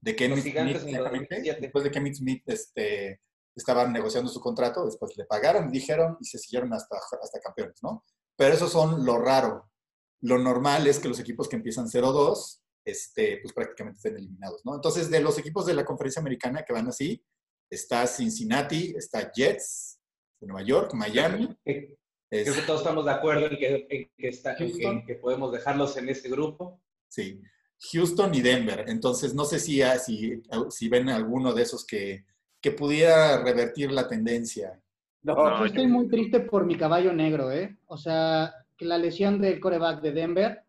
de 0.00 0.16
Kevin 0.16 0.40
Smith, 0.40 0.56
después 1.60 1.84
de 1.84 1.90
que 1.90 2.14
Smith 2.14 2.42
este, 2.46 3.20
estaban 3.56 3.92
negociando 3.92 4.30
su 4.30 4.40
contrato, 4.40 4.84
después 4.84 5.16
le 5.16 5.24
pagaron, 5.24 5.70
dijeron 5.70 6.18
y 6.20 6.26
se 6.26 6.38
siguieron 6.38 6.72
hasta, 6.74 6.96
hasta 6.96 7.40
campeones, 7.40 7.82
¿no? 7.82 8.04
Pero 8.36 8.54
eso 8.54 8.68
son 8.68 9.04
lo 9.04 9.18
raro. 9.18 9.70
Lo 10.20 10.38
normal 10.38 10.86
es 10.86 10.98
que 10.98 11.08
los 11.08 11.18
equipos 11.18 11.48
que 11.48 11.56
empiezan 11.56 11.86
0-2, 11.86 12.60
este, 12.84 13.38
pues 13.42 13.54
prácticamente 13.54 13.98
estén 13.98 14.16
eliminados, 14.16 14.60
¿no? 14.64 14.74
Entonces, 14.74 15.10
de 15.10 15.20
los 15.20 15.38
equipos 15.38 15.64
de 15.64 15.74
la 15.74 15.84
conferencia 15.84 16.20
americana 16.20 16.64
que 16.64 16.72
van 16.72 16.88
así, 16.88 17.24
está 17.70 18.06
Cincinnati, 18.06 18.94
está 18.96 19.32
Jets 19.32 19.98
de 20.40 20.46
Nueva 20.46 20.62
York, 20.62 20.92
Miami. 20.94 21.56
Creo 21.64 22.54
que 22.54 22.62
todos 22.66 22.80
estamos 22.80 23.04
de 23.06 23.12
acuerdo 23.12 23.46
en 23.46 23.56
que, 23.56 24.10
que, 24.16 24.28
está, 24.28 24.54
en 24.58 25.06
que 25.06 25.14
podemos 25.14 25.50
dejarlos 25.52 25.96
en 25.96 26.08
este 26.10 26.28
grupo. 26.28 26.82
Sí. 27.08 27.40
Houston 27.92 28.34
y 28.34 28.42
Denver. 28.42 28.84
Entonces, 28.88 29.34
no 29.34 29.44
sé 29.44 29.60
si, 29.60 29.80
ah, 29.82 29.98
si, 29.98 30.42
si 30.70 30.88
ven 30.88 31.08
alguno 31.08 31.54
de 31.54 31.62
esos 31.62 31.86
que, 31.86 32.24
que 32.66 32.72
pudiera 32.72 33.44
revertir 33.44 33.92
la 33.92 34.08
tendencia. 34.08 34.76
No, 35.22 35.56
yo 35.56 35.66
estoy 35.66 35.86
muy 35.86 36.08
triste 36.08 36.40
por 36.40 36.66
mi 36.66 36.76
caballo 36.76 37.12
negro, 37.12 37.52
¿eh? 37.52 37.78
O 37.86 37.96
sea, 37.96 38.52
que 38.76 38.84
la 38.84 38.98
lesión 38.98 39.40
del 39.40 39.60
coreback 39.60 40.00
de 40.00 40.10
Denver 40.10 40.64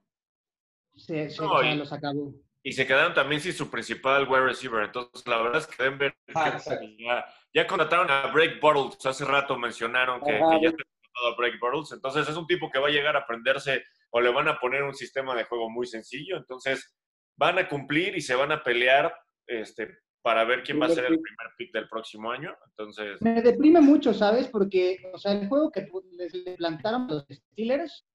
se, 0.95 1.31
se 1.31 1.43
y, 1.43 1.75
los 1.75 1.91
acabó. 1.91 2.35
Y 2.61 2.73
se 2.73 2.85
quedaron 2.85 3.15
también 3.15 3.41
sin 3.41 3.53
su 3.53 3.71
principal 3.71 4.27
wide 4.29 4.41
receiver. 4.41 4.83
Entonces, 4.83 5.25
la 5.25 5.41
verdad 5.41 5.57
es 5.57 5.65
que 5.65 5.83
Denver 5.83 6.15
ah, 6.35 6.59
ya, 6.99 7.25
ya, 7.51 7.65
contrataron 7.65 8.11
a 8.11 8.27
Break 8.27 8.61
Bottles. 8.61 9.03
Hace 9.03 9.25
rato 9.25 9.57
mencionaron 9.57 10.21
que, 10.21 10.33
ya 10.33 10.69
se 10.69 10.75
contratado 10.75 11.33
a 11.33 11.35
Break 11.35 11.59
Bottles. 11.59 11.93
Entonces, 11.93 12.29
es 12.29 12.37
un 12.37 12.45
tipo 12.45 12.69
que 12.69 12.77
va 12.77 12.89
a 12.89 12.91
llegar 12.91 13.15
a 13.15 13.21
aprenderse 13.21 13.83
o 14.11 14.21
le 14.21 14.31
van 14.31 14.47
a 14.49 14.59
poner 14.59 14.83
un 14.83 14.93
sistema 14.93 15.33
de 15.33 15.45
juego 15.45 15.67
muy 15.67 15.87
sencillo. 15.87 16.37
Entonces, 16.37 16.95
van 17.37 17.57
a 17.57 17.67
cumplir 17.67 18.15
y 18.15 18.21
se 18.21 18.35
van 18.35 18.51
a 18.51 18.61
pelear 18.61 19.11
este, 19.47 19.97
para 20.27 20.43
ver 20.43 20.61
quién 20.61 20.77
va 20.81 20.87
a 20.87 20.89
ser 20.89 21.05
el 21.05 21.21
primer 21.21 21.47
pick 21.57 21.71
del 21.71 21.87
próximo 21.87 22.29
año. 22.29 22.53
Entonces. 22.65 23.21
Me 23.21 23.41
deprime 23.41 23.79
mucho, 23.79 24.13
¿sabes? 24.13 24.49
Porque, 24.49 24.97
o 25.13 25.17
sea, 25.17 25.31
el 25.31 25.47
juego 25.47 25.71
que 25.71 25.87
les 26.17 26.33
plantaron 26.57 27.07
los 27.07 27.25
Steelers, 27.31 28.05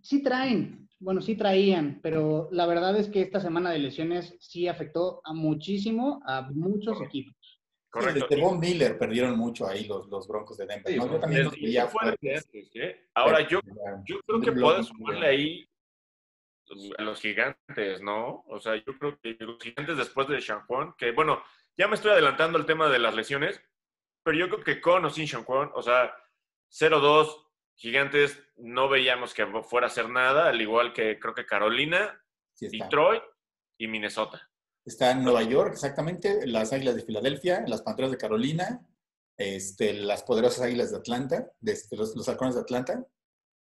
sí 0.00 0.22
traen, 0.22 0.88
bueno, 1.00 1.20
sí 1.20 1.34
traían, 1.34 1.98
pero 2.04 2.48
la 2.52 2.66
verdad 2.66 2.96
es 2.96 3.08
que 3.08 3.22
esta 3.22 3.40
semana 3.40 3.72
de 3.72 3.80
lesiones 3.80 4.36
sí 4.38 4.68
afectó 4.68 5.22
a 5.24 5.32
muchísimo, 5.32 6.22
a 6.24 6.42
muchos 6.52 7.02
equipos. 7.02 7.34
Correcto. 7.90 8.28
Sí, 8.30 8.40
Von 8.40 8.60
Miller 8.60 8.96
perdieron 8.96 9.36
mucho 9.36 9.66
ahí 9.66 9.86
los, 9.86 10.06
los 10.06 10.28
Broncos 10.28 10.56
de 10.56 10.66
Denver. 10.66 10.96
¿no? 10.98 11.10
Yo 11.14 11.18
también 11.18 11.44
los 11.46 11.54
veía 11.54 11.90
¿eh? 12.22 13.08
Ahora, 13.14 13.40
yo, 13.48 13.58
yo 14.04 14.20
creo 14.24 14.40
que 14.40 14.52
puedes 14.52 14.86
sumarle 14.86 15.26
ahí 15.26 15.69
a 16.98 17.02
los 17.02 17.20
gigantes, 17.20 18.00
¿no? 18.00 18.44
O 18.48 18.60
sea, 18.60 18.76
yo 18.76 18.98
creo 18.98 19.18
que 19.20 19.36
los 19.40 19.62
gigantes 19.62 19.96
después 19.96 20.28
de 20.28 20.40
Juan, 20.66 20.94
que 20.96 21.12
bueno, 21.12 21.42
ya 21.76 21.88
me 21.88 21.94
estoy 21.94 22.12
adelantando 22.12 22.58
al 22.58 22.66
tema 22.66 22.88
de 22.88 22.98
las 22.98 23.14
lesiones, 23.14 23.60
pero 24.22 24.38
yo 24.38 24.48
creo 24.48 24.64
que 24.64 24.80
con 24.80 25.04
o 25.04 25.10
sin 25.10 25.26
Juan, 25.26 25.70
o 25.74 25.82
sea, 25.82 26.14
0-2, 26.70 27.46
gigantes 27.74 28.42
no 28.56 28.88
veíamos 28.88 29.32
que 29.32 29.46
fuera 29.62 29.86
a 29.86 29.90
hacer 29.90 30.08
nada, 30.08 30.48
al 30.48 30.60
igual 30.60 30.92
que 30.92 31.18
creo 31.18 31.34
que 31.34 31.46
Carolina, 31.46 32.22
Detroit 32.60 33.22
y 33.78 33.88
Minnesota. 33.88 34.50
Está 34.84 35.12
en 35.12 35.24
Nueva 35.24 35.42
York, 35.42 35.72
exactamente, 35.72 36.46
las 36.46 36.72
Águilas 36.72 36.96
de 36.96 37.02
Filadelfia, 37.02 37.64
las 37.66 37.82
Panteras 37.82 38.10
de 38.10 38.18
Carolina, 38.18 38.86
este, 39.36 39.94
las 39.94 40.22
poderosas 40.22 40.66
Águilas 40.66 40.90
de 40.90 40.98
Atlanta, 40.98 41.50
de, 41.60 41.72
este, 41.72 41.96
los, 41.96 42.14
los 42.14 42.28
Halcones 42.28 42.54
de 42.54 42.60
Atlanta. 42.60 43.06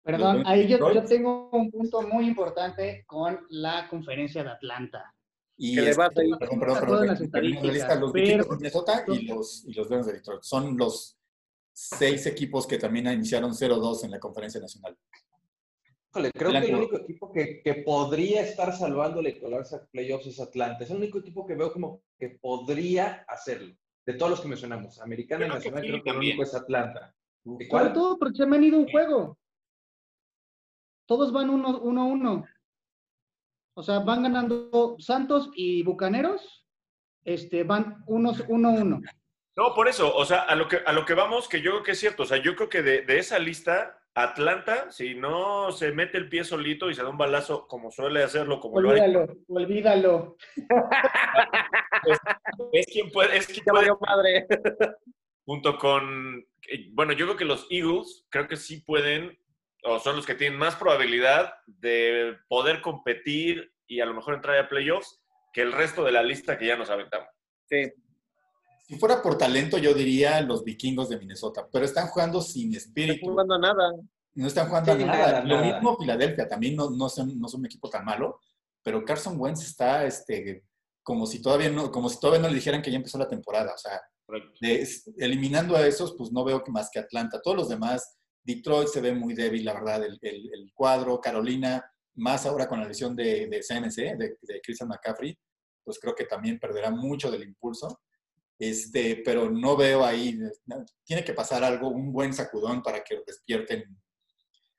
Perdón, 0.05 0.43
ahí 0.47 0.69
yo, 0.69 0.93
yo, 0.93 1.03
tengo 1.05 1.49
un 1.51 1.71
punto 1.71 2.03
muy 2.03 2.27
importante 2.27 3.05
con 3.07 3.41
la 3.49 3.89
conferencia 3.89 4.45
de 4.45 4.51
Atlanta. 4.51 5.15
Y 5.57 5.77
le 5.77 5.95
va 5.95 6.07
a 6.07 6.11
perdón, 6.11 6.39
perdón, 6.39 6.81
perdón, 6.81 7.07
los 7.07 7.19
pero... 7.31 7.47
de 7.47 8.57
Minnesota 8.57 9.05
y 9.09 9.27
los, 9.27 9.65
y 9.67 9.73
los 9.73 9.89
Leones 9.89 10.07
de 10.07 10.13
Detroit. 10.13 10.43
Son 10.43 10.77
los 10.77 11.17
seis 11.73 12.27
equipos 12.27 12.67
que 12.67 12.79
también 12.79 13.07
iniciaron 13.07 13.53
0-2 13.53 14.05
en 14.05 14.11
la 14.11 14.21
conferencia 14.21 14.61
nacional 14.61 14.97
creo 16.33 16.53
que 16.53 16.59
el 16.59 16.75
único 16.75 16.97
equipo 16.97 17.33
que, 17.33 17.63
que 17.63 17.75
podría 17.75 18.43
estar 18.43 18.73
salvándole 18.77 19.39
colarse 19.39 19.77
a 19.77 19.85
playoffs 19.87 20.27
es 20.27 20.41
Atlanta. 20.41 20.85
Es 20.85 20.91
el 20.91 20.99
único 20.99 21.19
equipo 21.19 21.47
que 21.47 21.55
veo 21.55 21.73
como 21.73 22.03
que 22.19 22.31
podría 22.31 23.25
hacerlo. 23.29 23.75
De 24.07 24.15
todos 24.15 24.31
los 24.31 24.41
que 24.41 24.49
mencionamos, 24.49 25.01
Americana 25.01 25.47
y 25.47 25.49
Nacional, 25.49 25.83
creo 25.83 26.03
que 26.03 26.11
el 26.11 26.17
único 26.17 26.43
es 26.43 26.55
Atlanta. 26.55 27.15
¿Cuál? 27.69 27.93
todo 27.93 28.19
porque 28.19 28.37
se 28.37 28.43
han 28.45 28.51
venido 28.51 28.79
un 28.79 28.89
juego. 28.89 29.39
Todos 31.07 31.33
van 31.33 31.51
1-1. 31.51 31.81
Uno, 31.83 32.07
uno, 32.07 32.45
O 33.75 33.83
sea, 33.83 34.01
van 34.01 34.23
ganando 34.23 34.97
Santos 34.99 35.51
y 35.55 35.83
Bucaneros. 35.83 36.67
Este, 37.25 37.65
van 37.65 38.05
1-1. 38.07 39.03
No, 39.57 39.75
por 39.75 39.89
eso, 39.89 40.15
o 40.15 40.25
sea, 40.25 40.43
a 40.43 40.57
lo 40.57 40.67
que, 40.67 40.81
a 40.85 40.93
lo 40.93 41.05
que 41.05 41.15
vamos, 41.15 41.49
que 41.49 41.61
yo 41.61 41.71
creo 41.71 41.83
que 41.85 41.93
es 41.93 42.01
cierto, 42.01 42.25
o 42.25 42.27
sea, 42.27 42.39
yo 42.39 42.57
creo 42.57 42.69
que 42.69 42.83
de, 42.83 43.03
de 43.03 43.19
esa 43.19 43.39
lista 43.39 44.01
Atlanta, 44.15 44.91
si 44.93 45.15
no 45.15 45.73
se 45.73 45.91
mete 45.91 46.19
el 46.19 46.29
pie 46.29 46.45
solito 46.45 46.89
y 46.89 46.95
se 46.95 47.03
da 47.03 47.09
un 47.09 47.19
balazo 47.19 47.67
como 47.67 47.91
suele 47.91 48.23
hacerlo, 48.23 48.61
como 48.61 48.77
olvídalo, 48.77 49.27
lo 49.27 49.55
Olvídalo, 49.57 50.37
es, 52.73 52.87
quien 52.87 53.11
puede, 53.11 53.37
es 53.37 53.47
quien 53.49 53.65
puede. 53.65 53.91
madre. 54.01 54.47
Junto 55.45 55.77
con, 55.79 56.45
eh, 56.69 56.89
bueno, 56.93 57.13
yo 57.13 57.27
creo 57.27 57.37
que 57.37 57.45
los 57.45 57.67
Eagles 57.71 58.25
creo 58.29 58.47
que 58.47 58.57
sí 58.57 58.83
pueden, 58.83 59.37
o 59.85 59.99
son 59.99 60.17
los 60.17 60.27
que 60.27 60.35
tienen 60.35 60.59
más 60.59 60.77
probabilidad 60.77 61.53
de 61.67 62.37
poder 62.49 62.81
competir 62.81 63.73
y 63.87 64.01
a 64.01 64.07
lo 64.07 64.15
mejor 64.15 64.35
entrar 64.35 64.59
a 64.59 64.69
playoffs 64.69 65.21
que 65.53 65.63
el 65.63 65.73
resto 65.73 66.05
de 66.05 66.13
la 66.13 66.23
lista 66.23 66.59
que 66.59 66.67
ya 66.67 66.77
nos 66.77 66.91
aventamos. 66.91 67.29
Sí. 67.69 67.93
Si 68.87 68.99
fuera 68.99 69.23
por 69.23 69.39
talento, 69.39 69.79
yo 69.79 69.95
diría 69.95 70.41
los 70.41 70.65
vikingos 70.65 71.09
de 71.09 71.19
Minnesota, 71.19 71.67
pero 71.73 71.85
están 71.85 72.09
jugando 72.09 72.41
sin 72.41 72.75
espíritu. 72.75 73.27
No 73.27 73.43
están 73.43 73.47
jugando 73.47 73.59
nada. 73.59 73.93
No 74.35 74.47
están 74.47 74.69
jugando 74.69 74.97
nada. 74.97 75.45
Lo 75.45 75.59
mismo 75.59 75.97
Filadelfia, 75.97 76.49
también 76.49 76.77
no, 76.77 76.91
no, 76.91 77.09
son, 77.09 77.39
no 77.39 77.49
son 77.49 77.61
un 77.61 77.67
equipo 77.67 77.89
tan 77.89 78.05
malo, 78.05 78.41
pero 78.83 79.05
Carson 79.05 79.41
Wentz 79.41 79.63
está 79.63 80.05
este, 80.05 80.65
como, 81.03 81.27
si 81.27 81.41
todavía 81.41 81.71
no, 81.71 81.91
como 81.91 82.09
si 82.09 82.19
todavía 82.19 82.43
no 82.43 82.49
le 82.49 82.57
dijeran 82.57 82.83
que 82.83 82.91
ya 82.91 82.97
empezó 82.97 83.17
la 83.17 83.29
temporada. 83.29 83.73
O 83.73 83.79
sea, 83.79 84.01
eliminando 85.19 85.77
a 85.77 85.87
esos, 85.87 86.15
pues 86.17 86.33
no 86.33 86.45
veo 86.45 86.63
más 86.69 86.91
que 86.91 86.99
Atlanta. 86.99 87.41
Todos 87.41 87.57
los 87.57 87.69
demás, 87.69 88.19
Detroit 88.45 88.89
se 88.89 89.01
ve 89.01 89.13
muy 89.13 89.35
débil, 89.35 89.65
la 89.65 89.75
verdad, 89.75 90.05
el, 90.05 90.19
el, 90.21 90.73
cuadro. 90.75 91.21
Carolina, 91.21 91.85
más 92.17 92.47
ahora 92.47 92.69
con 92.69 92.81
la 92.81 92.87
lesión 92.87 93.17
de, 93.17 93.47
de 93.47 93.61
CMC, 93.61 94.17
de, 94.17 94.37
de 94.41 94.61
Christian 94.63 94.89
McCaffrey, 94.89 95.37
pues 95.83 95.99
creo 95.99 96.15
que 96.15 96.27
también 96.27 96.59
perderá 96.59 96.91
mucho 96.91 97.31
del 97.31 97.43
impulso. 97.43 98.01
Este, 98.59 99.23
pero 99.25 99.51
no 99.51 99.77
veo 99.77 100.05
ahí, 100.05 100.39
tiene 101.05 101.25
que 101.25 101.35
pasar 101.35 101.65
algo, 101.65 101.89
un 101.89 102.13
buen 102.13 102.33
sacudón 102.33 102.83
para 102.83 103.03
que 103.03 103.21
despierten 103.27 103.85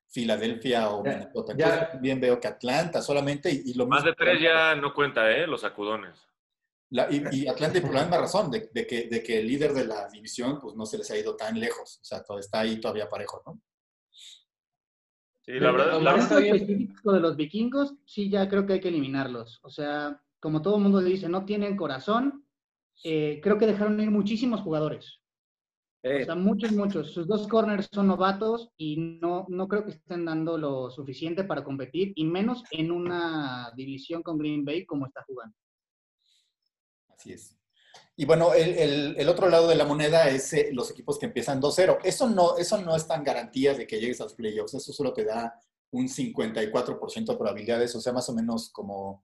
Filadelfia 0.07 0.89
o 0.89 1.03
Minnesota. 1.03 1.53
Ya, 1.57 1.91
también 1.91 2.22
veo 2.22 2.39
que 2.39 2.47
Atlanta 2.47 3.01
solamente 3.01 3.51
y, 3.51 3.74
lo 3.74 3.86
Más 3.86 4.05
de 4.05 4.13
tres 4.13 4.41
ya 4.41 4.76
no 4.76 4.93
cuenta, 4.93 5.30
¿eh? 5.30 5.45
Los 5.45 5.61
sacudones. 5.61 6.26
Y, 7.32 7.48
Atlanta 7.48 7.82
por 7.82 7.93
la 7.93 8.02
misma 8.02 8.18
razón, 8.18 8.52
de, 8.52 8.70
que, 8.70 9.08
de 9.08 9.24
que 9.24 9.39
el 9.39 9.48
líder 9.48 9.74
de 9.74 9.86
la 9.86 10.08
división 10.10 10.60
pues 10.60 10.76
no 10.76 10.86
se 10.86 10.98
les 10.98 11.10
ha 11.12 11.18
ido 11.18 11.36
tan 11.36 11.60
lejos. 11.60 12.00
O 12.02 12.06
sea, 12.06 12.24
todo 12.24 12.39
está 12.39 12.62
ahí 12.62 12.80
todavía 12.80 13.10
parejo, 13.10 13.41
¿no? 13.46 13.62
Sí, 15.41 15.54
la 15.60 15.72
verdad. 15.72 16.02
La 16.02 16.14
verdad 16.14 16.41
específico 16.41 17.12
de 17.12 17.20
los 17.20 17.36
vikingos, 17.36 17.96
sí, 18.06 18.30
ya 18.30 18.50
creo 18.50 18.66
que 18.66 18.74
hay 18.74 18.80
que 18.80 18.89
eliminarlos. 18.89 19.60
O 19.64 19.70
sea, 19.70 20.22
como 20.39 20.62
todo 20.62 20.78
el 20.78 20.84
mundo 20.84 21.02
dice, 21.02 21.30
no 21.30 21.46
tienen 21.46 21.78
corazón, 21.78 22.46
eh, 23.04 23.39
creo 23.43 23.58
que 23.58 23.68
dejaron 23.68 24.00
ir 24.00 24.10
muchísimos 24.10 24.62
jugadores. 24.62 25.20
O 26.04 26.24
sea, 26.24 26.36
muchos, 26.36 26.72
muchos. 26.72 27.12
Sus 27.12 27.26
dos 27.26 27.48
corners 27.48 27.89
son 27.91 28.08
novatos 28.08 28.70
y 28.78 29.18
no, 29.20 29.48
no 29.50 29.68
creo 29.68 29.86
que 29.86 29.91
estén 29.91 30.24
dando 30.26 30.56
lo 30.56 30.91
suficiente 30.91 31.43
para 31.43 31.64
competir, 31.64 32.14
y 32.16 32.26
menos 32.26 32.64
en 32.70 32.91
una 32.91 33.72
división 33.76 34.22
con 34.22 34.38
Green 34.38 34.64
Bay 34.64 34.86
como 34.86 35.08
está 35.08 35.24
jugando. 35.26 35.56
Así 37.18 37.34
es. 37.34 37.55
Y 38.18 38.26
bueno, 38.26 38.53
el, 38.53 39.28
otro 39.28 39.49
lado 39.49 39.68
de 39.68 39.76
la 39.76 39.86
moneda 39.86 40.30
es 40.30 40.53
eh, 40.53 40.70
los 40.72 40.89
equipos 40.89 41.20
que 41.20 41.26
empiezan 41.26 41.61
2-0. 41.61 41.99
Eso 42.03 42.30
no, 42.30 42.57
eso 42.57 42.78
no 42.82 42.95
es 42.95 43.05
tan 43.07 43.24
garantía 43.24 43.74
de 43.74 43.86
que 43.86 43.99
llegues 43.99 44.22
a 44.22 44.24
los 44.24 44.36
playoffs. 44.36 44.74
Eso 44.74 44.93
solo 44.93 45.13
te 45.13 45.26
da 45.26 45.53
un 45.91 46.07
54% 46.07 47.26
de 47.26 47.38
probabilidades, 47.38 47.93
o 47.95 48.01
sea, 48.01 48.13
más 48.13 48.30
o 48.30 48.34
menos 48.34 48.70
como 48.70 49.24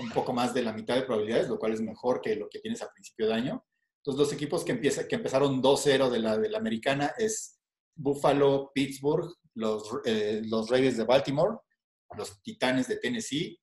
un 0.00 0.10
poco 0.10 0.32
más 0.32 0.54
de 0.54 0.62
la 0.62 0.72
mitad 0.72 0.94
de 0.94 1.02
probabilidades, 1.02 1.48
lo 1.48 1.58
cual 1.58 1.72
es 1.72 1.80
mejor 1.80 2.20
que 2.20 2.36
lo 2.36 2.48
que 2.48 2.60
tienes 2.60 2.82
a 2.82 2.92
principio 2.92 3.26
de 3.26 3.34
año. 3.34 3.64
Entonces, 3.98 4.18
los 4.20 4.32
equipos 4.32 4.64
que, 4.64 4.78
que 4.80 5.16
empezaron 5.16 5.62
2-0 5.62 6.08
de 6.08 6.18
la, 6.20 6.38
de 6.38 6.48
la 6.48 6.58
americana 6.58 7.12
es 7.18 7.58
Buffalo, 7.96 8.70
Pittsburgh, 8.72 9.32
los, 9.54 9.82
eh, 10.04 10.42
los 10.44 10.70
Raiders 10.70 10.96
de 10.96 11.04
Baltimore, 11.04 11.56
los 12.16 12.40
Titanes 12.42 12.86
de 12.86 12.96
Tennessee, 12.96 13.58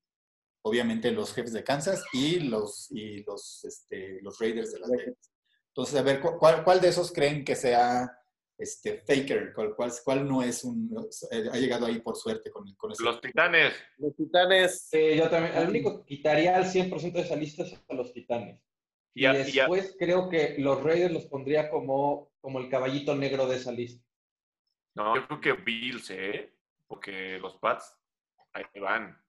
obviamente 0.66 1.11
los 1.11 1.32
jefes 1.34 1.53
de 1.53 1.63
Kansas 1.63 2.03
y 2.11 2.39
los, 2.39 2.91
y 2.91 3.24
los, 3.24 3.63
este, 3.66 4.20
los 4.24 4.39
Raiders 4.39 4.74
de 4.74 4.80
Las 4.80 4.89
Vegas. 4.89 5.32
Entonces, 5.68 5.95
a 5.95 6.01
ver, 6.01 6.20
¿cuál, 6.20 6.63
¿cuál, 6.63 6.82
de 6.82 6.88
esos 6.88 7.11
creen 7.11 7.45
que 7.45 7.55
sea 7.55 8.11
este, 8.57 8.97
Faker? 9.01 9.53
¿Cuál, 9.53 9.76
cuál, 10.03 10.28
no 10.28 10.41
es 10.41 10.63
un... 10.63 10.89
Eh, 11.30 11.49
ha 11.51 11.57
llegado 11.57 11.86
ahí 11.86 11.99
por 11.99 12.16
suerte 12.16 12.49
con, 12.49 12.74
con 12.76 12.91
Los 12.97 13.22
Titanes. 13.22 13.74
Los 13.97 14.16
Titanes. 14.16 14.89
yo 14.91 15.30
también, 15.30 15.55
el 15.55 15.70
único 15.70 15.99
que 15.99 16.16
quitaría 16.16 16.55
al 16.55 16.66
100% 16.66 17.11
de 17.11 17.22
esa 17.22 17.36
lista 17.36 17.61
es 17.61 17.80
a 17.88 17.93
los 17.93 18.11
Titanes. 18.11 18.59
Y, 19.13 19.28
después 19.28 19.95
creo 19.99 20.30
que 20.30 20.55
los 20.57 20.82
Raiders 20.82 21.13
los 21.13 21.28
pondría 21.28 21.70
como, 21.70 22.32
como 22.41 22.59
el 22.59 22.70
caballito 22.70 23.16
negro 23.16 23.47
de 23.47 23.57
esa 23.57 23.72
lista. 23.72 24.03
No, 24.95 25.16
yo 25.16 25.28
creo 25.28 25.41
que 25.41 25.53
Bills, 25.53 26.09
¿eh? 26.09 26.57
Porque 26.88 27.38
los 27.38 27.55
Pats, 27.57 27.99
ahí 28.51 28.63
van. 28.82 29.24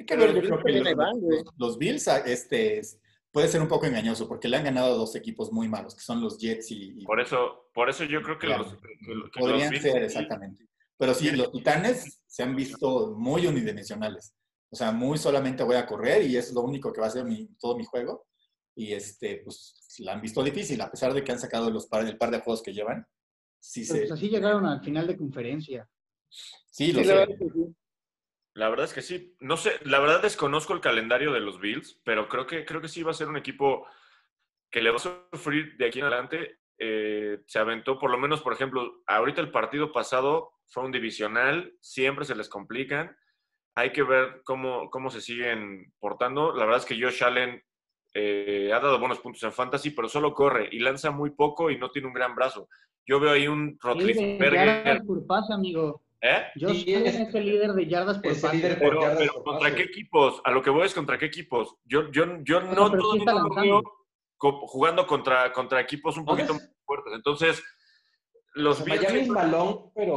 Hay 0.00 0.06
que 0.06 0.16
ver, 0.16 0.34
yo 0.34 0.40
creo 0.40 0.64
que 0.64 0.94
los, 1.58 1.76
Bills, 1.76 2.08
ah, 2.08 2.22
este, 2.24 2.80
puede 3.30 3.48
ser 3.48 3.60
un 3.60 3.68
poco 3.68 3.84
engañoso 3.84 4.26
porque 4.26 4.48
le 4.48 4.56
han 4.56 4.64
ganado 4.64 4.94
a 4.94 4.96
dos 4.96 5.14
equipos 5.14 5.52
muy 5.52 5.68
malos, 5.68 5.94
que 5.94 6.00
son 6.00 6.22
los 6.22 6.38
Jets 6.38 6.70
y... 6.70 7.04
por, 7.04 7.20
eso, 7.20 7.68
por 7.74 7.90
eso 7.90 8.04
yo 8.04 8.22
creo 8.22 8.38
que 8.38 8.46
los... 8.46 8.78
podrían 9.38 9.78
ser, 9.78 10.02
exactamente. 10.02 10.66
Pero 10.96 11.12
sí, 11.12 11.30
los 11.32 11.52
Titanes 11.52 12.22
se 12.26 12.42
han 12.42 12.56
visto 12.56 13.14
muy 13.14 13.46
unidimensionales. 13.46 14.34
O 14.70 14.76
sea, 14.76 14.90
muy 14.90 15.18
solamente 15.18 15.64
voy 15.64 15.76
a 15.76 15.86
correr 15.86 16.22
y 16.22 16.36
es 16.36 16.50
lo 16.54 16.62
único 16.62 16.92
que 16.92 17.02
va 17.02 17.08
a 17.08 17.10
ser 17.10 17.24
mi, 17.24 17.46
todo 17.58 17.76
mi 17.76 17.84
juego. 17.84 18.26
Y 18.74 18.94
este, 18.94 19.42
pues 19.44 19.74
la 19.98 20.14
han 20.14 20.22
visto 20.22 20.42
difícil, 20.42 20.80
a 20.80 20.90
pesar 20.90 21.12
de 21.12 21.22
que 21.22 21.32
han 21.32 21.38
sacado 21.38 21.70
los 21.70 21.86
par, 21.88 22.06
el 22.06 22.16
par 22.16 22.30
de 22.30 22.40
juegos 22.40 22.62
que 22.62 22.72
llevan. 22.72 23.06
Sí, 23.58 23.84
pues 23.86 24.10
así 24.10 24.30
llegaron 24.30 24.64
al 24.64 24.82
final 24.82 25.06
de 25.06 25.18
conferencia. 25.18 25.86
Sí, 26.70 26.92
lo 26.92 27.04
sé. 27.04 27.26
La 28.60 28.68
verdad 28.68 28.84
es 28.84 28.92
que 28.92 29.00
sí. 29.00 29.34
No 29.40 29.56
sé, 29.56 29.80
la 29.84 30.00
verdad 30.00 30.20
desconozco 30.20 30.74
el 30.74 30.82
calendario 30.82 31.32
de 31.32 31.40
los 31.40 31.58
Bills, 31.58 31.98
pero 32.04 32.28
creo 32.28 32.46
que, 32.46 32.66
creo 32.66 32.82
que 32.82 32.88
sí 32.88 33.02
va 33.02 33.12
a 33.12 33.14
ser 33.14 33.28
un 33.28 33.38
equipo 33.38 33.86
que 34.70 34.82
le 34.82 34.90
va 34.90 34.96
a 34.96 35.28
sufrir 35.32 35.78
de 35.78 35.86
aquí 35.86 35.98
en 35.98 36.04
adelante. 36.04 36.58
Eh, 36.78 37.38
se 37.46 37.58
aventó, 37.58 37.98
por 37.98 38.10
lo 38.10 38.18
menos, 38.18 38.42
por 38.42 38.52
ejemplo, 38.52 39.00
ahorita 39.06 39.40
el 39.40 39.50
partido 39.50 39.92
pasado 39.92 40.52
fue 40.66 40.84
un 40.84 40.92
divisional, 40.92 41.72
siempre 41.80 42.26
se 42.26 42.34
les 42.34 42.50
complican. 42.50 43.16
Hay 43.76 43.92
que 43.92 44.02
ver 44.02 44.42
cómo, 44.44 44.90
cómo 44.90 45.08
se 45.08 45.22
siguen 45.22 45.94
portando. 45.98 46.52
La 46.52 46.66
verdad 46.66 46.82
es 46.82 46.84
que 46.84 47.02
Josh 47.02 47.24
Allen 47.24 47.64
eh, 48.12 48.72
ha 48.74 48.80
dado 48.80 48.98
buenos 48.98 49.20
puntos 49.20 49.42
en 49.42 49.52
fantasy, 49.52 49.92
pero 49.92 50.06
solo 50.06 50.34
corre 50.34 50.68
y 50.70 50.80
lanza 50.80 51.10
muy 51.10 51.30
poco 51.30 51.70
y 51.70 51.78
no 51.78 51.90
tiene 51.90 52.08
un 52.08 52.14
gran 52.14 52.34
brazo. 52.34 52.68
Yo 53.06 53.20
veo 53.20 53.30
ahí 53.30 53.48
un 53.48 53.78
Rotlisberger. 53.80 55.00
amigo. 55.50 56.02
¿Eh? 56.22 56.46
Yo 56.56 56.68
soy 56.68 56.94
ese 56.94 57.40
líder 57.40 57.72
de 57.72 57.86
yardas 57.86 58.18
por 58.18 58.38
pase. 58.40 58.76
pero, 58.78 59.42
¿contra 59.42 59.74
qué 59.74 59.82
equipos? 59.82 60.40
A 60.44 60.50
lo 60.50 60.62
que 60.62 60.70
voy 60.70 60.84
es 60.86 60.94
contra 60.94 61.18
qué 61.18 61.26
equipos. 61.26 61.76
Yo, 61.84 62.10
yo, 62.10 62.42
yo 62.42 62.60
no, 62.60 62.90
todo 62.90 63.14
veo 63.54 63.82
jugando 64.38 65.06
contra, 65.06 65.52
contra 65.52 65.80
equipos 65.80 66.16
un 66.16 66.24
poquito 66.24 66.54
más 66.54 66.70
fuertes. 66.84 67.12
Entonces, 67.14 67.62
los 68.54 68.80
o 68.80 68.84
sea, 68.84 69.24
balón, 69.28 69.92
pero, 69.94 70.14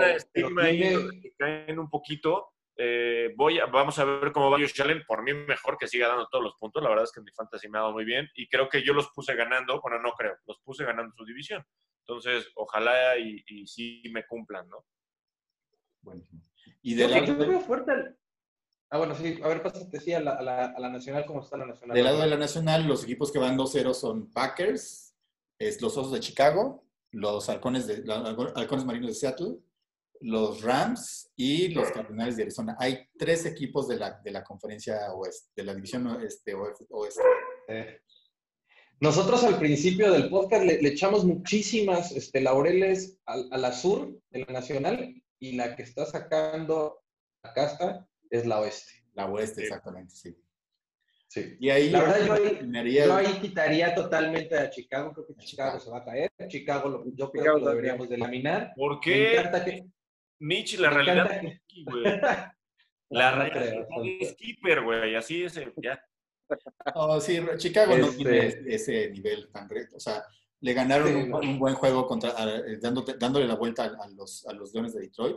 caen 1.38 1.80
un 1.80 1.90
poquito. 1.90 2.50
Eh, 2.76 3.32
voy 3.38 3.60
a, 3.60 3.68
vamos 3.68 4.00
a 4.00 4.04
ver 4.04 4.32
cómo 4.32 4.50
va 4.50 4.58
Josh 4.58 4.82
Allen. 4.82 5.04
Por 5.08 5.24
mí, 5.24 5.34
mejor 5.34 5.78
que 5.78 5.88
siga 5.88 6.10
dando 6.10 6.28
todos 6.28 6.44
los 6.44 6.56
puntos. 6.56 6.84
La 6.84 6.90
verdad 6.90 7.06
es 7.06 7.12
que 7.14 7.22
mi 7.22 7.32
fantasy 7.32 7.70
me 7.70 7.78
ha 7.78 7.82
dado 7.82 7.94
muy 7.94 8.04
bien. 8.04 8.30
Y 8.36 8.50
creo 8.50 8.68
que 8.68 8.84
yo 8.84 8.94
los 8.94 9.10
puse 9.12 9.36
ganando. 9.36 9.80
Bueno, 9.82 10.00
no 10.00 10.12
creo. 10.14 10.36
Los 10.48 10.60
puse 10.60 10.84
ganando 10.84 11.14
su 11.16 11.24
división. 11.24 11.64
Entonces, 12.06 12.52
ojalá 12.56 13.18
y, 13.18 13.42
y 13.48 13.68
sí 13.68 14.04
me 14.12 14.26
cumplan, 14.26 14.68
¿no? 14.68 14.86
Y 16.82 16.96
de 16.96 17.08
lado 17.08 17.26
yo 17.26 17.38
veo 17.38 17.62
fuerte 17.62 17.92
Ah, 18.94 19.00
bueno, 19.00 19.16
sí. 19.16 19.40
A 19.44 19.48
ver, 19.48 19.64
pásate, 19.64 20.00
sí, 20.00 20.14
a 20.14 20.20
la, 20.20 20.34
a, 20.34 20.80
la, 20.80 20.90
Nacional, 20.90 21.26
¿cómo 21.26 21.42
está 21.42 21.58
la 21.58 21.66
Nacional? 21.66 21.96
Del 21.96 22.06
lado 22.06 22.22
de 22.22 22.28
la 22.28 22.38
Nacional, 22.38 22.86
los 22.86 23.04
equipos 23.04 23.32
que 23.32 23.40
van 23.40 23.58
2-0 23.58 23.92
son 23.96 24.32
Packers, 24.32 25.16
es 25.58 25.82
los 25.82 25.98
Osos 25.98 26.12
de 26.12 26.20
Chicago, 26.20 26.86
los 27.10 27.50
Halcones, 27.50 27.88
de, 27.88 28.04
Halcones 28.56 28.86
Marinos 28.86 29.08
de 29.08 29.16
Seattle, 29.16 29.56
los 30.20 30.62
Rams 30.62 31.32
y 31.36 31.70
los 31.70 31.90
Cardinales 31.90 32.38
de 32.38 32.44
Arizona. 32.44 32.76
Hay 32.78 33.08
tres 33.18 33.48
equipos 33.48 33.88
de 33.88 33.98
la, 33.98 34.22
de 34.24 34.30
la 34.30 34.44
conferencia 34.44 35.12
oeste, 35.14 35.50
de 35.56 35.64
la 35.64 35.74
división 35.74 36.22
este, 36.24 36.54
oeste. 36.54 37.24
Nosotros 39.00 39.44
al 39.44 39.58
principio 39.58 40.12
del 40.12 40.30
podcast 40.30 40.66
le, 40.66 40.88
echamos 40.88 41.26
muchísimas 41.26 42.12
este, 42.12 42.42
laureles 42.42 43.18
al, 43.26 43.48
a 43.52 43.58
la 43.58 43.74
sur 43.74 44.22
de 44.30 44.46
la 44.46 44.54
Nacional 44.54 45.23
y 45.44 45.52
la 45.58 45.76
que 45.76 45.84
está 45.84 46.06
sacando 46.06 47.04
la 47.44 47.54
casta 47.54 48.08
es 48.30 48.46
la 48.46 48.62
oeste. 48.62 49.04
La 49.14 49.28
oeste, 49.28 49.64
exactamente, 49.64 50.16
sí. 50.16 50.38
Sí. 51.28 51.58
Y 51.60 51.70
ahí, 51.70 51.90
la 51.90 52.02
verdad, 52.02 52.86
yo 52.86 53.16
ahí, 53.16 53.40
quitaría 53.42 53.94
totalmente 53.94 54.58
a 54.58 54.70
Chicago. 54.70 55.12
Creo 55.12 55.28
que 55.28 55.36
Chicago, 55.44 55.80
se 55.80 55.90
va 55.90 55.98
a 55.98 56.06
caer. 56.06 56.32
Chicago, 56.48 57.04
yo 57.14 57.30
creo 57.30 57.56
que 57.56 57.62
lo 57.62 57.70
deberíamos 57.70 58.08
de 58.08 58.18
laminar. 58.20 58.72
¿Por 58.76 59.02
qué? 59.02 59.44
que, 59.66 59.86
Mitch, 60.40 60.78
la 60.80 60.92
realidad 60.92 61.44
es 61.44 61.62
güey. 61.86 62.04
La 63.10 63.32
realidad 63.32 63.86
es 64.22 64.36
keeper, 64.36 64.82
güey. 64.82 65.16
Así 65.16 65.44
es, 65.44 65.60
ya. 65.76 66.02
No, 66.96 67.20
sí, 67.20 67.40
Chicago 67.58 67.98
no 67.98 68.10
tiene 68.12 68.48
este 68.48 68.76
ese 68.76 69.10
nivel 69.10 69.52
tan 69.52 69.68
recto. 69.68 69.98
O 69.98 70.00
sea, 70.00 70.24
le 70.64 70.74
ganaron 70.74 71.34
un, 71.34 71.60
buen 71.60 71.76
juego 71.76 72.08
contra, 72.08 72.34
eh, 72.40 72.80
dándole 72.80 73.46
la 73.46 73.56
vuelta 73.56 73.84
a, 73.84 74.08
los, 74.08 74.48
a 74.48 74.54
los 74.54 74.74
Leones 74.74 74.94
de 74.94 75.02
Detroit. 75.02 75.36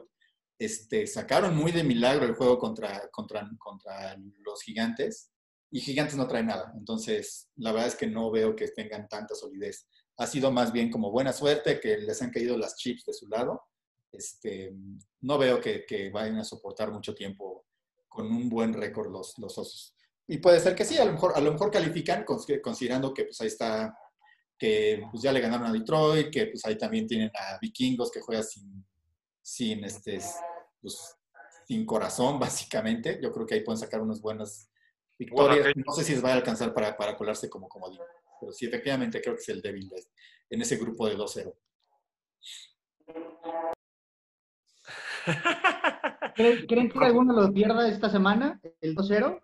Este, 0.57 1.05
sacaron 1.09 1.57
muy 1.57 1.73
de 1.73 1.83
milagro 1.83 2.27
el 2.27 2.37
juego 2.37 2.61
contra, 2.61 3.09
contra, 3.11 3.51
contra 3.59 4.17
los 4.45 4.63
gigantes 4.63 5.33
y 5.73 5.81
gigantes 5.81 6.15
no 6.15 6.29
trae 6.29 6.45
nada. 6.45 6.73
Entonces, 6.77 7.51
la 7.57 7.73
verdad 7.73 7.89
es 7.89 7.97
que 7.97 8.07
no 8.07 8.31
veo 8.31 8.55
que 8.55 8.69
tengan 8.69 9.09
tanta 9.09 9.35
solidez. 9.35 9.89
Ha 10.17 10.29
sido 10.29 10.53
más 10.53 10.73
bien 10.73 10.93
como 10.93 11.11
buena 11.11 11.33
suerte 11.33 11.81
que 11.81 11.99
les 11.99 12.23
han 12.23 12.31
caído 12.31 12.57
las 12.57 12.77
chips 12.77 13.05
de 13.07 13.13
su 13.13 13.27
lado. 13.27 13.61
Este, 14.13 14.77
no 15.23 15.39
veo 15.39 15.61
que, 15.61 15.85
que 15.85 16.09
vayan 16.11 16.39
a 16.39 16.45
soportar 16.45 16.93
mucho 16.93 17.17
tiempo 17.17 17.67
con 18.09 18.27
un 18.29 18.49
buen 18.49 18.73
récord 18.75 19.11
los, 19.11 19.37
los 19.39 19.59
osos. 19.59 19.97
Y 20.29 20.39
puede 20.39 20.61
ser 20.61 20.77
que 20.77 20.85
sí, 20.85 20.97
a 20.99 21.05
lo 21.05 21.15
mejor, 21.15 21.33
a 21.35 21.41
lo 21.41 21.51
mejor 21.51 21.73
califican 21.73 22.25
considerando 22.25 23.13
que 23.13 23.25
pues 23.25 23.41
ahí 23.41 23.49
está 23.49 23.93
que 24.59 25.03
pues 25.11 25.23
ya 25.23 25.33
le 25.33 25.41
ganaron 25.41 25.67
a 25.67 25.73
Detroit, 25.73 26.31
que 26.31 26.47
pues 26.47 26.65
ahí 26.65 26.77
también 26.77 27.07
tienen 27.07 27.31
a 27.35 27.59
Vikingos 27.61 28.11
que 28.11 28.21
juega 28.21 28.43
sin, 28.43 28.85
sin, 29.43 29.85
este, 29.85 30.19
pues, 30.81 31.17
sin 31.67 31.85
corazón, 31.85 32.39
básicamente. 32.41 33.19
Yo 33.23 33.33
creo 33.33 33.47
que 33.47 33.55
ahí 33.55 33.61
pueden 33.63 33.79
sacar 33.79 34.01
unas 34.01 34.21
buenas 34.21 34.71
victorias. 35.19 35.75
No 35.77 35.93
sé 35.93 36.05
si 36.05 36.13
les 36.13 36.25
va 36.25 36.31
a 36.31 36.35
alcanzar 36.35 36.73
para, 36.73 36.97
para 36.97 37.17
colarse 37.17 37.51
como 37.51 37.69
comodín, 37.69 38.01
pero 38.41 38.53
sí, 38.53 38.67
efectivamente 38.67 39.21
creo 39.21 39.35
que 39.35 39.43
es 39.43 39.49
el 39.49 39.63
débil 39.63 39.91
en 40.51 40.63
ese 40.63 40.77
grupo 40.77 41.09
de 41.09 41.17
2-0. 41.17 41.55
¿Creen 46.35 46.91
que 46.91 46.99
alguno 46.99 47.33
lo 47.33 47.53
pierda 47.53 47.89
esta 47.89 48.11
semana, 48.11 48.61
el 48.81 48.95
2-0? 48.95 49.43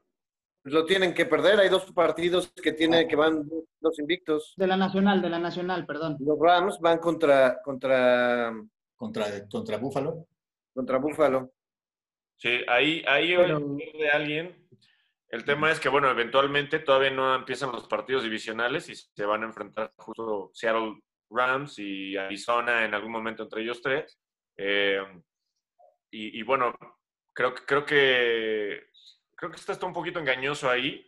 Lo 0.65 0.85
tienen 0.85 1.15
que 1.15 1.27
perder. 1.27 1.61
Hay 1.61 1.69
dos 1.69 1.91
partidos 1.93 2.53
que 2.53 2.73
tienen 2.73 3.09
que 3.09 3.17
van 3.17 3.49
dos 3.81 3.99
invictos. 3.99 4.55
De 4.57 4.67
la 4.67 4.77
Nacional, 4.77 5.21
de 5.21 5.31
la 5.31 5.39
Nacional, 5.39 5.87
perdón. 5.87 6.17
Los 6.21 6.39
Rams 6.39 6.79
van 6.81 6.99
contra 6.99 7.61
contra 7.63 8.53
contra 8.97 9.49
contra 9.49 9.77
Búfalo. 9.79 10.27
Contra 10.73 10.99
Búfalo. 10.99 11.53
Sí, 12.37 12.61
ahí 12.69 13.05
ahí 13.07 13.35
de 13.35 14.11
alguien. 14.13 14.69
El 15.29 15.45
tema 15.45 15.71
es 15.71 15.81
que 15.81 15.89
bueno, 15.89 16.11
eventualmente 16.11 16.79
todavía 16.79 17.11
no 17.11 17.35
empiezan 17.35 17.73
los 17.73 17.89
partidos 17.89 18.23
divisionales 18.23 18.89
y 18.89 18.95
se 18.95 19.25
van 19.25 19.43
a 19.43 19.47
enfrentar 19.47 19.93
justo 19.97 20.51
Seattle 20.53 21.01
Rams 21.31 21.79
y 21.79 22.17
Arizona 22.17 22.85
en 22.85 22.95
algún 22.95 23.13
momento 23.13 23.45
entre 23.45 23.63
ellos 23.63 23.81
tres. 23.81 24.21
Eh, 24.57 25.01
y, 26.11 26.39
y 26.39 26.43
bueno, 26.43 26.75
creo, 27.33 27.55
creo 27.55 27.87
que 27.87 28.89
creo 29.43 29.51
que 29.51 29.59
está, 29.59 29.73
está 29.73 29.87
un 29.87 29.93
poquito 29.93 30.21
engañoso 30.21 30.71
ahí. 30.71 31.05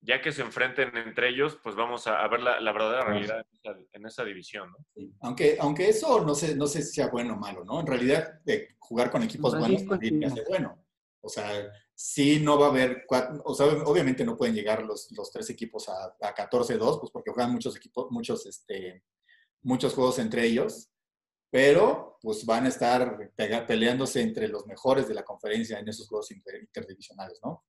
Ya 0.00 0.22
que 0.22 0.30
se 0.30 0.42
enfrenten 0.42 0.96
entre 0.96 1.30
ellos, 1.30 1.58
pues 1.60 1.74
vamos 1.74 2.06
a, 2.06 2.24
ver 2.28 2.40
la, 2.40 2.72
verdadera 2.72 3.04
realidad 3.04 3.44
en 3.92 4.06
esa, 4.06 4.24
división, 4.24 4.70
¿no? 4.70 5.08
Aunque, 5.22 5.56
aunque 5.58 5.88
eso 5.88 6.24
no 6.24 6.36
sé, 6.36 6.54
no 6.54 6.68
sé 6.68 6.82
si 6.82 6.92
sea 6.92 7.08
bueno 7.08 7.34
o 7.34 7.36
malo, 7.36 7.64
¿no? 7.64 7.80
En 7.80 7.86
realidad, 7.88 8.40
de 8.44 8.76
jugar 8.78 9.10
con 9.10 9.24
equipos 9.24 9.58
buenos 9.58 9.84
también 9.84 10.24
hace 10.24 10.44
bueno. 10.48 10.86
O 11.20 11.28
sea, 11.28 11.68
sí 11.96 12.38
no 12.38 12.60
va 12.60 12.66
a 12.66 12.70
haber, 12.70 13.06
o 13.44 13.54
sea, 13.54 13.66
obviamente 13.66 14.24
no 14.24 14.36
pueden 14.36 14.54
llegar 14.54 14.84
los, 14.84 15.10
los 15.10 15.32
tres 15.32 15.50
equipos 15.50 15.88
a, 15.88 16.14
a 16.20 16.32
14-2, 16.32 17.00
pues 17.00 17.10
porque 17.10 17.32
juegan 17.32 17.52
muchos 17.52 17.74
equipos, 17.74 18.06
muchos, 18.12 18.46
este, 18.46 19.02
muchos 19.62 19.94
juegos 19.94 20.20
entre 20.20 20.44
ellos, 20.44 20.92
pero 21.50 22.18
pues 22.20 22.44
van 22.44 22.66
a 22.66 22.68
estar 22.68 23.32
peleándose 23.66 24.20
entre 24.20 24.48
los 24.48 24.66
mejores 24.66 25.08
de 25.08 25.14
la 25.14 25.24
conferencia 25.24 25.78
en 25.78 25.88
esos 25.88 26.08
juegos 26.08 26.30
interdivisionales, 26.30 27.38
¿no? 27.44 27.64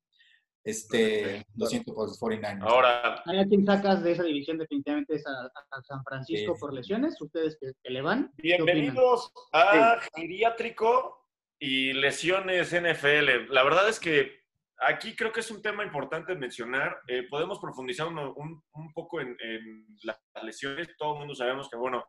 Este, 0.63 1.45
lo 1.55 1.65
siento 1.67 1.93
por 1.93 2.09
los 2.09 2.19
49ers. 2.19 2.61
Ahora. 2.63 3.23
¿Hay 3.25 3.39
a 3.39 3.47
quien 3.47 3.65
sacas 3.65 4.03
de 4.03 4.11
esa 4.11 4.23
división 4.23 4.57
definitivamente 4.57 5.15
es 5.15 5.25
a, 5.25 5.81
San 5.83 6.03
Francisco 6.03 6.55
por 6.59 6.73
lesiones? 6.73 7.19
¿Ustedes 7.21 7.57
que, 7.59 7.73
le 7.89 8.01
van? 8.01 8.31
Bienvenidos 8.37 9.31
a 9.53 9.99
Geriátrico 10.13 11.27
y 11.57 11.93
Lesiones 11.93 12.73
NFL. 12.73 13.51
La 13.51 13.63
verdad 13.63 13.87
es 13.87 13.99
que 13.99 14.39
aquí 14.79 15.15
creo 15.15 15.31
que 15.31 15.39
es 15.39 15.49
un 15.49 15.61
tema 15.61 15.83
importante 15.83 16.35
mencionar. 16.35 16.99
Eh, 17.07 17.23
podemos 17.29 17.59
profundizar 17.59 18.07
un, 18.07 18.93
poco 18.93 19.21
en, 19.21 19.37
las 20.03 20.19
lesiones. 20.43 20.89
Todo 20.97 21.13
el 21.13 21.19
mundo 21.19 21.35
sabemos 21.35 21.69
que, 21.69 21.77
bueno, 21.77 22.05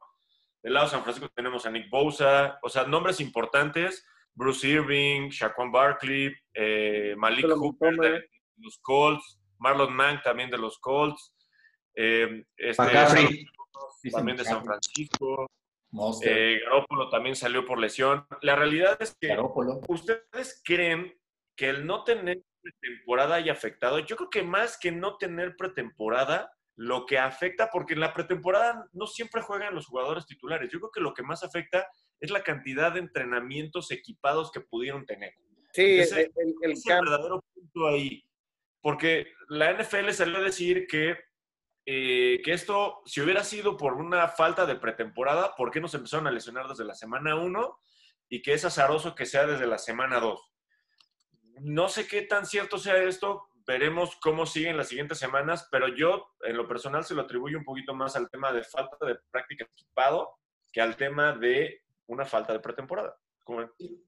del 0.63 0.75
lado 0.75 0.87
de 0.87 0.91
San 0.93 1.03
Francisco 1.03 1.31
tenemos 1.35 1.67
a 1.67 1.71
Nick 1.71 1.89
Bosa, 1.91 2.59
o 2.63 2.69
sea, 2.69 2.85
nombres 2.85 3.21
importantes. 3.21 4.07
Bruce 4.35 4.67
Irving, 4.67 5.29
Shaquan 5.29 5.73
Barkley, 5.73 6.33
eh, 6.55 7.15
Malik 7.17 7.47
Hooper 7.47 7.97
de 7.97 8.25
los 8.59 8.79
Colts, 8.79 9.41
Marlon 9.59 9.93
Mank 9.93 10.23
también 10.23 10.51
de 10.51 10.59
los 10.59 10.79
Colts, 10.79 11.35
eh, 11.95 12.45
este, 12.57 13.47
también 14.13 14.37
de 14.37 14.45
San 14.45 14.65
Francisco, 14.65 15.51
eh, 16.23 16.61
Garoppolo 16.65 17.09
también 17.11 17.35
salió 17.35 17.67
por 17.67 17.79
lesión. 17.79 18.27
La 18.43 18.55
realidad 18.55 18.97
es 19.01 19.17
que 19.21 19.37
ustedes 19.89 20.63
creen 20.65 21.15
que 21.57 21.69
el 21.69 21.87
no 21.87 22.05
tener 22.05 22.43
pretemporada 22.63 23.37
haya 23.37 23.53
afectado. 23.53 23.99
Yo 23.99 24.17
creo 24.17 24.31
que 24.31 24.43
más 24.43 24.79
que 24.79 24.93
no 24.93 25.17
tener 25.17 25.57
pretemporada, 25.57 26.53
lo 26.81 27.05
que 27.05 27.19
afecta, 27.19 27.69
porque 27.71 27.93
en 27.93 28.01
la 28.01 28.15
pretemporada 28.15 28.89
no 28.95 29.07
siempre 29.07 29.43
juegan 29.43 29.75
los 29.75 29.87
jugadores 29.87 30.25
titulares. 30.25 30.71
Yo 30.73 30.79
creo 30.81 30.91
que 30.91 31.03
lo 31.03 31.13
que 31.13 31.23
más 31.23 31.45
afecta 31.45 31.87
es 32.19 32.31
la 32.31 32.43
cantidad 32.43 32.91
de 32.91 33.01
entrenamientos 33.01 33.91
equipados 33.91 34.51
que 34.51 34.63
pudieron 34.63 35.05
tener. 35.05 35.35
Sí, 35.75 36.01
el, 36.01 36.33
el, 36.63 36.75
verdadero 36.89 37.45
punto 37.53 37.87
ahí. 37.87 38.25
Porque 38.81 39.27
la 39.49 39.75
NFL 39.75 40.09
salió 40.13 40.39
a 40.39 40.43
decir 40.43 40.87
que, 40.87 41.19
eh, 41.85 42.41
que 42.43 42.53
esto, 42.55 43.03
si 43.05 43.21
hubiera 43.21 43.45
sido 43.45 43.77
por 43.77 43.93
una 43.93 44.27
falta 44.29 44.65
de 44.65 44.77
pretemporada, 44.77 45.55
¿por 45.57 45.71
qué 45.71 45.83
nos 45.83 45.93
empezaron 45.93 46.29
a 46.29 46.31
lesionar 46.31 46.67
desde 46.67 46.87
la 46.87 46.95
semana 46.95 47.37
1? 47.37 47.79
Y 48.31 48.41
que 48.41 48.55
es 48.55 48.65
azaroso 48.65 49.15
que 49.15 49.27
sea 49.27 49.47
desde 49.47 49.67
la 49.67 49.77
semana 49.77 50.19
2. 50.19 50.41
No 51.61 51.91
sé 51.91 52.07
qué 52.07 52.23
tan 52.23 52.47
cierto 52.47 52.79
sea 52.79 52.97
esto, 53.03 53.50
veremos 53.71 54.17
cómo 54.21 54.47
siguen 54.47 54.77
las 54.77 54.89
siguientes 54.89 55.19
semanas, 55.19 55.69
pero 55.71 55.95
yo 55.95 56.27
en 56.43 56.57
lo 56.57 56.67
personal 56.67 57.05
se 57.05 57.15
lo 57.15 57.23
atribuyo 57.23 57.57
un 57.57 57.65
poquito 57.65 57.95
más 57.95 58.17
al 58.17 58.29
tema 58.29 58.53
de 58.53 58.65
falta 58.65 58.97
de 59.07 59.17
práctica 59.31 59.65
equipado 59.65 60.29
que 60.73 60.81
al 60.81 60.97
tema 60.97 61.33
de 61.33 61.83
una 62.09 62.25
falta 62.25 62.53
de 62.53 62.59
pretemporada. 62.59 63.17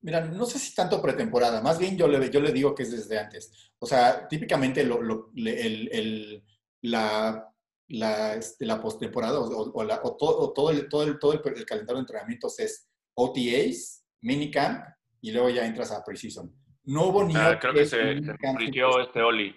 Mira, 0.01 0.21
no 0.21 0.47
sé 0.47 0.59
si 0.59 0.75
tanto 0.75 1.01
pretemporada, 1.01 1.61
más 1.61 1.79
bien 1.79 1.97
yo 1.97 2.09
le, 2.09 2.29
yo 2.31 2.41
le 2.41 2.53
digo 2.53 2.75
que 2.75 2.83
es 2.83 2.91
desde 2.91 3.19
antes. 3.21 3.73
O 3.79 3.87
sea, 3.87 4.27
típicamente 4.27 4.85
lo, 4.85 5.31
el, 5.37 6.45
la, 6.83 7.49
la, 7.89 8.35
este, 8.35 8.67
la 8.67 8.81
postemporada 8.81 9.39
o, 9.41 9.73
o, 9.75 10.17
todo, 10.17 10.71
el, 10.71 10.89
todo, 10.89 11.05
el, 11.05 11.19
todo 11.21 11.33
el, 11.35 11.41
calendario 11.65 11.95
de 11.95 12.01
entrenamientos 12.01 12.59
es 12.59 12.89
OTAs, 13.15 14.05
minicamp 14.23 14.85
y 15.21 15.31
luego 15.31 15.51
ya 15.51 15.67
entras 15.67 15.93
a 15.93 16.05
preseason. 16.05 16.53
No 16.85 17.07
hubo 17.07 17.25
ni. 17.25 17.35
Ah, 17.37 17.59
creo 17.61 17.75
que 17.75 17.87
se, 17.87 18.13
este 18.13 19.23
Oli. 19.23 19.55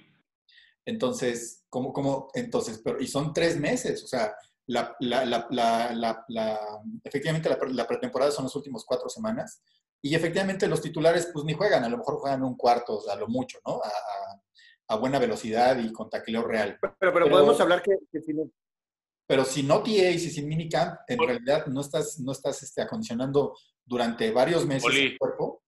Entonces, 0.86 1.66
¿cómo, 1.70 1.92
cómo? 1.92 2.30
Entonces, 2.34 2.82
pero, 2.84 3.02
y 3.02 3.08
son 3.08 3.34
tres 3.34 3.60
meses, 3.60 4.04
o 4.04 4.08
sea, 4.08 4.36
la, 4.68 4.96
la, 5.00 5.26
la, 5.50 6.26
la 6.28 6.60
efectivamente 7.04 7.50
la, 7.50 7.88
pretemporada 7.88 8.32
son 8.32 8.46
las 8.46 8.56
últimas 8.56 8.84
cuatro 8.86 9.10
semanas 9.10 9.62
y 10.02 10.16
efectivamente 10.16 10.68
los 10.68 10.82
titulares 10.82 11.30
pues 11.34 11.46
ni 11.46 11.54
juegan, 11.54 11.84
a 11.84 11.90
lo 11.90 11.98
mejor 11.98 12.18
juegan 12.18 12.44
un 12.44 12.56
cuarto, 12.56 13.00
a 13.10 13.16
lo 13.16 13.28
mucho, 13.28 13.60
¿no? 13.66 13.82
A, 13.84 14.94
a, 14.94 14.96
buena 14.98 15.18
velocidad 15.18 15.78
y 15.80 15.92
con 15.92 16.10
taquileo 16.10 16.44
real. 16.44 16.78
Pero, 17.00 17.14
pero, 17.14 17.30
podemos 17.30 17.60
hablar 17.60 17.82
que, 17.82 17.98
si 18.22 18.34
no... 18.34 18.50
Pero 19.28 19.44
si 19.44 19.64
no 19.64 19.80
TAs 19.80 19.90
y 19.90 20.30
sin 20.30 20.48
minicamp, 20.48 21.00
en 21.08 21.18
realidad 21.18 21.66
no 21.66 21.82
estás, 21.82 22.20
no 22.20 22.32
estás 22.32 22.62
este, 22.62 22.84
acondicionando 22.84 23.56
durante 23.84 24.32
varios 24.32 24.68
meses 24.68 24.94
el 24.94 25.18
cuerpo 25.18 25.65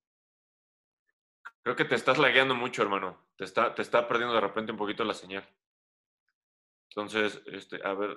Creo 1.67 1.75
que 1.75 1.83
te 1.83 1.95
estás 1.95 2.17
lagueando 2.17 2.55
mucho, 2.55 2.81
hermano. 2.81 3.17
Te 3.35 3.43
está, 3.43 3.75
te 3.75 3.81
está 3.81 4.07
perdiendo 4.07 4.33
de 4.33 4.39
repente 4.39 4.71
un 4.71 4.77
poquito 4.77 5.03
la 5.03 5.13
señal. 5.13 5.45
Entonces, 6.91 7.41
este, 7.47 7.85
a 7.85 7.93
ver, 7.93 8.11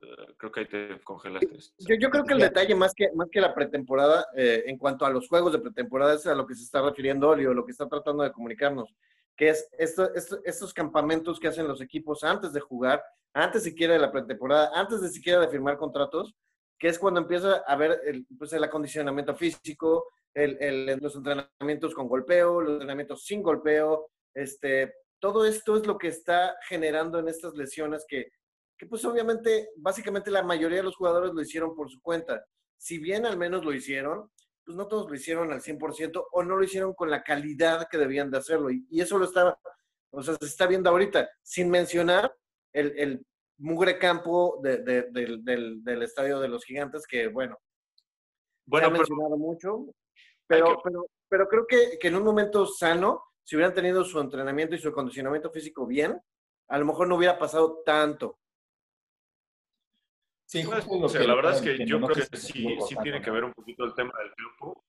eh, 0.00 0.34
creo 0.38 0.50
que 0.50 0.60
ahí 0.60 0.66
te 0.68 0.98
congelaste. 1.04 1.54
Yo, 1.80 1.96
yo 1.96 2.08
creo 2.08 2.24
que 2.24 2.32
el 2.32 2.40
detalle 2.40 2.74
más 2.74 2.94
que, 2.94 3.10
más 3.14 3.28
que 3.30 3.42
la 3.42 3.54
pretemporada, 3.54 4.28
eh, 4.34 4.64
en 4.68 4.78
cuanto 4.78 5.04
a 5.04 5.10
los 5.10 5.28
juegos 5.28 5.52
de 5.52 5.58
pretemporada, 5.58 6.14
es 6.14 6.26
a 6.26 6.34
lo 6.34 6.46
que 6.46 6.54
se 6.54 6.62
está 6.62 6.80
refiriendo 6.80 7.28
Oli 7.28 7.44
o 7.44 7.52
lo 7.52 7.66
que 7.66 7.72
está 7.72 7.86
tratando 7.86 8.22
de 8.22 8.32
comunicarnos, 8.32 8.88
que 9.36 9.50
es 9.50 9.68
esto, 9.76 10.10
estos 10.46 10.72
campamentos 10.72 11.38
que 11.38 11.48
hacen 11.48 11.68
los 11.68 11.82
equipos 11.82 12.24
antes 12.24 12.54
de 12.54 12.60
jugar, 12.60 13.04
antes 13.34 13.64
siquiera 13.64 13.92
de 13.92 13.98
la 13.98 14.10
pretemporada, 14.10 14.70
antes 14.74 15.02
de 15.02 15.10
siquiera 15.10 15.40
de 15.40 15.48
firmar 15.48 15.76
contratos, 15.76 16.34
que 16.78 16.88
es 16.88 16.98
cuando 16.98 17.20
empieza 17.20 17.56
a 17.66 17.76
ver 17.76 18.00
el, 18.06 18.26
pues, 18.38 18.50
el 18.54 18.64
acondicionamiento 18.64 19.36
físico, 19.36 20.06
el, 20.38 20.98
los 21.00 21.16
entrenamientos 21.16 21.94
con 21.94 22.08
golpeo, 22.08 22.60
los 22.60 22.72
entrenamientos 22.72 23.24
sin 23.24 23.42
golpeo, 23.42 24.10
este, 24.34 24.94
todo 25.18 25.44
esto 25.44 25.76
es 25.76 25.86
lo 25.86 25.98
que 25.98 26.08
está 26.08 26.56
generando 26.68 27.18
en 27.18 27.28
estas 27.28 27.54
lesiones 27.54 28.04
que, 28.08 28.30
que 28.76 28.86
pues 28.86 29.04
obviamente, 29.04 29.70
básicamente 29.76 30.30
la 30.30 30.42
mayoría 30.42 30.78
de 30.78 30.84
los 30.84 30.96
jugadores 30.96 31.32
lo 31.32 31.42
hicieron 31.42 31.74
por 31.74 31.90
su 31.90 32.00
cuenta. 32.00 32.44
Si 32.76 32.98
bien 32.98 33.26
al 33.26 33.36
menos 33.36 33.64
lo 33.64 33.72
hicieron, 33.72 34.30
pues 34.64 34.76
no 34.76 34.86
todos 34.86 35.08
lo 35.08 35.16
hicieron 35.16 35.52
al 35.52 35.60
100% 35.60 36.26
o 36.30 36.42
no 36.42 36.56
lo 36.56 36.62
hicieron 36.62 36.94
con 36.94 37.10
la 37.10 37.22
calidad 37.22 37.88
que 37.90 37.98
debían 37.98 38.30
de 38.30 38.38
hacerlo. 38.38 38.70
Y, 38.70 38.86
eso 39.00 39.18
lo 39.18 39.24
está, 39.24 39.58
o 40.10 40.22
sea, 40.22 40.36
se 40.38 40.46
está 40.46 40.66
viendo 40.66 40.90
ahorita, 40.90 41.28
sin 41.42 41.70
mencionar 41.70 42.32
el, 42.72 42.92
el 42.98 43.26
mugre 43.56 43.98
campo 43.98 44.60
del, 44.62 44.84
del, 45.12 46.02
estadio 46.02 46.38
de 46.38 46.48
los 46.48 46.64
gigantes, 46.64 47.06
que 47.06 47.28
bueno, 47.28 47.58
bueno 48.66 48.86
se 48.86 48.90
ha 48.90 48.98
mencionado 48.98 49.36
mucho. 49.36 49.86
Pero, 50.48 50.80
pero, 50.82 51.06
pero 51.28 51.48
creo 51.48 51.66
que, 51.66 51.98
que, 52.00 52.08
en 52.08 52.16
un 52.16 52.24
momento 52.24 52.66
sano, 52.66 53.22
si 53.44 53.54
hubieran 53.54 53.74
tenido 53.74 54.02
su 54.02 54.18
entrenamiento 54.18 54.74
y 54.74 54.78
su 54.78 54.88
acondicionamiento 54.88 55.50
físico 55.50 55.86
bien, 55.86 56.20
a 56.68 56.78
lo 56.78 56.86
mejor 56.86 57.06
no 57.06 57.16
hubiera 57.16 57.38
pasado 57.38 57.82
tanto. 57.84 58.38
Sí, 60.46 60.62
pues, 60.64 60.86
o 60.88 61.08
sea, 61.08 61.22
la 61.24 61.34
verdad 61.34 61.56
es 61.56 61.60
que 61.60 61.86
yo 61.86 62.00
creo 62.00 62.26
que 62.26 62.36
sí, 62.36 62.78
sí 62.88 62.96
tiene 63.02 63.20
que 63.20 63.30
ver 63.30 63.44
un 63.44 63.52
poquito 63.52 63.84
el 63.84 63.94
tema 63.94 64.12
del 64.18 64.32
grupo. 64.34 64.84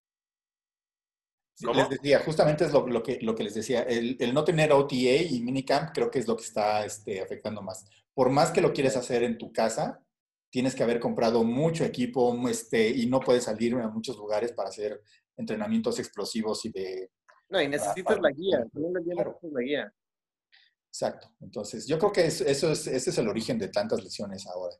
Les 1.73 1.89
decía, 1.89 2.19
justamente 2.19 2.63
es 2.63 2.71
lo, 2.71 2.87
lo, 2.87 3.03
que, 3.03 3.19
lo 3.21 3.35
que 3.35 3.43
les 3.43 3.53
decía, 3.53 3.81
el, 3.81 4.15
el, 4.21 4.33
no 4.33 4.45
tener 4.45 4.71
OTA 4.71 4.95
y 4.95 5.41
minicamp 5.41 5.91
creo 5.93 6.09
que 6.09 6.19
es 6.19 6.27
lo 6.29 6.37
que 6.37 6.43
está 6.43 6.85
este, 6.85 7.21
afectando 7.21 7.61
más. 7.61 7.85
Por 8.13 8.29
más 8.29 8.51
que 8.51 8.61
lo 8.61 8.71
quieres 8.71 8.95
hacer 8.95 9.23
en 9.23 9.37
tu 9.37 9.51
casa, 9.51 10.01
tienes 10.49 10.73
que 10.73 10.83
haber 10.83 11.01
comprado 11.01 11.43
mucho 11.43 11.83
equipo 11.83 12.47
este, 12.47 12.89
y 12.89 13.07
no 13.07 13.19
puedes 13.19 13.43
salir 13.43 13.75
a 13.75 13.89
muchos 13.89 14.15
lugares 14.17 14.53
para 14.53 14.69
hacer 14.69 15.01
entrenamientos 15.39 15.97
explosivos 15.99 16.65
y 16.65 16.71
de... 16.71 17.11
No, 17.49 17.61
y 17.61 17.67
necesitas 17.67 18.19
la 18.21 18.29
guía, 18.29 18.63
la 18.73 19.61
guía. 19.61 19.93
Exacto. 20.87 21.33
Entonces, 21.39 21.87
yo 21.87 21.97
creo 21.97 22.11
que 22.11 22.25
eso, 22.25 22.45
es, 22.45 22.87
ese 22.87 23.09
es 23.09 23.17
el 23.17 23.27
origen 23.27 23.57
de 23.57 23.69
tantas 23.69 24.03
lesiones 24.03 24.45
ahora. 24.47 24.75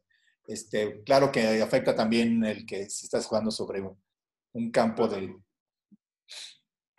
Este, 0.45 1.03
claro 1.03 1.31
que 1.31 1.61
afecta 1.61 1.95
también 1.95 2.43
el 2.43 2.65
que 2.65 2.89
si 2.89 3.05
estás 3.05 3.25
jugando 3.25 3.51
sobre 3.51 3.81
un, 4.51 4.71
campo 4.71 5.07
de, 5.07 5.35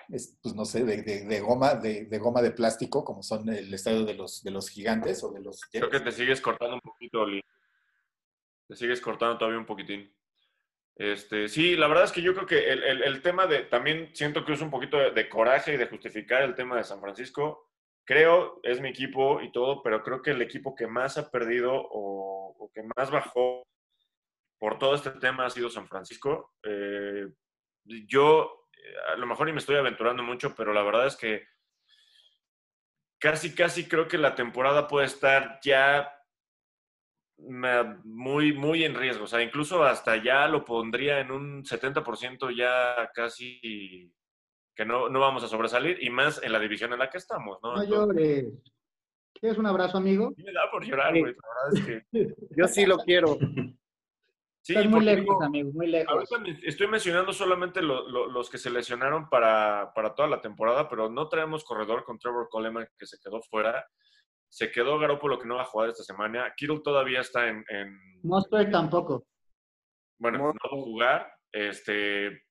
pues 0.08 0.54
no 0.54 0.64
sé, 0.64 0.84
de, 0.84 1.40
goma, 1.40 1.74
de, 1.74 2.18
goma 2.18 2.42
de 2.42 2.52
plástico, 2.52 3.04
como 3.04 3.22
son 3.22 3.48
el 3.48 3.72
estadio 3.74 4.04
de 4.04 4.14
los, 4.14 4.42
de 4.42 4.52
los 4.52 4.68
gigantes 4.68 5.22
o 5.22 5.32
de 5.32 5.40
los... 5.40 5.60
Creo 5.70 5.90
que 5.90 6.00
te 6.00 6.12
sigues 6.12 6.40
cortando 6.40 6.76
un 6.76 6.80
poquito, 6.80 7.20
Oli. 7.20 7.42
Te 8.68 8.76
sigues 8.76 9.00
cortando 9.00 9.36
todavía 9.36 9.58
un 9.58 9.66
poquitín. 9.66 10.12
Este, 10.96 11.48
sí, 11.48 11.76
la 11.76 11.88
verdad 11.88 12.04
es 12.04 12.12
que 12.12 12.20
yo 12.20 12.34
creo 12.34 12.46
que 12.46 12.70
el, 12.70 13.22
tema 13.22 13.46
de, 13.46 13.60
también 13.62 14.10
siento 14.14 14.44
que 14.44 14.52
es 14.52 14.60
un 14.60 14.70
poquito 14.70 14.98
de, 14.98 15.28
coraje 15.28 15.74
y 15.74 15.76
de 15.76 15.86
justificar 15.86 16.42
el 16.42 16.54
tema 16.54 16.76
de 16.76 16.84
San 16.84 17.00
Francisco. 17.00 17.70
Creo, 18.04 18.60
es 18.62 18.80
mi 18.80 18.90
equipo 18.90 19.40
y 19.40 19.50
todo, 19.52 19.82
pero 19.82 20.02
creo 20.02 20.20
que 20.20 20.32
el 20.32 20.42
equipo 20.42 20.74
que 20.74 20.86
más 20.86 21.16
ha 21.16 21.30
perdido 21.30 21.72
o, 21.74 22.70
que 22.74 22.82
más 22.96 23.10
bajó 23.10 23.66
por 24.58 24.78
todo 24.78 24.94
este 24.94 25.10
tema 25.12 25.46
ha 25.46 25.50
sido 25.50 25.70
San 25.70 25.88
Francisco. 25.88 26.54
Eh, 26.62 27.26
yo, 27.84 28.68
a 29.12 29.16
lo 29.16 29.26
mejor 29.26 29.46
ni 29.46 29.52
me 29.52 29.58
estoy 29.58 29.76
aventurando 29.76 30.22
mucho, 30.22 30.54
pero 30.54 30.72
la 30.74 30.82
verdad 30.82 31.06
es 31.06 31.16
que 31.16 31.46
casi, 33.18 33.54
casi 33.54 33.88
creo 33.88 34.06
que 34.06 34.18
la 34.18 34.34
temporada 34.34 34.86
puede 34.86 35.06
estar 35.06 35.60
ya 35.62 36.19
muy, 37.48 38.52
muy 38.52 38.84
en 38.84 38.94
riesgo. 38.94 39.24
O 39.24 39.26
sea, 39.26 39.42
incluso 39.42 39.82
hasta 39.84 40.22
ya 40.22 40.48
lo 40.48 40.64
pondría 40.64 41.20
en 41.20 41.30
un 41.30 41.64
70% 41.64 42.54
ya 42.56 43.10
casi 43.14 44.12
que 44.74 44.84
no, 44.84 45.08
no 45.08 45.20
vamos 45.20 45.44
a 45.44 45.48
sobresalir 45.48 46.02
y 46.02 46.10
más 46.10 46.42
en 46.42 46.52
la 46.52 46.58
división 46.58 46.92
en 46.92 47.00
la 47.00 47.10
que 47.10 47.18
estamos, 47.18 47.58
¿no? 47.62 47.76
No 47.76 47.84
llores. 47.84 48.46
¿Quieres 49.34 49.58
un 49.58 49.66
abrazo, 49.66 49.98
amigo? 49.98 50.34
me 50.36 50.52
da 50.52 50.70
por 50.70 50.84
llorar, 50.84 51.18
güey. 51.18 51.34
La 51.34 51.72
verdad 51.72 51.74
es 51.74 52.04
que... 52.12 52.34
Yo 52.56 52.66
sí 52.66 52.84
lo 52.84 52.98
quiero. 52.98 53.38
Sí, 54.62 54.76
muy 54.88 55.04
lejos, 55.04 55.42
amigo, 55.42 55.72
muy 55.72 55.86
lejos. 55.86 56.28
estoy 56.62 56.86
mencionando 56.86 57.32
solamente 57.32 57.80
los 57.80 58.50
que 58.50 58.58
se 58.58 58.70
lesionaron 58.70 59.28
para, 59.30 59.92
toda 60.14 60.28
la 60.28 60.42
temporada, 60.42 60.88
pero 60.88 61.08
no 61.08 61.28
traemos 61.28 61.64
corredor 61.64 62.04
con 62.04 62.18
Trevor 62.18 62.48
Coleman 62.50 62.86
que 62.98 63.06
se 63.06 63.18
quedó 63.18 63.40
fuera. 63.42 63.86
Se 64.50 64.70
quedó 64.70 64.98
Garoppolo 64.98 65.38
que 65.38 65.46
no 65.46 65.56
va 65.56 65.62
a 65.62 65.66
jugar 65.66 65.90
esta 65.90 66.02
semana. 66.02 66.52
Kittle 66.56 66.80
todavía 66.82 67.20
está 67.20 67.48
en. 67.48 67.64
en... 67.68 68.70
tampoco. 68.70 69.26
Bueno, 70.18 70.38
no 70.38 70.44
va 70.46 70.50
a 70.50 70.68
jugar. 70.68 71.32
Este, 71.52 72.42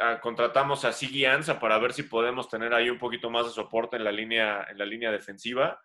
ah, 0.00 0.20
contratamos 0.20 0.84
a 0.84 0.92
Siggy 0.92 1.24
Anza 1.24 1.58
para 1.58 1.78
ver 1.78 1.92
si 1.92 2.04
podemos 2.04 2.48
tener 2.48 2.74
ahí 2.74 2.90
un 2.90 2.98
poquito 2.98 3.30
más 3.30 3.46
de 3.46 3.52
soporte 3.52 3.96
en 3.96 4.04
la 4.04 4.12
línea, 4.12 4.66
en 4.70 4.78
la 4.78 4.84
línea 4.84 5.10
defensiva. 5.10 5.80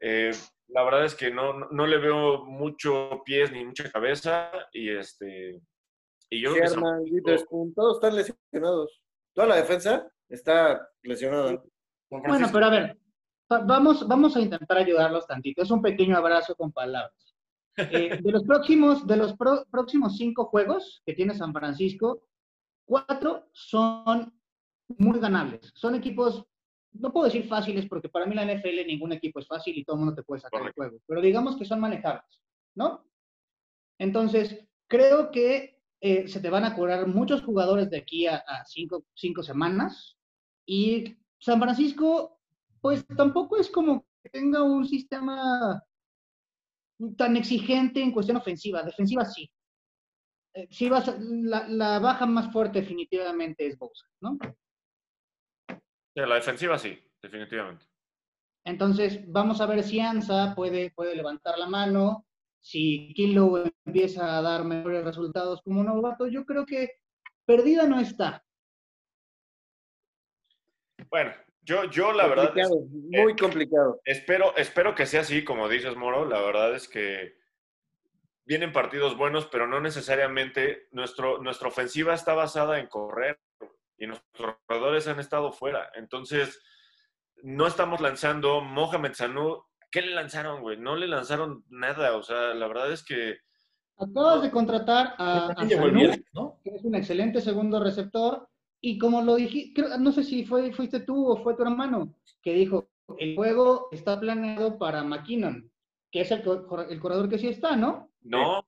Eh, 0.00 0.30
la 0.68 0.84
verdad 0.84 1.04
es 1.04 1.14
que 1.14 1.30
no, 1.30 1.52
no, 1.52 1.86
le 1.86 1.98
veo 1.98 2.44
mucho 2.44 3.22
pies 3.24 3.52
ni 3.52 3.64
mucha 3.64 3.90
cabeza 3.90 4.50
y 4.72 4.90
este 4.90 5.60
y 6.30 6.40
yo 6.40 6.54
todos 7.74 7.96
están 7.96 8.16
lesionados. 8.16 9.02
Toda 9.34 9.48
la 9.48 9.56
defensa 9.56 10.10
está 10.30 10.88
lesionada. 11.02 11.62
Bueno, 12.10 12.48
pero 12.50 12.66
a 12.66 12.70
ver, 12.70 12.98
vamos, 13.48 14.06
vamos 14.06 14.36
a 14.36 14.40
intentar 14.40 14.78
ayudarlos 14.78 15.26
tantito. 15.26 15.62
Es 15.62 15.70
un 15.70 15.82
pequeño 15.82 16.16
abrazo 16.16 16.54
con 16.54 16.72
palabras. 16.72 17.34
Eh, 17.76 18.18
de 18.22 18.32
los 18.32 18.44
próximos, 18.44 19.06
de 19.06 19.16
los 19.16 19.34
próximos 19.70 20.16
cinco 20.16 20.46
juegos 20.46 21.02
que 21.04 21.14
tiene 21.14 21.34
San 21.34 21.52
Francisco, 21.52 22.22
cuatro 22.84 23.48
son 23.52 24.32
muy 24.98 25.18
ganables. 25.18 25.72
Son 25.74 25.94
equipos 25.94 26.46
no 26.94 27.12
puedo 27.12 27.26
decir 27.26 27.46
fáciles 27.46 27.86
porque 27.86 28.08
para 28.08 28.26
mí 28.26 28.34
la 28.34 28.44
NFL 28.44 28.86
ningún 28.86 29.12
equipo 29.12 29.38
es 29.38 29.46
fácil 29.46 29.76
y 29.76 29.84
todo 29.84 29.96
el 29.96 30.00
mundo 30.00 30.14
te 30.14 30.22
puede 30.22 30.40
sacar 30.40 30.62
el 30.62 30.72
juego, 30.72 30.98
pero 31.06 31.20
digamos 31.20 31.56
que 31.56 31.64
son 31.64 31.80
manejables, 31.80 32.40
¿no? 32.74 33.04
Entonces, 33.98 34.66
creo 34.88 35.30
que 35.30 35.80
eh, 36.00 36.28
se 36.28 36.40
te 36.40 36.50
van 36.50 36.64
a 36.64 36.74
curar 36.74 37.06
muchos 37.06 37.42
jugadores 37.42 37.88
de 37.90 37.98
aquí 37.98 38.26
a, 38.26 38.42
cinco, 38.66 39.04
cinco, 39.14 39.42
semanas 39.42 40.18
y 40.66 41.16
San 41.38 41.60
Francisco, 41.60 42.40
pues 42.82 43.06
tampoco 43.06 43.56
es 43.56 43.70
como 43.70 44.04
que 44.22 44.28
tenga 44.28 44.62
un 44.62 44.86
sistema 44.86 45.82
tan 47.16 47.36
exigente 47.36 48.02
en 48.02 48.12
cuestión 48.12 48.36
ofensiva, 48.36 48.82
defensiva 48.82 49.24
sí. 49.24 49.50
Eh, 50.54 50.68
sí 50.70 50.90
vas 50.90 51.16
la, 51.18 51.66
la, 51.68 51.98
baja 51.98 52.26
más 52.26 52.52
fuerte 52.52 52.80
definitivamente 52.80 53.66
es 53.66 53.78
Bosa, 53.78 54.06
¿no? 54.20 54.36
la 56.14 56.34
defensiva 56.34 56.78
sí, 56.78 56.98
definitivamente. 57.22 57.86
Entonces, 58.64 59.24
vamos 59.26 59.60
a 59.60 59.66
ver 59.66 59.82
si 59.82 59.98
Ansa 59.98 60.54
puede, 60.54 60.90
puede 60.90 61.16
levantar 61.16 61.58
la 61.58 61.66
mano, 61.66 62.26
si 62.60 63.12
Kilo 63.14 63.64
empieza 63.86 64.38
a 64.38 64.42
dar 64.42 64.64
mejores 64.64 65.04
resultados 65.04 65.62
como 65.62 65.82
novato, 65.82 66.26
yo 66.26 66.44
creo 66.44 66.66
que 66.66 66.90
perdida 67.46 67.86
no 67.86 67.98
está. 67.98 68.44
Bueno, 71.08 71.32
yo, 71.62 71.84
yo 71.84 72.12
la 72.12 72.26
verdad. 72.26 72.52
muy 72.90 73.36
complicado. 73.36 74.00
Espero, 74.04 74.54
espero 74.56 74.94
que 74.94 75.06
sea 75.06 75.20
así, 75.20 75.44
como 75.44 75.68
dices, 75.68 75.96
Moro. 75.96 76.24
La 76.24 76.40
verdad 76.40 76.74
es 76.74 76.88
que 76.88 77.36
vienen 78.44 78.72
partidos 78.72 79.16
buenos, 79.16 79.46
pero 79.46 79.66
no 79.68 79.80
necesariamente. 79.80 80.88
Nuestro, 80.90 81.38
nuestra 81.38 81.68
ofensiva 81.68 82.14
está 82.14 82.34
basada 82.34 82.80
en 82.80 82.88
correr 82.88 83.38
y 83.96 84.08
nuestros 84.08 84.56
corredores 84.66 85.06
han 85.06 85.20
estado 85.20 85.52
fuera. 85.52 85.88
Entonces, 85.94 86.60
no 87.42 87.68
estamos 87.68 88.00
lanzando 88.00 88.60
Mohamed 88.60 89.12
Sanu. 89.12 89.62
¿Qué 89.90 90.02
le 90.02 90.14
lanzaron, 90.14 90.62
güey? 90.62 90.78
No 90.78 90.96
le 90.96 91.06
lanzaron 91.06 91.64
nada. 91.68 92.16
O 92.16 92.22
sea, 92.24 92.54
la 92.54 92.66
verdad 92.66 92.90
es 92.90 93.04
que. 93.04 93.38
Acabas 93.98 94.42
de 94.42 94.50
contratar 94.50 95.14
a, 95.18 95.54
Sanu, 95.54 96.58
que 96.64 96.70
es 96.74 96.82
un 96.82 96.96
excelente 96.96 97.40
segundo 97.40 97.82
receptor. 97.82 98.48
Y 98.84 98.98
como 98.98 99.22
lo 99.22 99.36
dije, 99.36 99.72
no 100.00 100.10
sé 100.10 100.24
si 100.24 100.44
fue, 100.44 100.72
fuiste 100.72 101.00
tú 101.00 101.28
o 101.28 101.36
fue 101.42 101.54
tu 101.54 101.62
hermano, 101.62 102.12
que 102.42 102.52
dijo: 102.52 102.88
el 103.16 103.36
juego 103.36 103.88
está 103.92 104.18
planeado 104.18 104.76
para 104.76 105.04
McKinnon, 105.04 105.70
que 106.10 106.22
es 106.22 106.30
el, 106.32 106.42
el 106.90 107.00
corredor 107.00 107.28
que 107.28 107.38
sí 107.38 107.46
está, 107.46 107.76
¿no? 107.76 108.10
No. 108.22 108.64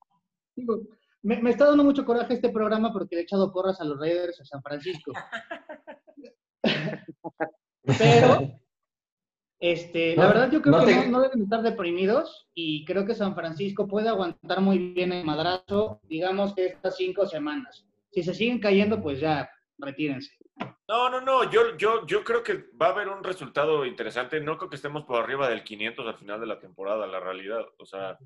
Digo, 0.55 0.79
me, 1.21 1.49
está 1.49 1.65
dando 1.65 1.83
mucho 1.83 2.05
coraje 2.05 2.35
este 2.35 2.49
programa 2.49 2.93
porque 2.93 3.15
le 3.15 3.21
he 3.21 3.23
echado 3.23 3.51
porras 3.51 3.81
a 3.81 3.83
los 3.83 3.99
Raiders 3.99 4.39
a 4.39 4.45
San 4.45 4.61
Francisco. 4.61 5.11
Pero, 7.83 8.59
este, 9.59 10.15
la 10.15 10.27
verdad 10.27 10.51
yo 10.51 10.61
creo 10.61 10.85
que 10.85 11.07
no, 11.07 11.21
deben 11.21 11.41
estar 11.43 11.61
deprimidos 11.61 12.47
y 12.53 12.85
creo 12.85 13.05
que 13.05 13.15
San 13.15 13.35
Francisco 13.35 13.87
puede 13.87 14.07
aguantar 14.09 14.61
muy 14.61 14.93
bien 14.93 15.11
el 15.11 15.25
madrazo, 15.25 15.99
digamos 16.03 16.53
que 16.53 16.67
estas 16.67 16.95
cinco 16.95 17.25
semanas. 17.25 17.85
Si 18.11 18.23
se 18.23 18.33
siguen 18.33 18.59
cayendo, 18.59 19.01
pues 19.01 19.19
ya, 19.19 19.49
retírense. 19.77 20.37
No, 20.87 21.09
no, 21.09 21.21
no, 21.21 21.49
yo, 21.49 21.75
yo, 21.77 22.05
yo 22.05 22.23
creo 22.23 22.43
que 22.43 22.65
va 22.79 22.87
a 22.87 22.89
haber 22.91 23.09
un 23.09 23.23
resultado 23.23 23.85
interesante. 23.85 24.39
No 24.39 24.57
creo 24.57 24.69
que 24.69 24.75
estemos 24.75 25.03
por 25.03 25.21
arriba 25.21 25.49
del 25.49 25.63
500 25.63 26.07
al 26.07 26.17
final 26.17 26.39
de 26.39 26.47
la 26.47 26.59
temporada, 26.59 27.07
la 27.07 27.19
realidad. 27.19 27.65
O 27.77 27.85
sea, 27.85 28.17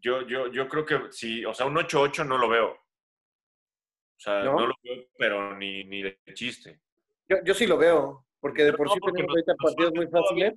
yo, 0.00 0.22
yo, 0.22 0.46
yo 0.48 0.68
creo 0.68 0.86
que 0.86 1.00
sí, 1.10 1.44
o 1.44 1.52
sea, 1.52 1.66
un 1.66 1.76
8-8 1.76 2.26
no 2.26 2.38
lo 2.38 2.48
veo. 2.48 2.70
O 2.70 4.20
sea, 4.20 4.44
¿No? 4.44 4.66
lo 4.66 4.74
veo, 4.82 5.04
pero 5.16 5.56
ni, 5.56 5.84
ni 5.84 6.02
de 6.02 6.18
chiste. 6.34 6.80
Yo, 7.28 7.36
yo 7.44 7.54
sí 7.54 7.66
lo 7.66 7.76
veo, 7.76 8.26
porque 8.40 8.64
de 8.64 8.72
por 8.72 8.88
sí 8.90 8.98
tenemos 9.04 9.30
ahorita 9.30 9.54
partidos 9.56 9.92
muy 9.94 10.06
fáciles. 10.08 10.54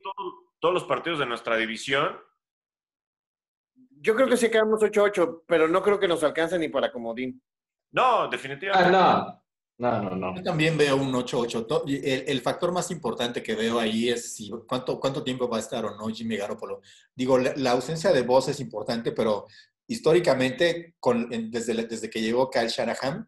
Todos, 0.60 0.74
los 0.74 0.84
partidos 0.84 1.20
de 1.20 1.26
nuestra 1.26 1.58
división. 1.58 2.20
Yo 4.00 4.16
creo 4.16 4.28
que 4.28 4.38
sí 4.38 4.50
quedamos 4.50 4.82
8-8, 4.82 5.44
pero 5.48 5.68
no 5.68 5.82
creo 5.82 6.00
que 6.00 6.08
nos 6.08 6.24
alcance 6.24 6.58
ni 6.58 6.70
para 6.70 6.92
comodín. 6.92 7.42
No, 7.92 8.28
definitivamente. 8.30 8.96
Ah, 8.96 9.26
no. 9.28 9.41
No, 9.82 10.00
no, 10.00 10.16
no. 10.16 10.36
Yo 10.36 10.44
también 10.44 10.78
veo 10.78 10.96
un 10.96 11.12
8-8. 11.12 11.84
El, 11.88 12.24
el, 12.28 12.42
factor 12.42 12.72
más 12.72 12.92
importante 12.92 13.42
que 13.42 13.56
veo 13.56 13.80
ahí 13.80 14.10
es 14.10 14.36
si, 14.36 14.52
cuánto, 14.68 15.00
cuánto 15.00 15.24
tiempo 15.24 15.50
va 15.50 15.58
a 15.58 15.60
estar 15.60 15.84
o 15.84 15.96
no 15.96 16.08
Jimmy 16.10 16.38
Garoppolo. 16.38 16.82
Digo, 17.16 17.40
la, 17.40 17.72
ausencia 17.72 18.12
de 18.12 18.22
voz 18.22 18.48
es 18.48 18.60
importante, 18.60 19.12
pero 19.12 19.48
históricamente, 19.88 20.94
con, 21.00 21.28
desde, 21.50 21.74
desde 21.88 22.12
que 22.12 22.22
llegó 22.22 22.52
Kyle 22.52 22.68
Shanahan, 22.68 23.28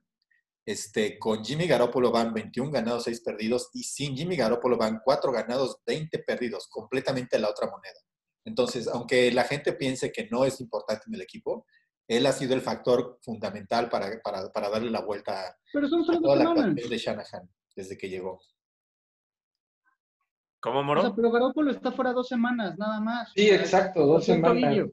este, 0.64 1.18
con 1.18 1.44
Jimmy 1.44 1.66
Garoppolo 1.66 2.12
van 2.12 2.36
21 2.36 2.70
ganados, 2.70 3.06
6 3.06 3.22
perdidos, 3.22 3.72
y 3.74 3.84
sin 3.84 4.16
Jimmy 4.16 4.36
Garoppolo 4.36 4.78
van 4.78 5.02
4 5.04 5.32
ganados, 5.32 5.80
20 5.88 6.20
perdidos, 6.20 6.68
completamente 6.68 7.40
la 7.40 7.50
otra 7.50 7.68
moneda. 7.68 8.00
Entonces, 8.46 8.88
aunque 8.88 9.32
la 9.32 9.46
gente 9.46 9.74
piense 9.74 10.12
que 10.12 10.28
no 10.30 10.46
es 10.46 10.62
importante 10.62 11.06
en 11.08 11.16
el 11.16 11.22
equipo, 11.22 11.66
él 12.18 12.26
ha 12.26 12.32
sido 12.32 12.54
el 12.54 12.62
factor 12.62 13.20
fundamental 13.22 13.90
para, 13.90 14.22
para, 14.22 14.52
para 14.52 14.70
darle 14.70 14.92
la 14.92 15.02
vuelta 15.02 15.56
Pero 15.72 15.88
son 15.88 16.02
a 16.10 16.20
toda 16.20 16.36
la 16.36 16.70
de 16.74 16.98
Shanahan 16.98 17.50
desde 17.76 17.98
que 17.98 18.10
llegó. 18.10 18.42
¿Cómo, 20.60 20.82
Moro? 20.82 21.02
O 21.02 21.04
sea, 21.04 21.14
pero 21.16 21.32
Garoppolo 21.32 21.72
está 21.72 21.92
fuera 21.92 22.14
dos 22.14 22.28
semanas, 22.28 22.78
nada 22.78 23.02
más. 23.02 23.32
Sí, 23.36 23.50
exacto, 23.50 24.06
dos 24.06 24.26
semanas. 24.26 24.88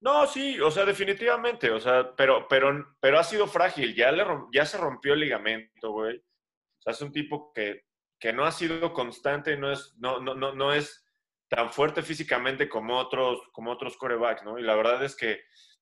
No, 0.00 0.26
sí, 0.26 0.60
o 0.60 0.70
sea, 0.70 0.84
definitivamente, 0.84 1.70
o 1.70 1.80
sea, 1.80 2.14
pero, 2.14 2.46
pero, 2.48 2.96
pero 3.00 3.18
ha 3.18 3.24
sido 3.24 3.46
frágil, 3.46 3.96
ya, 3.96 4.12
le, 4.12 4.24
ya 4.52 4.64
se 4.64 4.76
rompió 4.76 5.14
el 5.14 5.20
ligamento, 5.20 5.92
güey. 5.92 6.18
O 6.18 6.82
sea, 6.82 6.92
es 6.92 7.00
un 7.00 7.10
tipo 7.10 7.52
que, 7.52 7.84
que 8.20 8.32
no 8.32 8.44
ha 8.44 8.52
sido 8.52 8.92
constante, 8.92 9.56
no 9.56 9.72
es, 9.72 9.96
no, 9.98 10.20
no, 10.20 10.34
no, 10.34 10.54
no 10.54 10.72
es 10.72 11.04
tan 11.48 11.70
fuerte 11.70 12.02
físicamente 12.02 12.68
como 12.68 12.98
otros, 12.98 13.40
como 13.52 13.72
otros 13.72 13.96
corebacks, 13.96 14.44
¿no? 14.44 14.58
Y 14.58 14.62
la 14.62 14.76
verdad 14.76 15.02
es 15.02 15.16
que 15.16 15.40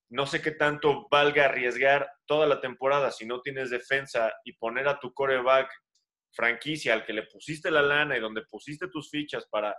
no 0.08 0.26
sé 0.26 0.40
qué 0.40 0.52
tanto 0.52 1.08
valga 1.10 1.46
arriesgar 1.46 2.08
toda 2.26 2.46
la 2.46 2.60
temporada 2.60 3.10
si 3.10 3.26
no 3.26 3.40
tienes 3.40 3.70
defensa 3.70 4.32
y 4.44 4.52
poner 4.54 4.88
a 4.88 5.00
tu 5.00 5.12
coreback 5.12 5.68
franquicia 6.32 6.94
al 6.94 7.04
que 7.04 7.12
le 7.12 7.24
pusiste 7.24 7.70
la 7.70 7.82
lana 7.82 8.16
y 8.16 8.20
donde 8.20 8.42
pusiste 8.42 8.88
tus 8.88 9.10
fichas 9.10 9.46
para, 9.50 9.74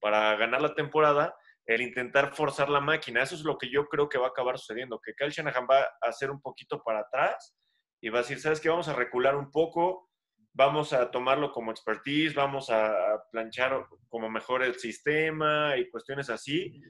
para 0.00 0.34
ganar 0.36 0.62
la 0.62 0.74
temporada, 0.74 1.34
el 1.66 1.82
intentar 1.82 2.34
forzar 2.34 2.68
la 2.70 2.80
máquina. 2.80 3.22
Eso 3.22 3.34
es 3.34 3.42
lo 3.42 3.56
que 3.58 3.70
yo 3.70 3.86
creo 3.88 4.08
que 4.08 4.18
va 4.18 4.26
a 4.26 4.30
acabar 4.30 4.58
sucediendo, 4.58 5.00
que 5.00 5.14
Kyle 5.14 5.30
Shanahan 5.30 5.66
va 5.70 5.82
a 5.82 6.08
hacer 6.08 6.30
un 6.30 6.40
poquito 6.40 6.82
para 6.82 7.00
atrás 7.00 7.54
y 8.00 8.08
va 8.08 8.18
a 8.18 8.22
decir, 8.22 8.40
¿sabes 8.40 8.60
qué? 8.60 8.68
Vamos 8.68 8.88
a 8.88 8.94
recular 8.94 9.36
un 9.36 9.50
poco, 9.50 10.08
vamos 10.54 10.92
a 10.92 11.10
tomarlo 11.10 11.52
como 11.52 11.70
expertise, 11.70 12.34
vamos 12.34 12.68
a 12.70 13.22
planchar 13.30 13.86
como 14.08 14.28
mejor 14.28 14.64
el 14.64 14.74
sistema 14.76 15.76
y 15.76 15.88
cuestiones 15.88 16.30
así 16.30 16.82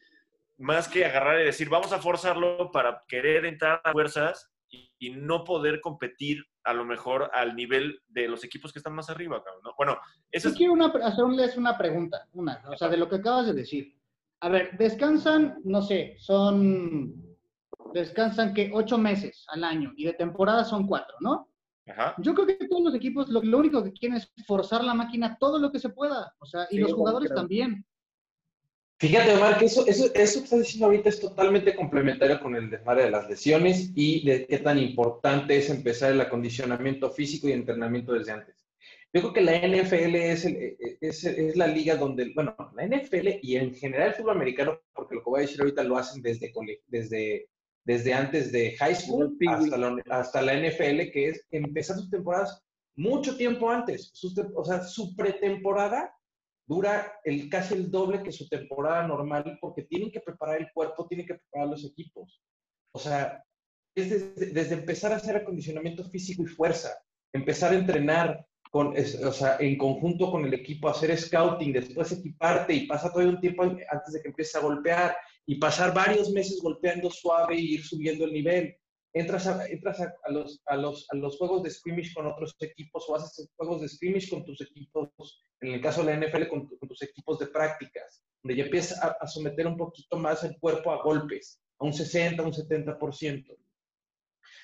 más 0.63 0.87
que 0.87 1.05
agarrar 1.05 1.41
y 1.41 1.45
decir, 1.45 1.69
vamos 1.69 1.93
a 1.93 1.99
forzarlo 1.99 2.71
para 2.71 3.03
querer 3.09 3.45
entrar 3.45 3.81
a 3.83 3.93
fuerzas 3.93 4.49
y, 4.71 5.11
no 5.11 5.43
poder 5.43 5.81
competir 5.81 6.45
a 6.63 6.73
lo 6.73 6.85
mejor 6.85 7.29
al 7.35 7.57
nivel 7.57 8.01
de 8.09 8.29
los 8.29 8.45
equipos 8.45 8.73
que 8.73 8.79
están 8.79 8.95
más 8.95 9.11
arriba. 9.11 9.43
¿no? 9.65 9.73
Bueno, 9.77 9.99
eso 10.31 10.51
Yo 10.51 10.55
quiero 10.55 10.73
una, 10.73 10.87
hacerles 10.87 11.57
una 11.57 11.77
pregunta, 11.77 12.29
una, 12.33 12.63
o 12.71 12.77
sea, 12.77 12.89
de 12.89 12.97
lo 12.97 13.09
que 13.09 13.17
acabas 13.17 13.47
de 13.47 13.53
decir. 13.53 13.99
A 14.41 14.49
ver, 14.49 14.77
descansan, 14.79 15.59
no 15.65 15.83
sé, 15.83 16.15
son, 16.19 17.37
descansan 17.93 18.55
que 18.55 18.71
ocho 18.73 18.97
meses 18.97 19.45
al 19.49 19.65
año 19.65 19.93
y 19.97 20.05
de 20.05 20.15
temporada 20.15 20.65
son 20.65 20.87
cuatro, 20.87 21.17
¿no? 21.21 21.49
Ajá. 21.89 22.15
Yo 22.19 22.33
creo 22.35 22.47
que 22.47 22.69
todos 22.69 22.85
los 22.85 22.95
equipos 22.95 23.29
lo, 23.29 23.41
único 23.59 23.83
que 23.83 23.93
quieren 23.93 24.17
es 24.17 24.33
forzar 24.47 24.85
la 24.85 24.95
máquina 24.95 25.37
todo 25.41 25.59
lo 25.59 25.73
que 25.73 25.81
se 25.81 25.91
pueda, 25.91 26.33
o 26.39 26.47
sea, 26.47 26.69
y 26.71 26.79
los 26.79 26.93
jugadores 26.93 27.35
también. 27.35 27.85
Fíjate, 29.03 29.35
Omar, 29.35 29.59
que 29.59 29.65
eso, 29.65 29.85
eso, 29.85 30.15
eso 30.15 30.39
que 30.39 30.45
estás 30.45 30.61
diciendo 30.61 30.87
ahorita 30.87 31.09
es 31.09 31.19
totalmente 31.19 31.75
complementario 31.75 32.39
con 32.39 32.55
el 32.55 32.71
desmadre 32.71 33.03
de 33.03 33.11
las 33.11 33.29
lesiones 33.29 33.91
y 33.97 34.25
de 34.25 34.47
qué 34.47 34.59
tan 34.59 34.79
importante 34.79 35.57
es 35.57 35.71
empezar 35.71 36.13
el 36.13 36.21
acondicionamiento 36.21 37.11
físico 37.11 37.49
y 37.49 37.53
entrenamiento 37.53 38.13
desde 38.13 38.31
antes. 38.31 38.65
Yo 39.13 39.21
creo 39.21 39.33
que 39.33 39.41
la 39.41 39.59
NFL 39.59 40.15
es, 40.15 40.45
es, 40.45 41.25
es, 41.25 41.57
la 41.57 41.67
liga 41.67 41.97
donde, 41.97 42.33
bueno, 42.33 42.55
la 42.77 42.87
NFL 42.87 43.41
y 43.43 43.57
en 43.57 43.75
general 43.75 44.11
el 44.11 44.15
fútbol 44.15 44.37
americano, 44.37 44.79
porque 44.95 45.17
lo 45.17 45.25
que 45.25 45.31
voy 45.31 45.39
a 45.41 45.43
decir 45.43 45.61
ahorita 45.61 45.83
lo 45.83 45.99
hacen 45.99 46.23
desde, 46.23 46.53
desde, 46.87 47.49
desde 47.83 48.15
antes 48.15 48.53
de 48.53 48.77
high 48.77 48.95
school 48.95 49.37
hasta 49.49 49.79
la, 49.79 50.01
hasta 50.11 50.43
la 50.43 50.55
NFL, 50.55 51.11
que 51.11 51.31
es 51.31 51.45
empezar 51.51 51.97
sus 51.97 52.09
temporadas 52.09 52.63
mucho 52.95 53.37
tiempo 53.37 53.69
antes. 53.69 54.13
o 54.55 54.65
sea, 54.65 54.85
su 54.85 55.17
pretemporada 55.17 56.15
dura 56.73 57.20
el, 57.25 57.51
casi 57.51 57.75
el 57.75 57.91
doble 57.91 58.23
que 58.23 58.33
su 58.33 58.49
temporada 58.49 59.07
normal 59.07 59.59
porque 59.61 59.83
tienen 59.83 60.11
que 60.11 60.20
preparar 60.20 60.61
el 60.61 60.73
cuerpo, 60.73 61.07
tienen 61.07 61.27
que 61.27 61.35
preparar 61.35 61.68
los 61.68 61.85
equipos. 61.85 62.43
O 62.95 62.99
sea, 62.99 63.45
es 63.95 64.35
desde, 64.37 64.75
empezar 64.75 65.12
a 65.12 65.16
hacer 65.16 65.37
acondicionamiento 65.37 66.05
físico 66.09 66.43
y 66.43 66.47
fuerza, 66.47 66.91
empezar 67.33 67.73
a 67.73 67.77
entrenar 67.77 68.47
con, 68.70 68.95
o 68.97 69.33
sea, 69.33 69.59
en 69.61 69.77
conjunto 69.77 70.31
con 70.31 70.47
el 70.47 70.55
equipo, 70.55 70.89
hacer 70.89 71.16
scouting, 71.16 71.75
después 71.75 72.11
equiparte 72.12 72.73
y 72.73 72.87
pasa 72.87 73.12
todo 73.12 73.29
un 73.29 73.39
tiempo 73.39 73.64
antes 73.64 74.14
de 74.14 74.23
que 74.23 74.29
empieces 74.29 74.57
a 74.57 74.61
golpear 74.61 75.14
y 75.45 75.57
pasar 75.57 75.93
varios 75.93 76.31
meses 76.31 76.59
golpeando 76.62 77.11
suave 77.11 77.55
y 77.57 77.75
ir 77.75 77.85
subiendo 77.85 78.25
el 78.25 78.33
nivel 78.33 78.75
entras, 79.15 79.47
a, 79.47 79.67
entras 79.67 80.01
a, 80.01 80.31
los, 80.31 80.63
a, 80.67 80.77
los, 80.77 81.07
a 81.11 81.17
los 81.17 81.37
juegos 81.37 81.63
de 81.63 81.71
scrimmage 81.71 82.15
con 82.15 82.27
otros 82.27 82.57
equipos 82.61 83.05
o 83.09 83.17
haces 83.17 83.49
juegos 83.57 83.81
de 83.83 83.89
scrimmage 83.89 84.31
con 84.31 84.45
tus 84.45 84.61
equipos, 84.61 85.11
en 85.61 85.73
el 85.73 85.81
caso 85.81 86.03
de 86.03 86.17
la 86.17 86.27
NFL, 86.27 86.49
con, 86.49 86.69
tus 86.69 87.03
equipos 87.03 87.39
de 87.39 87.47
prácticas, 87.47 88.23
donde 88.43 88.57
ya 88.57 88.65
empiezas 88.65 88.99
a, 89.03 89.27
someter 89.27 89.67
un 89.67 89.77
poquito 89.77 90.17
más 90.17 90.43
el 90.45 90.59
cuerpo 90.59 90.93
a 90.93 91.03
golpes, 91.03 91.61
a 91.79 91.85
un 91.85 91.93
60, 91.93 92.43
un 92.43 92.53
70%. 92.53 93.57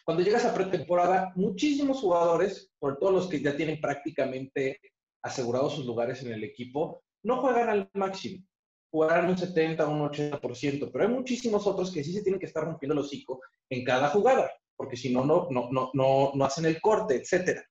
Cuando 0.04 0.22
llegas 0.22 0.44
a 0.46 0.54
pretemporada, 0.54 1.32
muchísimos 1.36 2.00
jugadores, 2.00 2.70
sobre 2.80 2.96
todo 2.96 3.12
los 3.12 3.28
que 3.28 3.42
ya 3.42 3.56
tienen 3.56 3.80
prácticamente 3.80 4.80
asegurados 5.22 5.74
sus 5.74 5.84
lugares 5.84 6.22
en 6.22 6.32
el 6.32 6.44
equipo, 6.44 7.02
no 7.22 7.40
juegan 7.40 7.68
al 7.68 7.90
máximo 7.94 8.42
jugarán 8.90 9.28
un 9.28 9.36
70 9.36 9.86
o 9.86 9.90
un 9.90 10.08
80%, 10.08 10.90
pero 10.90 11.04
hay 11.04 11.10
muchísimos 11.10 11.66
otros 11.66 11.92
que 11.92 12.02
sí 12.02 12.12
se 12.12 12.22
tienen 12.22 12.40
que 12.40 12.46
estar 12.46 12.64
rompiendo 12.64 12.94
el 12.94 13.00
hocico 13.00 13.40
en 13.68 13.84
cada 13.84 14.08
jugada, 14.08 14.50
porque 14.76 14.96
si 14.96 15.12
no, 15.12 15.24
no, 15.24 15.48
no, 15.50 15.68
no, 15.92 16.32
no, 16.34 16.44
hacen 16.44 16.64
el 16.64 16.80
corte, 16.80 17.16
etcétera. 17.16 17.64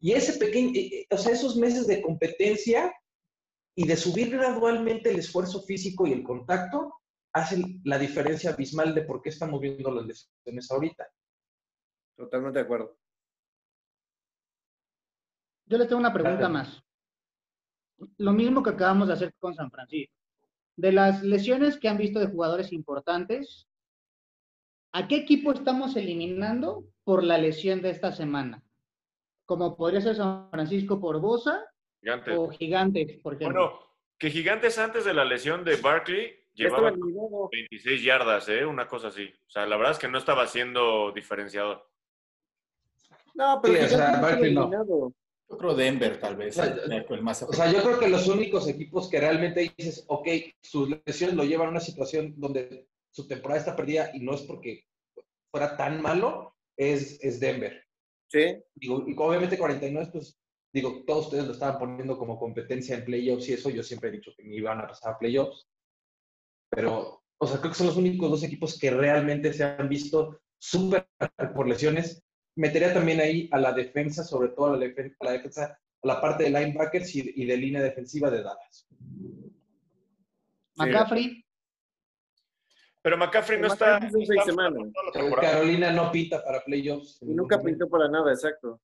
Y 0.00 0.12
ese 0.12 0.38
pequeño, 0.38 0.70
eh, 0.74 0.86
eh, 0.86 1.06
o 1.10 1.18
sea, 1.18 1.32
esos 1.32 1.56
meses 1.56 1.86
de 1.86 2.02
competencia 2.02 2.92
y 3.74 3.86
de 3.86 3.96
subir 3.96 4.30
gradualmente 4.30 5.10
el 5.10 5.18
esfuerzo 5.18 5.62
físico 5.62 6.06
y 6.06 6.12
el 6.12 6.22
contacto 6.22 6.94
hacen 7.34 7.80
la 7.84 7.98
diferencia 7.98 8.50
abismal 8.50 8.94
de 8.94 9.02
por 9.02 9.22
qué 9.22 9.30
estamos 9.30 9.60
viendo 9.60 9.90
las 9.90 10.06
lesiones 10.06 10.70
ahorita. 10.70 11.06
Totalmente 12.16 12.58
de 12.58 12.64
acuerdo. 12.64 12.98
Yo 15.66 15.78
le 15.78 15.86
tengo 15.86 16.00
una 16.00 16.12
pregunta 16.12 16.48
más. 16.48 16.82
Lo 18.18 18.32
mismo 18.32 18.62
que 18.62 18.70
acabamos 18.70 19.08
de 19.08 19.14
hacer 19.14 19.34
con 19.38 19.54
San 19.54 19.70
Francisco 19.70 20.21
de 20.76 20.92
las 20.92 21.22
lesiones 21.22 21.78
que 21.78 21.88
han 21.88 21.98
visto 21.98 22.18
de 22.18 22.26
jugadores 22.26 22.72
importantes, 22.72 23.68
¿a 24.92 25.08
qué 25.08 25.16
equipo 25.16 25.52
estamos 25.52 25.96
eliminando 25.96 26.84
por 27.04 27.24
la 27.24 27.38
lesión 27.38 27.82
de 27.82 27.90
esta 27.90 28.12
semana? 28.12 28.62
Como 29.44 29.76
podría 29.76 30.00
ser 30.00 30.16
San 30.16 30.50
Francisco 30.50 31.00
por 31.00 31.20
Bosa 31.20 31.64
o 32.36 32.48
Gigantes, 32.50 33.20
por 33.22 33.34
ejemplo. 33.34 33.60
Bueno, 33.60 33.80
que 34.18 34.30
Gigantes 34.30 34.78
antes 34.78 35.04
de 35.04 35.14
la 35.14 35.24
lesión 35.24 35.64
de 35.64 35.76
Barkley 35.76 36.32
llevaba 36.54 36.92
26 37.50 38.02
yardas, 38.02 38.48
¿eh? 38.48 38.64
Una 38.64 38.86
cosa 38.86 39.08
así. 39.08 39.32
O 39.46 39.50
sea, 39.50 39.66
la 39.66 39.76
verdad 39.76 39.92
es 39.92 39.98
que 39.98 40.08
no 40.08 40.18
estaba 40.18 40.46
siendo 40.46 41.12
diferenciador. 41.12 41.88
No, 43.34 43.60
pero 43.62 43.88
sí, 43.88 43.96
Barkley 43.96 44.54
no. 44.54 44.70
Yo 45.52 45.58
creo 45.58 45.74
Denver, 45.74 46.18
tal 46.18 46.36
vez. 46.36 46.58
O 46.58 47.52
sea, 47.52 47.70
yo 47.70 47.82
creo 47.82 47.98
que 47.98 48.08
los 48.08 48.26
únicos 48.26 48.66
equipos 48.68 49.10
que 49.10 49.20
realmente 49.20 49.70
dices, 49.76 50.02
ok, 50.08 50.26
sus 50.62 50.88
lesiones 51.04 51.36
lo 51.36 51.44
llevan 51.44 51.68
a 51.68 51.72
una 51.72 51.80
situación 51.80 52.34
donde 52.38 52.88
su 53.10 53.28
temporada 53.28 53.60
está 53.60 53.76
perdida 53.76 54.10
y 54.14 54.20
no 54.20 54.34
es 54.34 54.40
porque 54.42 54.86
fuera 55.50 55.76
tan 55.76 56.00
malo, 56.00 56.56
es, 56.74 57.22
es 57.22 57.38
Denver. 57.38 57.84
Sí. 58.30 58.56
Digo, 58.74 59.04
y 59.06 59.14
obviamente 59.14 59.58
49, 59.58 60.08
pues, 60.10 60.40
digo, 60.72 61.04
todos 61.06 61.26
ustedes 61.26 61.44
lo 61.44 61.52
estaban 61.52 61.78
poniendo 61.78 62.16
como 62.16 62.38
competencia 62.38 62.96
en 62.96 63.04
playoffs 63.04 63.50
y 63.50 63.52
eso, 63.52 63.68
yo 63.68 63.82
siempre 63.82 64.08
he 64.08 64.12
dicho 64.12 64.32
que 64.34 64.44
me 64.44 64.56
iban 64.56 64.80
a 64.80 64.86
pasar 64.86 65.12
a 65.12 65.18
playoffs. 65.18 65.68
Pero, 66.70 67.22
o 67.38 67.46
sea, 67.46 67.58
creo 67.58 67.72
que 67.72 67.78
son 67.78 67.88
los 67.88 67.98
únicos 67.98 68.30
dos 68.30 68.42
equipos 68.42 68.78
que 68.78 68.90
realmente 68.90 69.52
se 69.52 69.64
han 69.64 69.90
visto 69.90 70.40
súper 70.58 71.06
por 71.54 71.68
lesiones 71.68 72.22
metería 72.56 72.92
también 72.92 73.20
ahí 73.20 73.48
a 73.52 73.58
la 73.58 73.72
defensa, 73.72 74.24
sobre 74.24 74.50
todo 74.50 74.74
a 74.74 74.76
la, 74.76 74.86
defensa, 74.86 75.78
a 76.02 76.06
la 76.06 76.20
parte 76.20 76.44
de 76.44 76.50
linebackers 76.50 77.14
y, 77.16 77.44
de 77.44 77.56
línea 77.56 77.82
defensiva 77.82 78.30
de 78.30 78.42
Dallas. 78.42 78.88
McCaffrey. 80.76 81.44
Pero 83.02 83.16
McCaffrey 83.16 83.60
no 83.60 83.66
está. 83.66 84.00
Carolina 85.40 85.90
no 85.90 86.12
pinta 86.12 86.42
para 86.44 86.62
playoffs. 86.62 87.18
Y 87.22 87.34
nunca 87.34 87.60
pintó 87.60 87.88
para 87.88 88.08
nada, 88.08 88.32
exacto. 88.32 88.80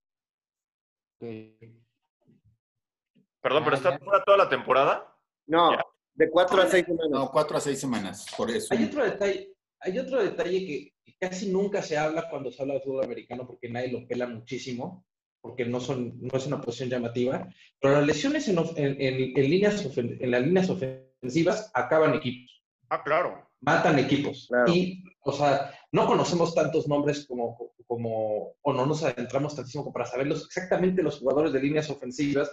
Perdón, 3.41 3.65
pero 3.65 3.77
está 3.77 3.99
fuera 3.99 4.23
toda 4.25 4.39
la 4.39 4.49
temporada. 4.49 5.17
No, 5.47 5.71
de 6.15 6.31
cuatro 6.31 6.61
a 6.61 6.67
seis 6.67 6.85
semanas. 6.85 7.11
No, 7.11 7.31
cuatro 7.31 7.57
a 7.57 7.61
seis 7.61 7.81
semanas, 7.81 8.27
por 8.37 8.51
eso. 8.51 8.75
Hay 8.75 8.85
otro 8.85 9.05
detalle, 9.05 9.55
hay 9.81 9.99
otro 9.99 10.23
detalle 10.23 10.67
que, 10.67 10.95
casi 11.21 11.51
nunca 11.51 11.83
se 11.83 11.99
habla 11.99 12.29
cuando 12.31 12.53
se 12.53 12.63
habla 12.63 12.75
de 12.75 12.81
fútbol 12.81 13.05
americano 13.05 13.45
porque 13.47 13.69
nadie 13.69 13.91
lo 13.91 14.07
pela 14.07 14.27
muchísimo, 14.27 15.05
porque 15.41 15.65
no, 15.65 15.81
son, 15.81 16.17
no 16.21 16.39
es 16.39 16.47
una 16.47 16.61
posición 16.61 16.91
llamativa, 16.91 17.49
pero 17.81 17.95
las 17.95 18.07
lesiones 18.07 18.49
en, 18.49 18.59
en, 18.77 18.97
en, 19.01 19.51
líneas, 19.51 19.85
en 19.97 20.31
las 20.31 20.43
líneas 20.43 20.71
ofensivas 20.71 21.71
acaban 21.75 22.15
equipos. 22.15 22.63
Ah, 22.89 23.03
claro. 23.03 23.49
Matan 23.61 23.99
equipos. 23.99 24.49
Y, 24.69 25.03
o 25.23 25.33
sea, 25.33 25.75
no 25.91 26.07
conocemos 26.07 26.55
tantos 26.55 26.87
nombres 26.87 27.27
como, 27.27 27.73
como, 27.87 28.55
o 28.63 28.73
no 28.73 28.87
nos 28.87 29.03
adentramos 29.03 29.57
tantísimo 29.57 29.93
para 29.93 30.07
saber 30.07 30.29
exactamente 30.29 31.03
los 31.03 31.19
jugadores 31.19 31.53
de 31.53 31.63
líneas 31.63 31.91
ofensivas 31.91 32.51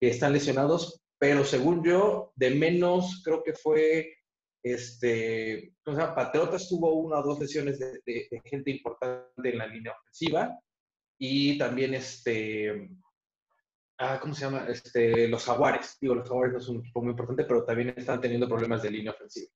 que 0.00 0.08
están 0.08 0.32
lesionados, 0.32 1.02
pero 1.18 1.44
según 1.44 1.84
yo, 1.84 2.32
de 2.36 2.50
menos 2.50 3.22
creo 3.24 3.42
que 3.42 3.52
fue 3.52 4.15
este, 4.72 5.74
o 5.84 5.94
sea, 5.94 6.12
Patriotas 6.12 6.68
tuvo 6.68 6.94
una 6.94 7.20
o 7.20 7.22
dos 7.22 7.38
lesiones 7.38 7.78
de, 7.78 8.28
gente 8.44 8.72
importante 8.72 9.50
en 9.50 9.58
la 9.58 9.66
línea 9.68 9.92
ofensiva 9.92 10.58
y 11.20 11.56
también 11.56 11.94
este, 11.94 12.90
ah, 13.98 14.18
¿cómo 14.20 14.34
se 14.34 14.44
llama? 14.44 14.66
Este, 14.68 15.28
los 15.28 15.44
Jaguares. 15.44 15.96
Digo, 16.00 16.16
los 16.16 16.28
Jaguares 16.28 16.54
no 16.54 16.60
son 16.60 16.76
un 16.76 16.80
equipo 16.82 17.00
muy 17.00 17.12
importante, 17.12 17.44
pero 17.44 17.64
también 17.64 17.94
están 17.96 18.20
teniendo 18.20 18.48
problemas 18.48 18.82
de 18.82 18.90
línea 18.90 19.12
ofensiva. 19.12 19.52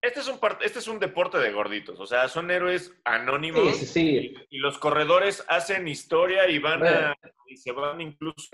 Este 0.00 0.20
es 0.20 0.28
un, 0.28 0.38
este 0.64 0.78
es 0.78 0.88
un 0.88 1.00
deporte 1.00 1.36
de 1.36 1.52
gorditos, 1.52 2.00
o 2.00 2.06
sea, 2.06 2.26
son 2.28 2.50
héroes 2.50 2.94
anónimos. 3.04 3.76
Sí, 3.76 3.86
sí, 3.86 4.34
Y, 4.48 4.58
los 4.58 4.78
corredores 4.78 5.44
hacen 5.48 5.86
historia 5.86 6.48
y 6.48 6.58
van 6.58 6.86
a, 6.86 7.14
y 7.46 7.56
se 7.58 7.72
van 7.72 8.00
incluso 8.00 8.48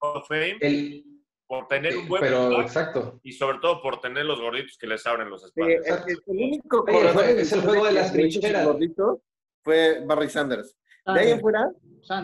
a 0.00 0.22
Fame. 0.22 0.58
El, 0.60 1.13
por 1.46 1.68
tener 1.68 1.96
un 1.96 2.08
buen 2.08 2.22
pero 2.22 2.60
exacto 2.60 3.20
y 3.22 3.32
sobre 3.32 3.58
todo 3.58 3.82
por 3.82 4.00
tener 4.00 4.24
los 4.24 4.40
gorditos 4.40 4.78
que 4.78 4.86
les 4.86 5.06
abren 5.06 5.28
los 5.28 5.44
espaldas. 5.44 5.84
el, 6.06 6.18
único 6.26 6.84
corredor 6.84 7.24
es 7.24 7.52
el 7.52 7.60
juego 7.60 7.86
de 7.86 7.92
las 7.92 8.12
trincheras. 8.12 8.68
fue 9.62 10.02
Barry 10.06 10.30
Sanders. 10.30 10.76
De 11.06 11.20
ahí 11.20 11.30
en 11.32 11.40
fuera, 11.40 11.70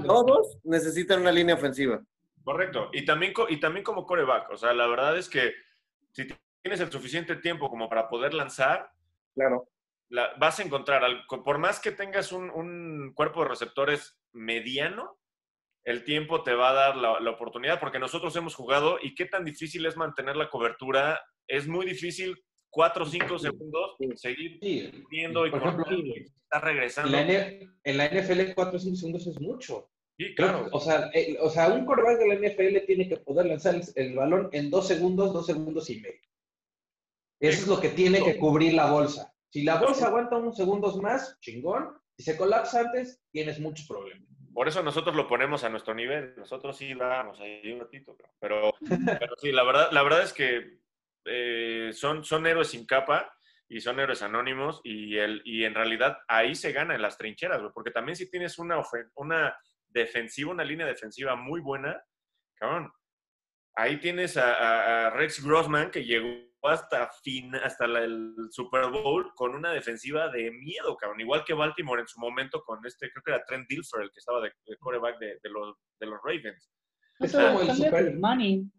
todos 0.06 0.59
necesitan 0.64 1.20
una 1.20 1.32
línea 1.32 1.55
ofensiva. 1.55 2.02
Correcto. 2.44 2.88
Y 2.92 3.05
también, 3.05 3.32
y 3.48 3.60
también 3.60 3.84
como 3.84 4.06
coreback. 4.06 4.51
O 4.51 4.56
sea, 4.56 4.72
la 4.72 4.86
verdad 4.86 5.18
es 5.18 5.28
que 5.28 5.52
si 6.12 6.26
tienes 6.62 6.80
el 6.80 6.90
suficiente 6.90 7.36
tiempo 7.36 7.68
como 7.68 7.88
para 7.88 8.09
poder 8.09 8.32
lanzar, 8.32 8.90
claro. 9.34 9.68
vas 10.38 10.59
a 10.59 10.62
encontrar, 10.62 11.02
por 11.28 11.59
más 11.59 11.78
que 11.78 11.92
tengas 11.92 12.32
un, 12.32 12.51
un 12.51 13.12
cuerpo 13.14 13.42
de 13.42 13.48
receptores 13.48 14.18
mediano, 14.32 15.19
el 15.90 16.04
tiempo 16.04 16.42
te 16.42 16.54
va 16.54 16.70
a 16.70 16.72
dar 16.72 16.96
la, 16.96 17.30
oportunidad, 17.30 17.80
porque 17.80 17.98
nosotros 17.98 18.34
hemos 18.36 18.54
jugado 18.54 18.98
y 19.02 19.14
qué 19.14 19.26
tan 19.26 19.44
difícil 19.44 19.84
es 19.86 19.96
mantener 19.96 20.36
la 20.36 20.48
cobertura. 20.48 21.20
Es 21.46 21.66
muy 21.66 21.84
difícil, 21.84 22.36
cuatro 22.70 23.04
o 23.04 23.08
cinco 23.08 23.38
segundos, 23.38 23.96
seguir 24.14 24.58
viendo 25.10 25.46
y, 25.46 25.50
por 25.50 25.62
está 25.62 26.60
regresando. 26.60 27.18
En 27.18 27.96
la, 27.96 28.06
NFL, 28.08 28.54
cuatro 28.54 28.76
o 28.76 28.80
cinco 28.80 28.96
segundos 28.96 29.26
es 29.26 29.40
mucho. 29.40 29.90
Sí, 30.16 30.34
claro. 30.34 30.68
O 30.72 30.80
sea, 30.80 31.10
eh, 31.14 31.36
o 31.40 31.48
sea, 31.50 31.68
un 31.68 31.86
quarterback 31.86 32.18
de 32.18 32.28
la 32.28 32.34
NFL 32.34 32.86
tiene 32.86 33.08
que 33.08 33.16
poder 33.16 33.46
lanzar 33.46 33.80
el, 33.94 34.14
balón 34.14 34.48
en 34.52 34.70
dos 34.70 34.86
segundos, 34.86 35.32
dos 35.32 35.46
segundos 35.46 35.88
y 35.90 36.00
medio. 36.00 36.20
Eso 37.40 37.62
es 37.62 37.68
lo 37.68 37.80
que 37.80 37.88
tiene 37.88 38.22
que 38.22 38.36
cubrir 38.36 38.74
la 38.74 38.90
bolsa. 38.92 39.34
Si 39.48 39.64
la 39.64 39.80
bolsa 39.80 40.08
aguanta 40.08 40.36
unos 40.36 40.56
segundos 40.56 40.96
más, 40.98 41.38
chingón. 41.40 41.96
Si 42.16 42.22
se 42.22 42.36
colapsa 42.36 42.80
antes, 42.80 43.20
tienes 43.32 43.58
muchos 43.58 43.86
problemas. 43.86 44.30
Por 44.52 44.68
eso 44.68 44.82
nosotros 44.82 45.14
lo 45.14 45.28
ponemos 45.28 45.64
a 45.64 45.68
nuestro 45.68 45.94
nivel. 45.94 46.35
Nosotros 46.36 46.77
sí 46.77 46.94
vamos 46.94 47.40
ahí 47.40 47.72
un 47.72 47.81
ratito, 47.81 48.16
pero, 48.40 48.72
pero 49.18 49.35
sí, 49.36 49.52
la 49.52 49.62
verdad, 49.62 49.90
la 49.93 50.02
verdad 50.02 50.22
es 50.22 50.32
que 50.32 50.81
eh, 51.24 51.90
son, 51.93 52.24
son 52.24 52.47
héroes 52.47 52.68
sin 52.68 52.86
capa 52.86 53.32
y 53.68 53.81
son 53.81 54.01
héroes 54.01 54.22
anónimos 54.22 54.81
y, 54.82 55.16
el, 55.16 55.43
y 55.44 55.64
en 55.64 55.74
realidad 55.74 56.18
ahí 56.27 56.55
se 56.55 56.72
gana 56.72 56.94
en 56.94 57.02
las 57.02 57.16
trincheras, 57.16 57.62
porque 57.72 57.93
también 57.93 58.16
si 58.16 58.28
tienes 58.28 58.59
una, 58.59 58.82
una 59.14 59.56
defensiva, 59.86 60.51
una 60.51 60.64
línea 60.64 60.86
defensiva 60.86 61.36
muy 61.36 61.60
buena, 61.60 62.02
cabrón, 62.56 62.93
ahí 63.77 63.98
tienes 63.98 64.36
a, 64.36 65.10
Rex 65.10 65.44
Grossman 65.44 65.90
que 65.90 66.05
llegó 66.05 66.49
hasta, 66.62 67.11
fin, 67.23 67.55
hasta 67.57 67.85
el 67.85 68.35
Super 68.51 68.91
Bowl 68.91 69.32
con 69.35 69.55
una 69.55 69.73
defensiva 69.73 70.28
de 70.28 70.51
miedo, 70.51 70.97
cabrón. 70.97 71.20
Igual 71.20 71.45
que 71.45 71.55
Baltimore 71.55 72.03
en 72.03 72.09
su 72.09 72.20
momento 72.20 72.62
con 72.65 72.85
este, 72.87 73.11
creo 73.11 73.23
que 73.24 73.32
era 73.32 73.45
Trent 73.45 73.69
Dilfer, 73.69 74.03
el 74.03 74.11
que 74.11 74.19
estaba 74.19 74.41
de, 74.43 74.53
de 74.66 74.77
coreback 74.78 75.19
de, 75.19 75.39
los, 75.45 75.77
de 75.99 76.07
los 76.07 76.19
Ravens. 76.23 76.70
Eso 77.20 77.39
como 77.39 77.62
el 77.62 77.74
Super... 77.74 78.19
Manning 78.19 78.73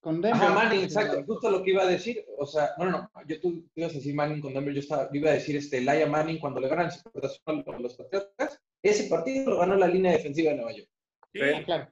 con 0.00 0.20
Denver. 0.20 0.42
Ajá, 0.42 0.54
Manning, 0.54 0.82
exacto. 0.82 1.24
Justo 1.24 1.50
lo 1.50 1.62
que 1.62 1.70
iba 1.72 1.82
a 1.82 1.88
decir. 1.88 2.24
O 2.38 2.46
sea, 2.46 2.70
no, 2.78 2.84
no, 2.86 2.90
no. 2.90 3.10
Yo, 3.26 3.40
tú 3.40 3.68
ibas 3.74 3.92
a 3.92 3.96
decir 3.96 4.14
Manning 4.14 4.40
con 4.40 4.54
Denver. 4.54 4.72
Yo, 4.72 4.80
estaba, 4.80 5.08
iba 5.12 5.30
a 5.30 5.34
decir 5.34 5.56
este, 5.56 5.80
Laia 5.80 6.06
Manning 6.06 6.38
cuando 6.38 6.60
le 6.60 6.68
ganan 6.68 6.90
a 6.90 7.78
los 7.78 7.96
Patriotas. 7.96 8.62
Ese 8.82 9.08
partido 9.08 9.50
lo 9.50 9.58
ganó 9.58 9.74
la 9.74 9.88
línea 9.88 10.12
defensiva 10.12 10.50
de 10.50 10.56
Nueva 10.56 10.72
York. 10.72 10.88
Sí, 11.32 11.40
claro. 11.64 11.90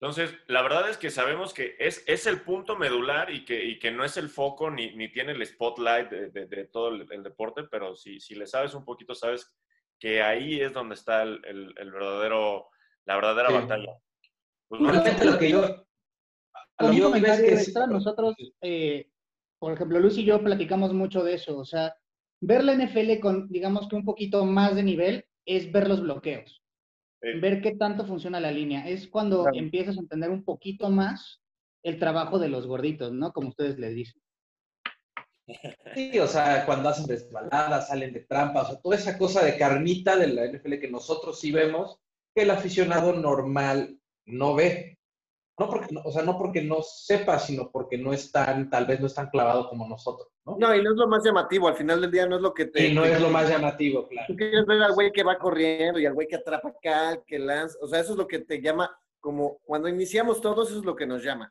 Entonces, 0.00 0.34
la 0.46 0.60
verdad 0.60 0.90
es 0.90 0.98
que 0.98 1.10
sabemos 1.10 1.54
que 1.54 1.74
es, 1.78 2.04
es 2.06 2.26
el 2.26 2.42
punto 2.42 2.76
medular 2.76 3.30
y 3.30 3.46
que, 3.46 3.64
y 3.64 3.78
que 3.78 3.90
no 3.90 4.04
es 4.04 4.18
el 4.18 4.28
foco 4.28 4.70
ni, 4.70 4.94
ni 4.94 5.10
tiene 5.10 5.32
el 5.32 5.46
spotlight 5.46 6.10
de, 6.10 6.46
de, 6.46 6.64
todo 6.66 6.88
el, 6.88 7.22
deporte, 7.22 7.62
pero 7.64 7.96
si, 7.96 8.20
si 8.20 8.34
le 8.34 8.46
sabes 8.46 8.74
un 8.74 8.84
poquito, 8.84 9.14
sabes 9.14 9.50
que 9.98 10.20
ahí 10.20 10.60
es 10.60 10.74
donde 10.74 10.96
está 10.96 11.22
el, 11.22 11.40
el, 11.44 11.90
verdadero, 11.90 12.68
la 13.06 13.14
verdadera 13.14 13.50
batalla. 13.50 13.96
Pues, 14.68 14.82
lo 14.82 15.38
que 15.38 15.50
yo... 15.50 15.86
un 16.80 17.00
comentario 17.00 17.46
extra, 17.46 17.86
nosotros, 17.86 18.34
eh, 18.60 19.08
por 19.58 19.72
ejemplo, 19.72 19.98
Luis 19.98 20.18
y 20.18 20.24
yo 20.24 20.44
platicamos 20.44 20.92
mucho 20.92 21.24
de 21.24 21.34
eso, 21.34 21.56
o 21.56 21.64
sea, 21.64 21.96
ver 22.42 22.64
la 22.64 22.74
NFL 22.74 23.18
con, 23.20 23.48
digamos 23.48 23.88
que 23.88 23.96
un 23.96 24.04
poquito 24.04 24.44
más 24.44 24.76
de 24.76 24.82
nivel 24.82 25.24
es 25.46 25.72
ver 25.72 25.88
los 25.88 26.02
bloqueos 26.02 26.65
ver 27.34 27.60
qué 27.60 27.74
tanto 27.74 28.06
funciona 28.06 28.40
la 28.40 28.50
línea. 28.50 28.88
Es 28.88 29.08
cuando 29.08 29.46
empiezas 29.52 29.96
a 29.96 30.00
entender 30.00 30.30
un 30.30 30.44
poquito 30.44 30.90
más 30.90 31.42
el 31.82 31.98
trabajo 31.98 32.38
de 32.38 32.48
los 32.48 32.66
gorditos, 32.66 33.12
¿no? 33.12 33.32
Como 33.32 33.48
ustedes 33.48 33.78
les 33.78 33.94
dicen. 33.94 34.20
Sí, 35.94 36.18
o 36.18 36.26
sea, 36.26 36.66
cuando 36.66 36.88
hacen 36.88 37.06
desbaladas, 37.06 37.88
salen 37.88 38.12
de 38.12 38.20
trampas, 38.20 38.64
o 38.64 38.72
sea, 38.72 38.80
toda 38.80 38.96
esa 38.96 39.16
cosa 39.16 39.44
de 39.44 39.56
carnita 39.56 40.16
de 40.16 40.26
la 40.28 40.46
NFL 40.46 40.80
que 40.80 40.90
nosotros 40.90 41.38
sí 41.38 41.52
vemos, 41.52 42.00
que 42.34 42.42
el 42.42 42.50
aficionado 42.50 43.12
normal 43.12 43.98
no 44.24 44.54
ve. 44.54 44.95
No 45.58 45.70
porque, 45.70 45.94
o 46.04 46.12
sea, 46.12 46.22
no 46.22 46.36
porque 46.36 46.62
no 46.62 46.82
sepa, 46.82 47.38
sino 47.38 47.70
porque 47.70 47.96
no 47.96 48.12
es 48.12 48.30
tan, 48.30 48.68
tal 48.68 48.84
vez 48.84 49.00
no 49.00 49.06
es 49.06 49.14
tan 49.14 49.30
clavado 49.30 49.68
como 49.70 49.88
nosotros, 49.88 50.28
¿no? 50.44 50.56
No, 50.58 50.74
y 50.74 50.82
no 50.82 50.90
es 50.90 50.96
lo 50.96 51.08
más 51.08 51.24
llamativo, 51.24 51.66
al 51.66 51.76
final 51.76 52.00
del 52.02 52.10
día 52.10 52.26
no 52.26 52.36
es 52.36 52.42
lo 52.42 52.52
que 52.52 52.66
te... 52.66 52.88
Y 52.88 52.94
no 52.94 53.04
es 53.06 53.18
lo 53.20 53.30
más 53.30 53.48
llamativo, 53.48 54.06
claro. 54.06 54.26
Tú 54.28 54.36
quieres 54.36 54.66
ver 54.66 54.82
al 54.82 54.92
güey 54.92 55.10
que 55.12 55.22
va 55.22 55.38
corriendo 55.38 55.98
y 55.98 56.04
al 56.04 56.12
güey 56.12 56.28
que 56.28 56.36
atrapa 56.36 56.68
acá, 56.68 57.22
que 57.26 57.38
lanza, 57.38 57.78
o 57.80 57.88
sea, 57.88 58.00
eso 58.00 58.12
es 58.12 58.18
lo 58.18 58.26
que 58.26 58.40
te 58.40 58.60
llama, 58.60 58.94
como 59.18 59.58
cuando 59.64 59.88
iniciamos 59.88 60.42
todos, 60.42 60.68
eso 60.68 60.80
es 60.80 60.84
lo 60.84 60.94
que 60.94 61.06
nos 61.06 61.22
llama. 61.24 61.50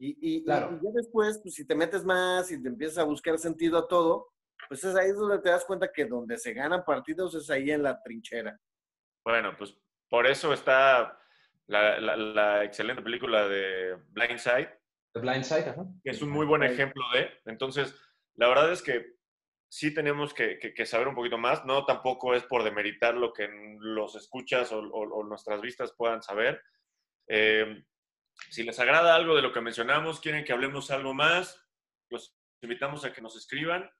Y, 0.00 0.18
y, 0.20 0.44
claro. 0.44 0.76
y 0.80 0.84
ya 0.84 0.90
después, 0.92 1.38
pues 1.40 1.54
si 1.54 1.64
te 1.64 1.76
metes 1.76 2.04
más 2.04 2.50
y 2.50 2.60
te 2.60 2.68
empiezas 2.68 2.98
a 2.98 3.04
buscar 3.04 3.38
sentido 3.38 3.78
a 3.78 3.86
todo, 3.86 4.28
pues 4.68 4.82
es 4.82 4.96
ahí 4.96 5.12
donde 5.12 5.38
te 5.38 5.50
das 5.50 5.64
cuenta 5.64 5.92
que 5.92 6.04
donde 6.04 6.38
se 6.38 6.52
ganan 6.52 6.84
partidos 6.84 7.34
es 7.36 7.48
ahí 7.50 7.70
en 7.70 7.84
la 7.84 8.02
trinchera. 8.02 8.58
Bueno, 9.24 9.52
pues 9.56 9.76
por 10.08 10.26
eso 10.26 10.52
está 10.52 11.18
la, 11.68 12.64
excelente 12.64 13.02
película 13.02 13.46
de 13.46 13.96
Blindside. 14.10 14.68
The 15.12 15.20
Blindside, 15.20 15.68
ajá. 15.68 15.86
Que 16.02 16.10
es 16.10 16.22
un 16.22 16.30
muy 16.30 16.46
buen 16.46 16.62
ejemplo 16.62 17.04
de. 17.12 17.30
Entonces, 17.46 17.94
la 18.34 18.48
verdad 18.48 18.72
es 18.72 18.82
que 18.82 19.18
sí 19.70 19.92
tenemos 19.92 20.32
que, 20.32 20.86
saber 20.86 21.08
un 21.08 21.14
poquito 21.14 21.38
más. 21.38 21.64
No 21.64 21.84
tampoco 21.84 22.34
es 22.34 22.42
por 22.44 22.64
demeritar 22.64 23.14
lo 23.14 23.32
que 23.32 23.48
los 23.80 24.16
escuchas 24.16 24.72
o, 24.72 25.24
nuestras 25.24 25.60
vistas 25.60 25.94
puedan 25.96 26.22
saber. 26.22 26.62
Eh, 27.28 27.84
si 28.50 28.62
les 28.62 28.78
agrada 28.78 29.14
algo 29.14 29.36
de 29.36 29.42
lo 29.42 29.52
que 29.52 29.60
mencionamos, 29.60 30.20
quieren 30.20 30.44
que 30.44 30.52
hablemos 30.52 30.90
algo 30.90 31.12
más, 31.12 31.60
los 32.08 32.34
invitamos 32.62 33.04
a 33.04 33.12
que 33.12 33.20
nos 33.20 33.36
escriban. 33.36 33.90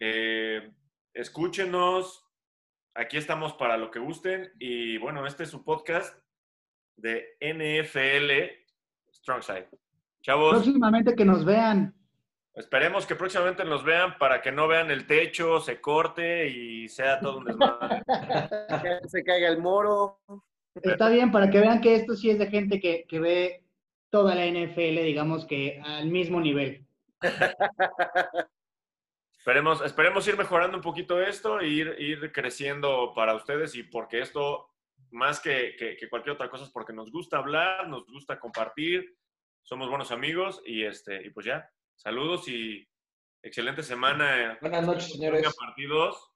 Eh, 0.00 0.72
escúchenos. 1.12 2.26
Aquí 2.94 3.16
estamos 3.16 3.54
para 3.54 3.76
lo 3.76 3.90
que 3.90 3.98
gusten. 3.98 4.52
Y 4.58 4.98
bueno, 4.98 5.26
este 5.26 5.44
es 5.44 5.50
su 5.50 5.64
podcast 5.64 6.21
de 6.96 7.36
NFL 7.40 8.62
Strongside. 9.12 9.68
Chavos. 10.22 10.62
Próximamente 10.62 11.14
que 11.14 11.24
nos 11.24 11.44
vean. 11.44 11.94
Esperemos 12.54 13.06
que 13.06 13.14
próximamente 13.14 13.64
nos 13.64 13.82
vean 13.82 14.18
para 14.18 14.42
que 14.42 14.52
no 14.52 14.68
vean 14.68 14.90
el 14.90 15.06
techo, 15.06 15.58
se 15.58 15.80
corte 15.80 16.48
y 16.48 16.86
sea 16.88 17.18
todo 17.18 17.38
un 17.38 17.44
desmadre. 17.44 18.02
se 19.08 19.24
caiga 19.24 19.48
el 19.48 19.58
moro. 19.58 20.20
Está 20.74 21.08
bien, 21.08 21.32
para 21.32 21.50
que 21.50 21.60
vean 21.60 21.80
que 21.80 21.94
esto 21.94 22.14
sí 22.14 22.30
es 22.30 22.38
de 22.38 22.48
gente 22.48 22.78
que, 22.78 23.06
que 23.08 23.20
ve 23.20 23.64
toda 24.10 24.34
la 24.34 24.46
NFL, 24.46 25.02
digamos 25.02 25.46
que 25.46 25.80
al 25.82 26.08
mismo 26.08 26.40
nivel. 26.40 26.86
esperemos, 29.38 29.80
esperemos 29.82 30.28
ir 30.28 30.36
mejorando 30.36 30.76
un 30.76 30.82
poquito 30.82 31.20
esto 31.22 31.58
e 31.60 31.68
ir, 31.68 31.96
ir 31.98 32.32
creciendo 32.32 33.12
para 33.14 33.34
ustedes 33.34 33.74
y 33.74 33.82
porque 33.82 34.20
esto 34.20 34.68
más 35.10 35.40
que, 35.40 35.76
cualquier 36.08 36.34
otra 36.34 36.50
cosa 36.50 36.64
es 36.64 36.70
porque 36.70 36.92
nos 36.92 37.10
gusta 37.10 37.38
hablar, 37.38 37.88
nos 37.88 38.06
gusta 38.06 38.38
compartir, 38.38 39.16
somos 39.62 39.88
buenos 39.88 40.10
amigos 40.10 40.62
y, 40.64 40.84
este, 40.84 41.26
y 41.26 41.30
pues 41.30 41.46
ya, 41.46 41.68
saludos 41.96 42.48
y 42.48 42.86
excelente 43.42 43.82
semana. 43.82 44.58
Buenas 44.60 44.86
noches, 44.86 45.12
señores. 45.12 45.54
Partidos. 45.56 46.30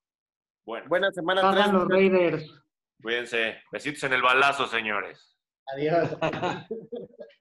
Bueno. 0.64 0.88
Buena 0.88 1.10
semana. 1.12 1.52
Tres. 1.52 1.72
los 1.72 1.88
Raiders. 1.88 2.62
Cuídense. 3.02 3.62
Besitos 3.70 4.02
en 4.04 4.12
el 4.14 4.22
balazo, 4.22 4.66
señores. 4.66 5.36
Adiós. 5.66 6.16